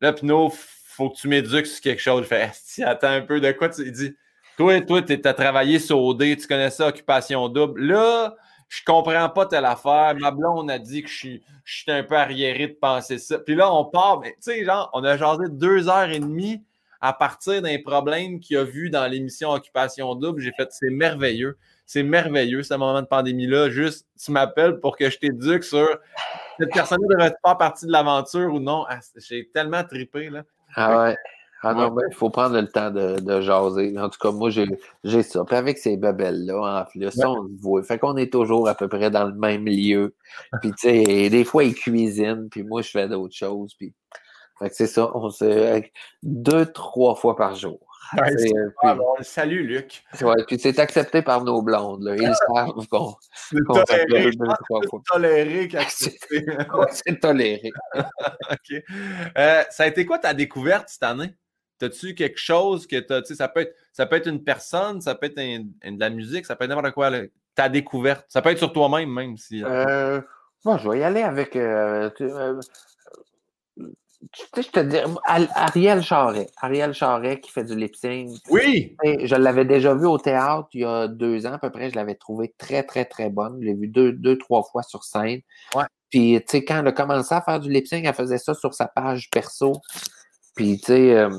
Là, 0.00 0.12
Pino, 0.12 0.52
faut 0.96 1.10
que 1.10 1.16
tu 1.16 1.28
m'éduques 1.28 1.66
sur 1.66 1.80
quelque 1.80 2.02
chose. 2.02 2.26
Fais 2.26 2.42
Esti, 2.42 2.82
attends 2.82 3.08
un 3.08 3.22
peu, 3.22 3.40
de 3.40 3.52
quoi 3.52 3.68
tu. 3.68 3.82
Il 3.82 3.92
dit 3.92 4.14
Toi, 4.56 4.80
toi, 4.82 5.02
tu 5.02 5.20
as 5.24 5.34
travaillé 5.34 5.78
sur 5.78 6.02
OD, 6.02 6.36
tu 6.36 6.46
connais 6.46 6.70
ça, 6.70 6.88
occupation 6.88 7.48
double. 7.48 7.82
Là, 7.82 8.36
je 8.68 8.82
comprends 8.84 9.28
pas 9.28 9.46
telle 9.46 9.64
affaire. 9.64 10.14
Ma 10.18 10.30
blonde 10.30 10.70
a 10.70 10.78
dit 10.78 11.02
que 11.02 11.08
je 11.08 11.14
suis, 11.14 11.42
un 11.88 12.02
peu 12.02 12.16
arriéré 12.16 12.68
de 12.68 12.74
penser 12.74 13.18
ça. 13.18 13.38
Puis 13.38 13.54
là, 13.54 13.72
on 13.72 13.84
part, 13.84 14.20
mais 14.20 14.32
tu 14.32 14.52
sais, 14.52 14.64
genre, 14.64 14.90
on 14.92 15.04
a 15.04 15.16
jasé 15.16 15.44
deux 15.48 15.88
heures 15.88 16.10
et 16.10 16.18
demie 16.18 16.62
à 17.00 17.12
partir 17.12 17.62
d'un 17.62 17.78
problème 17.80 18.40
qu'il 18.40 18.56
a 18.56 18.64
vu 18.64 18.90
dans 18.90 19.06
l'émission 19.06 19.52
Occupation 19.52 20.14
Double. 20.14 20.40
J'ai 20.40 20.52
fait, 20.52 20.68
c'est 20.70 20.90
merveilleux. 20.90 21.56
C'est 21.84 22.02
merveilleux, 22.02 22.64
ce 22.64 22.74
moment 22.74 23.00
de 23.00 23.06
pandémie-là. 23.06 23.70
Juste, 23.70 24.06
tu 24.20 24.32
m'appelles 24.32 24.80
pour 24.80 24.96
que 24.96 25.08
je 25.08 25.18
t'éduque 25.18 25.62
sur 25.62 25.86
cette 26.58 26.72
personne-là 26.72 27.06
devrait 27.08 27.36
faire 27.44 27.58
partie 27.58 27.86
de 27.86 27.92
l'aventure 27.92 28.52
ou 28.52 28.58
non. 28.58 28.84
Ah, 28.88 28.98
J'ai 29.16 29.48
tellement 29.52 29.84
trippé, 29.84 30.30
là. 30.30 30.42
Ah 30.74 31.04
ouais. 31.04 31.16
Ah 31.62 31.74
non, 31.74 31.90
Ouais. 31.92 32.04
il 32.10 32.14
faut 32.14 32.30
prendre 32.30 32.60
le 32.60 32.68
temps 32.68 32.90
de, 32.90 33.18
de 33.18 33.40
jaser. 33.40 33.98
En 33.98 34.08
tout 34.08 34.18
cas, 34.20 34.30
moi, 34.30 34.50
j'ai 34.50 35.22
ça. 35.22 35.44
Puis 35.44 35.56
avec 35.56 35.78
ces 35.78 35.96
bebelles-là, 35.96 36.82
en 36.82 36.84
plus, 36.84 37.10
ça, 37.10 37.30
on 37.30 37.46
se 37.48 37.60
voit. 37.60 37.82
Fait 37.82 37.98
qu'on 37.98 38.16
est 38.16 38.32
toujours 38.32 38.68
à 38.68 38.74
peu 38.74 38.88
près 38.88 39.10
dans 39.10 39.24
le 39.24 39.34
même 39.34 39.64
lieu. 39.66 40.14
Puis, 40.60 40.70
tu 40.72 40.76
sais, 41.04 41.28
des 41.30 41.44
fois, 41.44 41.64
ils 41.64 41.74
cuisinent, 41.74 42.48
puis 42.50 42.62
moi, 42.62 42.82
je 42.82 42.90
fais 42.90 43.08
d'autres 43.08 43.34
choses. 43.34 43.74
Puis, 43.74 43.94
fait 44.58 44.68
que 44.70 44.74
c'est 44.76 44.86
ça. 44.86 45.10
On 45.14 45.30
se... 45.30 45.82
Deux, 46.22 46.66
trois 46.66 47.14
fois 47.14 47.36
par 47.36 47.54
jour. 47.54 47.80
Ouais, 48.16 48.30
Ah, 48.84 48.94
bon, 48.94 49.04
salut, 49.22 49.66
Luc. 49.66 50.04
ouais, 50.22 50.36
puis 50.46 50.60
c'est 50.60 50.78
accepté 50.78 51.22
par 51.22 51.42
nos 51.42 51.60
blondes. 51.60 52.04
Là. 52.04 52.14
Ils 52.14 52.22
savent 52.54 52.86
qu'on 52.88 53.14
C'est 53.34 53.58
qu'on 53.66 53.82
toléré. 53.82 54.30
toléré 55.12 55.68
qu'accepté. 55.68 56.46
C'est 56.92 57.18
toléré. 57.18 57.72
OK. 58.52 58.82
Euh, 59.38 59.64
ça 59.70 59.82
a 59.82 59.86
été 59.88 60.06
quoi 60.06 60.18
ta 60.20 60.34
découverte 60.34 60.88
cette 60.88 61.02
année? 61.02 61.34
As-tu 61.82 62.14
quelque 62.14 62.38
chose 62.38 62.86
que 62.86 62.98
t'as, 62.98 63.20
tu 63.22 63.28
sais, 63.28 63.34
ça 63.34 63.48
peut 63.48 63.60
être, 63.60 63.74
ça 63.92 64.06
peut 64.06 64.16
être 64.16 64.28
une 64.28 64.42
personne, 64.42 65.00
ça 65.00 65.14
peut 65.14 65.26
être 65.26 65.38
un- 65.38 65.64
un- 65.84 65.92
de 65.92 66.00
la 66.00 66.10
musique, 66.10 66.46
ça 66.46 66.56
peut 66.56 66.64
être 66.64 66.70
n'importe 66.70 66.94
quoi, 66.94 67.10
là. 67.10 67.22
ta 67.54 67.68
découverte. 67.70 68.26
Ça 68.28 68.42
peut 68.42 68.50
être 68.50 68.58
sur 68.58 68.72
toi-même, 68.72 69.10
même 69.10 69.36
si. 69.38 69.64
Euh, 69.64 70.20
moi, 70.64 70.76
je 70.76 70.88
vais 70.90 70.98
y 70.98 71.02
aller 71.02 71.22
avec. 71.22 71.56
euh, 71.56 72.10
tu 72.16 72.24
euh, 72.24 72.60
tu 74.32 74.42
sais, 74.54 74.62
je 74.62 74.70
te 74.70 74.80
dis, 74.80 74.96
Ariel 75.24 76.02
Charret. 76.02 76.48
Ariel 76.60 76.92
Charret 76.92 77.40
qui 77.40 77.50
fait 77.50 77.64
du 77.64 77.76
lip 77.76 77.94
sync. 77.94 78.30
Oui! 78.50 78.96
Je 79.04 79.36
l'avais 79.36 79.64
déjà 79.64 79.94
vu 79.94 80.06
au 80.06 80.18
théâtre 80.18 80.68
il 80.72 80.80
y 80.80 80.84
a 80.84 81.06
deux 81.06 81.46
ans 81.46 81.52
à 81.52 81.58
peu 81.58 81.70
près. 81.70 81.90
Je 81.90 81.96
l'avais 81.96 82.14
trouvé 82.14 82.54
très, 82.58 82.82
très, 82.82 83.04
très 83.04 83.30
bonne. 83.30 83.58
Je 83.60 83.66
l'ai 83.66 83.74
vu 83.74 83.86
deux, 83.88 84.12
deux, 84.12 84.36
trois 84.36 84.62
fois 84.64 84.82
sur 84.82 85.04
scène. 85.04 85.40
Ouais. 85.74 85.84
Puis, 86.10 86.40
tu 86.40 86.44
sais, 86.48 86.64
quand 86.64 86.78
elle 86.80 86.88
a 86.88 86.92
commencé 86.92 87.34
à 87.34 87.40
faire 87.42 87.60
du 87.60 87.70
lip 87.70 87.86
sync, 87.86 88.04
elle 88.04 88.14
faisait 88.14 88.38
ça 88.38 88.54
sur 88.54 88.74
sa 88.74 88.86
page 88.88 89.28
perso. 89.30 89.72
Puis, 90.56 90.78
tu 90.78 90.86
sais, 90.86 91.16
euh, 91.16 91.30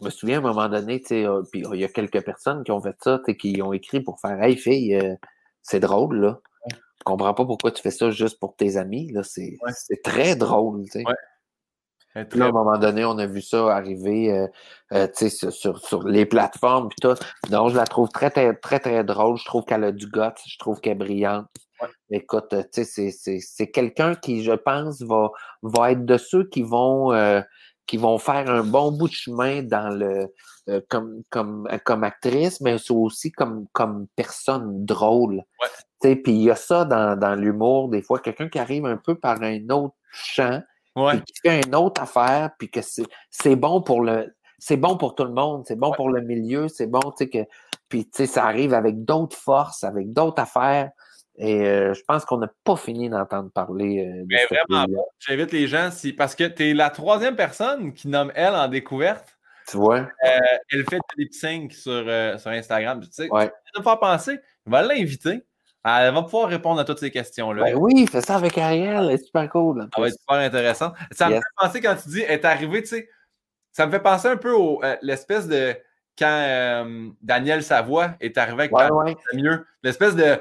je 0.00 0.04
me 0.04 0.10
souviens 0.10 0.36
à 0.36 0.38
un 0.38 0.42
moment 0.54 0.68
donné, 0.68 1.00
tu 1.00 1.08
sais, 1.08 1.26
euh, 1.26 1.42
puis 1.50 1.64
il 1.74 1.80
y 1.80 1.84
a 1.84 1.88
quelques 1.88 2.24
personnes 2.24 2.62
qui 2.64 2.70
ont 2.70 2.80
fait 2.80 2.96
ça, 3.02 3.18
tu 3.18 3.32
sais, 3.32 3.36
qui 3.36 3.60
ont 3.60 3.72
écrit 3.72 4.00
pour 4.00 4.20
faire 4.20 4.40
Hey 4.42 4.56
fille, 4.56 4.94
euh, 4.94 5.14
c'est 5.62 5.80
drôle, 5.80 6.20
là. 6.20 6.40
Je 6.70 7.04
comprends 7.04 7.34
pas 7.34 7.44
pourquoi 7.44 7.72
tu 7.72 7.82
fais 7.82 7.90
ça 7.90 8.10
juste 8.10 8.38
pour 8.38 8.54
tes 8.56 8.76
amis, 8.76 9.10
là. 9.12 9.22
C'est 9.24 9.58
Ouais. 9.62 9.72
très 10.04 10.36
drôle, 10.36 10.84
tu 10.84 11.00
sais. 11.00 11.04
Ouais. 11.04 12.24
Puis 12.28 12.38
là, 12.38 12.46
à 12.46 12.48
un 12.48 12.52
moment 12.52 12.78
donné, 12.78 13.04
on 13.04 13.18
a 13.18 13.26
vu 13.26 13.40
ça 13.40 13.74
arriver 13.74 14.48
tu 14.90 15.28
sais, 15.28 15.50
sur, 15.50 15.78
sur, 15.78 16.08
les 16.08 16.26
plateformes 16.26 16.88
puis 16.88 16.98
tout. 17.00 17.14
Non, 17.50 17.68
je 17.68 17.76
la 17.76 17.86
trouve 17.86 18.08
très, 18.08 18.30
très, 18.30 18.52
très, 18.54 18.80
très 18.80 19.04
drôle. 19.04 19.36
Je 19.38 19.44
trouve 19.44 19.64
qu'elle 19.64 19.84
a 19.84 19.92
du 19.92 20.08
goût. 20.08 20.32
Je 20.44 20.58
trouve 20.58 20.80
qu'elle 20.80 20.92
est 20.92 20.96
brillante. 20.96 21.46
Ouais. 21.80 21.88
Écoute, 22.10 22.54
tu 22.72 22.84
sais, 22.84 23.10
c'est- 23.12 23.66
quelqu'un 23.68 24.14
qui, 24.16 24.42
je 24.42 24.52
pense, 24.52 25.02
va, 25.02 25.30
va 25.62 25.92
être 25.92 26.04
de 26.04 26.18
ceux 26.18 26.44
qui 26.48 26.62
vont, 26.62 27.12
euh, 27.12 27.40
qui 27.90 27.96
vont 27.96 28.18
faire 28.18 28.48
un 28.48 28.62
bon 28.62 28.92
bout 28.92 29.08
de 29.08 29.12
chemin 29.12 29.64
dans 29.64 29.88
le 29.88 30.32
euh, 30.68 30.80
comme, 30.88 31.22
comme, 31.28 31.66
euh, 31.72 31.78
comme 31.84 32.04
actrice, 32.04 32.60
mais 32.60 32.76
aussi 32.88 33.32
comme, 33.32 33.66
comme 33.72 34.06
personne 34.14 34.84
drôle. 34.84 35.42
Puis 36.00 36.22
il 36.26 36.42
y 36.42 36.50
a 36.52 36.54
ça 36.54 36.84
dans, 36.84 37.18
dans 37.18 37.34
l'humour, 37.34 37.88
des 37.88 38.00
fois, 38.00 38.20
quelqu'un 38.20 38.48
qui 38.48 38.60
arrive 38.60 38.86
un 38.86 38.96
peu 38.96 39.16
par 39.16 39.42
un 39.42 39.68
autre 39.70 39.96
champ, 40.12 40.62
Ouais. 40.94 41.20
qui 41.22 41.32
fait 41.42 41.62
une 41.66 41.74
autre 41.74 42.00
affaire, 42.02 42.50
puis 42.58 42.70
que 42.70 42.80
c'est 42.80 43.06
c'est 43.28 43.56
bon 43.56 43.80
pour 43.82 44.02
le 44.02 44.32
c'est 44.60 44.76
bon 44.76 44.96
pour 44.96 45.16
tout 45.16 45.24
le 45.24 45.32
monde, 45.32 45.64
c'est 45.66 45.76
bon 45.76 45.90
Ouais. 45.90 45.96
pour 45.96 46.10
le 46.10 46.20
milieu, 46.20 46.68
c'est 46.68 46.86
bon, 46.86 47.00
tu 47.00 47.24
sais 47.24 47.28
que 47.28 47.38
puis 47.88 48.04
tu 48.04 48.10
sais 48.18 48.26
ça 48.26 48.44
arrive 48.44 48.72
avec 48.72 49.04
d'autres 49.04 49.36
forces, 49.36 49.82
avec 49.82 50.12
d'autres 50.12 50.40
affaires 50.40 50.90
et 51.40 51.66
euh, 51.66 51.94
je 51.94 52.02
pense 52.06 52.24
qu'on 52.24 52.36
n'a 52.38 52.50
pas 52.64 52.76
fini 52.76 53.08
d'entendre 53.08 53.50
parler 53.50 54.06
euh, 54.06 54.20
de 54.22 54.26
Mais 54.28 54.44
vraiment. 54.68 54.86
J'invite 55.18 55.52
les 55.52 55.66
gens, 55.66 55.90
si, 55.90 56.12
parce 56.12 56.34
que 56.34 56.44
tu 56.44 56.70
es 56.70 56.74
la 56.74 56.90
troisième 56.90 57.34
personne 57.34 57.92
qui 57.94 58.08
nomme 58.08 58.30
elle 58.34 58.54
en 58.54 58.68
découverte. 58.68 59.36
Tu 59.68 59.76
vois? 59.76 60.00
Euh, 60.00 60.38
elle 60.72 60.84
fait 60.90 60.98
du 61.16 61.24
lip 61.24 61.32
sync 61.34 61.72
sur, 61.72 61.92
euh, 61.92 62.36
sur 62.38 62.50
Instagram. 62.50 63.00
Tu 63.00 63.08
sais, 63.10 63.28
Ouais. 63.30 63.46
ça 63.72 63.78
me 63.78 63.82
faire 63.82 63.98
penser, 63.98 64.38
on 64.66 64.70
va 64.70 64.82
l'inviter. 64.82 65.42
Elle 65.82 66.12
va 66.12 66.22
pouvoir 66.22 66.48
répondre 66.48 66.78
à 66.78 66.84
toutes 66.84 66.98
ces 66.98 67.10
questions-là. 67.10 67.64
Ben 67.64 67.74
oui, 67.76 68.06
fais 68.06 68.20
ça 68.20 68.36
avec 68.36 68.58
Ariel, 68.58 69.08
c'est 69.16 69.24
super 69.24 69.48
cool. 69.48 69.88
Ça 69.94 70.00
va 70.02 70.08
être 70.08 70.18
super 70.20 70.36
intéressant. 70.36 70.92
Ça 71.10 71.28
me 71.30 71.36
fait 71.36 71.40
penser 71.56 71.80
quand 71.80 71.96
tu 72.02 72.08
dis 72.10 72.20
est 72.20 72.44
arrivé, 72.44 72.82
tu 72.82 72.88
sais, 72.88 73.08
ça 73.72 73.86
me 73.86 73.90
fait 73.90 74.00
penser 74.00 74.28
un 74.28 74.36
peu 74.36 74.54
euh, 74.54 74.96
l'espèce 75.00 75.48
de 75.48 75.74
quand 76.18 76.26
euh, 76.26 77.08
Daniel 77.22 77.62
Savoie 77.62 78.10
est 78.20 78.36
arrivé 78.36 78.64
avec 78.64 78.72
Ouais, 78.76 78.90
ouais. 78.90 79.16
mieux. 79.32 79.64
L'espèce 79.82 80.14
de 80.14 80.38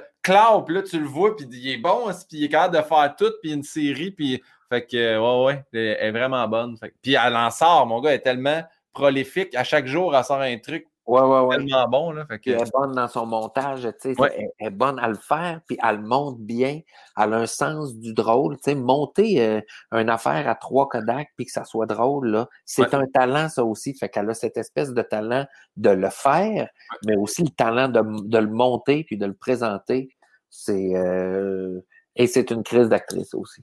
puis 0.65 0.75
là, 0.75 0.83
tu 0.83 0.99
le 0.99 1.05
vois, 1.05 1.35
puis 1.35 1.47
il 1.51 1.69
est 1.71 1.77
bon, 1.77 2.05
puis 2.27 2.39
il 2.39 2.43
est 2.45 2.49
capable 2.49 2.77
de 2.77 2.81
faire 2.81 3.15
tout, 3.17 3.31
puis 3.41 3.51
une 3.53 3.63
série, 3.63 4.11
puis 4.11 4.41
fait 4.69 4.85
que, 4.85 5.17
ouais, 5.17 5.45
ouais, 5.45 5.65
elle 5.73 6.07
est 6.07 6.11
vraiment 6.11 6.47
bonne. 6.47 6.77
Fait 6.77 6.93
puis 7.01 7.15
elle 7.15 7.35
en 7.35 7.49
sort, 7.49 7.85
mon 7.87 8.01
gars, 8.01 8.11
elle 8.11 8.17
est 8.17 8.21
tellement 8.21 8.63
prolifique. 8.93 9.55
À 9.55 9.63
chaque 9.63 9.87
jour, 9.87 10.15
elle 10.15 10.23
sort 10.23 10.41
un 10.41 10.57
truc 10.59 10.85
Ouais, 11.07 11.21
ouais, 11.21 11.39
ouais. 11.39 11.57
tellement 11.57 11.87
bon, 11.87 12.11
là. 12.11 12.23
Fait 12.27 12.37
que, 12.37 12.51
elle 12.51 12.61
est 12.61 12.71
bonne 12.71 12.91
dans 12.91 13.07
son 13.07 13.25
montage, 13.25 13.81
tu 13.99 14.13
sais, 14.13 14.21
Ouais. 14.21 14.31
elle, 14.37 14.49
elle 14.59 14.67
est 14.67 14.69
bonne 14.69 14.99
à 14.99 15.07
le 15.07 15.15
faire, 15.15 15.59
puis 15.65 15.75
elle 15.83 16.01
monte 16.01 16.37
bien, 16.39 16.81
elle 17.17 17.33
a 17.33 17.37
un 17.37 17.45
sens 17.47 17.95
du 17.95 18.13
drôle, 18.13 18.57
tu 18.57 18.65
sais, 18.65 18.75
monter 18.75 19.41
euh, 19.41 19.59
une 19.91 20.09
affaire 20.11 20.47
à 20.47 20.53
trois 20.53 20.87
Kodak 20.87 21.29
puis 21.35 21.47
que 21.47 21.51
ça 21.51 21.63
soit 21.63 21.87
drôle, 21.87 22.27
là, 22.27 22.47
c'est 22.63 22.93
un 22.93 23.07
talent, 23.07 23.49
ça 23.49 23.65
aussi, 23.65 23.95
fait 23.95 24.07
qu'elle 24.07 24.29
a 24.29 24.35
cette 24.35 24.57
espèce 24.57 24.93
de 24.93 25.01
talent 25.01 25.47
de 25.77 25.89
le 25.89 26.11
faire, 26.11 26.69
mais 27.07 27.15
aussi 27.15 27.41
le 27.41 27.49
talent 27.49 27.87
de, 27.87 28.03
de 28.27 28.37
le 28.37 28.49
monter 28.51 29.03
puis 29.03 29.17
de 29.17 29.25
le 29.25 29.33
présenter, 29.33 30.09
c'est, 30.49 30.95
euh, 30.95 31.79
et 32.15 32.27
c'est 32.27 32.51
une 32.51 32.63
crise 32.63 32.89
d'actrice 32.89 33.33
aussi. 33.33 33.61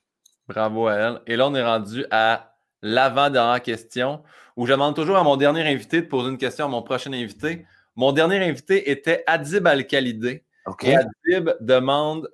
Bravo 0.48 0.86
à 0.86 0.94
elle. 0.94 1.20
Et 1.26 1.36
là, 1.36 1.48
on 1.48 1.54
est 1.54 1.64
rendu 1.64 2.04
à 2.10 2.54
l'avant-dernière 2.82 3.62
question 3.62 4.22
où 4.56 4.66
je 4.66 4.72
demande 4.72 4.94
toujours 4.94 5.16
à 5.16 5.22
mon 5.22 5.36
dernier 5.36 5.62
invité 5.62 6.02
de 6.02 6.06
poser 6.06 6.30
une 6.30 6.38
question 6.38 6.66
à 6.66 6.68
mon 6.68 6.82
prochain 6.82 7.12
invité. 7.12 7.66
Mon 7.96 8.12
dernier 8.12 8.38
invité 8.38 8.90
était 8.90 9.24
Adib 9.26 9.66
Al-Khalidé. 9.66 10.44
Et 10.82 10.96
Adib 10.96 11.50
demande 11.60 12.28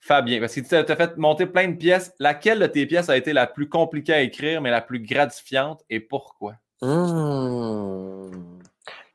Fabien, 0.00 0.38
parce 0.38 0.54
que 0.54 0.60
tu 0.60 0.74
as 0.92 0.96
fait 0.96 1.16
monter 1.16 1.46
plein 1.46 1.68
de 1.68 1.76
pièces. 1.76 2.14
Laquelle 2.20 2.60
de 2.60 2.66
tes 2.66 2.86
pièces 2.86 3.08
a 3.08 3.16
été 3.16 3.32
la 3.32 3.46
plus 3.46 3.68
compliquée 3.68 4.14
à 4.14 4.20
écrire, 4.20 4.60
mais 4.60 4.70
la 4.70 4.80
plus 4.80 5.00
gratifiante 5.00 5.82
et 5.90 5.98
pourquoi? 6.00 6.54
Hmm. 6.80 8.60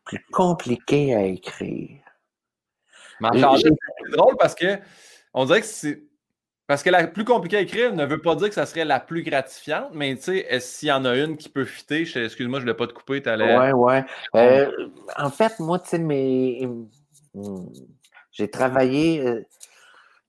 Plus 0.04 0.26
compliqué 0.32 1.16
à 1.16 1.24
écrire. 1.24 2.01
Mais 3.22 3.42
c'est 3.42 4.12
drôle 4.12 4.36
parce 4.38 4.56
que 4.56 4.78
on 5.34 5.46
dirait 5.46 5.62
que 5.62 5.68
c'est. 5.68 6.04
Parce 6.68 6.84
que 6.84 6.90
la 6.90 7.06
plus 7.08 7.26
compliquée 7.26 7.58
à 7.58 7.62
écrire 7.62 7.94
ne 7.94 8.06
veut 8.06 8.22
pas 8.22 8.34
dire 8.36 8.48
que 8.48 8.56
ça 8.56 8.66
serait 8.66 8.86
la 8.86 9.02
plus 9.02 9.24
gratifiante, 9.24 9.90
mais 9.94 10.16
tu 10.16 10.24
sais, 10.24 10.60
s'il 10.62 10.88
y 10.88 10.92
en 10.92 11.04
a 11.04 11.18
une 11.18 11.36
qui 11.36 11.50
peut 11.50 11.66
fitter, 11.66 12.02
excuse-moi, 12.02 12.60
je 12.60 12.66
ne 12.66 12.72
voulais 12.72 12.78
pas 12.78 12.88
te 12.88 12.94
couper, 12.94 13.22
tu 13.22 13.28
allais. 13.28 13.58
Ouais, 13.58 13.74
ouais. 13.74 14.06
Euh, 14.36 14.72
en 15.18 15.30
fait, 15.30 15.60
moi, 15.60 15.80
tu 15.80 15.90
sais, 15.90 15.98
mes... 16.00 16.66
hmm, 17.34 17.66
j'ai 18.32 18.50
travaillé 18.50 19.20
euh, 19.20 19.46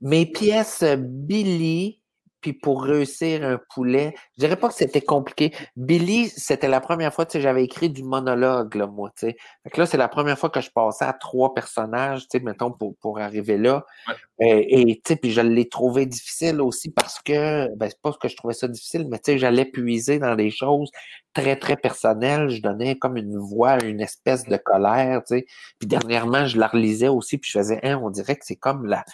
mes 0.01 0.27
pièces 0.27 0.83
Billy, 0.99 2.02
puis 2.43 2.53
pour 2.53 2.85
réussir 2.85 3.45
un 3.45 3.59
poulet, 3.73 4.15
je 4.37 4.45
dirais 4.45 4.57
pas 4.57 4.69
que 4.69 4.75
c'était 4.75 5.01
compliqué. 5.01 5.55
Billy, 5.77 6.29
c'était 6.29 6.69
la 6.69 6.81
première 6.81 7.15
fois, 7.15 7.25
tu 7.25 7.33
sais, 7.33 7.41
j'avais 7.41 7.65
écrit 7.65 7.89
du 7.89 8.03
monologue, 8.03 8.75
là, 8.75 8.87
moi, 8.89 9.11
tu 9.17 9.29
sais. 9.29 9.37
Fait 9.63 9.71
que 9.71 9.81
là, 9.81 9.87
c'est 9.87 9.97
la 9.97 10.09
première 10.09 10.39
fois 10.39 10.51
que 10.51 10.61
je 10.61 10.71
passais 10.71 11.05
à 11.05 11.13
trois 11.13 11.55
personnages, 11.55 12.23
tu 12.23 12.39
sais, 12.39 12.41
mettons, 12.41 12.73
pour, 12.73 12.97
pour 12.97 13.21
arriver 13.21 13.57
là. 13.57 13.87
Ouais. 14.09 14.15
Euh, 14.43 14.65
et, 14.69 14.97
tu 14.97 15.03
sais, 15.07 15.17
puis 15.17 15.31
je 15.31 15.41
l'ai 15.41 15.69
trouvé 15.69 16.05
difficile 16.05 16.61
aussi 16.61 16.91
parce 16.91 17.21
que, 17.21 17.73
ben, 17.77 17.89
c'est 17.89 18.01
pas 18.03 18.13
que 18.13 18.29
je 18.29 18.37
trouvais 18.37 18.55
ça 18.55 18.67
difficile, 18.67 19.07
mais 19.09 19.19
tu 19.19 19.33
sais, 19.33 19.39
j'allais 19.39 19.65
puiser 19.65 20.19
dans 20.19 20.35
des 20.35 20.51
choses 20.51 20.91
très, 21.33 21.57
très 21.57 21.77
personnelles. 21.77 22.49
Je 22.49 22.61
donnais 22.61 22.97
comme 22.97 23.17
une 23.17 23.39
voix, 23.39 23.83
une 23.85 24.01
espèce 24.01 24.45
de 24.45 24.57
colère, 24.57 25.23
tu 25.27 25.37
sais. 25.37 25.47
Puis 25.79 25.87
dernièrement, 25.89 26.47
je 26.47 26.59
la 26.59 26.67
relisais 26.67 27.09
aussi, 27.09 27.39
puis 27.39 27.51
je 27.53 27.59
faisais, 27.59 27.81
hein, 27.85 28.01
on 28.03 28.11
dirait 28.11 28.35
que 28.35 28.45
c'est 28.45 28.57
comme 28.57 28.87
la, 28.87 29.05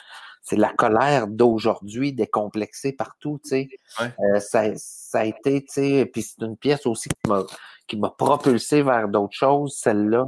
c'est 0.49 0.57
la 0.57 0.73
colère 0.73 1.29
d'aujourd'hui, 1.29 2.13
décomplexée 2.13 2.93
partout, 2.93 3.39
tu 3.43 3.51
sais. 3.51 3.69
Ouais. 4.01 4.13
Euh, 4.35 4.41
ça, 4.41 4.65
ça 4.77 5.21
a 5.21 5.25
été, 5.25 5.63
tu 5.63 5.73
sais, 5.73 6.07
puis 6.13 6.23
c'est 6.23 6.43
une 6.45 6.57
pièce 6.57 6.87
aussi 6.87 7.09
qui 7.09 7.31
m'a, 7.31 7.45
qui 7.87 7.97
m'a 7.97 8.11
propulsé 8.11 8.83
vers 8.83 9.09
d'autres 9.09 9.37
choses, 9.37 9.77
celle-là. 9.77 10.27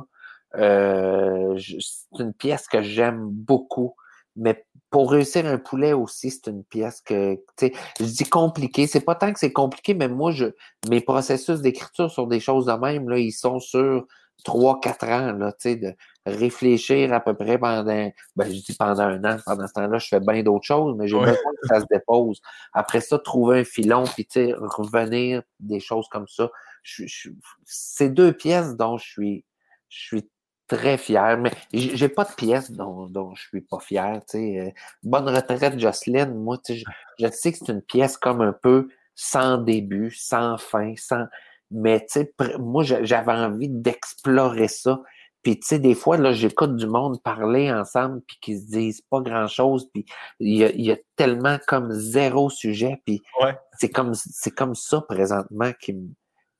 Euh, 0.56 1.54
je- 1.56 1.78
c'est 1.80 2.22
une 2.22 2.34
pièce 2.34 2.66
que 2.66 2.82
j'aime 2.82 3.28
beaucoup. 3.28 3.94
Mais 4.36 4.64
pour 4.90 5.10
réussir 5.10 5.46
un 5.46 5.58
poulet 5.58 5.92
aussi, 5.92 6.30
c'est 6.30 6.48
une 6.50 6.64
pièce 6.64 7.00
que, 7.00 7.34
tu 7.34 7.42
sais, 7.58 7.72
je 7.98 8.04
dis 8.04 8.24
compliqué. 8.28 8.86
C'est 8.86 9.00
pas 9.04 9.14
tant 9.14 9.32
que 9.32 9.38
c'est 9.38 9.52
compliqué, 9.52 9.94
mais 9.94 10.08
moi, 10.08 10.32
je, 10.32 10.46
mes 10.88 11.00
processus 11.00 11.60
d'écriture 11.60 12.10
sur 12.10 12.26
des 12.26 12.40
choses 12.40 12.66
de 12.66 12.72
même, 12.72 13.08
là, 13.08 13.18
ils 13.18 13.32
sont 13.32 13.58
sur 13.58 14.06
trois, 14.44 14.80
quatre 14.80 15.06
ans, 15.08 15.32
là, 15.32 15.52
tu 15.52 15.70
sais, 15.70 15.76
de 15.76 15.94
réfléchir 16.26 17.12
à 17.12 17.20
peu 17.20 17.34
près 17.34 17.58
pendant, 17.58 17.84
ben, 17.84 18.12
je 18.38 18.50
dis 18.50 18.76
pendant 18.78 19.02
un 19.02 19.24
an. 19.24 19.36
Pendant 19.46 19.66
ce 19.66 19.72
temps-là, 19.72 19.98
je 19.98 20.08
fais 20.08 20.20
bien 20.20 20.42
d'autres 20.42 20.66
choses, 20.66 20.94
mais 20.96 21.08
j'ai 21.08 21.16
Ouais. 21.16 21.26
besoin 21.26 21.52
que 21.62 21.68
ça 21.68 21.80
se 21.80 21.86
dépose. 21.90 22.40
Après 22.72 23.00
ça, 23.00 23.18
trouver 23.18 23.60
un 23.60 23.64
filon, 23.64 24.04
puis, 24.04 24.26
tu 24.26 24.46
sais, 24.46 24.54
revenir, 24.58 25.42
des 25.58 25.80
choses 25.80 26.06
comme 26.10 26.28
ça. 26.28 26.50
Je, 26.82 27.04
je, 27.06 27.30
c'est 27.64 28.10
deux 28.10 28.32
pièces 28.32 28.76
dont 28.76 28.96
je 28.98 29.06
suis, 29.06 29.44
je 29.88 29.98
suis 29.98 30.30
très 30.66 30.96
fier, 30.98 31.36
mais 31.36 31.50
j'ai 31.72 32.08
pas 32.08 32.24
de 32.24 32.32
pièces 32.32 32.70
dont, 32.70 33.06
dont 33.06 33.34
je 33.34 33.42
suis 33.48 33.60
pas 33.60 33.80
fier. 33.80 34.20
Tu 34.28 34.38
sais. 34.38 34.60
Euh, 34.60 34.70
Bonne 35.02 35.28
retraite, 35.28 35.78
Jocelyne. 35.78 36.34
Moi, 36.34 36.58
tu 36.58 36.74
sais, 36.74 36.78
je, 37.18 37.24
je 37.26 37.30
sais 37.32 37.52
que 37.52 37.58
c'est 37.58 37.72
une 37.72 37.82
pièce 37.82 38.16
comme 38.16 38.40
un 38.40 38.52
peu 38.52 38.88
sans 39.14 39.58
début, 39.58 40.10
sans 40.12 40.56
fin, 40.58 40.94
sans. 40.96 41.24
Mais 41.70 42.00
tu 42.00 42.06
sais, 42.20 42.32
pr- 42.38 42.58
moi, 42.58 42.82
j'avais 42.84 43.32
envie 43.32 43.68
d'explorer 43.68 44.68
ça. 44.68 45.00
Puis 45.42 45.58
tu 45.58 45.66
sais, 45.68 45.78
des 45.78 45.94
fois, 45.94 46.18
là, 46.18 46.32
j'écoute 46.32 46.76
du 46.76 46.86
monde 46.86 47.22
parler 47.22 47.72
ensemble, 47.72 48.20
puis 48.26 48.36
qu'ils 48.42 48.60
se 48.60 48.66
disent 48.66 49.00
pas 49.08 49.20
grand-chose, 49.20 49.88
puis 49.92 50.04
il 50.38 50.56
y 50.58 50.64
a, 50.64 50.70
il 50.70 50.84
y 50.84 50.92
a 50.92 50.96
tellement 51.16 51.56
comme 51.66 51.92
zéro 51.92 52.50
sujet, 52.50 53.00
puis 53.06 53.22
Ouais. 53.40 53.56
c'est 53.78 53.88
comme 53.88 54.12
c'est 54.14 54.50
comme 54.50 54.74
ça 54.74 55.00
présentement 55.00 55.70
qui 55.80 55.94
me 55.94 56.08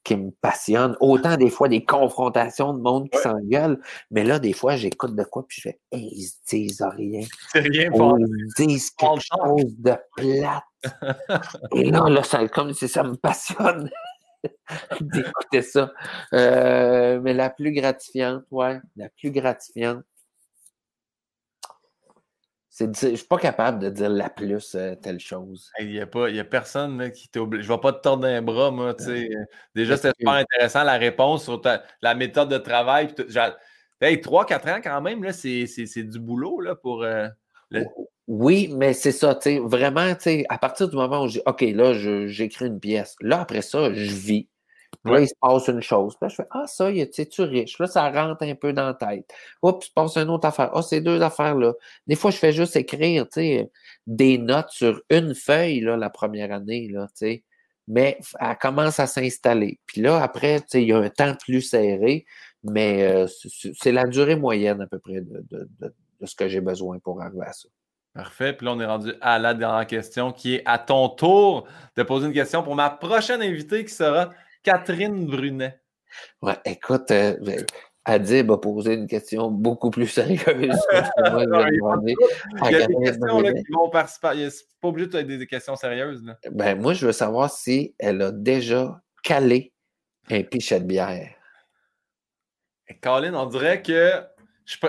qui 0.03 0.17
me 0.17 0.31
passionne. 0.41 0.97
Autant 1.01 1.37
des 1.37 1.51
fois 1.51 1.69
des 1.69 1.85
confrontations 1.85 2.73
de 2.73 2.81
monde 2.81 3.11
qui 3.11 3.19
Ouais. 3.19 3.23
s'engueule, 3.23 3.79
mais 4.11 4.25
là, 4.25 4.39
des 4.39 4.55
fois, 4.55 4.75
j'écoute 4.77 5.15
de 5.15 5.25
quoi, 5.25 5.45
puis 5.47 5.59
je 5.61 5.69
fais 5.69 5.81
Hey, 5.93 6.09
ils 6.13 6.23
se 6.23 6.37
disent 6.49 6.83
rien. 6.97 7.21
C'est 7.53 7.61
rien 7.61 7.91
ils 7.93 8.47
disent 8.67 8.91
quelque 8.93 9.21
chose 9.21 9.75
de 9.77 9.95
plate. 10.17 10.65
Et 11.75 11.91
là, 11.91 12.09
là, 12.09 12.23
ça, 12.23 12.49
comme 12.49 12.73
si 12.73 12.89
ça 12.89 13.03
me 13.03 13.15
passionne 13.17 13.91
d'écouter 15.01 15.63
ça. 15.63 15.93
Euh, 16.33 17.21
mais 17.21 17.35
la 17.35 17.51
plus 17.51 17.73
gratifiante, 17.73 18.45
ouais, 18.51 18.81
la 18.97 19.09
plus 19.11 19.31
gratifiante. 19.31 20.05
C'est 22.73 22.95
je 23.11 23.17
suis 23.17 23.27
pas 23.27 23.37
capable 23.39 23.81
de 23.81 23.91
dire 23.91 24.09
la 24.09 24.31
plus 24.31 24.75
euh, 24.77 24.95
telle 24.95 25.19
chose. 25.19 25.71
Il 25.81 25.89
n'y 25.89 26.01
a, 26.01 26.07
pas- 26.07 26.31
il 26.31 26.37
y 26.37 26.41
a 26.41 26.45
personne 26.45 26.99
là, 26.99 27.11
qui 27.11 27.29
t'oblige. 27.29 27.65
Je 27.65 27.69
ne 27.71 27.77
vais 27.77 27.81
pas 27.81 27.93
te 27.93 28.01
tordre 28.01 28.27
un 28.29 28.41
bras, 28.43 28.71
moi. 28.71 28.95
Déjà, 29.75 29.97
c'était 29.97 30.13
super 30.19 30.35
intéressant 30.35 30.85
la 30.85 30.97
réponse 30.97 31.43
sur 31.45 31.61
ta- 31.61 31.83
la 32.01 32.15
méthode 32.15 32.49
de 32.49 32.59
travail. 32.59 33.07
puis 33.09 33.17
tout. 33.17 33.25
J'a- 33.29 33.57
Hey, 34.01 34.21
3-4 34.23 34.67
ans 34.69 34.81
quand 34.83 35.03
même, 35.03 35.23
là, 35.25 35.33
c'est, 35.35 35.67
c'est- 35.67 35.85
c'est 35.87 36.05
du 36.05 36.19
boulot 36.21 36.61
là, 36.61 36.75
pour. 36.75 37.03
euh, 37.03 37.29
le- 37.71 37.87
Oui, 38.29 38.73
mais 38.77 38.93
c'est 38.93 39.11
ça, 39.13 39.35
tu 39.35 39.43
sais, 39.43 39.59
vraiment, 39.59 40.15
tu 40.15 40.23
sais, 40.23 40.45
à 40.49 40.57
partir 40.59 40.89
du 40.89 40.95
moment 40.97 41.25
où 41.25 41.29
j'ai, 41.29 41.43
OK, 41.47 41.63
là, 41.63 41.95
j'écris 42.29 42.67
une 42.67 42.79
pièce. 42.79 43.17
Là, 43.21 43.41
après 43.41 43.63
ça, 43.63 43.93
je 43.93 44.13
vis. 44.13 44.49
Puis 45.05 45.13
Là, 45.13 45.19
Ouais. 45.19 45.25
il 45.25 45.29
se 45.29 45.35
passe 45.41 45.69
une 45.69 45.81
chose. 45.83 46.15
Puis 46.17 46.27
là, 46.27 46.29
je 46.29 46.35
fais, 46.37 46.47
ah, 46.51 46.65
ça, 46.67 46.93
tu 46.93 47.07
sais, 47.13 47.27
tu 47.27 47.43
riche? 47.43 47.79
Là, 47.79 47.87
ça 47.87 48.09
rentre 48.11 48.43
un 48.45 48.55
peu 48.55 48.73
dans 48.73 48.87
la 48.87 48.95
tête. 48.95 49.29
Oups, 49.63 49.85
il 49.87 49.89
se 49.89 49.93
passe 49.95 50.17
une 50.17 50.31
autre 50.31 50.47
affaire. 50.47 50.71
Ah, 50.75 50.83
ces 50.83 51.01
deux 51.01 51.23
affaires-là. 51.23 51.73
Des 52.07 52.15
fois, 52.17 52.31
je 52.31 52.37
fais 52.39 52.53
juste 52.53 52.77
écrire, 52.77 53.25
tu 53.29 53.41
sais, 53.41 53.71
des 54.07 54.39
notes 54.39 54.71
sur 54.71 55.01
une 55.11 55.35
feuille, 55.35 55.81
là, 55.81 55.97
la 55.97 56.11
première 56.11 56.53
année, 56.53 56.89
là, 56.89 57.07
tu 57.09 57.13
sais. 57.27 57.45
Mais 57.89 58.19
elle 58.41 58.57
commence 58.59 59.01
à 59.01 59.07
s'installer. 59.09 59.81
Puis 59.87 60.01
là, 60.03 60.23
après, 60.23 60.61
tu 60.61 60.67
sais, 60.69 60.83
il 60.83 60.89
y 60.89 60.93
a 60.93 60.99
un 60.99 61.09
temps 61.11 61.35
plus 61.35 61.63
serré, 61.63 62.27
mais 62.63 63.03
euh, 63.05 63.27
c'est- 63.27 63.73
c'est 63.81 63.93
la 63.93 64.05
durée 64.07 64.37
moyenne, 64.37 64.81
à 64.81 64.87
peu 64.87 64.99
près, 65.01 65.21
de, 65.21 65.45
de- 65.51 65.69
de- 65.81 65.95
de 66.21 66.27
ce 66.27 66.35
que 66.35 66.49
j'ai 66.49 66.61
besoin 66.61 66.99
pour 66.99 67.21
arriver 67.21 67.47
à 67.47 67.53
ça. 67.53 67.69
Parfait. 68.15 68.53
Puis 68.53 68.67
là, 68.67 68.73
on 68.73 68.81
est 68.81 68.87
rendu 68.87 69.13
à 69.21 69.39
la 69.39 69.55
dernière 69.55 69.87
question 69.87 70.33
qui 70.33 70.57
est 70.57 70.63
à 70.67 70.79
ton 70.79 71.09
tour 71.09 71.69
de 71.97 72.03
poser 72.03 72.27
une 72.27 72.33
question 72.33 72.63
pour 72.63 72.75
ma 72.75 72.91
prochaine 72.91 73.41
invitée 73.41 73.85
qui 73.85 73.95
sera 73.95 74.31
Catherine 74.63 75.27
Brunet. 75.27 75.81
Ouais, 76.43 76.59
écoute, 76.65 77.11
euh, 77.13 77.37
ben, 77.41 77.65
Adib 78.05 78.51
a 78.51 78.59
posé 78.59 78.95
une 78.95 79.07
question 79.07 79.51
beaucoup 79.51 79.91
plus 79.91 80.09
sérieuse 80.09 80.43
que 80.43 80.51
moi, 80.53 80.75
je 81.67 81.81
Non, 81.85 82.01
vais 82.01 82.13
il 82.13 82.17
Il 82.67 82.73
y 82.73 82.83
a 82.83 82.87
des 82.87 82.95
questions 82.97 83.41
là, 83.41 83.53
qui 83.53 83.73
vont 83.73 83.91
participer. 83.91 84.51
C'est 84.51 84.65
pas 84.81 84.89
obligé 84.89 85.09
de 85.09 85.19
être 85.19 85.27
des, 85.27 85.47
questions 85.47 85.77
sérieuses. 85.77 86.25
Là. 86.25 86.37
Ben, 86.51 86.81
moi, 86.81 86.95
je 86.95 87.07
veux 87.07 87.13
savoir 87.13 87.51
si 87.51 87.95
elle 87.99 88.23
a 88.23 88.33
déjà 88.33 89.01
calé 89.23 89.73
un 90.31 90.43
pichet 90.43 90.81
de 90.81 90.87
bière. 90.87 91.31
Et 92.89 92.99
Colin, 92.99 93.35
on 93.35 93.47
dirait 93.47 93.83
que 93.83 94.25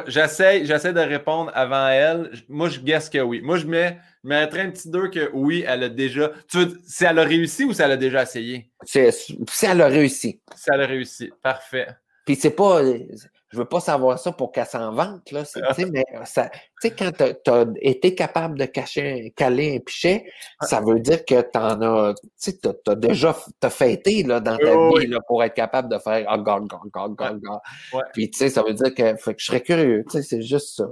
j'essaie 0.08 0.66
j'essaie 0.66 0.94
de 0.94 1.00
répondre 1.00 1.52
avant 1.54 1.88
elle. 1.88 2.32
Moi, 2.50 2.70
je 2.70 2.80
guesse 2.80 3.10
que 3.10 3.20
oui. 3.20 3.42
Moi, 3.42 3.58
je 3.58 3.66
mets 3.66 3.98
je 4.24 4.30
mettrais 4.30 4.62
un 4.62 4.72
petit 4.72 4.90
2 4.90 5.10
que 5.10 5.30
oui, 5.34 5.64
elle 5.68 5.84
a 5.84 5.90
déjà. 5.90 6.32
Tu 6.48 6.58
veux, 6.58 6.80
si 6.86 7.06
elle 7.06 7.18
a 7.18 7.24
réussi 7.24 7.64
ou 7.64 7.74
si 7.74 7.82
elle 7.82 7.92
a 7.92 7.98
déjà 7.98 8.24
essayé? 8.24 8.70
Si 8.86 9.00
elle 9.00 9.82
a 9.82 9.88
réussi. 9.88 10.40
Si 10.56 10.70
elle 10.72 10.82
a 10.82 10.86
réussi. 10.86 11.32
Parfait. 11.42 11.88
Puis 12.26 12.36
c'est 12.36 12.52
pas. 12.52 12.82
Je 13.52 13.58
veux 13.58 13.66
pas 13.66 13.80
savoir 13.80 14.18
ça 14.18 14.32
pour 14.32 14.52
qu'elle 14.52 14.66
s'en 14.66 14.94
vante, 14.94 15.32
là. 15.32 15.44
tu 15.44 15.86
mais 15.92 16.06
ça, 16.24 16.50
tu 16.82 16.90
quand 16.92 17.12
tu 17.12 17.52
as, 17.52 17.66
été 17.82 18.16
capable 18.16 18.58
de 18.58 18.66
cacher, 18.66 19.34
caler 19.36 19.76
un 19.76 19.80
pichet, 19.80 20.26
ça 20.62 20.82
veut 20.82 21.00
dire 21.00 21.26
que 21.26 21.42
t'en 21.42 21.82
as. 21.82 22.14
Tu 22.42 22.58
t'as 22.58 22.72
as 22.88 22.96
déjà 22.96 23.36
t'as 23.60 23.70
fêté 23.70 24.24
là, 24.24 24.40
dans 24.40 24.58
ta 24.58 24.76
Oui, 24.76 25.02
vie 25.02 25.08
là, 25.08 25.20
pour 25.28 25.44
être 25.44 25.54
capable 25.54 25.90
de 25.90 26.00
faire. 26.00 26.28
Ouais. 27.94 28.02
Puis 28.14 28.30
tu 28.32 28.38
sais, 28.38 28.50
ça 28.50 28.64
veut 28.64 28.74
dire 28.74 28.94
que, 28.94 29.16
fait 29.16 29.34
que 29.34 29.42
je 29.42 29.46
serais 29.46 29.62
curieux. 29.62 30.04
Tu 30.10 30.18
sais, 30.18 30.24
c'est 30.24 30.42
juste 30.42 30.78
ça. 30.78 30.86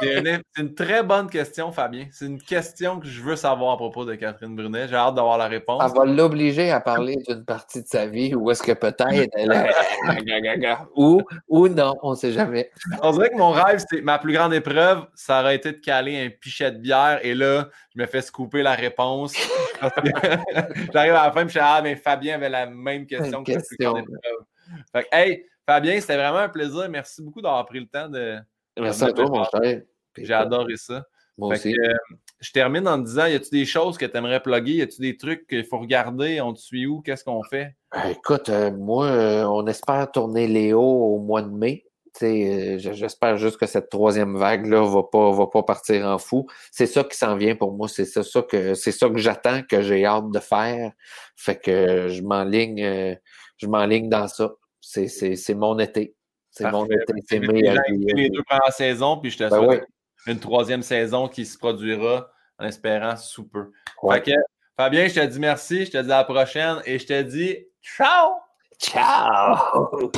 C'est 0.00 0.22
une, 0.58 0.74
très 0.74 1.02
bonne 1.02 1.28
question, 1.28 1.72
Fabien. 1.72 2.06
C'est 2.12 2.26
une 2.26 2.40
question 2.40 3.00
que 3.00 3.06
je 3.06 3.22
veux 3.22 3.36
savoir 3.36 3.72
à 3.72 3.76
propos 3.76 4.04
de 4.04 4.14
Catherine 4.14 4.54
Brunet. 4.54 4.88
J'ai 4.88 4.94
hâte 4.94 5.14
d'avoir 5.14 5.38
la 5.38 5.48
réponse. 5.48 5.82
Elle 5.84 5.96
va 5.96 6.04
l'obliger 6.04 6.70
à 6.70 6.80
parler 6.80 7.16
d'une 7.28 7.44
partie 7.44 7.82
de 7.82 7.88
sa 7.88 8.06
vie 8.06 8.34
ou 8.34 8.50
est-ce 8.50 8.62
que 8.62 8.72
peut-être 8.72 9.28
elle 9.34 9.52
ou, 10.96 11.20
ou 11.48 11.68
non, 11.68 11.94
on 12.02 12.14
sait 12.14 12.32
jamais. 12.32 12.70
On 13.02 13.12
dirait 13.12 13.30
que 13.30 13.36
mon 13.36 13.50
rêve, 13.50 13.82
c'est 13.90 14.00
ma 14.00 14.18
plus 14.18 14.32
grande 14.32 14.54
épreuve, 14.54 15.06
ça 15.14 15.40
aurait 15.40 15.56
été 15.56 15.72
de 15.72 15.78
caler 15.78 16.26
un 16.26 16.30
pichet 16.30 16.70
de 16.72 16.78
bière 16.78 17.20
et 17.22 17.34
là, 17.34 17.68
je 17.94 18.00
me 18.00 18.06
fais 18.06 18.22
scooper 18.22 18.62
la 18.62 18.74
réponse. 18.74 19.34
J'arrive 20.92 21.14
à 21.14 21.26
la 21.26 21.32
fin 21.32 21.44
je 21.44 21.50
suis 21.50 21.60
Ah, 21.62 21.80
mais 21.82 21.96
Fabien 21.96 22.34
avait 22.34 22.48
la 22.48 22.66
même 22.66 23.06
question 23.06 23.44
que 23.44 23.52
la 23.52 23.60
plus 23.60 23.76
grande 23.78 23.98
épreuve. 23.98 24.44
Fait 24.92 25.02
que, 25.04 25.08
hey, 25.12 25.46
Fabien, 25.66 26.00
c'était 26.00 26.16
vraiment 26.16 26.38
un 26.38 26.48
plaisir. 26.48 26.88
Merci 26.88 27.22
beaucoup 27.22 27.40
d'avoir 27.40 27.64
pris 27.66 27.80
le 27.80 27.86
temps 27.86 28.08
de. 28.08 28.38
Merci 28.78 29.04
à 29.04 29.12
toi, 29.12 29.26
mon 29.26 29.44
cher. 29.44 29.82
J'ai 30.16 30.34
adoré 30.34 30.76
ça. 30.76 31.04
Moi 31.36 31.54
Fait 31.54 31.68
aussi. 31.68 31.72
que, 31.76 31.80
euh, 31.80 31.94
je 32.40 32.52
termine 32.52 32.86
en 32.86 32.98
te 33.00 33.06
disant 33.06 33.26
y 33.26 33.34
a-tu 33.34 33.50
des 33.50 33.64
choses 33.64 33.98
que 33.98 34.06
tu 34.06 34.16
aimerais 34.16 34.40
plugger? 34.40 34.74
Y 34.74 34.82
a-tu 34.82 35.00
des 35.00 35.16
trucs 35.16 35.46
qu'il 35.46 35.64
faut 35.64 35.78
regarder? 35.78 36.40
On 36.40 36.52
te 36.52 36.60
suit 36.60 36.86
où? 36.86 37.00
Qu'est-ce 37.00 37.24
qu'on 37.24 37.42
fait? 37.42 37.74
Euh, 37.96 38.10
Écoute, 38.10 38.48
euh, 38.48 38.70
moi, 38.70 39.06
euh, 39.06 39.44
on 39.44 39.66
espère 39.66 40.10
tourner 40.10 40.46
Léo 40.46 40.80
au 40.80 41.18
mois 41.18 41.42
de 41.42 41.50
mai. 41.50 41.84
J'espère 42.20 43.36
juste 43.36 43.58
que 43.58 43.66
cette 43.66 43.88
troisième 43.90 44.36
vague-là 44.36 44.82
va 44.84 45.02
pas, 45.02 45.30
va 45.30 45.46
pas 45.46 45.62
partir 45.62 46.06
en 46.06 46.18
fou. 46.18 46.46
C'est 46.70 46.86
ça 46.86 47.04
qui 47.04 47.16
s'en 47.16 47.36
vient 47.36 47.56
pour 47.56 47.72
moi. 47.72 47.88
C'est 47.88 48.04
ça, 48.04 48.22
ça, 48.22 48.42
que 48.42 48.74
c'est 48.74 48.92
ça 48.92 49.08
que 49.08 49.18
j'attends, 49.18 49.62
que 49.62 49.82
j'ai 49.82 50.04
hâte 50.04 50.30
de 50.30 50.38
faire. 50.38 50.92
Fait 51.36 51.60
que 51.60 52.08
je 52.08 52.22
m'enligne, 52.22 52.82
euh, 52.82 53.14
je 53.56 53.66
m'enligne 53.66 54.08
dans 54.08 54.28
ça. 54.28 54.52
C'est 54.80 55.54
mon 55.54 55.78
été. 55.78 56.14
C'est 56.50 56.70
mon 56.70 56.86
été. 56.86 57.14
C'est 57.26 57.40
mes 57.40 57.62
les 57.62 58.30
deux 58.30 58.42
premières 58.44 58.72
saisons, 58.72 59.18
puis 59.18 59.30
je 59.30 59.38
te 59.38 59.44
ben 59.44 59.62
souhaite 59.62 59.84
une 60.26 60.40
troisième 60.40 60.82
saison 60.82 61.28
qui 61.28 61.46
se 61.46 61.56
produira 61.58 62.30
en 62.58 62.66
espérant 62.66 63.16
sous 63.16 63.48
peu. 63.48 63.70
Fait 64.10 64.22
que, 64.22 64.32
Fabien, 64.76 65.08
je 65.08 65.14
te 65.14 65.26
dis 65.26 65.38
merci, 65.38 65.86
je 65.86 65.92
te 65.92 65.98
dis 65.98 66.12
à 66.12 66.18
la 66.18 66.24
prochaine 66.24 66.82
et 66.84 66.98
je 66.98 67.06
te 67.06 67.22
dis 67.22 67.66
ciao! 67.82 68.32
Ciao! 68.78 70.10